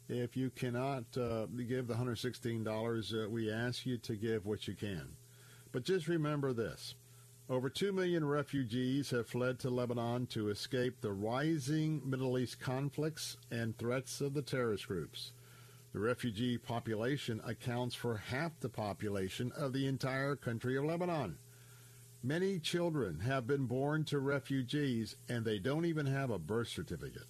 if 0.08 0.36
you 0.36 0.50
cannot 0.50 1.04
uh, 1.16 1.46
give 1.46 1.86
the 1.86 1.94
$116, 1.94 3.14
uh, 3.14 3.28
we 3.28 3.50
ask 3.50 3.86
you 3.86 3.96
to 3.98 4.16
give 4.16 4.44
what 4.44 4.66
you 4.66 4.74
can. 4.74 5.08
But 5.70 5.84
just 5.84 6.08
remember 6.08 6.52
this 6.52 6.94
over 7.48 7.68
2 7.68 7.92
million 7.92 8.24
refugees 8.24 9.10
have 9.10 9.26
fled 9.26 9.58
to 9.58 9.70
Lebanon 9.70 10.26
to 10.26 10.50
escape 10.50 11.00
the 11.00 11.10
rising 11.10 12.00
Middle 12.04 12.38
East 12.38 12.60
conflicts 12.60 13.36
and 13.50 13.76
threats 13.76 14.20
of 14.20 14.34
the 14.34 14.42
terrorist 14.42 14.86
groups. 14.86 15.32
The 15.92 15.98
refugee 15.98 16.58
population 16.58 17.40
accounts 17.44 17.96
for 17.96 18.16
half 18.16 18.52
the 18.60 18.68
population 18.68 19.50
of 19.56 19.72
the 19.72 19.88
entire 19.88 20.36
country 20.36 20.76
of 20.76 20.84
Lebanon. 20.84 21.38
Many 22.22 22.58
children 22.58 23.20
have 23.20 23.46
been 23.46 23.64
born 23.64 24.04
to 24.04 24.18
refugees 24.18 25.16
and 25.28 25.44
they 25.44 25.58
don't 25.58 25.86
even 25.86 26.04
have 26.04 26.30
a 26.30 26.38
birth 26.38 26.68
certificate. 26.68 27.26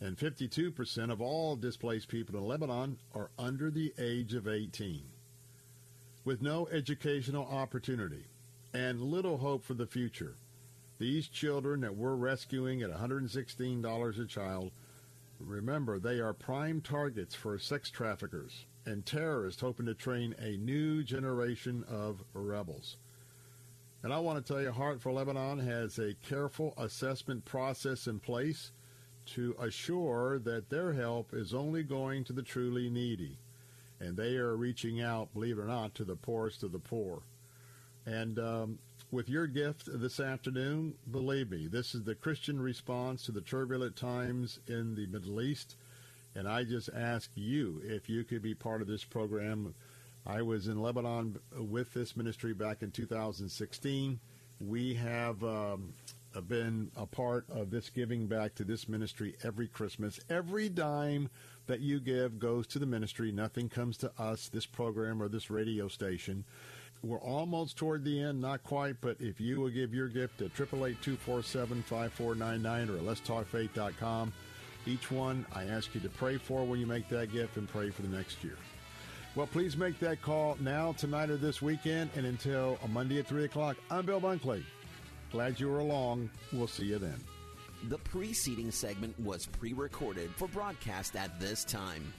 And 0.00 0.18
52% 0.18 1.10
of 1.10 1.20
all 1.20 1.56
displaced 1.56 2.08
people 2.08 2.36
in 2.36 2.46
Lebanon 2.46 2.98
are 3.14 3.30
under 3.38 3.70
the 3.70 3.94
age 3.98 4.34
of 4.34 4.46
18. 4.46 5.02
With 6.24 6.42
no 6.42 6.68
educational 6.68 7.46
opportunity, 7.46 8.26
and 8.74 9.00
little 9.00 9.38
hope 9.38 9.64
for 9.64 9.74
the 9.74 9.86
future. 9.86 10.36
These 10.98 11.28
children 11.28 11.80
that 11.80 11.96
we're 11.96 12.14
rescuing 12.14 12.82
at 12.82 12.90
$116 12.90 14.18
a 14.18 14.26
child, 14.26 14.72
remember, 15.40 15.98
they 15.98 16.20
are 16.20 16.34
prime 16.34 16.80
targets 16.80 17.34
for 17.34 17.58
sex 17.58 17.90
traffickers 17.90 18.66
and 18.84 19.06
terrorists 19.06 19.62
hoping 19.62 19.86
to 19.86 19.94
train 19.94 20.34
a 20.38 20.56
new 20.58 21.02
generation 21.02 21.84
of 21.88 22.22
rebels. 22.34 22.96
And 24.08 24.14
I 24.14 24.20
want 24.20 24.42
to 24.42 24.52
tell 24.52 24.62
you, 24.62 24.72
Heart 24.72 25.02
for 25.02 25.12
Lebanon 25.12 25.58
has 25.58 25.98
a 25.98 26.14
careful 26.26 26.72
assessment 26.78 27.44
process 27.44 28.06
in 28.06 28.20
place 28.20 28.72
to 29.34 29.54
assure 29.60 30.38
that 30.38 30.70
their 30.70 30.94
help 30.94 31.34
is 31.34 31.52
only 31.52 31.82
going 31.82 32.24
to 32.24 32.32
the 32.32 32.42
truly 32.42 32.88
needy. 32.88 33.36
And 34.00 34.16
they 34.16 34.36
are 34.36 34.56
reaching 34.56 35.02
out, 35.02 35.34
believe 35.34 35.58
it 35.58 35.60
or 35.60 35.66
not, 35.66 35.94
to 35.96 36.06
the 36.06 36.16
poorest 36.16 36.62
of 36.62 36.72
the 36.72 36.78
poor. 36.78 37.20
And 38.06 38.38
um, 38.38 38.78
with 39.10 39.28
your 39.28 39.46
gift 39.46 39.90
this 39.92 40.20
afternoon, 40.20 40.94
believe 41.10 41.50
me, 41.50 41.66
this 41.66 41.94
is 41.94 42.04
the 42.04 42.14
Christian 42.14 42.62
response 42.62 43.26
to 43.26 43.32
the 43.32 43.42
turbulent 43.42 43.94
times 43.94 44.58
in 44.66 44.94
the 44.94 45.06
Middle 45.08 45.42
East. 45.42 45.76
And 46.34 46.48
I 46.48 46.64
just 46.64 46.88
ask 46.96 47.28
you 47.34 47.82
if 47.84 48.08
you 48.08 48.24
could 48.24 48.40
be 48.40 48.54
part 48.54 48.80
of 48.80 48.88
this 48.88 49.04
program. 49.04 49.74
I 50.28 50.42
was 50.42 50.68
in 50.68 50.80
Lebanon 50.82 51.38
with 51.56 51.94
this 51.94 52.14
ministry 52.14 52.52
back 52.52 52.82
in 52.82 52.90
2016. 52.90 54.20
We 54.60 54.92
have 54.94 55.42
um, 55.42 55.94
been 56.46 56.90
a 56.96 57.06
part 57.06 57.46
of 57.48 57.70
this 57.70 57.88
giving 57.88 58.26
back 58.26 58.54
to 58.56 58.64
this 58.64 58.90
ministry 58.90 59.36
every 59.42 59.68
Christmas. 59.68 60.20
Every 60.28 60.68
dime 60.68 61.30
that 61.66 61.80
you 61.80 61.98
give 61.98 62.38
goes 62.38 62.66
to 62.68 62.78
the 62.78 62.84
ministry. 62.84 63.32
Nothing 63.32 63.70
comes 63.70 63.96
to 63.98 64.12
us, 64.18 64.48
this 64.48 64.66
program, 64.66 65.22
or 65.22 65.28
this 65.28 65.48
radio 65.48 65.88
station. 65.88 66.44
We're 67.02 67.20
almost 67.20 67.78
toward 67.78 68.04
the 68.04 68.20
end, 68.20 68.38
not 68.38 68.62
quite, 68.64 69.00
but 69.00 69.16
if 69.20 69.40
you 69.40 69.60
will 69.60 69.70
give 69.70 69.94
your 69.94 70.08
gift 70.08 70.42
at 70.42 70.52
888-247-5499 70.54 72.90
or 72.90 72.98
letstalkfaith.com, 72.98 74.34
each 74.84 75.10
one 75.10 75.46
I 75.54 75.64
ask 75.64 75.94
you 75.94 76.02
to 76.02 76.10
pray 76.10 76.36
for 76.36 76.64
when 76.64 76.80
you 76.80 76.86
make 76.86 77.08
that 77.08 77.32
gift 77.32 77.56
and 77.56 77.66
pray 77.66 77.88
for 77.88 78.02
the 78.02 78.08
next 78.08 78.44
year. 78.44 78.58
Well, 79.34 79.46
please 79.46 79.76
make 79.76 79.98
that 80.00 80.20
call 80.22 80.56
now, 80.60 80.92
tonight, 80.92 81.30
or 81.30 81.36
this 81.36 81.62
weekend, 81.62 82.10
and 82.16 82.26
until 82.26 82.78
a 82.84 82.88
Monday 82.88 83.18
at 83.18 83.26
3 83.26 83.44
o'clock. 83.44 83.76
I'm 83.90 84.04
Bill 84.04 84.20
Bunkley. 84.20 84.64
Glad 85.30 85.60
you 85.60 85.68
were 85.68 85.80
along. 85.80 86.30
We'll 86.52 86.66
see 86.66 86.86
you 86.86 86.98
then. 86.98 87.22
The 87.88 87.98
preceding 87.98 88.70
segment 88.70 89.18
was 89.20 89.46
pre 89.46 89.72
recorded 89.72 90.30
for 90.36 90.48
broadcast 90.48 91.14
at 91.14 91.38
this 91.38 91.64
time. 91.64 92.12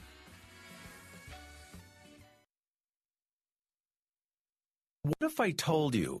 What 5.02 5.30
if 5.30 5.40
I 5.40 5.50
told 5.50 5.94
you? 5.94 6.20